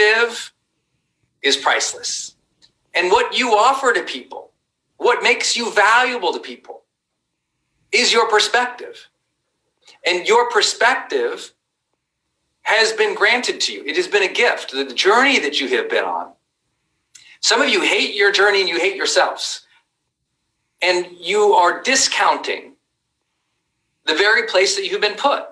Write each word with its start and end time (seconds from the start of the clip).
perspective 0.00 0.52
is 1.42 1.56
priceless. 1.56 2.36
And 2.94 3.10
what 3.10 3.38
you 3.38 3.50
offer 3.50 3.92
to 3.92 4.02
people, 4.02 4.50
what 4.96 5.22
makes 5.22 5.56
you 5.56 5.72
valuable 5.72 6.32
to 6.32 6.40
people, 6.40 6.82
is 7.92 8.12
your 8.12 8.28
perspective. 8.28 9.08
And 10.06 10.26
your 10.26 10.50
perspective 10.50 11.52
has 12.62 12.92
been 12.92 13.14
granted 13.14 13.60
to 13.62 13.72
you. 13.72 13.84
It 13.84 13.96
has 13.96 14.06
been 14.06 14.22
a 14.22 14.32
gift, 14.32 14.72
the 14.72 14.92
journey 14.92 15.38
that 15.40 15.60
you 15.60 15.68
have 15.76 15.88
been 15.88 16.04
on. 16.04 16.32
Some 17.40 17.62
of 17.62 17.68
you 17.68 17.80
hate 17.80 18.14
your 18.14 18.32
journey 18.32 18.60
and 18.60 18.68
you 18.68 18.78
hate 18.78 18.96
yourselves. 18.96 19.66
And 20.82 21.06
you 21.18 21.52
are 21.52 21.82
discounting 21.82 22.74
the 24.06 24.14
very 24.14 24.46
place 24.46 24.76
that 24.76 24.86
you've 24.86 25.00
been 25.00 25.16
put. 25.16 25.44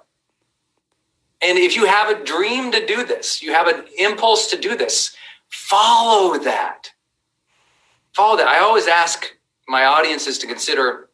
And 1.41 1.57
if 1.59 1.77
you 1.77 1.87
have 1.87 2.11
a 2.11 2.25
dream 2.25 2.73
to 2.73 2.85
do 2.85 3.05
this, 3.05 3.43
you 3.43 3.53
have 3.53 3.69
an 3.69 3.85
impulse 3.99 4.51
to 4.51 4.59
do 4.59 4.77
this, 4.77 5.17
follow 5.49 6.39
that. 6.39 6.91
Follow 8.13 8.37
that. 8.37 8.49
I 8.49 8.59
always 8.59 8.89
ask 8.89 9.37
my 9.69 9.85
audiences 9.85 10.39
to 10.39 10.47
consider. 10.47 11.09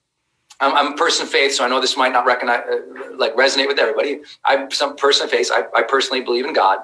I'm, 0.61 0.75
I'm 0.75 0.93
a 0.95 0.97
person 0.97 1.27
of 1.27 1.33
faith, 1.33 1.53
so 1.53 1.65
I 1.65 1.69
know 1.69 1.81
this 1.81 1.97
might 1.97 2.13
not 2.13 2.25
recognize, 2.25 2.63
uh, 2.71 3.17
like 3.17 3.35
resonate 3.35 3.67
with 3.67 3.79
everybody. 3.79 4.21
I'm 4.45 4.71
some 4.71 4.97
person 4.97 5.25
of 5.25 5.31
faith. 5.31 5.51
I, 5.53 5.65
I 5.77 5.83
personally 5.83 6.23
believe 6.23 6.47
in 6.47 6.55
God, 6.55 6.79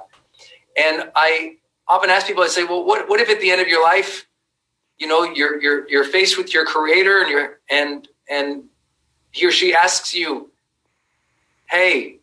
and 0.77 1.11
I 1.15 1.57
often 1.89 2.11
ask 2.11 2.27
people. 2.27 2.43
I 2.43 2.49
say, 2.49 2.65
"Well, 2.65 2.85
what 2.85 3.09
what 3.09 3.21
if 3.21 3.31
at 3.31 3.41
the 3.41 3.51
end 3.51 3.61
of 3.61 3.69
your 3.69 3.83
life, 3.83 4.27
you 4.99 5.07
know, 5.07 5.23
you're 5.23 5.63
you're 5.63 5.89
you're 5.89 6.05
faced 6.05 6.37
with 6.37 6.53
your 6.53 6.67
Creator, 6.67 7.23
and 7.23 7.31
you're 7.31 7.61
and 7.71 8.09
and 8.29 8.65
he 9.31 9.47
or 9.47 9.53
she 9.53 9.73
asks 9.75 10.13
you, 10.13 10.51
"Hey, 11.71 12.20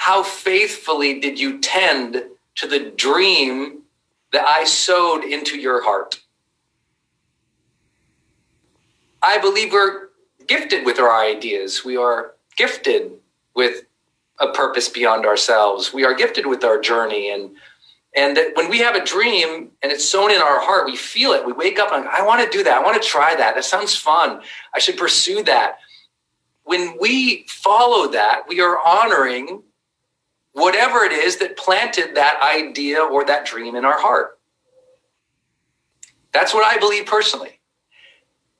how 0.00 0.22
faithfully 0.22 1.20
did 1.20 1.38
you 1.38 1.58
tend 1.60 2.24
to 2.54 2.66
the 2.66 2.90
dream 2.96 3.82
that 4.32 4.48
I 4.48 4.64
sowed 4.64 5.24
into 5.24 5.58
your 5.58 5.84
heart? 5.84 6.20
I 9.20 9.36
believe 9.36 9.74
we're 9.74 10.08
gifted 10.46 10.86
with 10.86 10.98
our 10.98 11.22
ideas. 11.22 11.84
We 11.84 11.98
are 11.98 12.32
gifted 12.56 13.12
with 13.54 13.82
a 14.40 14.50
purpose 14.52 14.88
beyond 14.88 15.26
ourselves. 15.26 15.92
We 15.92 16.06
are 16.06 16.14
gifted 16.14 16.46
with 16.46 16.64
our 16.64 16.80
journey 16.80 17.30
and 17.30 17.50
and 18.16 18.34
that 18.38 18.56
when 18.56 18.70
we 18.70 18.78
have 18.78 18.96
a 18.96 19.04
dream 19.04 19.70
and 19.82 19.92
it's 19.92 20.08
sown 20.08 20.30
in 20.30 20.40
our 20.40 20.60
heart, 20.60 20.86
we 20.86 20.96
feel 20.96 21.32
it. 21.32 21.44
We 21.44 21.52
wake 21.52 21.78
up 21.78 21.92
and 21.92 22.08
I 22.08 22.24
want 22.24 22.42
to 22.42 22.56
do 22.56 22.64
that. 22.64 22.78
I 22.78 22.82
want 22.82 23.00
to 23.00 23.06
try 23.06 23.34
that. 23.36 23.54
That 23.54 23.64
sounds 23.64 23.94
fun. 23.94 24.40
I 24.74 24.78
should 24.78 24.96
pursue 24.96 25.42
that. 25.42 25.78
When 26.64 26.96
we 26.98 27.44
follow 27.48 28.10
that, 28.12 28.44
we 28.48 28.62
are 28.62 28.78
honoring 28.84 29.62
whatever 30.60 31.04
it 31.04 31.12
is 31.12 31.38
that 31.38 31.56
planted 31.56 32.14
that 32.14 32.40
idea 32.42 33.00
or 33.00 33.24
that 33.24 33.46
dream 33.46 33.74
in 33.74 33.84
our 33.84 33.98
heart. 33.98 34.38
That's 36.32 36.54
what 36.54 36.64
I 36.64 36.78
believe 36.78 37.06
personally. 37.06 37.60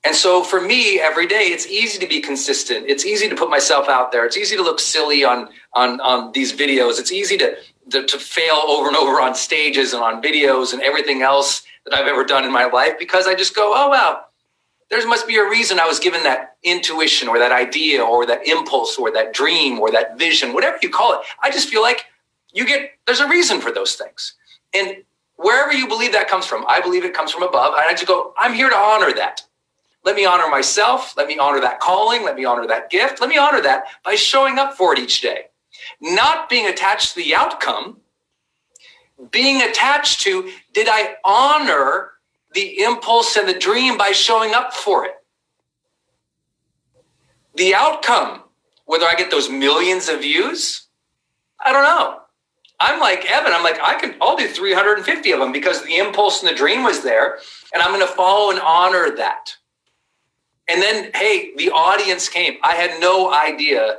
And 0.02 0.16
so 0.16 0.42
for 0.42 0.60
me, 0.60 0.98
every 0.98 1.26
day, 1.26 1.48
it's 1.48 1.66
easy 1.66 1.98
to 1.98 2.06
be 2.06 2.20
consistent. 2.20 2.86
It's 2.88 3.04
easy 3.04 3.28
to 3.28 3.36
put 3.36 3.50
myself 3.50 3.88
out 3.88 4.12
there. 4.12 4.24
It's 4.24 4.36
easy 4.36 4.56
to 4.56 4.62
look 4.62 4.80
silly 4.80 5.24
on, 5.24 5.50
on, 5.74 6.00
on 6.00 6.32
these 6.32 6.52
videos. 6.54 6.98
It's 6.98 7.12
easy 7.12 7.36
to, 7.36 7.56
to, 7.90 8.06
to 8.06 8.18
fail 8.18 8.54
over 8.66 8.88
and 8.88 8.96
over 8.96 9.20
on 9.20 9.34
stages 9.34 9.92
and 9.92 10.02
on 10.02 10.22
videos 10.22 10.72
and 10.72 10.80
everything 10.80 11.20
else 11.20 11.62
that 11.84 11.92
I've 11.94 12.06
ever 12.06 12.24
done 12.24 12.44
in 12.44 12.52
my 12.52 12.64
life 12.64 12.98
because 12.98 13.26
I 13.26 13.34
just 13.34 13.54
go, 13.54 13.72
oh, 13.76 13.88
wow, 13.90 14.24
there 14.90 15.06
must 15.06 15.26
be 15.26 15.36
a 15.36 15.48
reason 15.48 15.78
I 15.78 15.86
was 15.86 16.00
given 16.00 16.22
that 16.24 16.56
intuition 16.64 17.28
or 17.28 17.38
that 17.38 17.52
idea 17.52 18.02
or 18.02 18.26
that 18.26 18.46
impulse 18.46 18.98
or 18.98 19.12
that 19.12 19.32
dream 19.32 19.78
or 19.78 19.90
that 19.92 20.18
vision, 20.18 20.52
whatever 20.52 20.78
you 20.82 20.90
call 20.90 21.14
it. 21.14 21.20
I 21.42 21.50
just 21.50 21.68
feel 21.68 21.80
like 21.80 22.06
you 22.52 22.66
get, 22.66 22.90
there's 23.06 23.20
a 23.20 23.28
reason 23.28 23.60
for 23.60 23.70
those 23.70 23.94
things. 23.94 24.34
And 24.74 25.04
wherever 25.36 25.72
you 25.72 25.86
believe 25.86 26.12
that 26.12 26.28
comes 26.28 26.44
from, 26.44 26.64
I 26.68 26.80
believe 26.80 27.04
it 27.04 27.14
comes 27.14 27.30
from 27.30 27.44
above. 27.44 27.74
And 27.74 27.84
I 27.86 27.92
just 27.92 28.06
go, 28.06 28.34
I'm 28.36 28.52
here 28.52 28.68
to 28.68 28.76
honor 28.76 29.12
that. 29.14 29.42
Let 30.04 30.16
me 30.16 30.24
honor 30.24 30.48
myself. 30.48 31.16
Let 31.16 31.28
me 31.28 31.38
honor 31.38 31.60
that 31.60 31.78
calling. 31.78 32.24
Let 32.24 32.34
me 32.34 32.44
honor 32.44 32.66
that 32.66 32.90
gift. 32.90 33.20
Let 33.20 33.30
me 33.30 33.38
honor 33.38 33.62
that 33.62 33.84
by 34.04 34.16
showing 34.16 34.58
up 34.58 34.74
for 34.74 34.92
it 34.92 34.98
each 34.98 35.20
day. 35.20 35.44
Not 36.00 36.48
being 36.48 36.66
attached 36.66 37.10
to 37.10 37.16
the 37.16 37.34
outcome, 37.34 37.98
being 39.30 39.62
attached 39.62 40.22
to, 40.22 40.50
did 40.72 40.88
I 40.90 41.14
honor 41.24 42.12
the 42.52 42.82
impulse 42.82 43.36
and 43.36 43.48
the 43.48 43.58
dream 43.58 43.96
by 43.96 44.10
showing 44.10 44.54
up 44.54 44.72
for 44.72 45.04
it. 45.04 45.14
The 47.56 47.74
outcome, 47.74 48.42
whether 48.86 49.06
I 49.06 49.14
get 49.14 49.30
those 49.30 49.50
millions 49.50 50.08
of 50.08 50.20
views, 50.20 50.86
I 51.64 51.72
don't 51.72 51.84
know. 51.84 52.20
I'm 52.80 52.98
like 52.98 53.30
Evan. 53.30 53.52
I'm 53.52 53.62
like, 53.62 53.78
I 53.82 54.00
can, 54.00 54.14
I'll 54.22 54.36
do 54.36 54.48
350 54.48 55.32
of 55.32 55.38
them 55.38 55.52
because 55.52 55.84
the 55.84 55.98
impulse 55.98 56.42
and 56.42 56.50
the 56.50 56.56
dream 56.56 56.82
was 56.82 57.02
there. 57.02 57.38
And 57.74 57.82
I'm 57.82 57.90
going 57.90 58.06
to 58.06 58.12
follow 58.12 58.50
and 58.50 58.60
honor 58.60 59.14
that. 59.16 59.54
And 60.66 60.80
then, 60.80 61.10
hey, 61.14 61.50
the 61.56 61.70
audience 61.70 62.28
came. 62.28 62.54
I 62.62 62.74
had 62.74 63.00
no 63.00 63.32
idea 63.32 63.98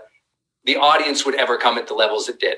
the 0.65 0.77
audience 0.77 1.25
would 1.25 1.35
ever 1.35 1.57
come 1.57 1.77
at 1.77 1.87
the 1.87 1.93
levels 1.93 2.27
it 2.27 2.39
did. 2.39 2.57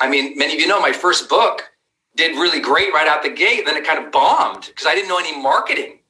I 0.00 0.08
mean, 0.08 0.36
many 0.36 0.54
of 0.54 0.60
you 0.60 0.68
know 0.68 0.80
my 0.80 0.92
first 0.92 1.28
book 1.28 1.71
did 2.16 2.32
really 2.32 2.60
great 2.60 2.92
right 2.92 3.08
out 3.08 3.22
the 3.22 3.30
gate. 3.30 3.64
Then 3.66 3.76
it 3.76 3.84
kind 3.84 4.04
of 4.04 4.12
bombed 4.12 4.66
because 4.66 4.86
I 4.86 4.94
didn't 4.94 5.08
know 5.08 5.18
any 5.18 5.40
marketing, 5.40 6.00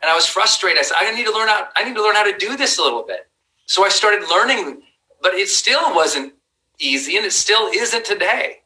and 0.00 0.10
I 0.10 0.14
was 0.14 0.26
frustrated. 0.26 0.80
I 0.80 0.82
said, 0.82 0.96
I 0.98 1.10
need 1.14 1.26
to 1.26 1.32
learn 1.32 1.48
how. 1.48 1.68
I 1.76 1.84
need 1.84 1.94
to 1.94 2.02
learn 2.02 2.16
how 2.16 2.30
to 2.30 2.36
do 2.36 2.56
this 2.56 2.78
a 2.78 2.82
little 2.82 3.02
bit. 3.02 3.28
So 3.66 3.84
I 3.84 3.88
started 3.88 4.28
learning, 4.28 4.82
but 5.20 5.34
it 5.34 5.48
still 5.48 5.94
wasn't 5.94 6.34
easy, 6.78 7.16
and 7.16 7.24
it 7.24 7.32
still 7.32 7.68
isn't 7.68 8.04
today. 8.04 8.58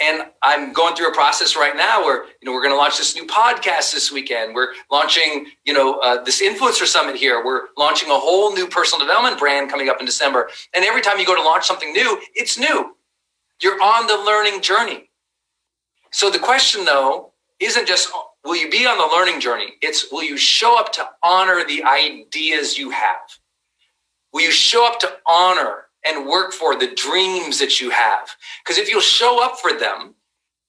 And 0.00 0.24
I'm 0.42 0.72
going 0.72 0.96
through 0.96 1.10
a 1.10 1.14
process 1.14 1.54
right 1.54 1.76
now 1.76 2.02
where 2.02 2.24
you 2.24 2.46
know 2.46 2.52
we're 2.52 2.62
going 2.62 2.74
to 2.74 2.78
launch 2.78 2.98
this 2.98 3.14
new 3.14 3.26
podcast 3.26 3.92
this 3.92 4.10
weekend. 4.10 4.54
We're 4.54 4.72
launching 4.90 5.46
you 5.64 5.72
know 5.72 6.00
uh, 6.00 6.24
this 6.24 6.42
influencer 6.42 6.86
summit 6.86 7.14
here. 7.14 7.44
We're 7.44 7.66
launching 7.76 8.10
a 8.10 8.18
whole 8.18 8.52
new 8.52 8.66
personal 8.66 9.06
development 9.06 9.38
brand 9.38 9.70
coming 9.70 9.88
up 9.88 10.00
in 10.00 10.06
December. 10.06 10.48
And 10.74 10.84
every 10.84 11.02
time 11.02 11.20
you 11.20 11.26
go 11.26 11.36
to 11.36 11.42
launch 11.42 11.66
something 11.66 11.92
new, 11.92 12.20
it's 12.34 12.58
new. 12.58 12.96
You're 13.60 13.80
on 13.80 14.08
the 14.08 14.16
learning 14.26 14.62
journey. 14.62 15.10
So 16.12 16.30
the 16.30 16.38
question 16.38 16.84
though 16.84 17.32
isn't 17.58 17.88
just 17.88 18.10
will 18.44 18.56
you 18.56 18.70
be 18.70 18.86
on 18.86 18.98
the 18.98 19.14
learning 19.14 19.40
journey? 19.40 19.74
It's 19.80 20.10
will 20.12 20.22
you 20.22 20.36
show 20.36 20.78
up 20.78 20.92
to 20.92 21.08
honor 21.22 21.64
the 21.66 21.82
ideas 21.84 22.78
you 22.78 22.90
have? 22.90 23.38
Will 24.32 24.42
you 24.42 24.50
show 24.50 24.86
up 24.86 24.98
to 25.00 25.10
honor 25.26 25.86
and 26.04 26.26
work 26.26 26.52
for 26.52 26.76
the 26.76 26.88
dreams 26.94 27.58
that 27.58 27.80
you 27.80 27.90
have? 27.90 28.34
Because 28.62 28.78
if 28.78 28.88
you'll 28.88 29.00
show 29.00 29.44
up 29.44 29.58
for 29.58 29.72
them, 29.72 30.14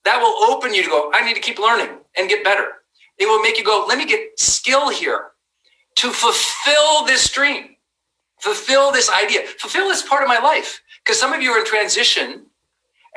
that 0.05 0.19
will 0.19 0.51
open 0.51 0.73
you 0.73 0.83
to 0.83 0.89
go, 0.89 1.11
I 1.13 1.25
need 1.25 1.35
to 1.35 1.39
keep 1.41 1.59
learning 1.59 1.89
and 2.17 2.29
get 2.29 2.43
better. 2.43 2.67
It 3.17 3.25
will 3.25 3.41
make 3.41 3.57
you 3.57 3.63
go, 3.63 3.85
let 3.87 3.97
me 3.97 4.05
get 4.05 4.39
skill 4.39 4.89
here 4.89 5.31
to 5.95 6.11
fulfill 6.11 7.05
this 7.05 7.29
dream, 7.29 7.75
fulfill 8.39 8.91
this 8.91 9.09
idea, 9.09 9.43
fulfill 9.59 9.87
this 9.87 10.07
part 10.07 10.23
of 10.23 10.27
my 10.27 10.39
life. 10.39 10.81
Because 11.03 11.19
some 11.19 11.33
of 11.33 11.41
you 11.41 11.51
are 11.51 11.59
in 11.59 11.65
transition 11.65 12.47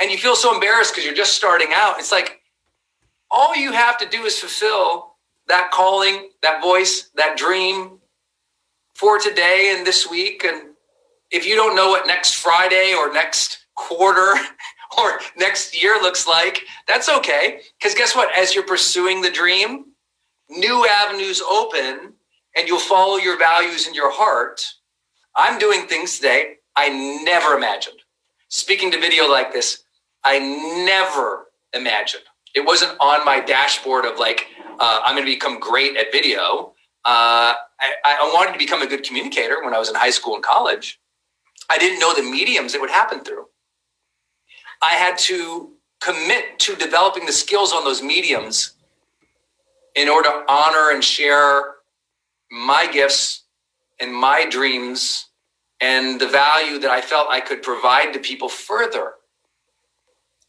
and 0.01 0.11
you 0.11 0.19
feel 0.19 0.37
so 0.37 0.55
embarrassed 0.55 0.93
because 0.93 1.05
you're 1.05 1.15
just 1.15 1.35
starting 1.35 1.69
out. 1.73 1.99
It's 1.99 2.13
like 2.13 2.41
all 3.31 3.57
you 3.57 3.73
have 3.73 3.99
to 3.99 4.09
do 4.09 4.25
is 4.25 4.39
fulfill 4.39 5.17
that 5.49 5.71
calling, 5.73 6.31
that 6.43 6.63
voice, 6.63 7.11
that 7.17 7.37
dream 7.37 7.99
for 8.95 9.19
today 9.19 9.75
and 9.77 9.87
this 9.87 10.09
week. 10.09 10.45
And 10.45 10.75
if 11.31 11.47
you 11.47 11.55
don't 11.55 11.77
know 11.77 11.91
what 11.91 12.07
next 12.07 12.35
Friday 12.35 12.95
or 12.97 13.13
next 13.13 13.67
quarter 13.75 14.35
or 14.99 15.21
next 15.37 15.81
year 15.81 16.01
looks 16.01 16.27
like, 16.27 16.63
that's 16.89 17.09
okay. 17.09 17.61
Because 17.79 17.95
guess 17.95 18.15
what? 18.17 18.35
As 18.37 18.55
you're 18.55 18.65
pursuing 18.65 19.23
the 19.23 19.31
dream, 19.31 19.87
new 20.49 20.87
avenues 20.87 21.41
open 21.41 22.15
and 22.57 22.67
you'll 22.69 22.79
follow 22.79 23.17
your 23.17 23.39
values 23.39 23.87
in 23.87 23.95
your 23.95 24.11
heart. 24.11 24.65
I'm 25.37 25.59
doing 25.59 25.87
things 25.87 26.17
today 26.17 26.57
I 26.77 26.91
never 27.25 27.57
imagined. 27.57 27.99
Speaking 28.49 28.91
to 28.93 29.01
video 29.01 29.29
like 29.29 29.53
this, 29.53 29.83
I 30.27 30.41
never 30.85 31.47
imagined. 31.73 32.25
It 32.55 32.67
wasn't 32.67 32.99
on 33.01 33.25
my 33.25 33.41
dashboard 33.41 34.05
of 34.05 34.19
like, 34.19 34.49
uh, 34.81 35.01
I'm 35.05 35.15
going 35.15 35.25
to 35.25 35.33
become 35.33 35.61
great 35.61 35.97
at 35.97 36.11
video. 36.11 36.75
Uh, 37.05 37.55
I, 37.81 37.93
I 38.05 38.31
wanted 38.35 38.53
to 38.53 38.59
become 38.59 38.83
a 38.83 38.89
good 38.89 39.05
communicator 39.05 39.63
when 39.65 39.73
I 39.73 39.79
was 39.79 39.89
in 39.89 39.95
high 39.95 40.11
school 40.11 40.35
and 40.35 40.43
college. 40.43 41.01
I 41.71 41.79
didn't 41.79 42.01
know 42.01 42.13
the 42.15 42.23
mediums 42.23 42.75
it 42.75 42.81
would 42.81 42.91
happen 42.91 43.21
through. 43.21 43.47
I 44.83 44.95
had 44.95 45.17
to 45.19 45.73
commit 46.01 46.59
to 46.61 46.75
developing 46.75 47.27
the 47.27 47.33
skills 47.33 47.73
on 47.73 47.85
those 47.85 48.03
mediums 48.03 48.75
in 49.95 50.09
order 50.09 50.29
to 50.31 50.45
honor 50.49 50.91
and 50.93 51.05
share 51.05 51.77
my 52.51 52.89
gifts 52.93 53.45
and 54.01 54.13
my 54.15 54.47
dreams 54.49 55.27
and 55.81 56.21
the 56.21 56.29
value 56.29 56.81
that 56.81 56.91
I 56.91 57.01
felt 57.01 57.29
I 57.31 57.41
could 57.41 57.63
provide 57.63 58.13
to 58.15 58.19
people 58.19 58.49
further. 58.49 59.13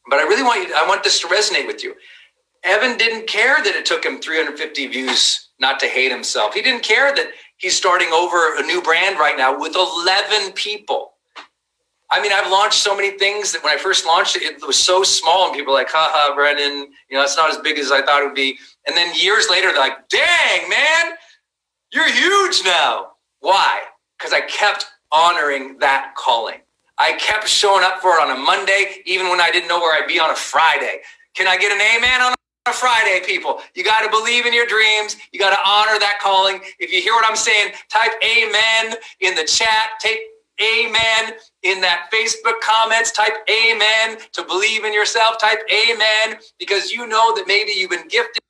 But 0.09 0.19
I 0.19 0.23
really 0.23 0.43
want 0.43 0.67
you, 0.67 0.73
I 0.75 0.87
want 0.87 1.03
this 1.03 1.19
to 1.21 1.27
resonate 1.27 1.67
with 1.67 1.83
you. 1.83 1.95
Evan 2.63 2.97
didn't 2.97 3.27
care 3.27 3.63
that 3.63 3.75
it 3.75 3.85
took 3.85 4.05
him 4.05 4.19
350 4.19 4.87
views 4.87 5.49
not 5.59 5.79
to 5.79 5.87
hate 5.87 6.11
himself. 6.11 6.53
He 6.53 6.61
didn't 6.61 6.83
care 6.83 7.13
that 7.13 7.27
he's 7.57 7.75
starting 7.75 8.09
over 8.13 8.57
a 8.57 8.61
new 8.63 8.81
brand 8.81 9.19
right 9.19 9.37
now 9.37 9.59
with 9.59 9.75
11 9.75 10.53
people. 10.53 11.13
I 12.09 12.21
mean, 12.21 12.31
I've 12.31 12.49
launched 12.49 12.79
so 12.79 12.95
many 12.95 13.17
things 13.17 13.51
that 13.51 13.63
when 13.63 13.73
I 13.73 13.77
first 13.77 14.05
launched 14.05 14.37
it, 14.37 14.43
it 14.43 14.65
was 14.65 14.77
so 14.77 15.03
small, 15.03 15.47
and 15.47 15.55
people 15.55 15.73
were 15.73 15.79
like, 15.79 15.89
haha, 15.89 16.33
Brendon, 16.35 16.89
you 17.09 17.17
know, 17.17 17.23
it's 17.23 17.35
not 17.35 17.49
as 17.49 17.57
big 17.57 17.77
as 17.77 17.91
I 17.91 18.01
thought 18.01 18.21
it 18.21 18.25
would 18.25 18.35
be. 18.35 18.57
And 18.87 18.95
then 18.95 19.13
years 19.13 19.47
later, 19.49 19.71
they're 19.71 19.79
like, 19.79 20.07
dang, 20.07 20.69
man, 20.69 21.15
you're 21.91 22.09
huge 22.09 22.63
now. 22.63 23.11
Why? 23.39 23.81
Because 24.17 24.31
I 24.31 24.41
kept 24.41 24.85
honoring 25.11 25.79
that 25.79 26.13
calling. 26.15 26.61
I 26.99 27.13
kept 27.13 27.47
showing 27.47 27.83
up 27.83 28.01
for 28.01 28.11
it 28.11 28.21
on 28.21 28.35
a 28.35 28.39
Monday, 28.39 29.01
even 29.05 29.29
when 29.29 29.41
I 29.41 29.51
didn't 29.51 29.67
know 29.69 29.79
where 29.79 30.01
I'd 30.01 30.07
be 30.07 30.19
on 30.19 30.31
a 30.31 30.35
Friday. 30.35 31.01
Can 31.35 31.47
I 31.47 31.57
get 31.57 31.71
an 31.71 31.81
amen 31.81 32.21
on 32.21 32.33
a 32.65 32.73
Friday, 32.73 33.21
people? 33.25 33.61
You 33.75 33.83
got 33.83 34.01
to 34.03 34.09
believe 34.09 34.45
in 34.45 34.53
your 34.53 34.65
dreams. 34.65 35.17
You 35.31 35.39
got 35.39 35.51
to 35.51 35.59
honor 35.59 35.99
that 35.99 36.19
calling. 36.21 36.61
If 36.79 36.91
you 36.91 37.01
hear 37.01 37.13
what 37.13 37.29
I'm 37.29 37.37
saying, 37.37 37.73
type 37.89 38.13
amen 38.23 38.95
in 39.21 39.35
the 39.35 39.45
chat. 39.45 39.99
Take 39.99 40.19
amen 40.61 41.35
in 41.63 41.81
that 41.81 42.09
Facebook 42.13 42.59
comments. 42.61 43.11
Type 43.11 43.33
amen 43.49 44.17
to 44.33 44.43
believe 44.43 44.83
in 44.85 44.93
yourself. 44.93 45.39
Type 45.39 45.59
amen 45.71 46.39
because 46.59 46.91
you 46.91 47.07
know 47.07 47.35
that 47.35 47.45
maybe 47.47 47.71
you've 47.75 47.91
been 47.91 48.07
gifted 48.07 48.41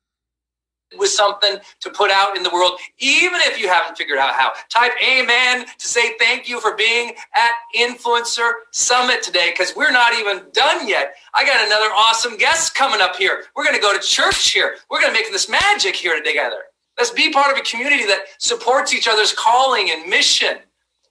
with 0.96 1.10
something 1.10 1.56
to 1.80 1.90
put 1.90 2.10
out 2.10 2.36
in 2.36 2.42
the 2.42 2.50
world, 2.50 2.72
even 2.98 3.40
if 3.42 3.60
you 3.60 3.68
haven't 3.68 3.96
figured 3.98 4.18
out 4.18 4.34
how. 4.34 4.52
Type 4.68 4.92
amen 5.02 5.66
to 5.66 5.88
say 5.88 6.16
thank 6.18 6.48
you 6.48 6.60
for 6.60 6.74
being 6.74 7.12
at 7.34 7.52
Influencer 7.76 8.52
Summit 8.70 9.22
today 9.22 9.50
because 9.50 9.74
we're 9.76 9.92
not 9.92 10.14
even 10.14 10.42
done 10.52 10.88
yet. 10.88 11.14
I 11.34 11.44
got 11.44 11.66
another 11.66 11.86
awesome 11.86 12.36
guest 12.36 12.74
coming 12.74 13.00
up 13.00 13.16
here. 13.16 13.44
We're 13.54 13.64
going 13.64 13.76
to 13.76 13.82
go 13.82 13.96
to 13.96 14.00
church 14.00 14.50
here. 14.50 14.76
We're 14.90 15.00
going 15.00 15.12
to 15.12 15.20
make 15.20 15.30
this 15.30 15.48
magic 15.48 15.94
here 15.94 16.22
together. 16.22 16.62
Let's 16.96 17.10
be 17.10 17.32
part 17.32 17.52
of 17.52 17.58
a 17.58 17.62
community 17.62 18.06
that 18.06 18.22
supports 18.38 18.92
each 18.92 19.06
other's 19.06 19.32
calling 19.32 19.90
and 19.90 20.08
mission 20.08 20.58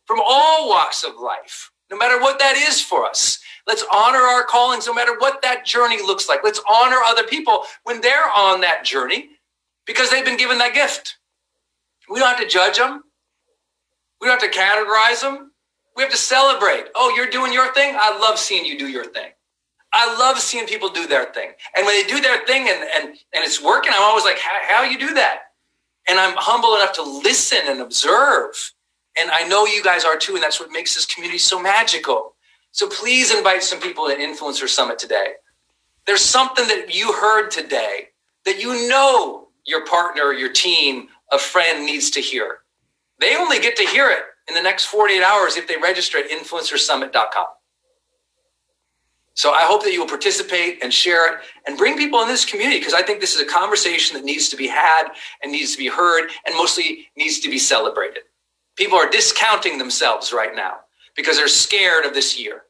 from 0.06 0.19
all 0.25 0.69
walks 0.69 1.03
of 1.03 1.15
life, 1.15 1.71
no 1.89 1.97
matter 1.97 2.19
what 2.19 2.39
that 2.39 2.57
is 2.57 2.81
for 2.81 3.06
us. 3.06 3.39
Let's 3.68 3.85
honor 3.94 4.19
our 4.19 4.44
callings, 4.44 4.88
no 4.88 4.94
matter 4.94 5.18
what 5.18 5.41
that 5.44 5.65
journey 5.65 6.01
looks 6.01 6.27
like. 6.27 6.39
Let's 6.44 6.62
honor 6.69 6.97
other 7.06 7.24
people 7.24 7.63
when 7.83 8.01
they're 8.01 8.29
on 8.35 8.62
that 8.62 8.83
journey 8.83 9.31
because 9.88 10.12
they've 10.12 10.25
been 10.25 10.38
given 10.38 10.60
that 10.60 10.74
gift. 10.74 11.18
We 12.10 12.19
don't 12.19 12.28
have 12.30 12.39
to 12.39 12.48
judge 12.48 12.78
them. 12.78 13.04
We 14.22 14.28
don't 14.28 14.39
have 14.39 14.51
to 14.51 14.57
categorize 14.57 15.22
them. 15.22 15.51
We 15.95 16.04
have 16.04 16.12
to 16.12 16.18
celebrate. 16.18 16.86
Oh, 16.95 17.13
you're 17.16 17.30
doing 17.30 17.54
your 17.54 17.74
thing? 17.74 17.95
I 18.00 18.18
love 18.19 18.38
seeing 18.38 18.66
you 18.66 18.78
do 18.78 18.88
your 18.88 19.06
thing. 19.06 19.31
I 19.94 20.18
love 20.19 20.38
seeing 20.39 20.68
people 20.68 20.89
do 20.89 21.07
their 21.07 21.25
thing. 21.34 21.51
And 21.75 21.86
when 21.86 22.00
they 22.00 22.07
do 22.07 22.22
their 22.22 22.45
thing 22.45 22.68
and, 22.69 22.84
and, 22.95 23.07
and 23.07 23.44
it's 23.44 23.63
working, 23.63 23.92
I'm 23.95 24.04
always 24.04 24.25
like, 24.25 24.38
how, 24.38 24.84
you 24.84 25.00
do 25.00 25.13
that? 25.16 25.39
And 26.07 26.19
I'm 26.19 26.36
humble 26.38 26.75
enough 26.75 26.94
to 26.94 27.04
listen 27.04 27.60
and 27.66 27.81
observe. 27.81 28.74
And 29.18 29.31
I 29.31 29.48
know 29.48 29.66
you 29.66 29.84
guys 29.84 30.06
are 30.06 30.18
too. 30.18 30.36
And 30.36 30.44
that's 30.44 30.60
what 30.60 30.72
makes 30.72 30.94
this 30.94 31.06
community 31.06 31.39
so 31.39 31.60
magical. 31.60 32.36
So 32.72 32.88
please 32.88 33.34
invite 33.34 33.63
some 33.63 33.80
people 33.80 34.07
to 34.07 34.16
Influencer 34.16 34.68
Summit 34.68 35.00
today. 35.00 35.34
There's 36.06 36.22
something 36.22 36.68
that 36.68 36.94
you 36.94 37.13
heard 37.13 37.50
today 37.50 38.10
that 38.45 38.62
you 38.62 38.88
know 38.88 39.37
your 39.68 39.86
partner, 39.86 40.34
your 40.34 40.52
team, 40.52 41.10
a 41.31 41.38
friend 41.38 41.86
needs 41.86 42.10
to 42.12 42.22
hear. 42.22 42.60
They 43.19 43.36
only 43.36 43.60
get 43.60 43.75
to 43.78 43.84
hear 43.84 44.10
it 44.10 44.24
in 44.48 44.56
the 44.56 44.62
next 44.62 44.86
48 44.86 45.22
hours 45.22 45.58
if 45.58 45.68
they 45.68 45.75
register 45.78 46.18
at 46.18 46.30
influencersummit.com. 46.30 47.48
So 49.34 49.52
I 49.52 49.62
hope 49.62 49.84
that 49.84 49.94
you 49.94 50.00
will 50.00 50.08
participate 50.08 50.80
and 50.81 50.92
share 50.92 51.31
it 51.31 51.42
and 51.68 51.78
bring 51.78 51.96
people 51.96 52.22
in 52.24 52.28
this 52.28 52.44
community 52.44 52.80
because 52.80 52.96
I 52.96 53.04
think 53.04 53.22
this 53.22 53.36
is 53.36 53.42
a 53.42 53.46
conversation 53.46 54.18
that 54.18 54.25
needs 54.25 54.50
to 54.50 54.58
be 54.58 54.68
had 54.68 55.10
and 55.44 55.52
needs 55.52 55.74
to 55.74 55.78
be 55.78 55.88
heard 55.88 56.31
and 56.46 56.56
mostly 56.56 57.10
needs 57.16 57.40
to 57.42 57.50
be 57.50 57.60
celebrated. 57.60 58.24
People 58.78 58.98
are 58.98 59.10
discounting 59.10 59.78
themselves 59.78 60.34
right 60.34 60.56
now 60.56 60.78
because 61.16 61.38
they're 61.38 61.48
scared 61.48 62.06
of 62.06 62.16
this 62.16 62.40
year. 62.40 62.63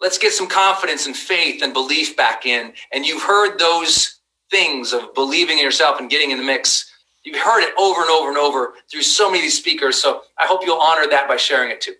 Let's 0.00 0.18
get 0.18 0.32
some 0.32 0.46
confidence 0.46 1.06
and 1.06 1.16
faith 1.16 1.62
and 1.62 1.72
belief 1.72 2.16
back 2.16 2.46
in. 2.46 2.74
And 2.92 3.04
you've 3.04 3.22
heard 3.22 3.58
those 3.58 4.15
things 4.50 4.92
of 4.92 5.14
believing 5.14 5.58
in 5.58 5.64
yourself 5.64 5.98
and 6.00 6.10
getting 6.10 6.30
in 6.30 6.38
the 6.38 6.44
mix. 6.44 6.92
You've 7.24 7.38
heard 7.38 7.62
it 7.62 7.74
over 7.78 8.02
and 8.02 8.10
over 8.10 8.28
and 8.28 8.38
over 8.38 8.74
through 8.90 9.02
so 9.02 9.28
many 9.28 9.40
of 9.40 9.42
these 9.44 9.58
speakers. 9.58 10.00
So 10.00 10.22
I 10.38 10.46
hope 10.46 10.64
you'll 10.64 10.80
honor 10.80 11.08
that 11.10 11.26
by 11.28 11.36
sharing 11.36 11.70
it 11.70 11.80
too. 11.80 11.94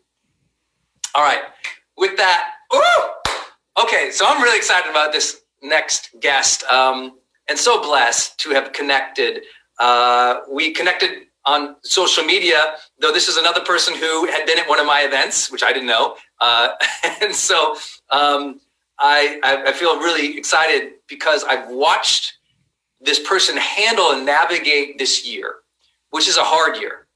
All 1.15 1.23
right. 1.23 1.41
With 1.97 2.17
that, 2.17 2.51
ooh, 2.75 3.83
okay. 3.83 4.11
So 4.11 4.27
I'm 4.27 4.43
really 4.43 4.59
excited 4.59 4.91
about 4.91 5.13
this 5.13 5.43
next 5.63 6.15
guest 6.21 6.63
um, 6.65 7.19
and 7.49 7.59
so 7.59 7.81
blessed 7.83 8.39
to 8.41 8.51
have 8.51 8.73
connected. 8.73 9.43
Uh, 9.81 10.41
we 10.51 10.73
connected 10.73 11.27
on 11.45 11.77
social 11.83 12.25
media, 12.25 12.75
though 13.01 13.13
this 13.13 13.29
is 13.29 13.37
another 13.37 13.61
person 13.61 13.95
who 13.95 14.27
had 14.27 14.47
been 14.47 14.59
at 14.59 14.69
one 14.69 14.81
of 14.81 14.87
my 14.87 15.03
events, 15.03 15.51
which 15.51 15.63
I 15.63 15.73
didn't 15.73 15.87
know. 15.87 16.17
Uh, 16.41 16.71
and 17.23 17.35
so 17.35 17.77
um, 18.11 18.61
I, 18.99 19.63
I 19.67 19.73
feel 19.73 19.99
really 19.99 20.37
excited 20.37 20.95
because 21.09 21.45
I've 21.45 21.69
watched 21.71 22.36
this 23.07 23.21
person 23.21 23.57
handle 23.57 24.11
and 24.11 24.27
navigate 24.27 24.99
this 24.99 25.27
year, 25.27 25.57
which 26.11 26.29
is 26.29 26.37
a 26.37 26.43
hard 26.43 26.77
year 26.77 27.07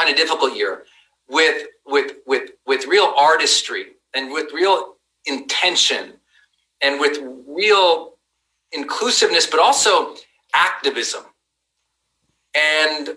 and 0.00 0.08
a 0.08 0.14
difficult 0.14 0.56
year, 0.56 0.84
with 1.28 1.66
with 1.84 2.12
with 2.26 2.52
with 2.66 2.86
real 2.86 3.12
artistry 3.18 3.88
and 4.14 4.32
with 4.32 4.52
real 4.52 4.94
intention 5.26 6.14
and 6.80 7.00
with 7.00 7.18
real 7.46 8.14
inclusiveness, 8.72 9.46
but 9.46 9.60
also 9.60 10.14
activism. 10.54 11.24
And 12.54 13.10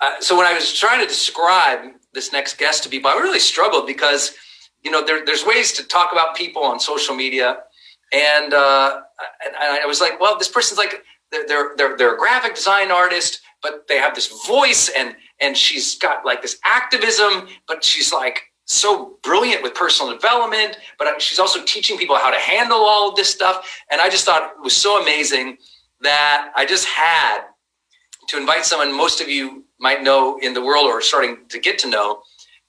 uh, 0.00 0.20
so 0.20 0.36
when 0.36 0.46
I 0.46 0.52
was 0.54 0.72
trying 0.72 1.00
to 1.00 1.06
describe 1.06 1.80
this 2.12 2.32
next 2.32 2.58
guest 2.58 2.82
to 2.84 2.88
people, 2.88 3.10
I 3.10 3.14
really 3.14 3.38
struggled 3.40 3.86
because 3.86 4.34
you 4.82 4.90
know 4.90 5.04
there, 5.04 5.24
there's 5.24 5.44
ways 5.44 5.72
to 5.72 5.84
talk 5.86 6.12
about 6.12 6.36
people 6.36 6.62
on 6.62 6.78
social 6.80 7.14
media, 7.14 7.58
and, 8.12 8.52
uh, 8.52 9.00
and 9.44 9.54
I 9.56 9.86
was 9.86 10.00
like, 10.00 10.20
well, 10.20 10.38
this 10.38 10.48
person's 10.48 10.78
like 10.78 11.02
they're, 11.30 11.72
they're, 11.76 11.96
they're 11.96 12.14
a 12.14 12.18
graphic 12.18 12.54
design 12.54 12.90
artist, 12.90 13.40
but 13.62 13.86
they 13.88 13.98
have 13.98 14.14
this 14.14 14.46
voice 14.46 14.88
and, 14.96 15.16
and 15.40 15.56
she's 15.56 15.96
got 15.98 16.24
like 16.24 16.42
this 16.42 16.58
activism, 16.64 17.48
but 17.66 17.84
she's 17.84 18.12
like 18.12 18.42
so 18.64 19.18
brilliant 19.22 19.62
with 19.62 19.74
personal 19.74 20.12
development, 20.12 20.78
but 20.98 21.20
she's 21.20 21.38
also 21.38 21.62
teaching 21.64 21.98
people 21.98 22.16
how 22.16 22.30
to 22.30 22.38
handle 22.38 22.78
all 22.78 23.14
this 23.14 23.28
stuff. 23.28 23.82
And 23.90 24.00
I 24.00 24.08
just 24.08 24.24
thought 24.24 24.52
it 24.56 24.62
was 24.62 24.76
so 24.76 25.02
amazing 25.02 25.58
that 26.02 26.52
I 26.56 26.64
just 26.64 26.86
had 26.86 27.42
to 28.28 28.38
invite 28.38 28.64
someone 28.64 28.96
most 28.96 29.20
of 29.20 29.28
you 29.28 29.64
might 29.80 30.02
know 30.02 30.38
in 30.40 30.54
the 30.54 30.62
world 30.62 30.86
or 30.86 31.00
starting 31.00 31.38
to 31.48 31.58
get 31.58 31.78
to 31.80 31.90
know 31.90 32.22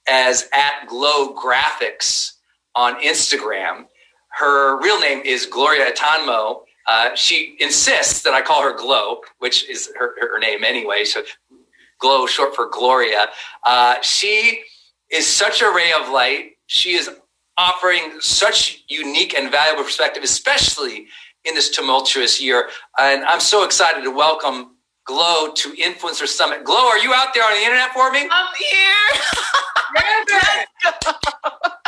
as 0.08 0.50
at 0.54 0.88
Glow 0.88 1.36
Graphics 1.36 2.34
on 2.76 2.96
Instagram. 3.02 3.86
Her 4.30 4.82
real 4.82 5.00
name 5.00 5.22
is 5.24 5.46
Gloria 5.46 5.92
Atanmo, 5.92 6.62
uh, 6.88 7.14
she 7.16 7.56
insists 7.60 8.22
that 8.24 8.34
I 8.34 8.42
call 8.42 8.62
her 8.64 8.74
Glow, 8.78 9.22
which 9.40 9.70
is 9.70 9.92
her, 9.98 10.16
her 10.22 10.40
name 10.40 10.64
anyway. 10.64 11.04
So 11.06 11.22
Glow, 12.00 12.26
short 12.28 12.56
for 12.56 12.70
Gloria. 12.70 13.28
Uh, 13.66 13.96
she 14.02 14.62
is 15.12 15.28
such 15.28 15.62
a 15.62 15.72
ray 15.72 15.92
of 15.94 16.10
light. 16.10 16.52
She 16.68 16.94
is 16.94 17.10
offering 17.58 18.20
such 18.22 18.84
unique 18.90 19.34
and 19.36 19.52
valuable 19.52 19.84
perspective, 19.84 20.24
especially 20.24 21.08
in 21.46 21.56
this 21.56 21.70
tumultuous 21.70 22.42
year. 22.42 22.70
And 23.00 23.24
I'm 23.26 23.40
so 23.40 23.64
excited 23.66 24.04
to 24.04 24.12
welcome 24.12 24.76
Glow 25.06 25.52
to 25.54 25.72
Influencer 25.74 26.28
Summit. 26.28 26.64
Glow, 26.64 26.88
are 26.88 26.98
you 27.00 27.14
out 27.14 27.34
there 27.34 27.44
on 27.44 27.52
the 27.54 27.62
internet 27.64 27.92
for 27.94 28.12
me? 28.12 28.28
I'm 28.32 28.48
here. 28.58 29.22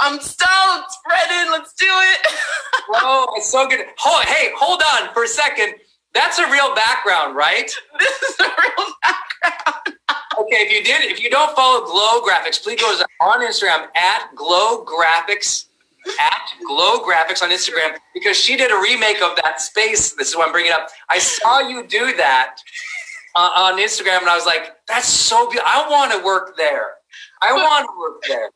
I'm 0.00 0.20
stoked. 0.20 0.92
Brendon, 1.06 1.52
let's 1.52 1.72
do 1.74 1.86
it. 1.88 2.18
oh, 2.94 3.32
it's 3.36 3.50
so 3.50 3.68
good. 3.68 3.86
Hold, 3.98 4.24
hey, 4.26 4.50
hold 4.56 4.82
on 4.94 5.12
for 5.14 5.24
a 5.24 5.28
second. 5.28 5.74
That's 6.14 6.38
a 6.38 6.50
real 6.50 6.74
background, 6.74 7.36
right? 7.36 7.70
This 7.98 8.22
is 8.22 8.40
a 8.40 8.44
real 8.44 8.86
background. 9.02 9.98
okay, 10.40 10.62
if 10.62 10.72
you 10.72 10.82
did, 10.84 11.10
if 11.10 11.22
you 11.22 11.30
don't 11.30 11.54
follow 11.56 11.84
Glow 11.86 12.22
Graphics, 12.22 12.62
please 12.62 12.80
go 12.80 12.92
on 13.20 13.40
Instagram 13.40 13.88
at 13.96 14.34
Glow 14.34 14.84
Graphics 14.84 15.66
at 16.20 16.40
Glow 16.66 17.00
Graphics 17.00 17.42
on 17.42 17.50
Instagram 17.50 17.96
because 18.14 18.36
she 18.36 18.56
did 18.56 18.70
a 18.70 18.80
remake 18.80 19.22
of 19.22 19.36
that 19.42 19.60
space. 19.60 20.12
This 20.12 20.28
is 20.28 20.36
why 20.36 20.46
I'm 20.46 20.52
bringing 20.52 20.72
it 20.72 20.74
up. 20.74 20.88
I 21.10 21.18
saw 21.18 21.60
you 21.60 21.86
do 21.86 22.16
that 22.16 22.56
uh, 23.36 23.50
on 23.56 23.78
Instagram, 23.78 24.20
and 24.20 24.28
I 24.28 24.36
was 24.36 24.46
like, 24.46 24.76
"That's 24.86 25.08
so 25.08 25.48
beautiful. 25.50 25.70
I 25.72 25.88
want 25.90 26.12
to 26.12 26.24
work 26.24 26.56
there. 26.56 26.94
I 27.42 27.52
want 27.52 27.86
to 27.88 27.98
work 27.98 28.22
there." 28.28 28.50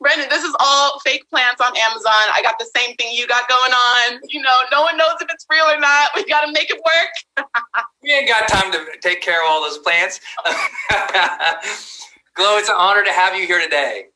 Brendon, 0.00 0.28
this 0.28 0.44
is 0.44 0.54
all 0.60 0.98
fake 1.00 1.28
plants 1.30 1.60
on 1.60 1.76
Amazon. 1.76 2.12
I 2.32 2.40
got 2.42 2.58
the 2.58 2.68
same 2.76 2.96
thing 2.96 3.14
you 3.14 3.26
got 3.26 3.48
going 3.48 3.72
on. 3.72 4.20
You 4.28 4.42
know, 4.42 4.56
no 4.70 4.82
one 4.82 4.96
knows 4.96 5.14
if 5.20 5.28
it's 5.30 5.46
real 5.50 5.64
or 5.64 5.78
not. 5.78 6.10
We 6.16 6.24
got 6.24 6.46
to 6.46 6.52
make 6.52 6.70
it 6.70 6.80
work. 6.80 7.46
we 8.02 8.12
ain't 8.12 8.28
got 8.28 8.48
time 8.48 8.72
to 8.72 8.86
take 9.00 9.20
care 9.20 9.42
of 9.42 9.50
all 9.50 9.62
those 9.62 9.78
plants. 9.78 10.20
Glow, 12.34 12.56
it's 12.58 12.68
an 12.68 12.76
honor 12.78 13.04
to 13.04 13.12
have 13.12 13.36
you 13.36 13.46
here 13.46 13.60
today. 13.60 14.06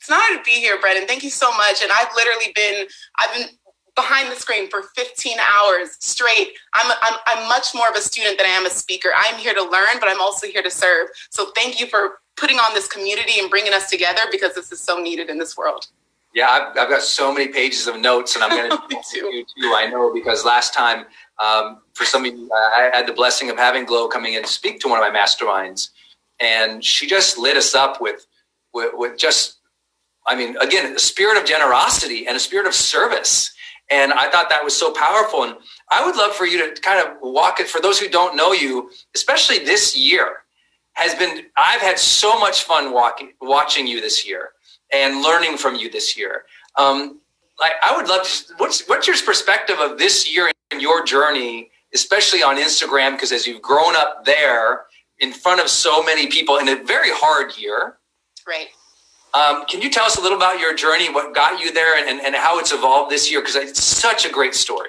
It's 0.00 0.08
an 0.08 0.16
honor 0.16 0.38
to 0.38 0.44
be 0.44 0.52
here, 0.52 0.78
Brendon. 0.80 1.06
Thank 1.06 1.22
you 1.22 1.30
so 1.30 1.50
much. 1.56 1.82
And 1.82 1.90
I've 1.92 2.08
literally 2.14 2.52
been, 2.54 2.86
I've 3.18 3.32
been 3.34 3.48
behind 3.96 4.30
the 4.30 4.36
screen 4.36 4.68
for 4.70 4.82
15 4.94 5.38
hours 5.40 5.96
straight. 5.98 6.52
I'm, 6.74 6.92
I'm, 7.02 7.18
I'm 7.26 7.48
much 7.48 7.74
more 7.74 7.88
of 7.88 7.96
a 7.96 8.00
student 8.00 8.38
than 8.38 8.46
I 8.46 8.50
am 8.50 8.66
a 8.66 8.70
speaker. 8.70 9.08
I'm 9.16 9.36
here 9.38 9.54
to 9.54 9.62
learn, 9.62 9.98
but 9.98 10.08
I'm 10.08 10.20
also 10.20 10.46
here 10.46 10.62
to 10.62 10.70
serve. 10.70 11.08
So 11.30 11.50
thank 11.56 11.80
you 11.80 11.86
for 11.86 12.18
putting 12.36 12.58
on 12.58 12.74
this 12.74 12.86
community 12.86 13.40
and 13.40 13.50
bringing 13.50 13.72
us 13.72 13.88
together 13.90 14.20
because 14.30 14.54
this 14.54 14.70
is 14.70 14.80
so 14.80 15.00
needed 15.00 15.30
in 15.30 15.38
this 15.38 15.56
world. 15.56 15.86
Yeah, 16.34 16.50
I've, 16.50 16.76
I've 16.76 16.90
got 16.90 17.00
so 17.00 17.32
many 17.32 17.48
pages 17.48 17.86
of 17.86 17.98
notes, 17.98 18.34
and 18.34 18.44
I'm 18.44 18.50
going 18.50 18.70
to 18.90 18.96
do 19.10 19.26
you 19.26 19.44
too. 19.44 19.72
I 19.74 19.88
know 19.90 20.12
because 20.12 20.44
last 20.44 20.74
time, 20.74 21.06
um, 21.42 21.80
for 21.94 22.04
some 22.04 22.26
of 22.26 22.34
you, 22.34 22.50
I 22.52 22.90
had 22.92 23.06
the 23.06 23.14
blessing 23.14 23.48
of 23.48 23.56
having 23.56 23.86
Glow 23.86 24.06
coming 24.08 24.34
in 24.34 24.42
to 24.42 24.48
speak 24.48 24.78
to 24.80 24.88
one 24.88 25.02
of 25.02 25.10
my 25.10 25.18
masterminds, 25.18 25.88
and 26.38 26.84
she 26.84 27.06
just 27.06 27.38
lit 27.38 27.56
us 27.56 27.74
up 27.74 28.02
with, 28.02 28.26
with, 28.74 28.92
with 28.94 29.16
just, 29.16 29.56
I 30.26 30.36
mean, 30.36 30.58
again, 30.58 30.94
a 30.94 30.98
spirit 30.98 31.38
of 31.40 31.46
generosity 31.46 32.26
and 32.26 32.36
a 32.36 32.40
spirit 32.40 32.66
of 32.66 32.74
service. 32.74 33.54
And 33.90 34.12
I 34.12 34.28
thought 34.30 34.48
that 34.50 34.64
was 34.64 34.76
so 34.76 34.92
powerful. 34.92 35.44
And 35.44 35.56
I 35.90 36.04
would 36.04 36.16
love 36.16 36.34
for 36.34 36.46
you 36.46 36.74
to 36.74 36.80
kind 36.80 37.06
of 37.06 37.16
walk 37.22 37.60
it 37.60 37.68
for 37.68 37.80
those 37.80 37.98
who 37.98 38.08
don't 38.08 38.36
know 38.36 38.52
you, 38.52 38.90
especially 39.14 39.58
this 39.58 39.96
year 39.96 40.38
has 40.96 41.14
been 41.14 41.44
I've 41.56 41.80
had 41.80 41.98
so 41.98 42.38
much 42.38 42.64
fun 42.64 42.92
walking 42.92 43.32
watching 43.40 43.86
you 43.86 44.00
this 44.00 44.26
year 44.26 44.50
and 44.92 45.22
learning 45.22 45.58
from 45.58 45.76
you 45.76 45.90
this 45.90 46.16
year. 46.16 46.44
Um, 46.76 47.20
like 47.60 47.72
I 47.82 47.96
would 47.96 48.08
love 48.08 48.26
to, 48.26 48.54
what's 48.56 48.86
what's 48.88 49.06
your 49.06 49.16
perspective 49.18 49.76
of 49.78 49.98
this 49.98 50.30
year 50.34 50.50
and 50.70 50.80
your 50.82 51.04
journey, 51.04 51.70
especially 51.94 52.42
on 52.42 52.56
Instagram, 52.56 53.12
because 53.12 53.30
as 53.30 53.46
you've 53.46 53.62
grown 53.62 53.94
up 53.94 54.24
there 54.24 54.86
in 55.18 55.32
front 55.32 55.60
of 55.60 55.68
so 55.68 56.02
many 56.02 56.26
people 56.26 56.56
in 56.56 56.68
a 56.68 56.82
very 56.82 57.10
hard 57.10 57.56
year. 57.56 57.98
Right. 58.46 58.68
Um, 59.36 59.66
can 59.66 59.82
you 59.82 59.90
tell 59.90 60.06
us 60.06 60.16
a 60.16 60.22
little 60.22 60.38
about 60.38 60.58
your 60.58 60.74
journey, 60.74 61.12
what 61.12 61.34
got 61.34 61.60
you 61.60 61.70
there, 61.70 61.94
and, 61.94 62.20
and 62.20 62.34
how 62.34 62.58
it's 62.58 62.72
evolved 62.72 63.10
this 63.10 63.30
year? 63.30 63.40
Because 63.40 63.56
it's 63.56 63.82
such 63.82 64.24
a 64.24 64.30
great 64.30 64.54
story. 64.54 64.88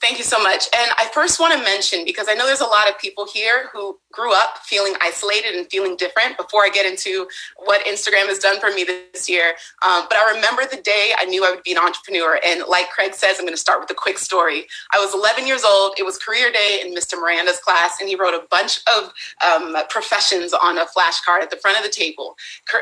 Thank 0.00 0.18
you 0.18 0.24
so 0.24 0.40
much. 0.40 0.68
And 0.72 0.92
I 0.96 1.08
first 1.12 1.40
want 1.40 1.52
to 1.58 1.62
mention, 1.62 2.04
because 2.04 2.28
I 2.28 2.34
know 2.34 2.46
there's 2.46 2.60
a 2.60 2.66
lot 2.66 2.88
of 2.88 2.98
people 2.98 3.26
here 3.26 3.68
who 3.72 3.98
grew 4.12 4.34
up 4.34 4.58
feeling 4.62 4.94
isolated 5.00 5.54
and 5.54 5.66
feeling 5.70 5.96
different 5.96 6.36
before 6.36 6.64
I 6.64 6.68
get 6.68 6.86
into 6.86 7.26
what 7.56 7.84
Instagram 7.86 8.26
has 8.26 8.38
done 8.38 8.60
for 8.60 8.70
me 8.70 8.84
this 8.84 9.28
year. 9.28 9.54
Um, 9.84 10.06
but 10.08 10.18
I 10.18 10.32
remember 10.34 10.62
the 10.70 10.80
day 10.80 11.12
I 11.16 11.24
knew 11.24 11.44
I 11.44 11.50
would 11.50 11.62
be 11.62 11.72
an 11.72 11.78
entrepreneur. 11.78 12.38
And 12.44 12.62
like 12.68 12.90
Craig 12.90 13.14
says, 13.14 13.36
I'm 13.38 13.44
going 13.44 13.54
to 13.54 13.60
start 13.60 13.80
with 13.80 13.90
a 13.90 13.94
quick 13.94 14.18
story. 14.18 14.66
I 14.92 14.98
was 14.98 15.14
11 15.14 15.46
years 15.46 15.64
old. 15.64 15.94
It 15.98 16.04
was 16.04 16.18
career 16.18 16.52
day 16.52 16.82
in 16.84 16.94
Mr. 16.94 17.18
Miranda's 17.18 17.58
class, 17.58 18.00
and 18.00 18.08
he 18.08 18.14
wrote 18.14 18.34
a 18.34 18.46
bunch 18.50 18.80
of 18.96 19.12
um, 19.44 19.76
professions 19.88 20.52
on 20.52 20.78
a 20.78 20.86
flashcard 20.86 21.40
at 21.40 21.50
the 21.50 21.56
front 21.56 21.78
of 21.78 21.84
the 21.84 21.90
table 21.90 22.36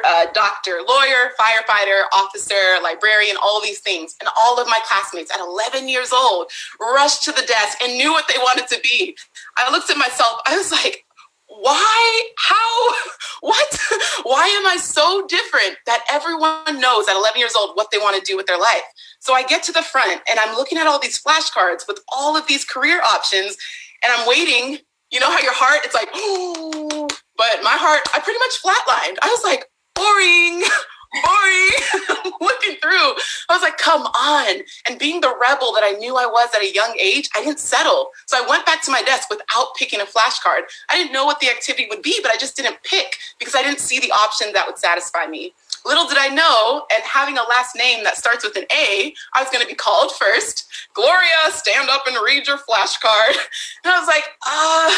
uh, 0.05 0.27
doctor, 0.33 0.79
lawyer, 0.87 1.33
firefighter, 1.39 2.05
officer, 2.13 2.55
librarian, 2.83 3.37
all 3.43 3.61
these 3.63 3.81
things. 3.81 4.17
And 4.21 4.29
all 4.37 4.61
of 4.61 4.67
my 4.67 4.79
classmates 4.87 5.33
at 5.33 5.41
11 5.41 5.89
years 5.89 6.13
old 6.13 6.51
rushed 6.81 7.23
to 7.25 7.33
the 7.33 7.43
desk 7.43 7.79
and 7.83 7.97
knew 7.97 8.13
what 8.13 8.29
they 8.29 8.39
wanted 8.39 8.69
to 8.69 8.81
be. 8.83 9.17
I 9.57 9.71
looked 9.71 9.91
at 9.91 9.97
myself, 9.97 10.41
I 10.47 10.57
was 10.57 10.73
like, 10.73 11.05
why 11.51 12.21
how 12.39 12.91
what? 13.41 13.79
Why 14.23 14.47
am 14.47 14.67
i 14.67 14.77
so 14.77 15.27
different 15.27 15.77
that 15.87 16.05
everyone 16.11 16.81
knows 16.81 17.09
at 17.09 17.17
11 17.17 17.39
years 17.39 17.55
old 17.59 17.77
what 17.77 17.91
they 17.91 17.99
want 17.99 18.17
to 18.17 18.23
do 18.23 18.37
with 18.37 18.47
their 18.47 18.59
life? 18.59 18.83
So 19.19 19.35
i 19.35 19.43
get 19.43 19.63
to 19.65 19.73
the 19.73 19.83
front 19.83 20.21
and 20.31 20.39
i'm 20.39 20.57
looking 20.57 20.79
at 20.79 20.87
all 20.87 21.01
these 21.01 21.21
flashcards 21.21 21.87
with 21.89 22.01
all 22.09 22.37
of 22.37 22.47
these 22.47 22.65
career 22.65 23.01
options 23.03 23.57
and 24.03 24.13
i'm 24.13 24.27
waiting. 24.29 24.79
You 25.11 25.19
know 25.19 25.31
how 25.31 25.41
your 25.41 25.55
heart 25.55 25.81
it's 25.85 25.95
like 25.95 26.09
oh 26.15 27.09
but 27.37 27.61
my 27.63 27.75
heart 27.75 28.03
i 28.15 28.21
pretty 28.21 28.39
much 28.39 28.63
flatlined. 28.63 29.19
I 29.23 29.29
was 29.29 29.43
like 29.45 29.67
boring 29.95 30.63
boring 31.13 32.33
looking 32.41 32.77
through. 32.81 33.11
I 33.49 33.51
was 33.51 33.63
like 33.63 33.79
come 33.79 34.03
on. 34.03 34.63
And 34.89 34.99
being 34.99 35.21
the 35.21 35.35
rebel 35.41 35.73
that 35.73 35.83
i 35.85 35.93
knew 35.99 36.17
i 36.17 36.27
was 36.27 36.49
at 36.55 36.63
a 36.63 36.73
young 36.73 36.95
age 36.99 37.29
i 37.37 37.43
didn't 37.43 37.59
settle. 37.59 38.11
So 38.27 38.43
i 38.43 38.49
went 38.49 38.67
back 38.67 38.83
to 38.83 38.91
my 38.91 39.03
desk 39.03 39.29
without 39.31 39.75
picking 39.77 40.01
a 40.01 40.05
flashcard. 40.05 40.63
I 40.89 40.97
didn't 40.97 41.13
know 41.13 41.25
what 41.25 41.41
the 41.41 41.49
activity 41.51 41.87
would 41.91 42.03
be 42.03 42.19
but 42.23 42.31
i 42.31 42.37
just 42.37 42.57
didn't 42.57 42.83
pick 42.85 43.17
because 43.39 43.55
i 43.55 43.63
didn't 43.63 43.81
see 43.81 43.99
the 44.01 44.13
option 44.13 44.53
that 44.53 44.67
would 44.67 44.79
satisfy 44.79 45.27
me. 45.27 45.55
Little 45.85 46.07
did 46.07 46.19
i 46.19 46.29
know 46.29 46.87
and 46.93 47.03
having 47.05 47.39
a 47.39 47.43
last 47.43 47.77
name 47.77 48.05
that 48.05 48.17
starts 48.17 48.45
with 48.45 48.57
an 48.57 48.65
a 48.71 49.15
i 49.35 49.43
was 49.43 49.51
going 49.51 49.63
to 49.63 49.69
be 49.69 49.75
called 49.75 50.13
first. 50.13 50.69
Gloria 50.95 51.51
stand 51.51 51.89
up 51.89 52.07
and 52.07 52.17
read 52.25 52.47
your 52.47 52.59
flashcard. 52.59 53.37
And 53.85 53.93
i 53.93 53.99
was 53.99 54.09
like 54.09 54.25
uh 54.47 54.91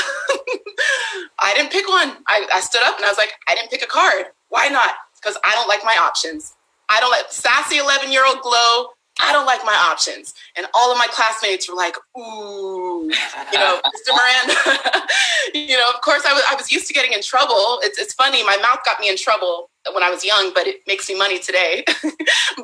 i 1.38 1.54
didn't 1.54 1.72
pick 1.72 1.88
one. 1.88 2.16
I, 2.26 2.46
I 2.52 2.60
stood 2.60 2.82
up 2.82 2.96
and 2.96 3.04
i 3.04 3.08
was 3.08 3.18
like 3.18 3.32
i 3.48 3.54
didn't 3.54 3.70
pick 3.70 3.82
a 3.82 3.86
card. 3.86 4.26
Why 4.48 4.68
not 4.68 4.94
because 5.22 5.38
I 5.44 5.52
don't 5.54 5.68
like 5.68 5.84
my 5.84 5.96
options. 6.00 6.54
I 6.88 7.00
don't 7.00 7.10
like 7.10 7.30
sassy 7.30 7.78
11 7.78 8.12
year 8.12 8.24
old 8.26 8.40
glow. 8.42 8.88
I 9.20 9.30
don't 9.32 9.44
like 9.44 9.60
my 9.64 9.74
options. 9.74 10.34
And 10.56 10.66
all 10.74 10.90
of 10.90 10.96
my 10.96 11.06
classmates 11.10 11.68
were 11.68 11.76
like, 11.76 11.94
ooh, 12.16 13.10
you 13.52 13.58
know, 13.58 13.80
Mr. 13.86 14.10
Miranda. 14.10 15.06
you 15.54 15.76
know, 15.76 15.88
of 15.94 16.00
course, 16.00 16.24
I 16.26 16.32
was, 16.32 16.42
I 16.48 16.54
was 16.54 16.72
used 16.72 16.86
to 16.88 16.94
getting 16.94 17.12
in 17.12 17.22
trouble. 17.22 17.78
It's, 17.82 17.98
it's 17.98 18.14
funny, 18.14 18.42
my 18.44 18.56
mouth 18.56 18.78
got 18.84 19.00
me 19.00 19.10
in 19.10 19.16
trouble 19.18 19.70
when 19.92 20.02
I 20.02 20.10
was 20.10 20.24
young, 20.24 20.52
but 20.54 20.66
it 20.66 20.80
makes 20.86 21.08
me 21.08 21.16
money 21.16 21.38
today. 21.38 21.84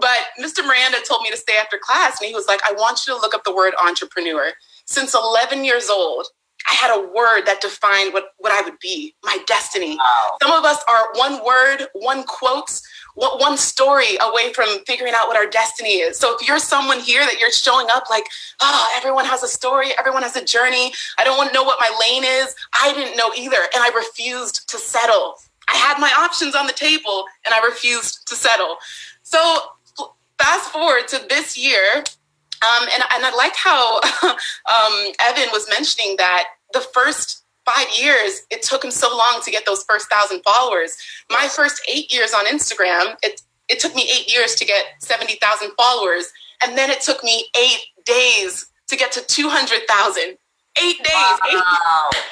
but 0.00 0.18
Mr. 0.40 0.64
Miranda 0.66 0.98
told 1.06 1.22
me 1.22 1.30
to 1.30 1.36
stay 1.36 1.56
after 1.60 1.78
class, 1.80 2.18
and 2.20 2.28
he 2.28 2.34
was 2.34 2.46
like, 2.48 2.60
I 2.64 2.72
want 2.72 3.06
you 3.06 3.14
to 3.14 3.20
look 3.20 3.34
up 3.34 3.44
the 3.44 3.54
word 3.54 3.74
entrepreneur. 3.82 4.52
Since 4.86 5.14
11 5.14 5.64
years 5.64 5.90
old, 5.90 6.28
I 6.66 6.74
had 6.74 6.90
a 6.90 7.00
word 7.00 7.42
that 7.46 7.60
defined 7.60 8.12
what, 8.12 8.34
what 8.38 8.52
I 8.52 8.62
would 8.62 8.78
be, 8.78 9.14
my 9.24 9.38
destiny. 9.46 9.96
Wow. 9.96 10.36
Some 10.42 10.52
of 10.52 10.64
us 10.64 10.82
are 10.88 11.08
one 11.14 11.44
word, 11.44 11.86
one 11.92 12.24
quote, 12.24 12.80
one 13.14 13.56
story 13.56 14.16
away 14.20 14.52
from 14.52 14.66
figuring 14.86 15.12
out 15.16 15.28
what 15.28 15.36
our 15.36 15.46
destiny 15.46 15.96
is. 15.96 16.18
So 16.18 16.36
if 16.36 16.46
you're 16.46 16.58
someone 16.58 17.00
here 17.00 17.24
that 17.24 17.38
you're 17.38 17.50
showing 17.50 17.86
up 17.90 18.10
like, 18.10 18.24
oh, 18.60 18.94
everyone 18.96 19.24
has 19.24 19.42
a 19.42 19.48
story, 19.48 19.90
everyone 19.98 20.22
has 20.22 20.36
a 20.36 20.44
journey. 20.44 20.92
I 21.18 21.24
don't 21.24 21.36
want 21.36 21.50
to 21.50 21.54
know 21.54 21.64
what 21.64 21.78
my 21.80 21.90
lane 22.00 22.24
is. 22.24 22.54
I 22.74 22.92
didn't 22.92 23.16
know 23.16 23.30
either. 23.36 23.60
And 23.74 23.82
I 23.82 23.90
refused 23.96 24.68
to 24.70 24.78
settle. 24.78 25.34
I 25.68 25.76
had 25.76 25.98
my 25.98 26.12
options 26.18 26.54
on 26.54 26.66
the 26.66 26.72
table 26.72 27.24
and 27.44 27.54
I 27.54 27.64
refused 27.64 28.28
to 28.28 28.34
settle. 28.34 28.76
So 29.22 29.58
fast 30.38 30.70
forward 30.70 31.08
to 31.08 31.26
this 31.28 31.58
year, 31.58 32.04
um, 32.62 32.88
and, 32.92 33.02
and 33.14 33.24
I 33.24 33.34
like 33.36 33.54
how 33.56 34.00
um, 34.28 35.12
Evan 35.20 35.48
was 35.52 35.68
mentioning 35.68 36.16
that 36.16 36.44
the 36.72 36.80
first 36.80 37.44
five 37.64 37.86
years, 37.98 38.42
it 38.50 38.62
took 38.62 38.82
him 38.82 38.90
so 38.90 39.14
long 39.16 39.40
to 39.44 39.50
get 39.50 39.66
those 39.66 39.84
first 39.84 40.08
thousand 40.08 40.42
followers. 40.42 40.96
My 41.30 41.48
first 41.48 41.82
eight 41.88 42.12
years 42.12 42.32
on 42.32 42.46
Instagram, 42.46 43.16
it, 43.22 43.42
it 43.68 43.78
took 43.78 43.94
me 43.94 44.10
eight 44.10 44.32
years 44.32 44.54
to 44.56 44.64
get 44.64 44.84
70,000 45.00 45.70
followers. 45.76 46.32
And 46.64 46.76
then 46.76 46.90
it 46.90 47.00
took 47.00 47.22
me 47.22 47.46
eight 47.56 47.80
days 48.04 48.66
to 48.88 48.96
get 48.96 49.12
to 49.12 49.20
200,000. 49.20 50.38
Eight 50.80 50.98
days. 50.98 51.14
Wow. 51.14 52.10
Eight, 52.10 52.22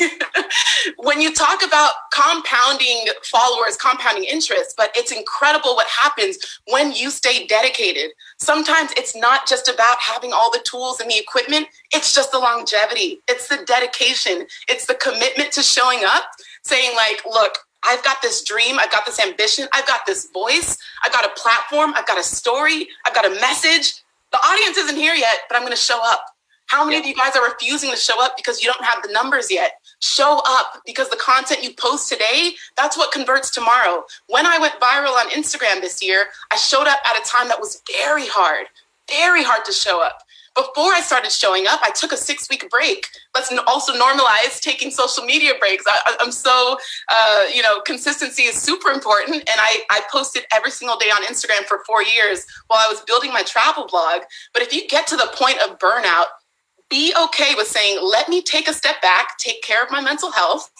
when 0.96 1.20
you 1.20 1.32
talk 1.34 1.62
about 1.64 1.92
compounding 2.12 3.06
followers, 3.24 3.76
compounding 3.76 4.24
interest, 4.24 4.74
but 4.76 4.90
it's 4.94 5.12
incredible 5.12 5.74
what 5.74 5.86
happens 5.86 6.38
when 6.68 6.92
you 6.92 7.10
stay 7.10 7.46
dedicated. 7.46 8.10
Sometimes 8.40 8.90
it's 8.96 9.14
not 9.14 9.46
just 9.46 9.68
about 9.68 9.98
having 10.00 10.32
all 10.32 10.50
the 10.50 10.64
tools 10.64 10.98
and 10.98 11.10
the 11.10 11.18
equipment, 11.18 11.68
it's 11.92 12.14
just 12.14 12.32
the 12.32 12.38
longevity, 12.38 13.20
it's 13.28 13.48
the 13.48 13.62
dedication, 13.66 14.46
it's 14.66 14.86
the 14.86 14.94
commitment 14.94 15.52
to 15.52 15.62
showing 15.62 16.00
up, 16.06 16.24
saying, 16.62 16.96
like, 16.96 17.20
look, 17.30 17.58
I've 17.84 18.02
got 18.02 18.22
this 18.22 18.42
dream, 18.42 18.78
I've 18.78 18.90
got 18.90 19.04
this 19.04 19.20
ambition, 19.20 19.68
I've 19.72 19.86
got 19.86 20.06
this 20.06 20.28
voice, 20.32 20.78
I've 21.04 21.12
got 21.12 21.26
a 21.26 21.30
platform, 21.36 21.92
I've 21.94 22.06
got 22.06 22.18
a 22.18 22.22
story, 22.22 22.88
I've 23.06 23.14
got 23.14 23.26
a 23.26 23.40
message. 23.40 24.02
The 24.32 24.38
audience 24.38 24.78
isn't 24.78 24.96
here 24.96 25.14
yet, 25.14 25.40
but 25.48 25.56
I'm 25.56 25.62
going 25.62 25.72
to 25.72 25.80
show 25.80 26.00
up. 26.02 26.24
How 26.66 26.84
many 26.84 26.96
yeah. 26.96 27.00
of 27.02 27.06
you 27.06 27.14
guys 27.14 27.36
are 27.36 27.44
refusing 27.44 27.90
to 27.90 27.96
show 27.96 28.22
up 28.24 28.36
because 28.36 28.62
you 28.62 28.72
don't 28.72 28.84
have 28.84 29.02
the 29.02 29.12
numbers 29.12 29.50
yet? 29.50 29.72
Show 30.00 30.40
up 30.46 30.82
because 30.86 31.10
the 31.10 31.16
content 31.16 31.62
you 31.62 31.74
post 31.74 32.08
today, 32.08 32.54
that's 32.76 32.96
what 32.96 33.12
converts 33.12 33.50
tomorrow. 33.50 34.04
When 34.28 34.46
I 34.46 34.58
went 34.58 34.80
viral 34.80 35.14
on 35.14 35.30
Instagram 35.30 35.80
this 35.80 36.02
year, 36.02 36.26
I 36.50 36.56
showed 36.56 36.86
up 36.86 37.00
at 37.04 37.20
a 37.20 37.28
time 37.28 37.48
that 37.48 37.60
was 37.60 37.82
very 37.90 38.26
hard, 38.26 38.66
very 39.08 39.42
hard 39.42 39.64
to 39.66 39.72
show 39.72 40.02
up. 40.02 40.22
Before 40.56 40.92
I 40.92 41.00
started 41.00 41.30
showing 41.30 41.66
up, 41.68 41.80
I 41.82 41.90
took 41.90 42.12
a 42.12 42.16
six 42.16 42.48
week 42.50 42.68
break. 42.70 43.06
Let's 43.34 43.52
also 43.68 43.92
normalize 43.92 44.60
taking 44.60 44.90
social 44.90 45.24
media 45.24 45.52
breaks. 45.60 45.84
I, 45.86 46.16
am 46.20 46.32
so, 46.32 46.76
uh, 47.08 47.44
you 47.54 47.62
know, 47.62 47.80
consistency 47.82 48.42
is 48.42 48.56
super 48.56 48.90
important. 48.90 49.36
And 49.36 49.58
I, 49.58 49.82
I 49.90 50.00
posted 50.10 50.44
every 50.52 50.72
single 50.72 50.96
day 50.98 51.06
on 51.06 51.22
Instagram 51.24 51.64
for 51.66 51.82
four 51.86 52.02
years 52.02 52.46
while 52.66 52.80
I 52.84 52.90
was 52.90 53.00
building 53.02 53.32
my 53.32 53.42
travel 53.42 53.86
blog. 53.86 54.22
But 54.52 54.62
if 54.62 54.74
you 54.74 54.88
get 54.88 55.06
to 55.08 55.16
the 55.16 55.30
point 55.34 55.58
of 55.62 55.78
burnout, 55.78 56.26
be 56.90 57.14
okay 57.24 57.54
with 57.56 57.68
saying, 57.68 58.00
let 58.02 58.28
me 58.28 58.42
take 58.42 58.68
a 58.68 58.74
step 58.74 59.00
back, 59.00 59.38
take 59.38 59.62
care 59.62 59.82
of 59.82 59.90
my 59.90 60.00
mental 60.00 60.32
health. 60.32 60.70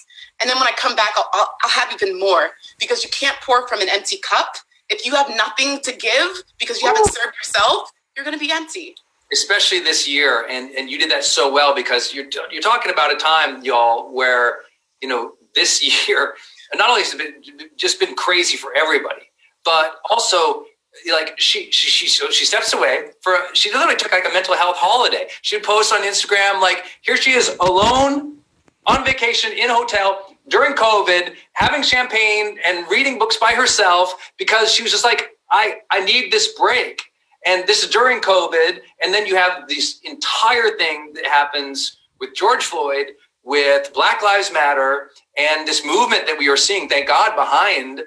And 0.41 0.51
then 0.51 0.59
when 0.59 0.67
I 0.67 0.73
come 0.77 0.97
back, 0.97 1.11
I'll, 1.17 1.29
I'll, 1.33 1.55
I'll 1.63 1.71
have 1.71 1.93
even 1.93 2.19
more 2.19 2.51
because 2.79 3.05
you 3.05 3.11
can't 3.11 3.37
pour 3.41 3.67
from 3.69 3.81
an 3.81 3.89
empty 3.89 4.19
cup. 4.19 4.57
If 4.89 5.07
you 5.07 5.15
have 5.15 5.31
nothing 5.37 5.81
to 5.83 5.93
give 5.93 6.43
because 6.59 6.83
you 6.83 6.89
haven't 6.89 7.07
served 7.07 7.37
yourself, 7.37 7.91
you're 8.17 8.25
going 8.25 8.39
to 8.39 8.45
be 8.45 8.51
empty. 8.53 8.95
Especially 9.33 9.79
this 9.79 10.09
year. 10.09 10.47
And, 10.51 10.71
and 10.73 10.91
you 10.91 10.99
did 10.99 11.11
that 11.13 11.25
so 11.25 11.53
well 11.53 11.75
because 11.75 12.13
you're, 12.13 12.27
you're 12.51 12.63
talking 12.63 12.93
about 12.93 13.13
a 13.13 13.17
time, 13.17 13.63
y'all, 13.63 14.13
where, 14.13 14.59
you 15.01 15.09
know, 15.09 15.35
this 15.55 16.09
year, 16.09 16.35
not 16.75 16.91
only 16.91 17.03
has 17.03 17.15
it 17.15 17.19
been, 17.19 17.69
just 17.77 18.01
been 18.01 18.17
crazy 18.17 18.57
for 18.57 18.75
everybody, 18.77 19.23
but 19.65 19.97
also 20.11 20.65
like 21.13 21.39
she 21.39 21.71
she 21.71 21.89
she 21.89 22.09
so 22.09 22.31
she 22.31 22.45
steps 22.45 22.73
away 22.73 23.11
for 23.21 23.37
she 23.53 23.73
literally 23.73 23.97
took 23.97 24.13
like 24.13 24.27
a 24.29 24.33
mental 24.33 24.57
health 24.57 24.77
holiday. 24.77 25.27
She 25.43 25.57
would 25.57 25.65
post 25.65 25.93
on 25.93 26.03
Instagram 26.03 26.61
like 26.61 26.85
here 27.03 27.17
she 27.17 27.33
is 27.33 27.57
alone 27.61 28.39
on 28.87 29.05
vacation 29.05 29.53
in 29.53 29.71
a 29.71 29.75
hotel 29.75 30.37
during 30.49 30.75
COVID, 30.75 31.35
having 31.53 31.83
champagne 31.83 32.59
and 32.65 32.87
reading 32.91 33.19
books 33.19 33.37
by 33.37 33.53
herself 33.53 34.33
because 34.37 34.73
she 34.73 34.83
was 34.83 34.93
just 34.93 35.05
like 35.05 35.31
I 35.51 35.79
I 35.91 36.05
need 36.05 36.33
this 36.33 36.55
break. 36.55 37.03
And 37.47 37.67
this 37.67 37.83
is 37.83 37.89
during 37.89 38.21
COVID, 38.21 38.81
and 39.03 39.15
then 39.15 39.27
you 39.27 39.35
have 39.35 39.67
this 39.67 40.01
entire 40.05 40.77
thing 40.77 41.13
that 41.15 41.25
happens 41.25 42.01
with 42.21 42.35
George 42.35 42.65
Floyd, 42.65 43.13
with 43.43 43.95
Black 43.95 44.23
Lives 44.23 44.53
Matter, 44.53 45.11
and 45.39 45.67
this 45.67 45.83
movement 45.83 46.27
that 46.27 46.37
we 46.39 46.51
are 46.51 46.57
seeing, 46.57 46.87
thank 46.87 47.09
God, 47.09 47.35
behind, 47.37 48.03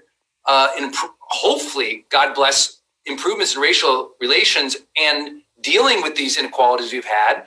uh, 0.46 0.68
and 0.78 0.94
hopefully, 1.34 2.06
God 2.10 2.36
bless 2.36 2.82
improvements 3.06 3.56
in 3.56 3.62
racial 3.62 4.12
relations 4.22 4.78
and 4.96 5.42
dealing 5.62 6.02
with 6.02 6.16
these 6.16 6.38
inequalities 6.38 6.94
we've 6.94 7.06
had. 7.06 7.46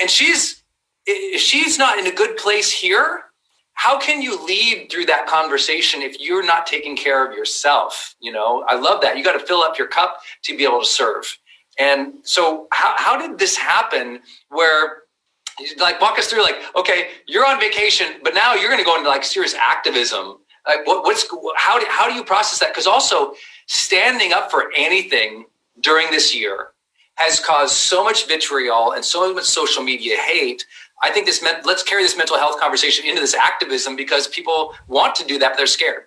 And 0.00 0.10
she's 0.10 0.62
if 1.08 1.40
she's 1.40 1.78
not 1.78 1.98
in 1.98 2.06
a 2.06 2.12
good 2.12 2.36
place 2.36 2.72
here, 2.72 3.24
how 3.74 3.98
can 3.98 4.20
you 4.20 4.44
lead 4.44 4.90
through 4.90 5.06
that 5.06 5.26
conversation 5.28 6.02
if 6.02 6.18
you're 6.18 6.44
not 6.44 6.66
taking 6.66 6.96
care 6.96 7.24
of 7.24 7.36
yourself? 7.36 8.16
You 8.20 8.32
know, 8.32 8.64
I 8.66 8.74
love 8.74 9.02
that. 9.02 9.16
You 9.16 9.22
got 9.22 9.38
to 9.38 9.46
fill 9.46 9.60
up 9.60 9.78
your 9.78 9.86
cup 9.86 10.18
to 10.44 10.56
be 10.56 10.64
able 10.64 10.80
to 10.80 10.86
serve. 10.86 11.38
And 11.78 12.14
so, 12.22 12.66
how, 12.72 12.94
how 12.96 13.18
did 13.18 13.38
this 13.38 13.56
happen 13.56 14.20
where 14.48 15.02
like 15.78 16.00
walk 16.00 16.18
us 16.18 16.26
through 16.26 16.42
like 16.42 16.56
okay 16.76 17.08
you're 17.26 17.46
on 17.46 17.58
vacation 17.58 18.06
but 18.22 18.34
now 18.34 18.54
you're 18.54 18.68
going 18.68 18.78
to 18.78 18.84
go 18.84 18.94
into 18.94 19.08
like 19.08 19.24
serious 19.24 19.54
activism 19.54 20.36
like 20.66 20.86
what, 20.86 21.04
what's 21.04 21.26
how 21.56 21.78
do, 21.78 21.86
how 21.88 22.08
do 22.08 22.14
you 22.14 22.24
process 22.24 22.58
that 22.58 22.70
because 22.70 22.86
also 22.86 23.34
standing 23.66 24.32
up 24.32 24.50
for 24.50 24.70
anything 24.74 25.46
during 25.80 26.10
this 26.10 26.34
year 26.34 26.68
has 27.16 27.40
caused 27.40 27.74
so 27.74 28.04
much 28.04 28.26
vitriol 28.26 28.92
and 28.92 29.04
so 29.04 29.32
much 29.32 29.44
social 29.44 29.82
media 29.82 30.16
hate. 30.18 30.66
I 31.02 31.10
think 31.10 31.26
this 31.26 31.42
meant 31.42 31.66
let's 31.66 31.82
carry 31.82 32.02
this 32.02 32.16
mental 32.16 32.38
health 32.38 32.60
conversation 32.60 33.06
into 33.06 33.20
this 33.20 33.34
activism 33.34 33.96
because 33.96 34.28
people 34.28 34.74
want 34.86 35.14
to 35.16 35.24
do 35.24 35.38
that, 35.38 35.52
but 35.52 35.56
they're 35.56 35.66
scared. 35.66 36.04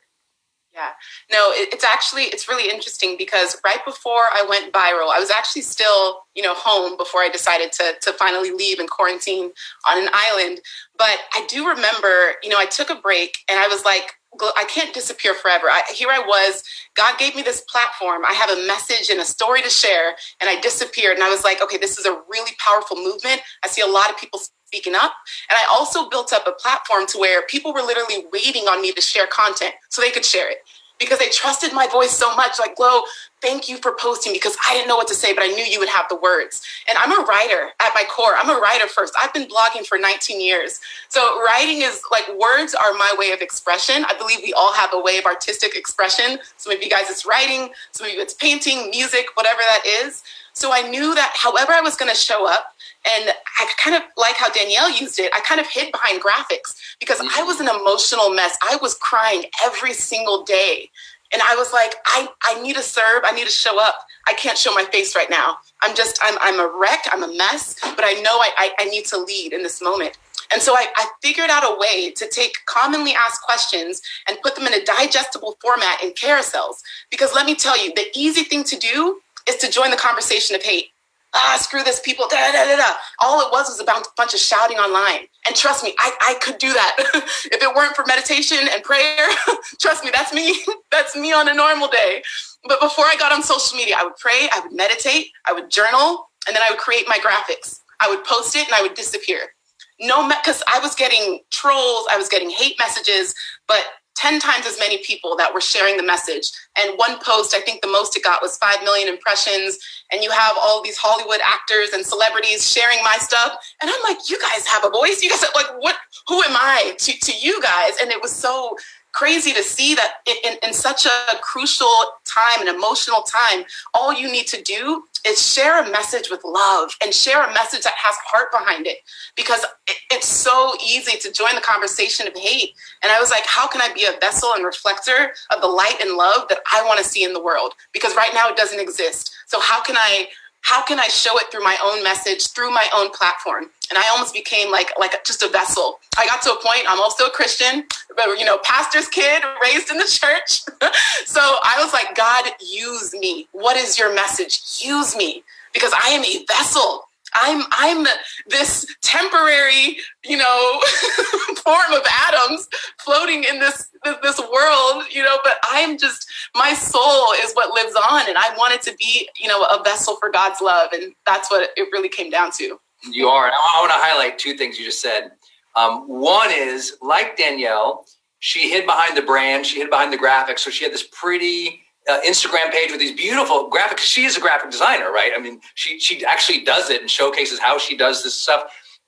Yeah, 0.73 0.91
no, 1.31 1.51
it, 1.51 1.73
it's 1.73 1.83
actually 1.83 2.23
it's 2.23 2.47
really 2.47 2.71
interesting 2.71 3.15
because 3.17 3.59
right 3.65 3.83
before 3.85 4.29
I 4.31 4.45
went 4.47 4.71
viral, 4.71 5.11
I 5.13 5.19
was 5.19 5.29
actually 5.31 5.63
still 5.63 6.21
you 6.35 6.43
know 6.43 6.53
home 6.55 6.95
before 6.95 7.21
I 7.21 7.29
decided 7.29 7.71
to 7.73 7.93
to 8.01 8.13
finally 8.13 8.51
leave 8.51 8.79
and 8.79 8.89
quarantine 8.89 9.51
on 9.89 10.01
an 10.01 10.09
island. 10.13 10.61
But 10.97 11.17
I 11.33 11.45
do 11.47 11.67
remember, 11.67 12.33
you 12.43 12.49
know, 12.49 12.59
I 12.59 12.65
took 12.65 12.89
a 12.89 12.95
break 12.95 13.39
and 13.47 13.59
I 13.59 13.67
was 13.67 13.83
like, 13.83 14.13
I 14.41 14.65
can't 14.69 14.93
disappear 14.93 15.33
forever. 15.33 15.67
I, 15.69 15.81
here 15.93 16.09
I 16.11 16.19
was. 16.19 16.63
God 16.95 17.17
gave 17.17 17.35
me 17.35 17.41
this 17.41 17.61
platform. 17.61 18.23
I 18.25 18.33
have 18.33 18.49
a 18.49 18.67
message 18.67 19.09
and 19.09 19.19
a 19.19 19.25
story 19.25 19.61
to 19.61 19.69
share, 19.69 20.15
and 20.39 20.49
I 20.49 20.59
disappeared. 20.61 21.15
And 21.15 21.23
I 21.23 21.29
was 21.29 21.43
like, 21.43 21.61
okay, 21.61 21.77
this 21.77 21.97
is 21.97 22.05
a 22.05 22.21
really 22.29 22.51
powerful 22.63 22.97
movement. 22.97 23.41
I 23.63 23.67
see 23.67 23.81
a 23.81 23.87
lot 23.87 24.09
of 24.09 24.17
people 24.17 24.39
speaking 24.65 24.93
up. 24.95 25.13
And 25.49 25.57
I 25.57 25.65
also 25.69 26.09
built 26.09 26.31
up 26.31 26.45
a 26.45 26.51
platform 26.51 27.07
to 27.07 27.17
where 27.17 27.41
people 27.47 27.73
were 27.73 27.81
literally 27.81 28.25
waiting 28.31 28.65
on 28.65 28.81
me 28.81 28.91
to 28.91 29.01
share 29.01 29.25
content 29.27 29.73
so 29.89 30.01
they 30.01 30.11
could 30.11 30.25
share 30.25 30.49
it 30.49 30.57
because 30.99 31.17
they 31.17 31.29
trusted 31.29 31.73
my 31.73 31.87
voice 31.87 32.11
so 32.11 32.35
much. 32.35 32.59
Like, 32.59 32.75
Glo, 32.75 33.01
thank 33.41 33.69
you 33.69 33.77
for 33.77 33.95
posting 33.99 34.33
because 34.33 34.55
I 34.65 34.73
didn't 34.73 34.87
know 34.87 34.95
what 34.95 35.07
to 35.07 35.15
say, 35.15 35.33
but 35.33 35.43
I 35.43 35.47
knew 35.47 35.63
you 35.63 35.79
would 35.79 35.89
have 35.89 36.05
the 36.09 36.15
words. 36.15 36.61
And 36.87 36.97
I'm 36.97 37.11
a 37.11 37.25
writer 37.25 37.69
at 37.79 37.91
my 37.95 38.03
core. 38.09 38.35
I'm 38.35 38.49
a 38.49 38.59
writer 38.59 38.87
first. 38.87 39.13
I've 39.21 39.33
been 39.33 39.47
blogging 39.47 39.85
for 39.85 39.97
19 39.97 40.41
years. 40.41 40.79
So 41.09 41.41
writing 41.43 41.81
is 41.81 42.01
like 42.11 42.25
words 42.37 42.75
are 42.75 42.93
my 42.93 43.13
way 43.17 43.31
of 43.31 43.41
expression. 43.41 44.05
I 44.05 44.15
believe 44.17 44.39
we 44.43 44.53
all 44.53 44.73
have 44.73 44.91
a 44.93 44.99
way 44.99 45.17
of 45.17 45.25
artistic 45.25 45.75
expression. 45.75 46.39
Some 46.57 46.73
of 46.73 46.81
you 46.81 46.89
guys 46.89 47.09
it's 47.09 47.25
writing, 47.25 47.69
some 47.91 48.07
of 48.07 48.13
you 48.13 48.21
it's 48.21 48.33
painting, 48.33 48.89
music, 48.89 49.27
whatever 49.35 49.59
that 49.59 49.83
is. 49.85 50.23
So 50.53 50.73
I 50.73 50.81
knew 50.89 51.15
that 51.15 51.33
however 51.35 51.71
I 51.71 51.81
was 51.81 51.95
going 51.95 52.11
to 52.11 52.17
show 52.17 52.45
up, 52.47 52.73
and 53.15 53.31
I 53.57 53.71
kind 53.77 53.95
of 53.95 54.03
like 54.17 54.35
how 54.35 54.51
Danielle 54.51 54.91
used 54.91 55.19
it. 55.19 55.31
I 55.33 55.39
kind 55.39 55.61
of 55.61 55.67
hid 55.67 55.91
behind 55.91 56.21
graphics 56.21 56.75
because 56.99 57.19
I 57.21 57.43
was 57.43 57.61
an 57.61 57.69
emotional 57.69 58.29
mess. 58.29 58.57
I 58.61 58.77
was 58.81 58.95
crying 58.95 59.45
every 59.63 59.93
single 59.93 60.43
day. 60.43 60.89
And 61.31 61.41
I 61.41 61.55
was 61.55 61.71
like, 61.71 61.95
I, 62.05 62.27
I 62.43 62.61
need 62.61 62.75
to 62.75 62.81
serve. 62.81 63.21
I 63.23 63.31
need 63.31 63.45
to 63.45 63.51
show 63.51 63.79
up. 63.79 64.07
I 64.27 64.33
can't 64.33 64.57
show 64.57 64.73
my 64.73 64.85
face 64.85 65.15
right 65.15 65.29
now. 65.29 65.57
I'm 65.81 65.95
just, 65.95 66.19
I'm, 66.21 66.37
I'm 66.41 66.59
a 66.59 66.71
wreck. 66.79 67.05
I'm 67.11 67.23
a 67.23 67.33
mess, 67.33 67.79
but 67.81 68.03
I 68.03 68.13
know 68.21 68.37
I, 68.39 68.51
I, 68.57 68.71
I 68.79 68.85
need 68.85 69.05
to 69.05 69.17
lead 69.17 69.53
in 69.53 69.63
this 69.63 69.81
moment. 69.81 70.17
And 70.51 70.61
so 70.61 70.73
I, 70.73 70.87
I, 70.95 71.07
figured 71.21 71.51
out 71.51 71.63
a 71.63 71.77
way 71.77 72.09
to 72.11 72.27
take 72.27 72.53
commonly 72.65 73.13
asked 73.13 73.43
questions 73.43 74.01
and 74.27 74.41
put 74.41 74.55
them 74.55 74.65
in 74.65 74.73
a 74.73 74.83
digestible 74.83 75.57
format 75.61 76.01
in 76.03 76.11
carousels. 76.13 76.81
Because 77.11 77.35
let 77.35 77.45
me 77.45 77.53
tell 77.53 77.77
you, 77.83 77.93
the 77.93 78.07
easy 78.15 78.43
thing 78.43 78.63
to 78.63 78.75
do 78.75 79.21
is 79.47 79.57
to 79.57 79.69
join 79.69 79.91
the 79.91 79.97
conversation 79.97 80.55
of 80.55 80.63
hate 80.63 80.91
ah, 81.33 81.57
screw 81.59 81.83
this 81.83 81.99
people, 81.99 82.27
da 82.29 82.51
da 82.51 82.65
da 82.65 82.75
da. 82.77 82.93
All 83.19 83.41
it 83.41 83.51
was 83.51 83.67
was 83.67 83.79
about 83.79 84.05
a 84.05 84.09
bunch 84.17 84.33
of 84.33 84.39
shouting 84.39 84.77
online. 84.77 85.27
And 85.45 85.55
trust 85.55 85.83
me, 85.83 85.93
I, 85.99 86.11
I 86.21 86.33
could 86.41 86.57
do 86.57 86.73
that. 86.73 86.95
if 87.51 87.61
it 87.61 87.75
weren't 87.75 87.95
for 87.95 88.05
meditation 88.07 88.59
and 88.71 88.83
prayer, 88.83 89.27
trust 89.79 90.03
me, 90.03 90.11
that's 90.13 90.33
me. 90.33 90.59
that's 90.91 91.15
me 91.15 91.31
on 91.31 91.47
a 91.47 91.53
normal 91.53 91.87
day. 91.87 92.23
But 92.67 92.79
before 92.81 93.05
I 93.05 93.15
got 93.17 93.31
on 93.31 93.43
social 93.43 93.77
media, 93.77 93.95
I 93.97 94.03
would 94.03 94.17
pray, 94.17 94.49
I 94.51 94.59
would 94.59 94.73
meditate, 94.73 95.27
I 95.45 95.53
would 95.53 95.69
journal, 95.69 96.29
and 96.47 96.55
then 96.55 96.63
I 96.63 96.69
would 96.71 96.79
create 96.79 97.05
my 97.07 97.17
graphics. 97.17 97.79
I 97.99 98.09
would 98.09 98.23
post 98.23 98.55
it 98.55 98.65
and 98.65 98.75
I 98.75 98.81
would 98.81 98.93
disappear. 98.93 99.53
No, 100.01 100.27
because 100.27 100.63
I 100.67 100.79
was 100.79 100.95
getting 100.95 101.41
trolls, 101.51 102.05
I 102.09 102.17
was 102.17 102.29
getting 102.29 102.49
hate 102.49 102.75
messages, 102.79 103.35
but 103.67 103.83
10 104.19 104.39
times 104.39 104.65
as 104.67 104.77
many 104.77 104.97
people 104.97 105.37
that 105.37 105.53
were 105.53 105.61
sharing 105.61 105.95
the 105.95 106.03
message. 106.03 106.51
And 106.77 106.97
one 106.97 107.19
post, 107.23 107.55
I 107.55 107.61
think 107.61 107.81
the 107.81 107.87
most 107.87 108.17
it 108.17 108.23
got 108.23 108.41
was 108.41 108.57
5 108.57 108.83
million 108.83 109.07
impressions. 109.07 109.79
And 110.11 110.21
you 110.21 110.29
have 110.29 110.55
all 110.59 110.83
these 110.83 110.97
Hollywood 110.97 111.39
actors 111.41 111.91
and 111.93 112.05
celebrities 112.05 112.69
sharing 112.69 113.01
my 113.01 113.15
stuff. 113.19 113.57
And 113.81 113.89
I'm 113.89 114.03
like, 114.03 114.29
you 114.29 114.37
guys 114.41 114.67
have 114.67 114.83
a 114.83 114.89
voice. 114.89 115.23
You 115.23 115.29
guys 115.29 115.43
are 115.43 115.55
like, 115.55 115.71
what, 115.79 115.95
who 116.27 116.43
am 116.43 116.51
I 116.51 116.95
to, 116.97 117.13
to 117.17 117.31
you 117.33 117.61
guys? 117.61 117.93
And 118.01 118.11
it 118.11 118.21
was 118.21 118.31
so 118.31 118.75
crazy 119.13 119.53
to 119.53 119.63
see 119.63 119.95
that 119.95 120.15
in, 120.45 120.57
in 120.63 120.73
such 120.73 121.05
a 121.05 121.35
crucial 121.41 121.89
time, 122.25 122.67
an 122.67 122.73
emotional 122.73 123.21
time, 123.21 123.65
all 123.93 124.13
you 124.13 124.31
need 124.31 124.47
to 124.47 124.61
do 124.61 125.03
is 125.25 125.45
share 125.45 125.83
a 125.83 125.91
message 125.91 126.29
with 126.29 126.41
love 126.45 126.91
and 127.03 127.13
share 127.13 127.43
a 127.43 127.53
message 127.53 127.83
that 127.83 127.93
has 127.97 128.15
heart 128.25 128.51
behind 128.51 128.87
it 128.87 128.97
because 129.35 129.63
it, 129.87 129.97
it's 130.11 130.27
so 130.27 130.73
easy 130.85 131.17
to 131.17 131.31
join 131.31 131.55
the 131.55 131.61
conversation 131.61 132.27
of 132.27 132.33
hate. 132.35 132.73
And 133.03 133.11
I 133.11 133.19
was 133.19 133.29
like, 133.29 133.45
how 133.45 133.67
can 133.67 133.81
I 133.81 133.93
be 133.93 134.05
a 134.05 134.17
vessel 134.19 134.51
and 134.55 134.63
reflector 134.63 135.33
of 135.53 135.61
the 135.61 135.67
light 135.67 135.97
and 136.01 136.15
love 136.15 136.47
that 136.49 136.59
I 136.71 136.83
want 136.85 136.99
to 136.99 137.05
see 137.05 137.23
in 137.23 137.33
the 137.33 137.43
world? 137.43 137.73
Because 137.93 138.15
right 138.15 138.31
now 138.33 138.49
it 138.49 138.57
doesn't 138.57 138.79
exist. 138.79 139.33
So 139.47 139.59
how 139.59 139.81
can 139.81 139.97
I 139.97 140.27
how 140.61 140.83
can 140.83 140.99
I 140.99 141.07
show 141.07 141.37
it 141.37 141.45
through 141.51 141.63
my 141.63 141.77
own 141.83 142.03
message, 142.03 142.47
through 142.47 142.71
my 142.71 142.87
own 142.95 143.09
platform? 143.11 143.65
And 143.89 143.97
I 143.97 144.07
almost 144.09 144.33
became 144.33 144.71
like 144.71 144.91
like 144.99 145.23
just 145.25 145.41
a 145.41 145.49
vessel. 145.49 145.99
I 146.17 146.25
got 146.25 146.41
to 146.43 146.51
a 146.51 146.61
point. 146.61 146.83
I'm 146.87 146.99
also 146.99 147.25
a 147.25 147.31
Christian, 147.31 147.85
but 148.15 148.27
you 148.37 148.45
know, 148.45 148.59
pastor's 148.63 149.07
kid, 149.07 149.43
raised 149.63 149.89
in 149.89 149.97
the 149.97 150.03
church. 150.03 150.61
so 151.25 151.41
I 151.41 151.81
was 151.83 151.93
like, 151.93 152.15
God, 152.15 152.45
use 152.61 153.13
me. 153.13 153.47
What 153.51 153.77
is 153.77 153.97
your 153.97 154.13
message? 154.13 154.61
Use 154.81 155.15
me 155.15 155.43
because 155.73 155.93
I 155.93 156.09
am 156.09 156.23
a 156.23 156.45
vessel. 156.45 157.08
I'm 157.33 157.63
I'm 157.71 158.05
this 158.47 158.85
temporary, 159.01 159.97
you 160.25 160.37
know, 160.37 160.81
form 161.63 161.93
of 161.93 162.01
atoms 162.27 162.67
floating 162.99 163.43
in 163.43 163.59
this 163.59 163.89
this 164.21 164.39
world, 164.39 165.05
you 165.11 165.23
know, 165.23 165.37
but 165.43 165.53
I'm 165.63 165.97
just 165.97 166.27
my 166.55 166.73
soul 166.73 167.33
is 167.43 167.53
what 167.53 167.73
lives 167.73 167.95
on 167.95 168.27
and 168.27 168.37
I 168.37 168.53
wanted 168.57 168.81
to 168.83 168.95
be, 168.97 169.29
you 169.39 169.47
know, 169.47 169.63
a 169.63 169.81
vessel 169.83 170.15
for 170.17 170.29
God's 170.31 170.61
love 170.61 170.89
and 170.93 171.13
that's 171.25 171.49
what 171.51 171.69
it 171.75 171.87
really 171.91 172.09
came 172.09 172.29
down 172.29 172.51
to. 172.57 172.79
You 173.11 173.27
are. 173.27 173.45
And 173.45 173.53
I 173.53 173.79
want 173.79 173.91
to 173.91 173.97
highlight 173.97 174.39
two 174.39 174.55
things 174.55 174.77
you 174.77 174.85
just 174.85 175.01
said. 175.01 175.31
Um, 175.75 176.07
one 176.07 176.49
is 176.51 176.97
like 177.01 177.37
Danielle, 177.37 178.05
she 178.39 178.69
hid 178.69 178.85
behind 178.85 179.15
the 179.15 179.21
brand, 179.21 179.65
she 179.65 179.79
hid 179.79 179.89
behind 179.89 180.11
the 180.11 180.17
graphics, 180.17 180.59
so 180.59 180.69
she 180.69 180.83
had 180.83 180.93
this 180.93 181.07
pretty 181.11 181.81
uh, 182.09 182.21
Instagram 182.27 182.71
page 182.71 182.91
with 182.91 182.99
these 182.99 183.15
beautiful 183.15 183.69
graphics. 183.69 183.99
She 183.99 184.25
is 184.25 184.37
a 184.37 184.41
graphic 184.41 184.71
designer, 184.71 185.11
right? 185.11 185.31
I 185.35 185.39
mean, 185.41 185.61
she 185.75 185.99
she 185.99 186.25
actually 186.25 186.63
does 186.65 186.89
it 186.89 187.01
and 187.01 187.11
showcases 187.11 187.59
how 187.59 187.77
she 187.79 187.97
does 187.97 188.23
this 188.23 188.35
stuff. 188.35 188.63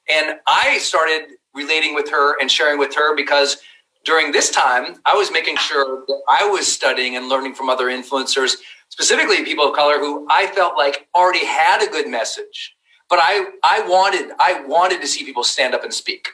And 0.09 0.35
I 0.47 0.79
started 0.79 1.29
relating 1.55 1.95
with 1.95 2.09
her 2.11 2.39
and 2.39 2.51
sharing 2.51 2.79
with 2.79 2.95
her 2.95 3.15
because 3.15 3.57
during 4.05 4.31
this 4.31 4.51
time, 4.51 4.97
I 5.05 5.15
was 5.15 5.31
making 5.31 5.57
sure 5.57 6.05
that 6.07 6.21
I 6.29 6.47
was 6.49 6.67
studying 6.67 7.15
and 7.17 7.29
learning 7.29 7.55
from 7.55 7.69
other 7.69 7.87
influencers, 7.87 8.55
specifically 8.89 9.43
people 9.45 9.67
of 9.69 9.75
color 9.75 9.99
who 9.99 10.27
I 10.29 10.47
felt 10.47 10.77
like 10.77 11.07
already 11.15 11.45
had 11.45 11.83
a 11.83 11.91
good 11.91 12.07
message. 12.09 12.75
But 13.09 13.19
I 13.21 13.47
I 13.63 13.87
wanted 13.87 14.31
I 14.39 14.63
wanted 14.65 15.01
to 15.01 15.07
see 15.07 15.25
people 15.25 15.43
stand 15.43 15.75
up 15.75 15.83
and 15.83 15.93
speak 15.93 16.29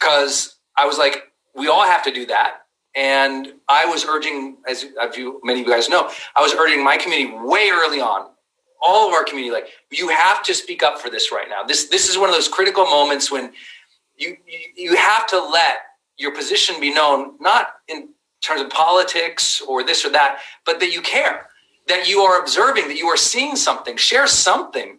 because 0.00 0.58
I 0.76 0.86
was 0.86 0.98
like, 0.98 1.24
we 1.54 1.68
all 1.68 1.84
have 1.84 2.04
to 2.04 2.12
do 2.12 2.26
that. 2.26 2.62
And 2.94 3.54
I 3.68 3.86
was 3.86 4.04
urging, 4.04 4.56
as 4.68 4.84
you, 5.16 5.40
many 5.44 5.60
of 5.60 5.66
you 5.66 5.72
guys 5.72 5.88
know, 5.88 6.10
I 6.34 6.42
was 6.42 6.52
urging 6.54 6.82
my 6.82 6.96
community 6.96 7.36
way 7.36 7.70
early 7.72 8.00
on, 8.00 8.30
all 8.82 9.08
of 9.08 9.14
our 9.14 9.24
community, 9.24 9.52
like 9.52 9.68
you 9.90 10.08
have 10.08 10.42
to 10.44 10.54
speak 10.54 10.82
up 10.82 11.00
for 11.00 11.10
this 11.10 11.30
right 11.30 11.48
now. 11.48 11.62
This 11.62 11.88
this 11.88 12.08
is 12.08 12.16
one 12.18 12.28
of 12.28 12.34
those 12.34 12.48
critical 12.48 12.84
moments 12.84 13.30
when 13.30 13.52
you 14.16 14.36
you, 14.46 14.58
you 14.74 14.96
have 14.96 15.26
to 15.28 15.38
let 15.38 15.76
your 16.16 16.34
position 16.34 16.80
be 16.80 16.92
known, 16.92 17.34
not 17.40 17.74
in 17.88 18.08
terms 18.42 18.62
of 18.62 18.70
politics 18.70 19.60
or 19.60 19.84
this 19.84 20.04
or 20.04 20.10
that, 20.10 20.38
but 20.64 20.80
that 20.80 20.92
you 20.92 21.02
care 21.02 21.50
that 21.90 22.08
you 22.08 22.20
are 22.20 22.40
observing, 22.40 22.88
that 22.88 22.96
you 22.96 23.06
are 23.08 23.16
seeing 23.16 23.56
something. 23.56 23.96
Share 23.96 24.26
something. 24.26 24.98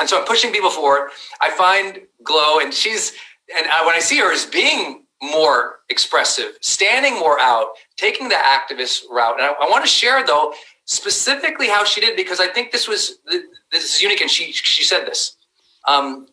And 0.00 0.08
so 0.08 0.18
I'm 0.18 0.24
pushing 0.26 0.52
people 0.52 0.70
forward. 0.70 1.10
I 1.40 1.50
find 1.50 2.00
Glow, 2.24 2.58
and 2.60 2.72
she's, 2.72 3.12
and 3.54 3.66
I, 3.70 3.84
when 3.86 3.94
I 3.94 3.98
see 3.98 4.18
her, 4.18 4.32
as 4.32 4.46
being 4.46 4.99
more 5.22 5.80
expressive, 5.88 6.52
standing 6.60 7.14
more 7.14 7.38
out, 7.40 7.68
taking 7.96 8.28
the 8.28 8.36
activist 8.36 9.02
route. 9.10 9.38
And 9.38 9.42
I, 9.42 9.52
I 9.52 9.68
want 9.68 9.84
to 9.84 9.90
share, 9.90 10.24
though, 10.24 10.54
specifically 10.86 11.68
how 11.68 11.84
she 11.84 12.00
did, 12.00 12.16
because 12.16 12.40
I 12.40 12.46
think 12.46 12.72
this 12.72 12.88
was, 12.88 13.18
this 13.70 13.96
is 13.96 14.02
unique. 14.02 14.20
And 14.20 14.30
she, 14.30 14.52
she 14.52 14.82
said 14.82 15.06
this. 15.06 15.36
Um, 15.86 16.26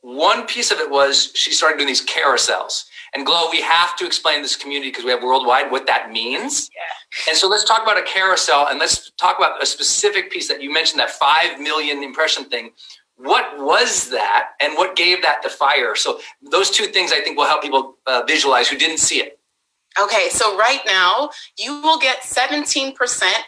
one 0.00 0.46
piece 0.46 0.70
of 0.70 0.78
it 0.78 0.90
was 0.90 1.32
she 1.34 1.52
started 1.52 1.76
doing 1.78 1.88
these 1.88 2.04
carousels. 2.04 2.84
And 3.14 3.24
Glow, 3.24 3.48
we 3.50 3.60
have 3.62 3.96
to 3.96 4.06
explain 4.06 4.42
this 4.42 4.54
community 4.54 4.90
because 4.90 5.04
we 5.04 5.10
have 5.10 5.22
worldwide 5.22 5.70
what 5.70 5.86
that 5.86 6.12
means. 6.12 6.70
Yeah. 6.74 7.30
And 7.30 7.36
so 7.36 7.48
let's 7.48 7.64
talk 7.64 7.82
about 7.82 7.98
a 7.98 8.02
carousel 8.02 8.68
and 8.68 8.78
let's 8.78 9.10
talk 9.12 9.38
about 9.38 9.62
a 9.62 9.66
specific 9.66 10.30
piece 10.30 10.46
that 10.48 10.62
you 10.62 10.72
mentioned, 10.72 11.00
that 11.00 11.10
5 11.10 11.58
million 11.60 12.02
impression 12.02 12.44
thing. 12.44 12.70
What 13.18 13.58
was 13.58 14.10
that 14.10 14.50
and 14.60 14.74
what 14.74 14.94
gave 14.94 15.22
that 15.22 15.42
the 15.42 15.48
fire? 15.48 15.96
So 15.96 16.20
those 16.40 16.70
two 16.70 16.86
things 16.86 17.12
I 17.12 17.20
think 17.20 17.36
will 17.36 17.46
help 17.46 17.62
people 17.62 17.96
uh, 18.06 18.22
visualize 18.26 18.68
who 18.68 18.78
didn't 18.78 18.98
see 18.98 19.20
it. 19.20 19.37
Okay, 20.00 20.28
so 20.30 20.56
right 20.56 20.80
now 20.86 21.30
you 21.58 21.82
will 21.82 21.98
get 21.98 22.20
17% 22.20 22.94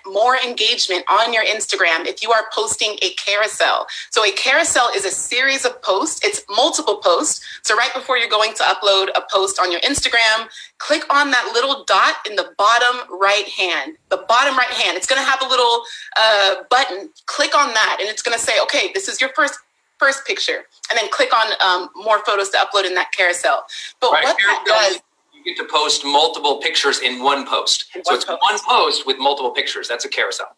more 0.06 0.36
engagement 0.36 1.04
on 1.08 1.32
your 1.32 1.44
Instagram 1.44 2.06
if 2.06 2.22
you 2.22 2.32
are 2.32 2.44
posting 2.52 2.96
a 3.02 3.10
carousel. 3.10 3.86
So 4.10 4.24
a 4.24 4.32
carousel 4.32 4.90
is 4.94 5.04
a 5.04 5.10
series 5.10 5.64
of 5.64 5.80
posts, 5.82 6.24
it's 6.24 6.42
multiple 6.48 6.96
posts. 6.96 7.40
So 7.62 7.76
right 7.76 7.92
before 7.94 8.18
you're 8.18 8.28
going 8.28 8.54
to 8.54 8.62
upload 8.64 9.10
a 9.14 9.22
post 9.30 9.60
on 9.60 9.70
your 9.70 9.80
Instagram, 9.82 10.48
click 10.78 11.02
on 11.10 11.30
that 11.30 11.50
little 11.52 11.84
dot 11.84 12.14
in 12.28 12.34
the 12.34 12.52
bottom 12.58 13.18
right 13.20 13.48
hand. 13.48 13.96
The 14.08 14.24
bottom 14.28 14.56
right 14.56 14.66
hand, 14.66 14.96
it's 14.96 15.06
going 15.06 15.22
to 15.22 15.28
have 15.28 15.42
a 15.42 15.48
little 15.48 15.82
uh, 16.16 16.54
button. 16.68 17.10
Click 17.26 17.56
on 17.56 17.72
that 17.74 17.98
and 18.00 18.08
it's 18.08 18.22
going 18.22 18.36
to 18.36 18.42
say, 18.42 18.54
okay, 18.62 18.90
this 18.92 19.08
is 19.08 19.20
your 19.20 19.30
first 19.34 19.58
first 19.98 20.26
picture 20.26 20.64
and 20.88 20.98
then 20.98 21.10
click 21.10 21.28
on 21.36 21.52
um, 21.60 21.90
more 21.94 22.24
photos 22.24 22.48
to 22.48 22.56
upload 22.56 22.86
in 22.86 22.94
that 22.94 23.12
carousel. 23.12 23.66
But 24.00 24.12
right. 24.12 24.24
what 24.24 24.36
that 24.38 24.64
does 24.66 25.02
you 25.44 25.54
get 25.54 25.62
to 25.62 25.68
post 25.70 26.04
multiple 26.04 26.58
pictures 26.58 27.00
in 27.00 27.22
one 27.22 27.46
post. 27.46 27.86
In 27.94 28.04
so 28.04 28.12
one 28.12 28.16
it's 28.16 28.24
post. 28.24 28.42
one 28.42 28.58
post 28.66 29.06
with 29.06 29.18
multiple 29.18 29.50
pictures. 29.50 29.88
That's 29.88 30.04
a 30.04 30.08
carousel. 30.08 30.56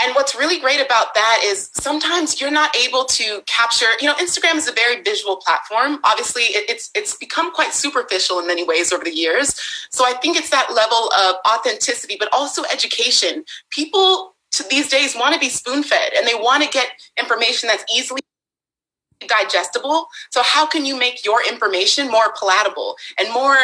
And 0.00 0.14
what's 0.14 0.34
really 0.34 0.58
great 0.58 0.84
about 0.84 1.14
that 1.14 1.42
is 1.44 1.70
sometimes 1.74 2.40
you're 2.40 2.50
not 2.50 2.74
able 2.76 3.04
to 3.04 3.40
capture, 3.46 3.86
you 4.00 4.08
know, 4.08 4.14
Instagram 4.14 4.56
is 4.56 4.68
a 4.68 4.72
very 4.72 5.00
visual 5.02 5.36
platform. 5.36 6.00
Obviously, 6.02 6.42
it's 6.42 6.90
it's 6.94 7.16
become 7.16 7.52
quite 7.52 7.72
superficial 7.72 8.40
in 8.40 8.46
many 8.46 8.64
ways 8.64 8.92
over 8.92 9.04
the 9.04 9.14
years. 9.14 9.60
So 9.90 10.04
I 10.04 10.14
think 10.14 10.36
it's 10.36 10.50
that 10.50 10.72
level 10.74 11.12
of 11.12 11.36
authenticity, 11.46 12.16
but 12.18 12.28
also 12.32 12.62
education. 12.72 13.44
People 13.70 14.34
these 14.68 14.88
days 14.88 15.16
want 15.16 15.34
to 15.34 15.40
be 15.40 15.48
spoon 15.48 15.82
fed 15.82 16.12
and 16.16 16.26
they 16.26 16.34
want 16.34 16.62
to 16.62 16.68
get 16.68 16.88
information 17.18 17.68
that's 17.68 17.84
easily 17.94 18.20
digestible. 19.26 20.06
So 20.30 20.42
how 20.42 20.66
can 20.66 20.84
you 20.84 20.98
make 20.98 21.24
your 21.24 21.46
information 21.46 22.10
more 22.10 22.34
palatable 22.38 22.96
and 23.18 23.32
more 23.32 23.56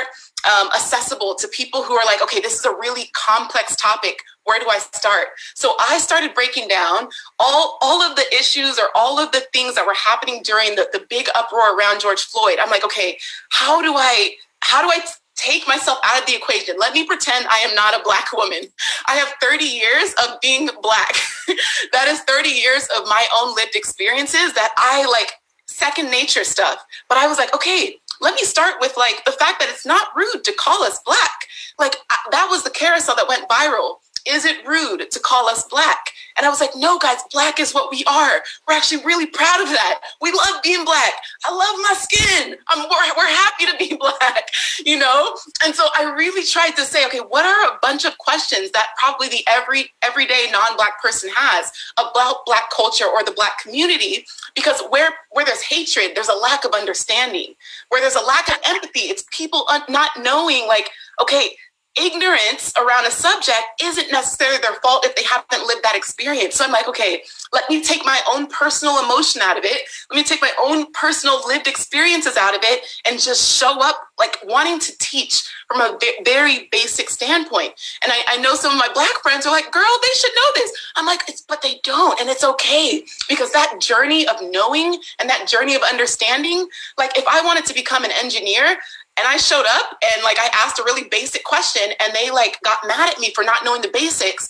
um, 0.44 0.68
accessible 0.68 1.34
to 1.36 1.48
people 1.48 1.82
who 1.82 1.94
are 1.94 2.04
like, 2.06 2.22
okay, 2.22 2.40
this 2.40 2.58
is 2.58 2.64
a 2.64 2.70
really 2.70 3.10
complex 3.14 3.74
topic. 3.76 4.22
Where 4.44 4.60
do 4.60 4.68
I 4.68 4.78
start? 4.78 5.28
So 5.54 5.74
I 5.78 5.98
started 5.98 6.34
breaking 6.34 6.68
down 6.68 7.08
all, 7.38 7.78
all 7.80 8.02
of 8.02 8.16
the 8.16 8.24
issues 8.32 8.78
or 8.78 8.88
all 8.94 9.18
of 9.18 9.32
the 9.32 9.42
things 9.52 9.74
that 9.74 9.86
were 9.86 9.94
happening 9.94 10.42
during 10.42 10.74
the, 10.74 10.88
the 10.92 11.04
big 11.08 11.28
uproar 11.34 11.76
around 11.76 12.00
George 12.00 12.22
Floyd. 12.22 12.58
I'm 12.60 12.70
like, 12.70 12.84
okay, 12.84 13.18
how 13.50 13.82
do 13.82 13.94
I, 13.94 14.32
how 14.60 14.82
do 14.82 14.88
I 14.88 15.00
take 15.38 15.66
myself 15.68 15.98
out 16.04 16.20
of 16.20 16.26
the 16.26 16.34
equation. 16.34 16.74
Let 16.78 16.92
me 16.92 17.06
pretend 17.06 17.46
I 17.48 17.58
am 17.58 17.74
not 17.74 17.94
a 17.94 18.02
black 18.02 18.32
woman. 18.32 18.62
I 19.06 19.14
have 19.14 19.28
30 19.40 19.64
years 19.64 20.12
of 20.24 20.40
being 20.40 20.68
black. 20.82 21.14
that 21.92 22.08
is 22.08 22.20
30 22.22 22.48
years 22.48 22.88
of 22.96 23.04
my 23.04 23.24
own 23.34 23.54
lived 23.54 23.76
experiences 23.76 24.52
that 24.54 24.72
I 24.76 25.06
like 25.06 25.30
second 25.66 26.10
nature 26.10 26.44
stuff. 26.44 26.84
But 27.08 27.18
I 27.18 27.28
was 27.28 27.38
like, 27.38 27.54
okay, 27.54 27.94
let 28.20 28.34
me 28.34 28.44
start 28.44 28.74
with 28.80 28.96
like 28.96 29.24
the 29.24 29.32
fact 29.32 29.60
that 29.60 29.68
it's 29.68 29.86
not 29.86 30.08
rude 30.16 30.42
to 30.44 30.52
call 30.52 30.82
us 30.82 31.00
black. 31.04 31.46
Like 31.78 31.96
that 32.30 32.48
was 32.50 32.64
the 32.64 32.70
carousel 32.70 33.16
that 33.16 33.28
went 33.28 33.48
viral. 33.48 33.96
Is 34.28 34.44
it 34.44 34.66
rude 34.66 35.10
to 35.10 35.20
call 35.20 35.48
us 35.48 35.66
black? 35.68 36.12
And 36.38 36.46
I 36.46 36.50
was 36.50 36.60
like, 36.60 36.70
no, 36.76 36.98
guys, 36.98 37.18
black 37.32 37.58
is 37.58 37.72
what 37.72 37.90
we 37.90 38.04
are. 38.04 38.40
We're 38.66 38.74
actually 38.74 39.04
really 39.04 39.26
proud 39.26 39.60
of 39.60 39.68
that. 39.70 40.00
We 40.20 40.30
love 40.30 40.62
being 40.62 40.84
black. 40.84 41.12
I 41.44 41.52
love 41.52 41.74
my 41.82 41.94
skin. 41.98 42.56
I'm, 42.68 42.88
we're, 42.88 43.14
we're 43.16 43.26
happy 43.26 43.66
to 43.66 43.76
be 43.76 43.96
black, 44.00 44.48
you 44.86 44.98
know? 44.98 45.34
And 45.64 45.74
so 45.74 45.86
I 45.96 46.14
really 46.16 46.44
tried 46.46 46.76
to 46.76 46.82
say, 46.82 47.04
okay, 47.06 47.18
what 47.18 47.44
are 47.44 47.74
a 47.74 47.78
bunch 47.82 48.04
of 48.04 48.16
questions 48.18 48.70
that 48.70 48.90
probably 48.96 49.28
the 49.28 49.44
every 49.48 49.90
everyday 50.02 50.46
non-black 50.52 51.02
person 51.02 51.28
has 51.34 51.72
about 51.98 52.46
black 52.46 52.70
culture 52.70 53.06
or 53.06 53.24
the 53.24 53.32
black 53.32 53.58
community? 53.60 54.24
Because 54.54 54.80
where, 54.90 55.10
where 55.32 55.44
there's 55.44 55.62
hatred, 55.62 56.12
there's 56.14 56.28
a 56.28 56.34
lack 56.34 56.64
of 56.64 56.72
understanding. 56.72 57.54
Where 57.88 58.00
there's 58.00 58.14
a 58.14 58.24
lack 58.24 58.48
of 58.48 58.58
empathy, 58.64 59.00
it's 59.00 59.24
people 59.32 59.66
not 59.88 60.10
knowing, 60.22 60.68
like, 60.68 60.90
okay, 61.20 61.56
ignorance 62.00 62.72
around 62.78 63.06
a 63.06 63.10
subject 63.10 63.62
isn't 63.82 64.10
necessarily 64.10 64.58
their 64.58 64.74
fault 64.74 65.04
if 65.04 65.14
they 65.16 65.24
haven't 65.24 65.66
lived 65.66 65.82
that 65.82 65.96
experience. 65.96 66.54
So 66.56 66.64
I'm 66.64 66.72
like, 66.72 66.88
okay, 66.88 67.22
let 67.52 67.68
me 67.68 67.82
take 67.82 68.04
my 68.04 68.20
own 68.30 68.46
personal 68.46 69.02
emotion 69.02 69.42
out 69.42 69.58
of 69.58 69.64
it. 69.64 69.82
Let 70.10 70.16
me 70.16 70.24
take 70.24 70.40
my 70.40 70.52
own 70.60 70.92
personal 70.92 71.40
lived 71.46 71.66
experiences 71.66 72.36
out 72.36 72.54
of 72.54 72.60
it 72.62 72.84
and 73.06 73.20
just 73.20 73.58
show 73.58 73.80
up 73.82 73.96
like 74.18 74.38
wanting 74.44 74.78
to 74.80 74.98
teach 74.98 75.48
from 75.68 75.80
a 75.80 75.98
very 76.24 76.68
basic 76.72 77.10
standpoint. 77.10 77.74
And 78.02 78.12
I, 78.12 78.18
I 78.28 78.36
know 78.38 78.54
some 78.54 78.72
of 78.72 78.78
my 78.78 78.88
black 78.92 79.22
friends 79.22 79.46
are 79.46 79.52
like, 79.52 79.70
girl, 79.70 79.84
they 80.02 80.18
should 80.18 80.32
know 80.34 80.50
this. 80.54 80.72
I'm 80.96 81.06
like, 81.06 81.20
it's, 81.28 81.42
but 81.42 81.62
they 81.62 81.80
don't. 81.82 82.18
And 82.20 82.28
it's 82.28 82.42
okay 82.42 83.04
because 83.28 83.52
that 83.52 83.78
journey 83.80 84.26
of 84.26 84.36
knowing 84.42 84.98
and 85.18 85.28
that 85.28 85.46
journey 85.46 85.74
of 85.74 85.82
understanding, 85.82 86.66
like 86.96 87.16
if 87.16 87.24
I 87.28 87.42
wanted 87.44 87.66
to 87.66 87.74
become 87.74 88.04
an 88.04 88.10
engineer, 88.22 88.78
and 89.18 89.26
I 89.26 89.36
showed 89.36 89.64
up 89.66 89.98
and 90.02 90.22
like 90.22 90.38
I 90.38 90.48
asked 90.54 90.78
a 90.78 90.84
really 90.84 91.08
basic 91.08 91.44
question 91.44 91.82
and 92.00 92.12
they 92.14 92.30
like 92.30 92.60
got 92.62 92.78
mad 92.86 93.10
at 93.10 93.18
me 93.18 93.32
for 93.34 93.42
not 93.44 93.64
knowing 93.64 93.82
the 93.82 93.90
basics. 93.92 94.48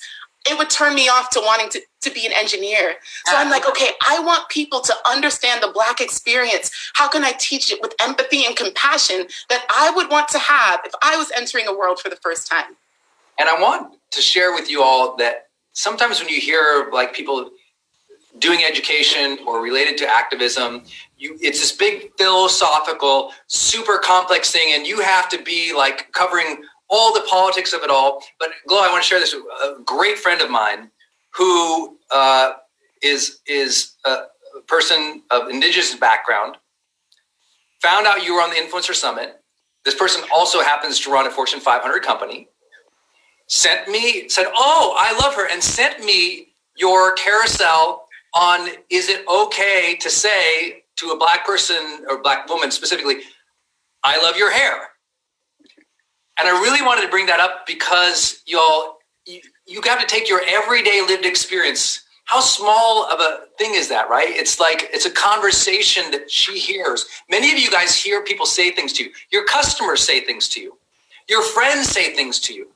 It 0.48 0.56
would 0.56 0.70
turn 0.70 0.94
me 0.94 1.08
off 1.08 1.30
to 1.30 1.40
wanting 1.44 1.68
to, 1.70 1.80
to 2.02 2.10
be 2.10 2.24
an 2.24 2.32
engineer. 2.32 2.94
So 3.26 3.36
I'm 3.36 3.50
like, 3.50 3.68
okay, 3.68 3.90
I 4.06 4.20
want 4.20 4.48
people 4.48 4.80
to 4.80 4.94
understand 5.06 5.62
the 5.62 5.70
Black 5.72 6.00
experience. 6.00 6.70
How 6.94 7.08
can 7.08 7.24
I 7.24 7.32
teach 7.32 7.72
it 7.72 7.80
with 7.82 7.94
empathy 8.00 8.46
and 8.46 8.56
compassion 8.56 9.26
that 9.50 9.66
I 9.68 9.90
would 9.94 10.08
want 10.10 10.28
to 10.28 10.38
have 10.38 10.80
if 10.84 10.92
I 11.02 11.16
was 11.16 11.30
entering 11.36 11.66
a 11.66 11.76
world 11.76 11.98
for 12.00 12.08
the 12.08 12.16
first 12.16 12.46
time? 12.46 12.76
And 13.38 13.48
I 13.48 13.60
want 13.60 13.96
to 14.12 14.22
share 14.22 14.52
with 14.54 14.70
you 14.70 14.82
all 14.82 15.16
that 15.16 15.48
sometimes 15.72 16.20
when 16.20 16.28
you 16.28 16.40
hear 16.40 16.88
like 16.92 17.14
people 17.14 17.50
doing 18.38 18.64
education 18.64 19.38
or 19.46 19.62
related 19.62 19.96
to 19.98 20.06
activism, 20.08 20.84
you 21.16 21.36
it's 21.40 21.60
this 21.60 21.72
big 21.72 22.12
philosophical, 22.16 23.32
super 23.46 23.98
complex 23.98 24.50
thing, 24.50 24.74
and 24.74 24.86
you 24.86 25.00
have 25.00 25.28
to 25.30 25.42
be 25.42 25.74
like 25.74 26.12
covering 26.12 26.62
all 26.88 27.12
the 27.12 27.22
politics 27.28 27.72
of 27.72 27.82
it 27.82 27.90
all. 27.90 28.22
But 28.38 28.50
Glow, 28.66 28.80
I 28.80 28.90
want 28.90 29.02
to 29.02 29.08
share 29.08 29.20
this. 29.20 29.34
A 29.34 29.82
great 29.84 30.18
friend 30.18 30.40
of 30.40 30.50
mine 30.50 30.90
who 31.34 31.98
uh, 32.10 32.54
is 33.02 33.40
is 33.46 33.94
a 34.04 34.18
person 34.66 35.22
of 35.30 35.48
indigenous 35.48 35.94
background 35.94 36.56
found 37.80 38.06
out 38.06 38.24
you 38.24 38.34
were 38.34 38.42
on 38.42 38.50
the 38.50 38.56
influencer 38.56 38.94
summit. 38.94 39.40
This 39.84 39.94
person 39.94 40.22
also 40.34 40.60
happens 40.60 40.98
to 41.00 41.10
run 41.10 41.26
a 41.26 41.30
Fortune 41.30 41.60
500 41.60 42.02
company. 42.02 42.48
Sent 43.46 43.88
me 43.88 44.28
said, 44.28 44.46
"Oh, 44.54 44.94
I 44.98 45.12
love 45.18 45.34
her," 45.34 45.48
and 45.48 45.62
sent 45.62 46.04
me 46.04 46.48
your 46.76 47.12
carousel 47.14 48.07
on 48.34 48.68
is 48.90 49.08
it 49.08 49.26
okay 49.28 49.96
to 50.00 50.10
say 50.10 50.84
to 50.96 51.10
a 51.10 51.16
black 51.16 51.46
person 51.46 52.04
or 52.08 52.22
black 52.22 52.48
woman 52.48 52.70
specifically, 52.70 53.16
I 54.02 54.22
love 54.22 54.36
your 54.36 54.50
hair. 54.52 54.90
And 56.38 56.48
I 56.48 56.52
really 56.52 56.82
wanted 56.84 57.02
to 57.02 57.08
bring 57.08 57.26
that 57.26 57.40
up 57.40 57.66
because 57.66 58.42
y'all, 58.46 58.96
you, 59.26 59.40
you 59.66 59.80
got 59.80 60.00
to 60.00 60.06
take 60.06 60.28
your 60.28 60.40
everyday 60.48 61.02
lived 61.06 61.26
experience. 61.26 62.04
How 62.24 62.40
small 62.40 63.06
of 63.06 63.20
a 63.20 63.46
thing 63.58 63.74
is 63.74 63.88
that, 63.88 64.08
right? 64.08 64.28
It's 64.30 64.60
like 64.60 64.88
it's 64.92 65.06
a 65.06 65.10
conversation 65.10 66.10
that 66.12 66.30
she 66.30 66.58
hears. 66.58 67.06
Many 67.30 67.52
of 67.52 67.58
you 67.58 67.70
guys 67.70 67.96
hear 67.96 68.22
people 68.22 68.46
say 68.46 68.70
things 68.70 68.92
to 68.94 69.04
you. 69.04 69.10
Your 69.32 69.44
customers 69.46 70.02
say 70.02 70.20
things 70.20 70.48
to 70.50 70.60
you. 70.60 70.78
Your 71.28 71.42
friends 71.42 71.88
say 71.88 72.14
things 72.14 72.38
to 72.40 72.54
you. 72.54 72.68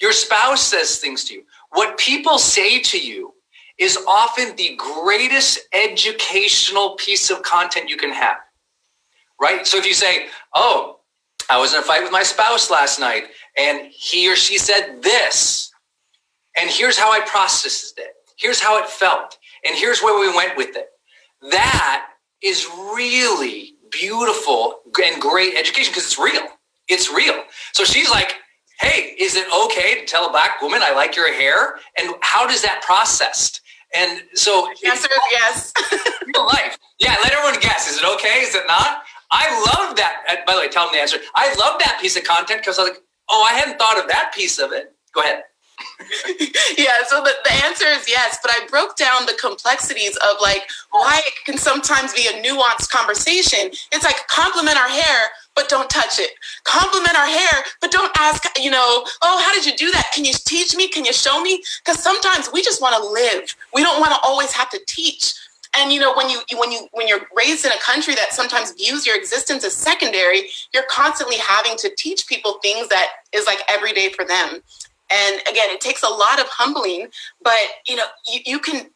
Your 0.00 0.12
spouse 0.12 0.62
says 0.62 0.98
things 0.98 1.24
to 1.24 1.34
you. 1.34 1.44
What 1.70 1.98
people 1.98 2.38
say 2.38 2.80
to 2.80 2.98
you 3.00 3.31
is 3.78 3.98
often 4.06 4.54
the 4.56 4.76
greatest 4.76 5.60
educational 5.72 6.96
piece 6.96 7.30
of 7.30 7.42
content 7.42 7.88
you 7.88 7.96
can 7.96 8.12
have. 8.12 8.36
Right? 9.40 9.66
So 9.66 9.76
if 9.78 9.86
you 9.86 9.94
say, 9.94 10.26
oh, 10.54 11.00
I 11.50 11.58
was 11.58 11.74
in 11.74 11.80
a 11.80 11.82
fight 11.82 12.02
with 12.02 12.12
my 12.12 12.22
spouse 12.22 12.70
last 12.70 13.00
night 13.00 13.24
and 13.56 13.90
he 13.92 14.30
or 14.30 14.36
she 14.36 14.58
said 14.58 15.02
this, 15.02 15.70
and 16.56 16.70
here's 16.70 16.98
how 16.98 17.10
I 17.10 17.20
processed 17.20 17.98
it, 17.98 18.12
here's 18.36 18.60
how 18.60 18.78
it 18.82 18.88
felt, 18.88 19.38
and 19.64 19.76
here's 19.76 20.00
where 20.00 20.18
we 20.18 20.34
went 20.34 20.56
with 20.56 20.76
it. 20.76 20.86
That 21.50 22.08
is 22.42 22.66
really 22.94 23.74
beautiful 23.90 24.80
and 25.02 25.20
great 25.20 25.54
education 25.56 25.92
because 25.92 26.04
it's 26.04 26.18
real. 26.18 26.46
It's 26.88 27.12
real. 27.12 27.42
So 27.72 27.84
she's 27.84 28.10
like, 28.10 28.36
hey, 28.80 29.14
is 29.18 29.36
it 29.36 29.46
okay 29.64 30.00
to 30.00 30.06
tell 30.06 30.26
a 30.26 30.30
black 30.30 30.60
woman 30.60 30.80
I 30.82 30.92
like 30.92 31.16
your 31.16 31.32
hair? 31.32 31.76
And 31.98 32.14
how 32.20 32.46
does 32.46 32.62
that 32.62 32.82
processed? 32.82 33.61
And 33.94 34.22
so 34.34 34.68
answer 34.86 35.08
is 35.08 35.20
yes. 35.30 35.72
real 36.26 36.46
life. 36.46 36.78
Yeah, 36.98 37.16
let 37.22 37.32
everyone 37.32 37.60
guess. 37.60 37.90
Is 37.90 37.98
it 37.98 38.04
okay? 38.14 38.40
Is 38.40 38.54
it 38.54 38.64
not? 38.66 39.02
I 39.30 39.48
love 39.74 39.96
that. 39.96 40.44
By 40.46 40.54
the 40.54 40.60
way, 40.60 40.68
tell 40.68 40.86
them 40.86 40.94
the 40.94 41.00
answer. 41.00 41.18
I 41.34 41.48
love 41.54 41.78
that 41.80 41.98
piece 42.00 42.16
of 42.16 42.24
content 42.24 42.60
because 42.60 42.78
I 42.78 42.82
was 42.82 42.90
like, 42.92 43.02
oh, 43.28 43.46
I 43.48 43.54
hadn't 43.54 43.78
thought 43.78 43.98
of 43.98 44.08
that 44.08 44.32
piece 44.34 44.58
of 44.58 44.72
it. 44.72 44.94
Go 45.12 45.20
ahead. 45.22 45.42
yeah, 46.78 47.02
so 47.06 47.22
the, 47.22 47.32
the 47.44 47.52
answer 47.64 47.86
is 47.86 48.08
yes, 48.08 48.38
but 48.42 48.50
I 48.52 48.66
broke 48.68 48.96
down 48.96 49.26
the 49.26 49.36
complexities 49.40 50.16
of 50.16 50.36
like 50.40 50.68
why 50.90 51.20
it 51.26 51.32
can 51.44 51.58
sometimes 51.58 52.12
be 52.12 52.26
a 52.26 52.42
nuanced 52.42 52.90
conversation. 52.90 53.70
It's 53.90 54.04
like 54.04 54.26
compliment 54.28 54.76
our 54.76 54.88
hair, 54.88 55.28
but 55.54 55.68
don't 55.68 55.90
touch 55.90 56.18
it. 56.18 56.30
Compliment 56.64 57.16
our 57.16 57.26
hair, 57.26 57.64
but 57.80 57.90
don't 57.90 58.12
ask, 58.18 58.44
you 58.58 58.70
know, 58.70 59.04
oh, 59.22 59.42
how 59.44 59.52
did 59.52 59.66
you 59.66 59.76
do 59.76 59.90
that? 59.92 60.10
Can 60.14 60.24
you 60.24 60.32
teach 60.32 60.74
me? 60.74 60.88
Can 60.88 61.04
you 61.04 61.12
show 61.12 61.40
me? 61.40 61.62
Because 61.84 62.02
sometimes 62.02 62.50
we 62.52 62.62
just 62.62 62.80
want 62.80 62.96
to 62.96 63.08
live. 63.08 63.54
We 63.74 63.82
don't 63.82 64.00
want 64.00 64.12
to 64.12 64.20
always 64.22 64.52
have 64.52 64.70
to 64.70 64.80
teach. 64.86 65.34
And 65.74 65.90
you 65.90 66.00
know, 66.00 66.14
when 66.14 66.28
you 66.28 66.40
when 66.58 66.70
you 66.70 66.86
when 66.92 67.08
you're 67.08 67.26
raised 67.34 67.64
in 67.64 67.72
a 67.72 67.78
country 67.78 68.14
that 68.14 68.32
sometimes 68.32 68.72
views 68.72 69.06
your 69.06 69.16
existence 69.16 69.64
as 69.64 69.74
secondary, 69.74 70.50
you're 70.74 70.84
constantly 70.90 71.36
having 71.36 71.78
to 71.78 71.90
teach 71.96 72.26
people 72.26 72.58
things 72.60 72.88
that 72.88 73.08
is 73.32 73.46
like 73.46 73.60
every 73.68 73.92
day 73.92 74.10
for 74.10 74.24
them. 74.24 74.62
And 75.10 75.40
again, 75.42 75.70
it 75.70 75.80
takes 75.80 76.02
a 76.02 76.08
lot 76.08 76.40
of 76.40 76.46
humbling, 76.48 77.08
but 77.42 77.58
you 77.86 77.96
know, 77.96 78.04
you, 78.30 78.40
you 78.44 78.58
can 78.58 78.86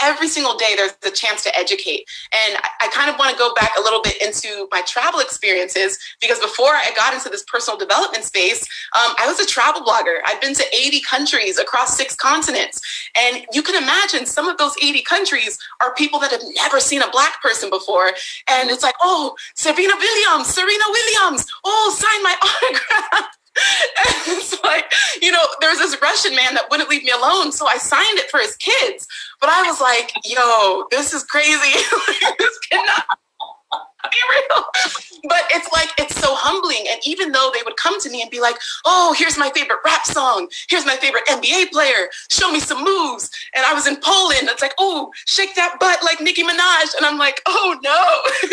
every 0.00 0.28
single 0.28 0.56
day 0.56 0.74
there's 0.76 0.94
a 1.04 1.10
chance 1.10 1.42
to 1.44 1.56
educate. 1.56 2.06
And 2.32 2.58
I, 2.80 2.88
kind 2.92 3.08
of 3.08 3.18
want 3.18 3.32
to 3.32 3.38
go 3.38 3.54
back 3.54 3.70
a 3.78 3.80
little 3.80 4.02
bit 4.02 4.20
into 4.20 4.68
my 4.70 4.82
travel 4.82 5.20
experiences 5.20 5.98
because 6.20 6.38
before 6.40 6.68
I 6.68 6.92
got 6.94 7.14
into 7.14 7.30
this 7.30 7.42
personal 7.44 7.78
development 7.78 8.22
space, 8.24 8.60
um, 8.92 9.14
I 9.18 9.26
was 9.26 9.40
a 9.40 9.46
travel 9.46 9.80
blogger. 9.80 10.20
I've 10.26 10.40
been 10.42 10.52
to 10.54 10.64
80 10.76 11.00
countries 11.00 11.58
across 11.58 11.96
six 11.96 12.14
continents. 12.14 12.80
And 13.16 13.46
you 13.50 13.62
can 13.62 13.82
imagine 13.82 14.26
some 14.26 14.46
of 14.46 14.58
those 14.58 14.74
80 14.82 15.02
countries 15.02 15.58
are 15.80 15.94
people 15.94 16.20
that 16.20 16.32
have 16.32 16.42
never 16.54 16.80
seen 16.80 17.00
a 17.00 17.10
black 17.10 17.40
person 17.40 17.70
before. 17.70 18.08
And 18.48 18.68
it's 18.68 18.82
like, 18.82 18.96
oh, 19.00 19.34
Serena 19.54 19.94
Williams, 19.98 20.48
Serena 20.48 20.84
Williams, 20.90 21.46
oh, 21.64 21.96
sign 21.96 22.22
my 22.22 22.36
autograph 22.42 23.38
it's 24.26 24.62
like, 24.62 24.92
you 25.20 25.30
know, 25.30 25.44
there's 25.60 25.78
this 25.78 25.96
Russian 26.00 26.34
man 26.34 26.54
that 26.54 26.66
wouldn't 26.70 26.88
leave 26.88 27.04
me 27.04 27.10
alone. 27.10 27.52
So 27.52 27.66
I 27.66 27.78
signed 27.78 28.18
it 28.18 28.30
for 28.30 28.40
his 28.40 28.56
kids. 28.56 29.06
But 29.40 29.50
I 29.50 29.62
was 29.62 29.80
like, 29.80 30.12
yo, 30.24 30.86
this 30.90 31.12
is 31.12 31.24
crazy. 31.24 31.50
this 32.38 32.58
cannot 32.70 33.04
be 34.10 34.18
real. 34.30 34.64
But 35.28 35.44
it's 35.50 35.70
like, 35.72 35.88
it's 35.98 36.16
so 36.16 36.34
humbling. 36.34 36.86
And 36.90 37.00
even 37.06 37.32
though 37.32 37.50
they 37.54 37.62
would 37.64 37.76
come 37.76 38.00
to 38.00 38.10
me 38.10 38.22
and 38.22 38.30
be 38.30 38.40
like, 38.40 38.56
oh, 38.84 39.14
here's 39.16 39.38
my 39.38 39.50
favorite 39.50 39.78
rap 39.84 40.04
song. 40.04 40.48
Here's 40.68 40.86
my 40.86 40.96
favorite 40.96 41.24
NBA 41.26 41.70
player. 41.70 42.08
Show 42.30 42.50
me 42.50 42.60
some 42.60 42.82
moves. 42.82 43.30
And 43.54 43.64
I 43.64 43.74
was 43.74 43.86
in 43.86 43.96
Poland. 43.96 44.48
It's 44.48 44.62
like, 44.62 44.74
oh, 44.78 45.10
shake 45.26 45.54
that 45.54 45.76
butt 45.78 46.02
like 46.02 46.20
Nicki 46.20 46.42
Minaj. 46.42 46.96
And 46.96 47.06
I'm 47.06 47.18
like, 47.18 47.40
oh 47.46 47.76
no. 47.82 48.48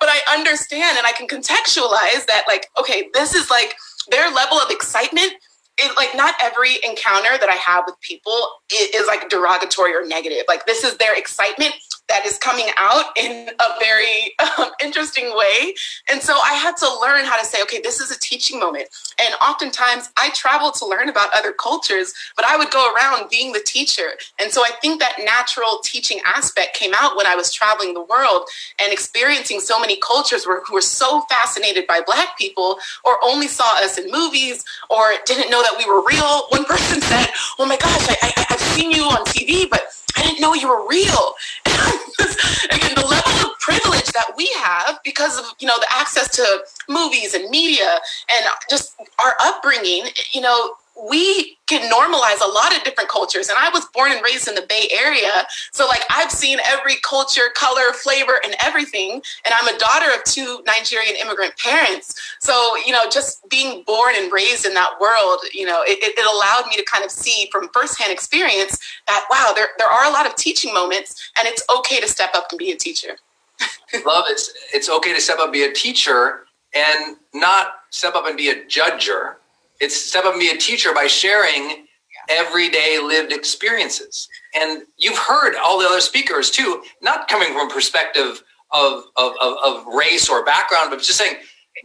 but 0.00 0.08
I 0.08 0.20
understand 0.36 0.98
and 0.98 1.06
I 1.06 1.12
can 1.12 1.28
contextualize 1.28 2.26
that, 2.26 2.44
like, 2.48 2.66
okay, 2.78 3.08
this 3.14 3.34
is 3.34 3.50
like, 3.50 3.76
their 4.10 4.30
level 4.30 4.58
of 4.58 4.70
excitement 4.70 5.32
it, 5.78 5.96
like 5.96 6.14
not 6.14 6.34
every 6.40 6.76
encounter 6.82 7.38
that 7.38 7.48
I 7.48 7.54
have 7.54 7.84
with 7.86 7.98
people 8.00 8.48
is, 8.72 8.88
is, 8.94 9.06
like 9.06 9.28
derogatory 9.28 9.94
or 9.94 10.04
negative. 10.04 10.44
Like 10.48 10.66
this 10.66 10.84
is 10.84 10.96
their 10.96 11.16
excitement 11.16 11.72
that 12.08 12.24
is 12.24 12.38
coming 12.38 12.66
out 12.76 13.04
in 13.16 13.50
a 13.58 13.68
very 13.80 14.34
um, 14.58 14.70
interesting 14.82 15.30
way. 15.36 15.74
And 16.10 16.20
so 16.22 16.34
I 16.34 16.54
had 16.54 16.76
to 16.78 16.98
learn 17.00 17.24
how 17.24 17.38
to 17.38 17.44
say, 17.44 17.62
okay, 17.62 17.80
this 17.80 18.00
is 18.00 18.10
a 18.10 18.18
teaching 18.18 18.58
moment. 18.58 18.88
And 19.20 19.34
oftentimes 19.42 20.10
I 20.16 20.30
traveled 20.30 20.74
to 20.76 20.86
learn 20.86 21.08
about 21.08 21.30
other 21.34 21.52
cultures, 21.52 22.14
but 22.36 22.44
I 22.44 22.56
would 22.56 22.70
go 22.70 22.92
around 22.94 23.30
being 23.30 23.52
the 23.52 23.62
teacher. 23.64 24.10
And 24.40 24.50
so 24.50 24.62
I 24.62 24.70
think 24.80 25.00
that 25.00 25.16
natural 25.24 25.80
teaching 25.84 26.20
aspect 26.24 26.74
came 26.74 26.92
out 26.94 27.16
when 27.16 27.26
I 27.26 27.34
was 27.34 27.52
traveling 27.52 27.94
the 27.94 28.02
world 28.02 28.48
and 28.80 28.92
experiencing 28.92 29.60
so 29.60 29.78
many 29.78 29.96
cultures 29.96 30.46
where, 30.46 30.62
who 30.62 30.74
were 30.74 30.80
so 30.80 31.22
fascinated 31.22 31.86
by 31.86 32.00
Black 32.06 32.38
people 32.38 32.78
or 33.04 33.18
only 33.22 33.48
saw 33.48 33.76
us 33.76 33.98
in 33.98 34.10
movies 34.10 34.64
or 34.88 35.12
didn't 35.26 35.50
know 35.50 35.62
that 35.62 35.74
we 35.78 35.84
were 35.84 36.02
real. 36.06 36.46
One 36.48 36.64
person 36.68 37.00
said, 37.02 37.28
oh 37.58 37.66
my 37.66 37.76
gosh, 37.76 38.08
I, 38.08 38.16
I, 38.22 38.46
I've 38.50 38.60
seen 38.60 38.90
you 38.90 39.04
on 39.04 39.24
TV, 39.26 39.68
but 39.68 39.82
I 40.18 40.22
didn't 40.22 40.40
know 40.40 40.54
you 40.54 40.68
were 40.68 40.86
real. 40.88 41.34
Again, 41.66 42.94
the 42.96 43.06
level 43.08 43.50
of 43.50 43.58
privilege 43.60 44.06
that 44.12 44.32
we 44.36 44.50
have 44.58 44.98
because 45.04 45.38
of 45.38 45.44
you 45.60 45.68
know 45.68 45.78
the 45.78 45.86
access 45.90 46.28
to 46.36 46.64
movies 46.88 47.34
and 47.34 47.48
media 47.50 47.98
and 48.28 48.44
just 48.68 48.96
our 49.22 49.36
upbringing, 49.40 50.06
you 50.32 50.40
know, 50.40 50.72
we 51.06 51.56
can 51.66 51.88
normalize 51.90 52.44
a 52.44 52.50
lot 52.50 52.74
of 52.76 52.82
different 52.82 53.08
cultures. 53.08 53.48
And 53.48 53.56
I 53.60 53.68
was 53.70 53.84
born 53.94 54.10
and 54.10 54.22
raised 54.22 54.48
in 54.48 54.54
the 54.54 54.62
Bay 54.62 54.88
Area. 54.90 55.46
So, 55.72 55.86
like, 55.86 56.02
I've 56.10 56.30
seen 56.30 56.58
every 56.66 56.96
culture, 57.02 57.50
color, 57.54 57.92
flavor, 57.92 58.40
and 58.42 58.56
everything. 58.60 59.22
And 59.44 59.54
I'm 59.54 59.74
a 59.74 59.78
daughter 59.78 60.06
of 60.14 60.24
two 60.24 60.60
Nigerian 60.66 61.14
immigrant 61.16 61.56
parents. 61.58 62.20
So, 62.40 62.76
you 62.84 62.92
know, 62.92 63.08
just 63.10 63.48
being 63.48 63.84
born 63.84 64.14
and 64.16 64.32
raised 64.32 64.66
in 64.66 64.74
that 64.74 64.92
world, 65.00 65.40
you 65.52 65.66
know, 65.66 65.82
it, 65.84 65.98
it 66.00 66.18
allowed 66.18 66.68
me 66.68 66.76
to 66.76 66.84
kind 66.84 67.04
of 67.04 67.10
see 67.10 67.48
from 67.52 67.68
firsthand 67.72 68.12
experience 68.12 68.78
that, 69.06 69.24
wow, 69.30 69.52
there, 69.54 69.68
there 69.78 69.88
are 69.88 70.06
a 70.06 70.10
lot 70.10 70.26
of 70.26 70.34
teaching 70.36 70.72
moments, 70.72 71.30
and 71.38 71.46
it's 71.46 71.62
okay 71.78 72.00
to 72.00 72.08
step 72.08 72.30
up 72.34 72.48
and 72.50 72.58
be 72.58 72.72
a 72.72 72.76
teacher. 72.76 73.18
Love 74.06 74.24
it. 74.28 74.40
It's 74.72 74.88
okay 74.88 75.14
to 75.14 75.20
step 75.20 75.38
up 75.38 75.44
and 75.44 75.52
be 75.52 75.64
a 75.64 75.72
teacher 75.72 76.46
and 76.74 77.16
not 77.34 77.74
step 77.90 78.14
up 78.14 78.26
and 78.26 78.36
be 78.36 78.48
a 78.50 78.64
judger 78.64 79.36
it's 79.80 79.96
step 79.96 80.24
up 80.24 80.32
and 80.32 80.40
be 80.40 80.50
a 80.50 80.56
teacher 80.56 80.92
by 80.92 81.06
sharing 81.06 81.86
everyday 82.28 82.98
lived 83.02 83.32
experiences. 83.32 84.28
And 84.54 84.82
you've 84.96 85.18
heard 85.18 85.54
all 85.56 85.78
the 85.78 85.86
other 85.86 86.00
speakers 86.00 86.50
too, 86.50 86.82
not 87.00 87.28
coming 87.28 87.52
from 87.52 87.70
a 87.70 87.72
perspective 87.72 88.42
of, 88.72 89.04
of, 89.16 89.32
of, 89.40 89.56
of 89.64 89.86
race 89.86 90.28
or 90.28 90.44
background, 90.44 90.90
but 90.90 90.98
just 90.98 91.18
saying 91.18 91.36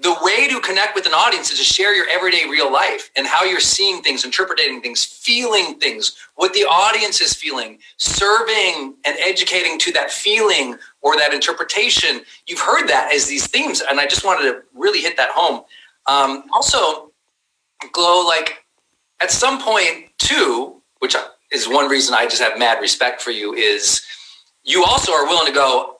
the 0.01 0.15
way 0.21 0.47
to 0.47 0.59
connect 0.59 0.95
with 0.95 1.05
an 1.05 1.13
audience 1.13 1.51
is 1.51 1.59
to 1.59 1.63
share 1.63 1.95
your 1.95 2.07
everyday 2.09 2.49
real 2.49 2.71
life 2.71 3.11
and 3.15 3.27
how 3.27 3.43
you're 3.43 3.59
seeing 3.59 4.01
things, 4.01 4.25
interpreting 4.25 4.81
things, 4.81 5.03
feeling 5.05 5.79
things, 5.79 6.17
what 6.35 6.51
the 6.53 6.61
audience 6.61 7.21
is 7.21 7.33
feeling, 7.33 7.77
serving 7.97 8.95
and 9.05 9.17
educating 9.19 9.77
to 9.79 9.91
that 9.91 10.09
feeling 10.09 10.77
or 11.01 11.15
that 11.15 11.33
interpretation. 11.33 12.21
You've 12.47 12.59
heard 12.59 12.87
that 12.87 13.13
as 13.13 13.27
these 13.27 13.47
themes, 13.47 13.83
and 13.87 13.99
I 13.99 14.07
just 14.07 14.25
wanted 14.25 14.51
to 14.51 14.63
really 14.73 15.01
hit 15.01 15.15
that 15.17 15.29
home. 15.29 15.63
Um, 16.07 16.45
also, 16.51 17.12
Glow, 17.91 18.25
like 18.25 18.63
at 19.21 19.31
some 19.31 19.61
point 19.61 20.09
too, 20.17 20.81
which 20.99 21.15
is 21.51 21.67
one 21.67 21.89
reason 21.89 22.15
I 22.15 22.25
just 22.25 22.41
have 22.41 22.57
mad 22.57 22.81
respect 22.81 23.21
for 23.21 23.31
you, 23.31 23.53
is 23.53 24.01
you 24.63 24.83
also 24.83 25.11
are 25.11 25.25
willing 25.25 25.47
to 25.47 25.53
go, 25.53 25.97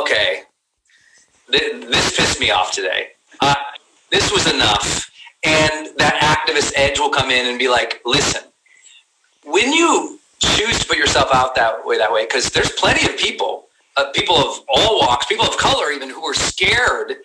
okay, 0.00 0.42
th- 1.50 1.84
this 1.86 2.16
pissed 2.16 2.40
me 2.40 2.50
off 2.50 2.72
today. 2.72 3.08
Uh, 3.40 3.54
this 4.10 4.32
was 4.32 4.52
enough. 4.52 5.10
And 5.44 5.88
that 5.98 6.18
activist 6.46 6.72
edge 6.76 6.98
will 6.98 7.10
come 7.10 7.30
in 7.30 7.46
and 7.48 7.58
be 7.58 7.68
like, 7.68 8.00
listen, 8.04 8.42
when 9.44 9.72
you 9.72 10.18
choose 10.40 10.80
to 10.80 10.86
put 10.86 10.98
yourself 10.98 11.28
out 11.32 11.54
that 11.54 11.84
way, 11.86 11.98
that 11.98 12.12
way, 12.12 12.24
because 12.24 12.50
there's 12.50 12.72
plenty 12.72 13.08
of 13.08 13.16
people, 13.18 13.66
uh, 13.96 14.10
people 14.12 14.36
of 14.36 14.60
all 14.68 14.98
walks, 14.98 15.26
people 15.26 15.46
of 15.46 15.56
color 15.56 15.92
even, 15.92 16.10
who 16.10 16.24
are 16.24 16.34
scared 16.34 17.16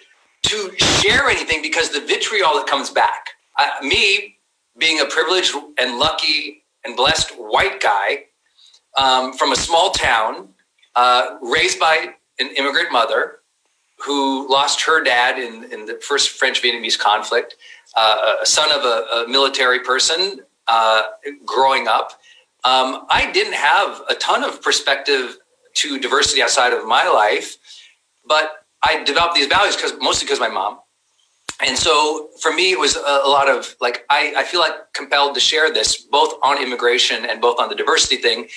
to 0.44 0.72
share 0.78 1.30
anything 1.30 1.62
because 1.62 1.90
the 1.90 2.02
vitriol 2.02 2.56
that 2.56 2.68
comes 2.68 2.90
back 2.90 3.32
me 3.82 4.38
being 4.78 5.00
a 5.00 5.06
privileged 5.06 5.56
and 5.78 6.00
lucky 6.00 6.64
and 6.84 6.96
blessed 6.96 7.32
white 7.38 7.82
guy 7.82 8.26
um, 8.98 9.34
from 9.34 9.52
a 9.52 9.56
small 9.56 9.92
town, 9.92 10.50
uh, 10.96 11.38
raised 11.42 11.80
by 11.80 12.14
an 12.40 12.50
immigrant 12.56 12.92
mother 12.92 13.40
who 14.00 14.52
lost 14.52 14.82
her 14.82 15.04
dad 15.04 15.40
in, 15.40 15.72
in 15.72 15.86
the 15.86 15.96
first 15.96 16.30
French 16.32 16.62
Vietnamese 16.62 17.00
conflict, 17.00 17.56
uh, 17.96 18.36
a 18.42 18.46
son 18.46 18.72
of 18.72 18.84
a, 18.84 19.24
a 19.24 19.28
military 19.30 19.80
person 19.80 20.42
uh, 20.68 21.04
growing 21.46 21.88
up. 21.88 22.20
Um, 22.66 23.06
I 23.10 23.32
didn't 23.32 23.54
have 23.54 24.02
a 24.10 24.16
ton 24.16 24.44
of 24.44 24.62
perspective 24.62 25.38
to 25.76 26.00
diversity 26.00 26.42
outside 26.42 26.74
of 26.74 26.86
my 26.86 27.08
life, 27.08 27.58
but 28.28 28.66
I 28.84 29.04
developed 29.04 29.36
these 29.36 29.48
values 29.48 29.76
because 29.76 29.94
mostly 30.00 30.26
because 30.26 30.40
my 30.40 30.50
mom 30.50 30.80
and 31.62 31.78
so 31.78 32.30
for 32.40 32.52
me, 32.52 32.72
it 32.72 32.80
was 32.80 32.96
a, 32.96 33.30
lot 33.30 33.50
of 33.50 33.76
like, 33.80 34.06
I, 34.10 34.34
I 34.38 34.44
feel 34.44 34.60
like 34.60 34.94
compelled 34.94 35.36
to 35.36 35.40
share 35.40 35.72
this 35.72 35.98
both 35.98 36.34
on 36.42 36.62
immigration 36.62 37.26
and 37.26 37.40
both 37.42 37.60
on 37.60 37.70
the 37.70 37.76
diversity 37.76 38.18
thing. 38.18 38.48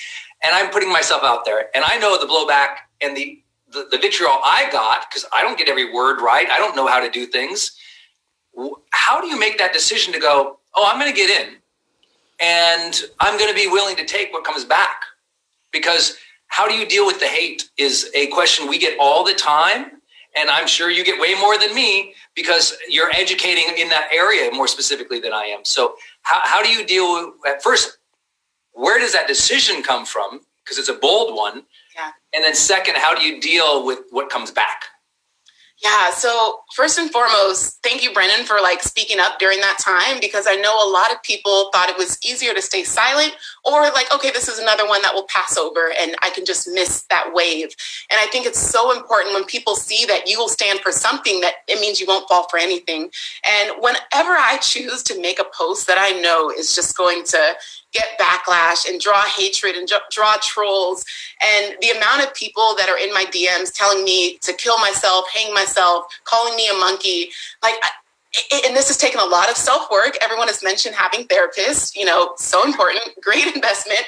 And 0.43 0.55
I'm 0.55 0.69
putting 0.71 0.91
myself 0.91 1.23
out 1.23 1.45
there. 1.45 1.69
And 1.75 1.83
I 1.87 1.97
know 1.97 2.19
the 2.19 2.27
blowback 2.27 2.77
and 3.01 3.15
the, 3.15 3.41
the, 3.71 3.87
the 3.91 3.97
vitriol 3.97 4.39
I 4.43 4.69
got, 4.71 5.05
because 5.09 5.25
I 5.31 5.41
don't 5.41 5.57
get 5.57 5.69
every 5.69 5.91
word 5.93 6.21
right. 6.21 6.49
I 6.49 6.57
don't 6.57 6.75
know 6.75 6.87
how 6.87 6.99
to 6.99 7.09
do 7.09 7.25
things. 7.25 7.77
How 8.89 9.21
do 9.21 9.27
you 9.27 9.39
make 9.39 9.57
that 9.59 9.73
decision 9.73 10.13
to 10.13 10.19
go, 10.19 10.57
oh, 10.75 10.89
I'm 10.91 10.99
going 10.99 11.11
to 11.11 11.15
get 11.15 11.29
in 11.29 11.55
and 12.39 13.01
I'm 13.19 13.37
going 13.37 13.49
to 13.49 13.55
be 13.55 13.67
willing 13.67 13.95
to 13.97 14.05
take 14.05 14.33
what 14.33 14.43
comes 14.43 14.65
back? 14.65 15.01
Because 15.71 16.17
how 16.47 16.67
do 16.67 16.73
you 16.73 16.87
deal 16.87 17.05
with 17.05 17.19
the 17.19 17.27
hate 17.27 17.69
is 17.77 18.09
a 18.15 18.27
question 18.27 18.67
we 18.67 18.79
get 18.79 18.97
all 18.99 19.23
the 19.23 19.33
time 19.33 19.96
And 20.37 20.49
I'm 20.49 20.67
sure 20.67 20.89
you 20.89 21.03
get 21.03 21.19
way 21.19 21.33
more 21.35 21.57
than 21.57 21.73
me 21.73 22.13
because 22.35 22.77
you're 22.87 23.11
educating 23.11 23.65
in 23.77 23.89
that 23.89 24.09
area 24.11 24.51
more 24.51 24.67
specifically 24.67 25.19
than 25.19 25.33
I 25.33 25.45
am. 25.45 25.65
So, 25.65 25.95
how, 26.21 26.39
how 26.43 26.63
do 26.63 26.69
you 26.69 26.85
deal 26.85 27.13
with, 27.13 27.33
at 27.47 27.63
first, 27.63 27.97
where 28.73 28.99
does 28.99 29.13
that 29.13 29.27
decision 29.27 29.81
come 29.81 30.05
from? 30.05 30.41
Because 30.63 30.77
it's 30.77 30.89
a 30.89 30.93
bold 30.93 31.35
one. 31.35 31.63
Yeah. 31.95 32.11
And 32.33 32.43
then, 32.43 32.53
second, 32.53 32.97
how 32.97 33.15
do 33.15 33.23
you 33.23 33.41
deal 33.41 33.85
with 33.85 33.99
what 34.11 34.29
comes 34.29 34.51
back? 34.51 34.83
Yeah. 35.83 36.09
So 36.09 36.61
first 36.73 36.97
and 36.97 37.11
foremost, 37.11 37.83
thank 37.83 38.03
you, 38.03 38.11
Brennan, 38.11 38.45
for 38.45 38.57
like 38.63 38.81
speaking 38.81 39.19
up 39.19 39.37
during 39.37 39.59
that 39.59 39.77
time 39.79 40.19
because 40.19 40.47
I 40.49 40.55
know 40.55 40.73
a 40.73 40.89
lot 40.91 41.11
of 41.11 41.21
people 41.21 41.69
thought 41.71 41.87
it 41.87 41.97
was 41.97 42.17
easier 42.25 42.55
to 42.55 42.61
stay 42.63 42.83
silent 42.83 43.35
or 43.63 43.81
like, 43.91 44.11
okay, 44.13 44.31
this 44.31 44.47
is 44.47 44.57
another 44.57 44.87
one 44.87 45.03
that 45.03 45.13
will 45.13 45.27
pass 45.29 45.55
over 45.55 45.91
and 46.01 46.15
I 46.23 46.31
can 46.31 46.45
just 46.45 46.67
miss 46.67 47.03
that 47.11 47.31
wave. 47.31 47.69
And 48.09 48.19
I 48.19 48.25
think 48.31 48.47
it's 48.47 48.59
so 48.59 48.91
important 48.91 49.35
when 49.35 49.45
people 49.45 49.75
see 49.75 50.03
that 50.07 50.27
you 50.27 50.39
will 50.39 50.49
stand 50.49 50.79
for 50.79 50.91
something 50.91 51.41
that 51.41 51.55
it 51.67 51.79
means 51.79 51.99
you 51.99 52.07
won't 52.07 52.27
fall 52.27 52.47
for 52.49 52.57
anything. 52.57 53.11
And 53.45 53.73
whenever 53.79 54.31
I 54.31 54.57
choose 54.61 55.03
to 55.03 55.21
make 55.21 55.39
a 55.39 55.45
post 55.55 55.85
that 55.85 55.97
I 55.99 56.19
know 56.19 56.49
is 56.49 56.73
just 56.73 56.97
going 56.97 57.23
to 57.25 57.53
get 57.93 58.19
backlash 58.19 58.87
and 58.87 58.99
draw 58.99 59.23
hatred 59.23 59.75
and 59.75 59.89
draw 60.11 60.35
trolls. 60.41 61.05
And 61.41 61.75
the 61.81 61.89
amount 61.89 62.23
of 62.23 62.33
people 62.33 62.75
that 62.77 62.89
are 62.89 62.97
in 62.97 63.13
my 63.13 63.25
DMs 63.25 63.73
telling 63.73 64.03
me 64.03 64.37
to 64.39 64.53
kill 64.53 64.77
myself, 64.79 65.25
hang 65.33 65.53
myself, 65.53 66.05
calling 66.25 66.55
me 66.55 66.67
a 66.69 66.73
monkey, 66.73 67.29
like, 67.63 67.75
and 68.65 68.75
this 68.75 68.87
has 68.87 68.97
taken 68.97 69.19
a 69.19 69.25
lot 69.25 69.49
of 69.49 69.57
self 69.57 69.89
work. 69.89 70.17
Everyone 70.21 70.47
has 70.47 70.63
mentioned 70.63 70.95
having 70.95 71.27
therapists, 71.27 71.95
you 71.95 72.05
know, 72.05 72.33
so 72.37 72.63
important, 72.63 73.03
great 73.21 73.55
investment. 73.55 74.03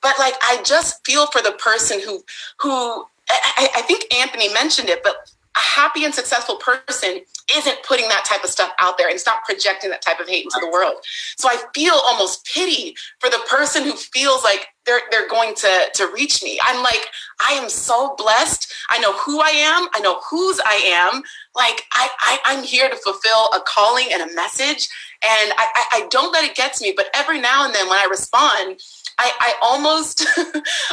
But 0.00 0.14
like, 0.18 0.34
I 0.42 0.62
just 0.64 1.04
feel 1.04 1.26
for 1.26 1.42
the 1.42 1.52
person 1.52 2.00
who, 2.00 2.22
who 2.60 3.04
I, 3.30 3.68
I 3.76 3.82
think 3.82 4.12
Anthony 4.14 4.52
mentioned 4.52 4.88
it, 4.88 5.02
but 5.02 5.16
a 5.56 5.60
happy 5.60 6.04
and 6.04 6.14
successful 6.14 6.56
person 6.56 7.20
isn't 7.54 7.82
putting 7.86 8.08
that 8.08 8.24
type 8.24 8.42
of 8.42 8.50
stuff 8.50 8.72
out 8.78 8.98
there 8.98 9.08
and 9.08 9.20
stop 9.20 9.44
projecting 9.44 9.90
that 9.90 10.02
type 10.02 10.18
of 10.18 10.28
hate 10.28 10.44
into 10.44 10.58
the 10.60 10.70
world. 10.70 10.94
So 11.36 11.48
I 11.48 11.62
feel 11.74 11.94
almost 11.94 12.46
pity 12.46 12.96
for 13.20 13.28
the 13.28 13.40
person 13.48 13.84
who 13.84 13.92
feels 13.92 14.42
like 14.42 14.68
they're 14.86 15.00
they're 15.10 15.28
going 15.28 15.54
to 15.54 15.88
to 15.94 16.10
reach 16.12 16.42
me. 16.42 16.58
I'm 16.62 16.82
like, 16.82 17.06
I 17.46 17.52
am 17.54 17.68
so 17.68 18.14
blessed. 18.16 18.72
I 18.90 18.98
know 18.98 19.12
who 19.18 19.40
I 19.40 19.50
am. 19.50 19.88
I 19.94 20.00
know 20.00 20.20
whose 20.28 20.60
I 20.64 20.74
am. 20.86 21.22
Like 21.54 21.82
I, 21.92 22.08
I 22.20 22.38
I'm 22.44 22.64
here 22.64 22.88
to 22.88 22.96
fulfill 22.96 23.48
a 23.54 23.60
calling 23.66 24.06
and 24.12 24.22
a 24.22 24.34
message. 24.34 24.88
And 25.22 25.52
I, 25.56 25.66
I, 25.74 25.86
I 25.92 26.06
don't 26.10 26.32
let 26.32 26.44
it 26.44 26.54
get 26.54 26.74
to 26.74 26.84
me. 26.84 26.92
But 26.94 27.06
every 27.14 27.40
now 27.40 27.64
and 27.64 27.74
then 27.74 27.88
when 27.88 27.98
I 27.98 28.06
respond, 28.10 28.80
I, 29.18 29.32
I 29.40 29.54
almost 29.62 30.26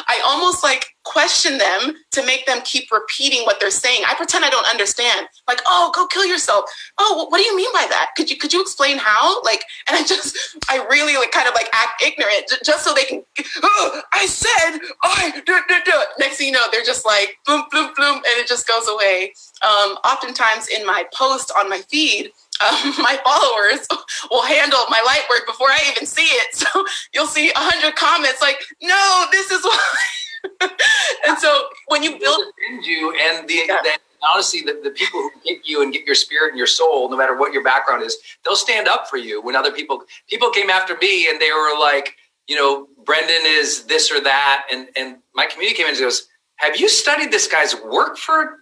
I 0.08 0.22
almost 0.26 0.64
like 0.64 0.96
question 1.04 1.58
them 1.58 1.96
to 2.12 2.26
make 2.26 2.46
them 2.46 2.60
keep 2.64 2.92
repeating 2.92 3.44
what 3.44 3.60
they're 3.60 3.72
saying. 3.72 4.04
I 4.08 4.14
pretend 4.16 4.46
I 4.46 4.50
don't 4.50 4.68
understand. 4.68 5.28
Like, 5.48 5.62
oh, 5.66 5.92
go 5.96 6.06
kill 6.08 6.26
yourself. 6.26 6.66
Oh, 7.00 7.28
what 7.30 7.40
do 7.40 7.44
you 7.44 7.56
mean 7.56 7.72
by 7.74 7.86
that? 7.90 8.10
Could 8.16 8.30
you 8.30 8.38
could 8.38 8.54
you 8.54 8.62
explain 8.62 8.98
how? 8.98 9.42
Like, 9.44 9.64
and 9.88 9.98
I 9.98 10.04
just 10.04 10.38
I 10.70 10.86
really 10.90 11.16
like 11.16 11.32
kind 11.32 11.48
of 11.48 11.54
like 11.56 11.70
act 11.74 12.02
ignorant 12.04 12.52
just 12.64 12.86
so 12.86 12.94
they 12.94 13.04
can. 13.04 13.24
Oh, 13.64 14.02
I 14.14 14.26
said 14.26 14.80
I 15.04 15.42
do 15.46 15.60
do 15.68 15.76
do. 15.86 15.94
Next 16.20 16.38
thing 16.38 16.48
you 16.48 16.54
know, 16.54 16.66
they're 16.72 16.84
just 16.84 17.06
like 17.06 17.38
boom 17.46 17.64
boom 17.72 17.92
boom, 17.96 18.16
and 18.16 18.38
it 18.38 18.48
just 18.48 18.68
goes 18.68 18.88
away. 18.88 19.34
Um, 19.64 19.98
oftentimes 20.04 20.68
in 20.68 20.86
my 20.86 21.06
post 21.14 21.52
on 21.58 21.70
my 21.70 21.82
feed, 21.90 22.32
um, 22.62 22.94
my 23.04 23.20
followers 23.24 23.88
will 24.30 24.44
handle 24.44 24.80
my 24.90 25.02
light 25.06 25.24
work 25.30 25.46
before 25.48 25.70
I 25.70 25.80
even 25.92 26.06
see 26.06 26.24
it. 26.24 26.48
So 26.62 26.86
you'll 27.14 27.28
see 27.28 27.50
a 27.50 27.58
hundred 27.58 27.96
comments 27.96 28.42
like, 28.42 28.62
"No, 28.82 29.26
this 29.32 29.52
is 29.52 29.64
why." 29.64 29.96
and 31.28 31.38
so 31.38 31.64
when 31.88 32.04
you 32.04 32.18
build 32.20 32.46
you 32.84 33.16
and 33.20 33.48
the, 33.48 33.64
yeah. 33.68 33.78
the 33.84 33.92
honestly 34.24 34.62
the, 34.62 34.80
the 34.84 34.92
people 34.92 35.22
who 35.22 35.32
get 35.44 35.68
you 35.68 35.82
and 35.82 35.94
get 35.94 36.06
your 36.06 36.16
spirit 36.16 36.50
and 36.50 36.58
your 36.58 36.68
soul 36.68 37.10
no 37.10 37.18
matter 37.18 37.38
what 37.38 37.54
your 37.54 37.64
background 37.64 38.04
is 38.04 38.18
they'll 38.44 38.56
stand 38.56 38.88
up 38.88 39.08
for 39.08 39.18
you 39.18 39.42
when 39.42 39.56
other 39.56 39.72
people 39.72 40.04
people 40.28 40.50
came 40.52 40.70
after 40.70 40.96
me 40.98 41.30
and 41.30 41.40
they 41.40 41.52
were 41.52 41.80
like 41.80 42.16
you 42.48 42.56
know 42.56 42.88
Brendon 43.06 43.42
is 43.46 43.84
this 43.86 44.12
or 44.12 44.22
that 44.22 44.66
and 44.72 44.88
and 44.96 45.18
my 45.36 45.46
community 45.46 45.76
came 45.76 45.88
in 45.88 45.94
and 45.94 46.02
goes 46.02 46.28
have 46.58 46.78
you 46.78 46.90
studied 46.90 47.32
this 47.32 47.48
guy's 47.48 47.76
work 47.76 48.18
for 48.18 48.58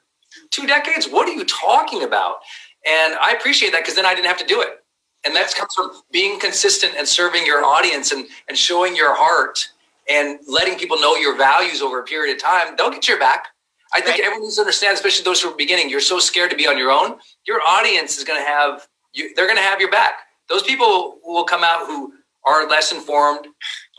two 0.52 0.68
decades 0.68 1.08
what 1.08 1.28
are 1.28 1.34
you 1.34 1.46
talking 1.46 2.04
about 2.04 2.38
and 2.88 3.16
I 3.16 3.34
appreciate 3.38 3.72
that 3.72 3.82
because 3.82 3.96
then 3.96 4.06
I 4.06 4.16
didn't 4.16 4.28
have 4.28 4.38
to 4.38 4.46
do 4.46 4.62
it. 4.62 4.84
And 5.26 5.36
that 5.36 5.54
comes 5.54 5.74
from 5.76 5.92
being 6.12 6.40
consistent 6.40 6.94
and 6.98 7.08
serving 7.08 7.46
your 7.46 7.64
audience 7.64 8.12
and, 8.12 8.26
and 8.48 8.58
showing 8.58 8.96
your 8.96 9.16
heart 9.16 9.68
and 10.10 10.40
letting 10.48 10.78
people 10.78 11.00
know 11.00 11.16
your 11.16 11.38
values 11.38 11.82
over 11.82 12.00
a 12.00 12.04
period 12.04 12.36
of 12.36 12.42
time. 12.42 12.76
They'll 12.78 12.90
get 12.90 13.08
your 13.08 13.20
back. 13.20 13.48
I 13.94 14.02
think 14.02 14.18
right. 14.18 14.22
everyone 14.22 14.44
needs 14.44 14.56
to 14.56 14.62
understand, 14.62 14.94
especially 14.94 15.24
those 15.24 15.42
who 15.42 15.50
are 15.50 15.56
beginning. 15.56 15.90
You're 15.90 16.00
so 16.00 16.20
scared 16.20 16.52
to 16.52 16.56
be 16.56 16.68
on 16.68 16.78
your 16.78 16.92
own. 16.92 17.18
Your 17.46 17.60
audience 17.68 18.18
is 18.18 18.24
going 18.24 18.40
to 18.40 18.48
have 18.48 18.88
you. 19.14 19.34
They're 19.36 19.48
going 19.48 19.58
to 19.58 19.64
have 19.64 19.80
your 19.80 19.92
back. 19.92 20.14
Those 20.48 20.64
people 20.64 21.18
will 21.24 21.44
come 21.44 21.64
out 21.64 21.86
who 21.88 22.14
are 22.46 22.68
less 22.68 22.92
informed, 22.92 23.48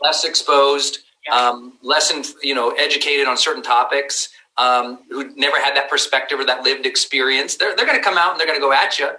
less 0.01 0.23
exposed, 0.23 0.99
yeah. 1.27 1.35
um, 1.35 1.77
less 1.81 2.09
in, 2.11 2.23
you 2.41 2.55
know 2.55 2.69
educated 2.71 3.27
on 3.27 3.37
certain 3.37 3.63
topics 3.63 4.29
um, 4.57 4.99
who 5.09 5.35
never 5.35 5.59
had 5.59 5.75
that 5.75 5.89
perspective 5.89 6.39
or 6.39 6.45
that 6.45 6.63
lived 6.63 6.85
experience, 6.85 7.55
they're, 7.55 7.75
they're 7.75 7.85
going 7.85 7.97
to 7.97 8.03
come 8.03 8.17
out 8.17 8.31
and 8.31 8.39
they're 8.39 8.47
going 8.47 8.59
to 8.59 8.65
go 8.65 8.73
at 8.73 8.99
you. 8.99 9.09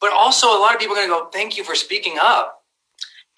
But 0.00 0.12
also, 0.12 0.46
a 0.48 0.58
lot 0.58 0.74
of 0.74 0.80
people 0.80 0.96
are 0.96 1.06
going 1.06 1.08
to 1.08 1.14
go, 1.14 1.30
"Thank 1.30 1.56
you 1.56 1.62
for 1.62 1.74
speaking 1.74 2.16
up." 2.20 2.64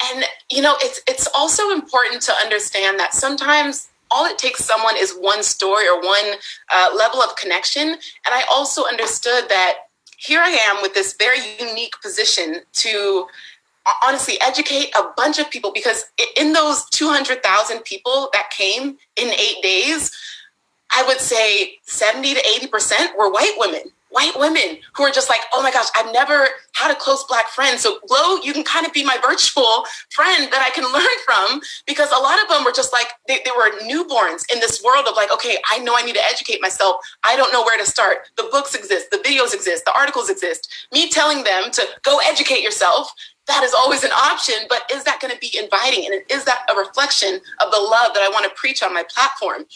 And 0.03 0.25
you 0.51 0.63
know, 0.63 0.77
it's 0.81 1.03
it's 1.07 1.29
also 1.35 1.71
important 1.71 2.23
to 2.23 2.33
understand 2.33 2.99
that 2.99 3.13
sometimes 3.13 3.89
all 4.11 4.27
it 4.27 4.39
takes 4.39 4.65
someone 4.65 4.95
is 4.99 5.13
one 5.13 5.43
story 5.43 5.87
or 5.89 6.01
one 6.01 6.35
uh, 6.73 6.91
level 6.97 7.21
of 7.21 7.37
connection. 7.37 7.89
And 7.89 7.99
I 8.27 8.45
also 8.51 8.85
understood 8.87 9.49
that 9.49 9.75
here 10.17 10.41
I 10.41 10.51
am 10.51 10.81
with 10.83 10.95
this 10.95 11.15
very 11.19 11.39
unique 11.59 11.95
position 12.03 12.61
to 12.75 13.27
honestly 14.03 14.41
educate 14.41 14.91
a 14.97 15.05
bunch 15.17 15.39
of 15.39 15.51
people 15.51 15.71
because 15.73 16.07
in 16.37 16.53
those 16.53 16.89
200,000 16.91 17.81
people 17.85 18.31
that 18.33 18.51
came 18.51 18.97
in 19.17 19.29
eight 19.29 19.63
days, 19.63 20.11
I 20.95 21.03
would 21.07 21.21
say 21.21 21.79
70 21.83 22.35
to 22.35 22.41
80% 22.41 23.17
were 23.19 23.31
white 23.31 23.55
women. 23.59 23.83
White 24.11 24.39
women 24.39 24.79
who 24.95 25.03
are 25.03 25.11
just 25.11 25.29
like, 25.29 25.41
oh 25.53 25.61
my 25.61 25.73
gosh, 25.73 25.89
I've 25.97 26.13
never 26.13 26.47
had 26.75 26.93
a 26.93 26.95
close 26.95 27.25
black 27.25 27.49
friend. 27.49 27.81
So, 27.81 27.99
Glow, 28.07 28.37
you 28.45 28.53
can 28.53 28.63
kind 28.63 28.87
of 28.87 28.93
be 28.93 29.03
my 29.03 29.19
virtual 29.21 29.85
friend 30.11 30.53
that 30.53 30.63
I 30.63 30.71
can 30.71 30.85
learn 30.93 31.17
from 31.27 31.61
because 31.85 32.13
a 32.13 32.23
lot 32.23 32.41
of 32.41 32.49
them 32.49 32.63
were 32.65 32.71
just 32.71 32.93
like, 32.93 33.09
they, 33.27 33.41
they 33.45 33.51
were 33.57 33.73
newborns 33.83 34.45
in 34.53 34.61
this 34.61 34.85
world 34.85 35.07
of 35.09 35.17
like, 35.17 35.33
okay, 35.33 35.57
I 35.69 35.79
know 35.79 35.97
I 35.97 36.03
need 36.03 36.15
to 36.15 36.25
educate 36.25 36.63
myself. 36.63 36.97
I 37.25 37.35
don't 37.35 37.53
know 37.53 37.65
where 37.65 37.77
to 37.77 37.85
start. 37.85 38.19
The 38.37 38.49
books 38.53 38.77
exist, 38.77 39.11
the 39.11 39.19
videos 39.19 39.53
exist, 39.53 39.85
the 39.85 39.97
articles 39.97 40.31
exist. 40.31 40.69
Me 40.93 41.11
telling 41.11 41.43
them 41.43 41.73
to 41.73 41.85
go 42.05 42.21
educate 42.25 42.63
yourself 42.63 43.13
that 43.47 43.63
is 43.63 43.75
always 43.75 44.05
an 44.05 44.13
option, 44.13 44.55
but 44.69 44.83
is 44.93 45.05
that 45.05 45.21
going 45.21 45.33
to 45.33 45.39
be 45.39 45.57
inviting? 45.59 46.07
And 46.07 46.23
is 46.31 46.45
that 46.45 46.65
a 46.73 46.79
reflection 46.79 47.41
of 47.61 47.71
the 47.71 47.79
love 47.79 48.15
that 48.15 48.23
I 48.23 48.31
want 48.33 48.45
to 48.45 48.51
preach 48.57 48.83
on 48.83 48.95
my 48.95 49.05
platform? 49.15 49.67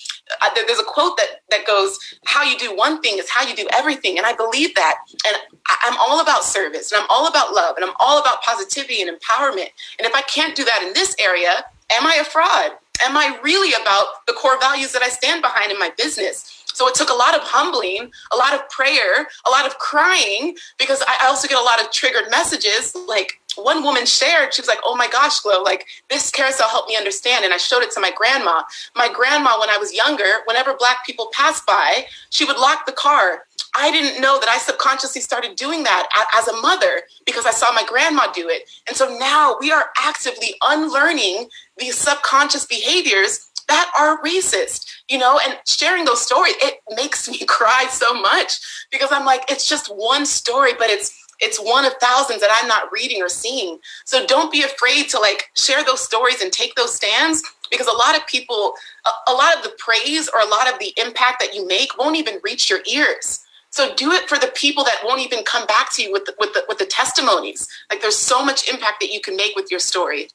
There's 0.54 0.78
a 0.78 0.84
quote 0.84 1.16
that, 1.18 1.42
that 1.50 1.66
goes, 1.66 1.98
How 2.24 2.42
you 2.42 2.58
do 2.58 2.74
one 2.74 3.02
thing 3.02 3.18
is 3.18 3.28
how 3.28 3.46
you 3.46 3.54
do 3.54 3.68
everything. 3.72 4.16
And 4.16 4.26
I 4.26 4.32
believe 4.32 4.74
that. 4.74 4.96
And 5.26 5.36
I'm 5.82 5.98
all 5.98 6.20
about 6.20 6.44
service 6.44 6.92
and 6.92 7.00
I'm 7.00 7.06
all 7.10 7.28
about 7.28 7.54
love 7.54 7.76
and 7.76 7.84
I'm 7.84 7.94
all 8.00 8.20
about 8.20 8.42
positivity 8.42 9.02
and 9.02 9.10
empowerment. 9.10 9.68
And 9.98 10.06
if 10.06 10.14
I 10.14 10.22
can't 10.22 10.56
do 10.56 10.64
that 10.64 10.82
in 10.82 10.94
this 10.94 11.14
area, 11.18 11.64
am 11.90 12.06
I 12.06 12.18
a 12.20 12.24
fraud? 12.24 12.72
Am 13.00 13.16
I 13.16 13.38
really 13.42 13.80
about 13.80 14.26
the 14.26 14.32
core 14.32 14.58
values 14.58 14.92
that 14.92 15.02
I 15.02 15.08
stand 15.08 15.42
behind 15.42 15.70
in 15.70 15.78
my 15.78 15.92
business? 15.96 16.64
So 16.78 16.86
it 16.86 16.94
took 16.94 17.10
a 17.10 17.14
lot 17.14 17.34
of 17.34 17.40
humbling, 17.42 18.12
a 18.32 18.36
lot 18.36 18.54
of 18.54 18.68
prayer, 18.70 19.26
a 19.44 19.50
lot 19.50 19.66
of 19.66 19.78
crying, 19.78 20.56
because 20.78 21.02
I 21.08 21.26
also 21.26 21.48
get 21.48 21.58
a 21.58 21.62
lot 21.62 21.82
of 21.82 21.90
triggered 21.90 22.30
messages. 22.30 22.94
Like 23.08 23.40
one 23.62 23.82
woman 23.82 24.06
shared, 24.06 24.54
she 24.54 24.60
was 24.60 24.68
like, 24.68 24.78
Oh 24.84 24.96
my 24.96 25.08
gosh, 25.08 25.40
Glow, 25.40 25.62
like 25.62 25.86
this 26.10 26.30
carousel 26.30 26.68
helped 26.68 26.88
me 26.88 26.96
understand. 26.96 27.44
And 27.44 27.52
I 27.52 27.56
showed 27.56 27.82
it 27.82 27.90
to 27.92 28.00
my 28.00 28.12
grandma. 28.16 28.62
My 28.96 29.08
grandma, 29.12 29.58
when 29.58 29.70
I 29.70 29.78
was 29.78 29.94
younger, 29.94 30.42
whenever 30.46 30.74
black 30.74 31.04
people 31.04 31.28
passed 31.32 31.66
by, 31.66 32.06
she 32.30 32.44
would 32.44 32.58
lock 32.58 32.86
the 32.86 32.92
car. 32.92 33.44
I 33.74 33.90
didn't 33.90 34.20
know 34.20 34.40
that 34.40 34.48
I 34.48 34.58
subconsciously 34.58 35.20
started 35.20 35.54
doing 35.54 35.84
that 35.84 36.08
as 36.36 36.48
a 36.48 36.60
mother 36.60 37.02
because 37.26 37.46
I 37.46 37.50
saw 37.50 37.70
my 37.72 37.84
grandma 37.86 38.32
do 38.32 38.48
it. 38.48 38.68
And 38.88 38.96
so 38.96 39.16
now 39.18 39.56
we 39.60 39.70
are 39.70 39.90
actively 39.98 40.54
unlearning 40.62 41.48
these 41.76 41.96
subconscious 41.96 42.66
behaviors 42.66 43.48
that 43.68 43.90
are 43.98 44.20
racist, 44.22 44.86
you 45.08 45.18
know, 45.18 45.38
and 45.46 45.58
sharing 45.66 46.04
those 46.04 46.22
stories, 46.22 46.54
it 46.60 46.80
makes 46.96 47.28
me 47.28 47.38
cry 47.46 47.86
so 47.90 48.20
much 48.20 48.58
because 48.90 49.10
I'm 49.12 49.24
like, 49.24 49.44
it's 49.50 49.68
just 49.68 49.88
one 49.88 50.26
story, 50.26 50.72
but 50.76 50.88
it's 50.88 51.14
it's 51.40 51.58
one 51.58 51.84
of 51.84 51.92
thousands 52.00 52.40
that 52.40 52.50
I'm 52.52 52.68
not 52.68 52.90
reading 52.92 53.22
or 53.22 53.28
seeing. 53.28 53.78
So 54.04 54.26
don't 54.26 54.50
be 54.50 54.62
afraid 54.62 55.08
to 55.10 55.18
like 55.18 55.50
share 55.56 55.84
those 55.84 56.04
stories 56.04 56.40
and 56.40 56.52
take 56.52 56.74
those 56.74 56.94
stands 56.94 57.42
because 57.70 57.86
a 57.86 57.96
lot 57.96 58.16
of 58.16 58.26
people, 58.26 58.74
a, 59.06 59.30
a 59.30 59.32
lot 59.32 59.56
of 59.56 59.62
the 59.62 59.72
praise 59.78 60.28
or 60.28 60.40
a 60.40 60.48
lot 60.48 60.72
of 60.72 60.78
the 60.78 60.92
impact 60.96 61.40
that 61.40 61.54
you 61.54 61.66
make 61.66 61.96
won't 61.98 62.16
even 62.16 62.40
reach 62.42 62.68
your 62.70 62.80
ears. 62.90 63.40
So 63.70 63.94
do 63.94 64.12
it 64.12 64.28
for 64.28 64.38
the 64.38 64.50
people 64.54 64.82
that 64.84 65.00
won't 65.04 65.20
even 65.20 65.44
come 65.44 65.66
back 65.66 65.92
to 65.92 66.02
you 66.02 66.10
with 66.10 66.24
the, 66.24 66.34
with 66.40 66.54
the, 66.54 66.64
with 66.68 66.78
the 66.78 66.86
testimonies. 66.86 67.68
Like 67.90 68.00
there's 68.00 68.16
so 68.16 68.44
much 68.44 68.68
impact 68.68 69.00
that 69.00 69.12
you 69.12 69.20
can 69.20 69.36
make 69.36 69.54
with 69.54 69.70
your 69.70 69.80
story. 69.80 70.28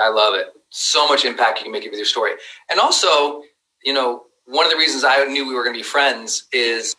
I 0.00 0.08
love 0.08 0.34
it. 0.34 0.46
So 0.70 1.08
much 1.08 1.24
impact 1.24 1.58
you 1.58 1.64
can 1.64 1.72
make 1.72 1.82
with 1.82 1.94
your 1.94 2.04
story. 2.04 2.32
And 2.70 2.78
also, 2.78 3.42
you 3.82 3.92
know, 3.92 4.22
one 4.46 4.64
of 4.64 4.70
the 4.70 4.78
reasons 4.78 5.04
I 5.04 5.24
knew 5.24 5.46
we 5.46 5.54
were 5.54 5.64
going 5.64 5.74
to 5.74 5.78
be 5.78 5.84
friends 5.84 6.46
is 6.52 6.96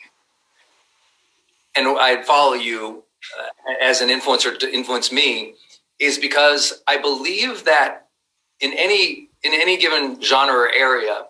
and 1.76 1.88
I 1.88 2.22
follow 2.24 2.54
you 2.54 3.04
Uh, 3.40 3.74
as 3.82 4.02
an 4.02 4.10
influencer 4.10 4.58
to 4.58 4.74
influence 4.74 5.12
me 5.12 5.54
is 6.00 6.18
because 6.18 6.84
I 6.88 6.98
believe 6.98 7.66
that 7.66 8.08
in 8.60 8.74
any 8.74 9.30
in 9.44 9.54
any 9.54 9.78
given 9.78 10.22
genre 10.22 10.56
or 10.56 10.72
area, 10.72 11.26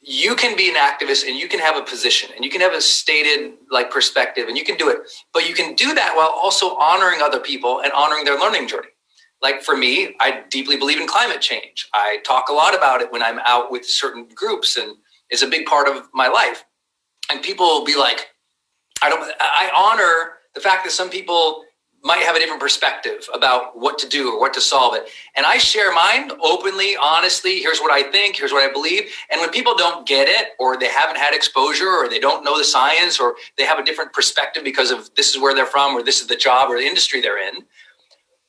you 0.00 0.34
can 0.34 0.56
be 0.56 0.68
an 0.68 0.74
activist 0.74 1.26
and 1.26 1.36
you 1.38 1.48
can 1.48 1.60
have 1.60 1.76
a 1.76 1.82
position 1.82 2.30
and 2.34 2.44
you 2.44 2.50
can 2.50 2.60
have 2.60 2.72
a 2.72 2.80
stated 2.80 3.52
like 3.70 3.90
perspective 3.90 4.48
and 4.48 4.56
you 4.56 4.64
can 4.64 4.76
do 4.76 4.88
it, 4.88 4.98
but 5.32 5.48
you 5.48 5.54
can 5.54 5.74
do 5.74 5.94
that 5.94 6.14
while 6.16 6.30
also 6.30 6.76
honoring 6.76 7.20
other 7.22 7.38
people 7.38 7.80
and 7.80 7.92
honoring 7.92 8.24
their 8.24 8.38
learning 8.38 8.66
journey. 8.66 8.88
Like 9.40 9.62
for 9.62 9.76
me, 9.76 10.14
I 10.20 10.42
deeply 10.50 10.76
believe 10.76 11.00
in 11.00 11.06
climate 11.06 11.40
change. 11.40 11.88
I 11.94 12.18
talk 12.24 12.48
a 12.48 12.52
lot 12.52 12.74
about 12.76 13.00
it 13.00 13.12
when 13.12 13.22
I'm 13.22 13.40
out 13.44 13.70
with 13.70 13.86
certain 13.86 14.28
groups 14.34 14.76
and 14.76 14.96
it's 15.30 15.42
a 15.42 15.48
big 15.48 15.66
part 15.66 15.88
of 15.88 16.08
my 16.12 16.28
life. 16.28 16.64
And 17.30 17.42
people 17.42 17.66
will 17.66 17.84
be 17.84 17.96
like, 17.96 18.28
I 19.02 19.08
don't 19.08 19.22
I 19.40 19.70
honor 19.74 20.34
the 20.54 20.60
fact 20.60 20.84
that 20.84 20.90
some 20.92 21.10
people 21.10 21.64
might 22.04 22.22
have 22.22 22.34
a 22.34 22.38
different 22.40 22.60
perspective 22.60 23.28
about 23.32 23.78
what 23.78 23.96
to 23.96 24.08
do 24.08 24.32
or 24.32 24.40
what 24.40 24.52
to 24.52 24.60
solve 24.60 24.94
it. 24.94 25.08
And 25.36 25.46
I 25.46 25.58
share 25.58 25.94
mine 25.94 26.32
openly, 26.42 26.96
honestly. 27.00 27.60
Here's 27.60 27.78
what 27.78 27.92
I 27.92 28.10
think, 28.10 28.36
here's 28.36 28.50
what 28.50 28.68
I 28.68 28.72
believe. 28.72 29.04
And 29.30 29.40
when 29.40 29.50
people 29.50 29.76
don't 29.76 30.04
get 30.06 30.28
it, 30.28 30.48
or 30.58 30.76
they 30.76 30.88
haven't 30.88 31.16
had 31.16 31.32
exposure, 31.32 31.88
or 31.88 32.08
they 32.08 32.18
don't 32.18 32.42
know 32.42 32.58
the 32.58 32.64
science, 32.64 33.20
or 33.20 33.36
they 33.56 33.64
have 33.64 33.78
a 33.78 33.84
different 33.84 34.12
perspective 34.12 34.64
because 34.64 34.90
of 34.90 35.14
this 35.14 35.30
is 35.30 35.40
where 35.40 35.54
they're 35.54 35.64
from, 35.64 35.94
or 35.94 36.02
this 36.02 36.20
is 36.20 36.26
the 36.26 36.34
job 36.34 36.70
or 36.70 36.76
the 36.76 36.86
industry 36.86 37.20
they're 37.20 37.46
in, 37.48 37.62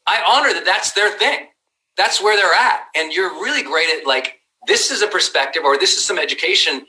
I 0.08 0.24
honor 0.28 0.52
that 0.54 0.66
that's 0.66 0.94
their 0.94 1.12
thing. 1.12 1.48
That's 1.96 2.22
where 2.22 2.36
they're 2.36 2.56
at. 2.56 2.86
And 2.96 3.14
you're 3.14 3.30
really 3.30 3.62
great 3.62 3.88
at 3.90 4.08
like, 4.08 4.40
this 4.66 4.90
is 4.90 5.04
a 5.04 5.08
perspective, 5.08 5.62
or 5.64 5.78
this 5.78 5.96
is 5.96 6.04
some 6.04 6.18
education. 6.18 6.88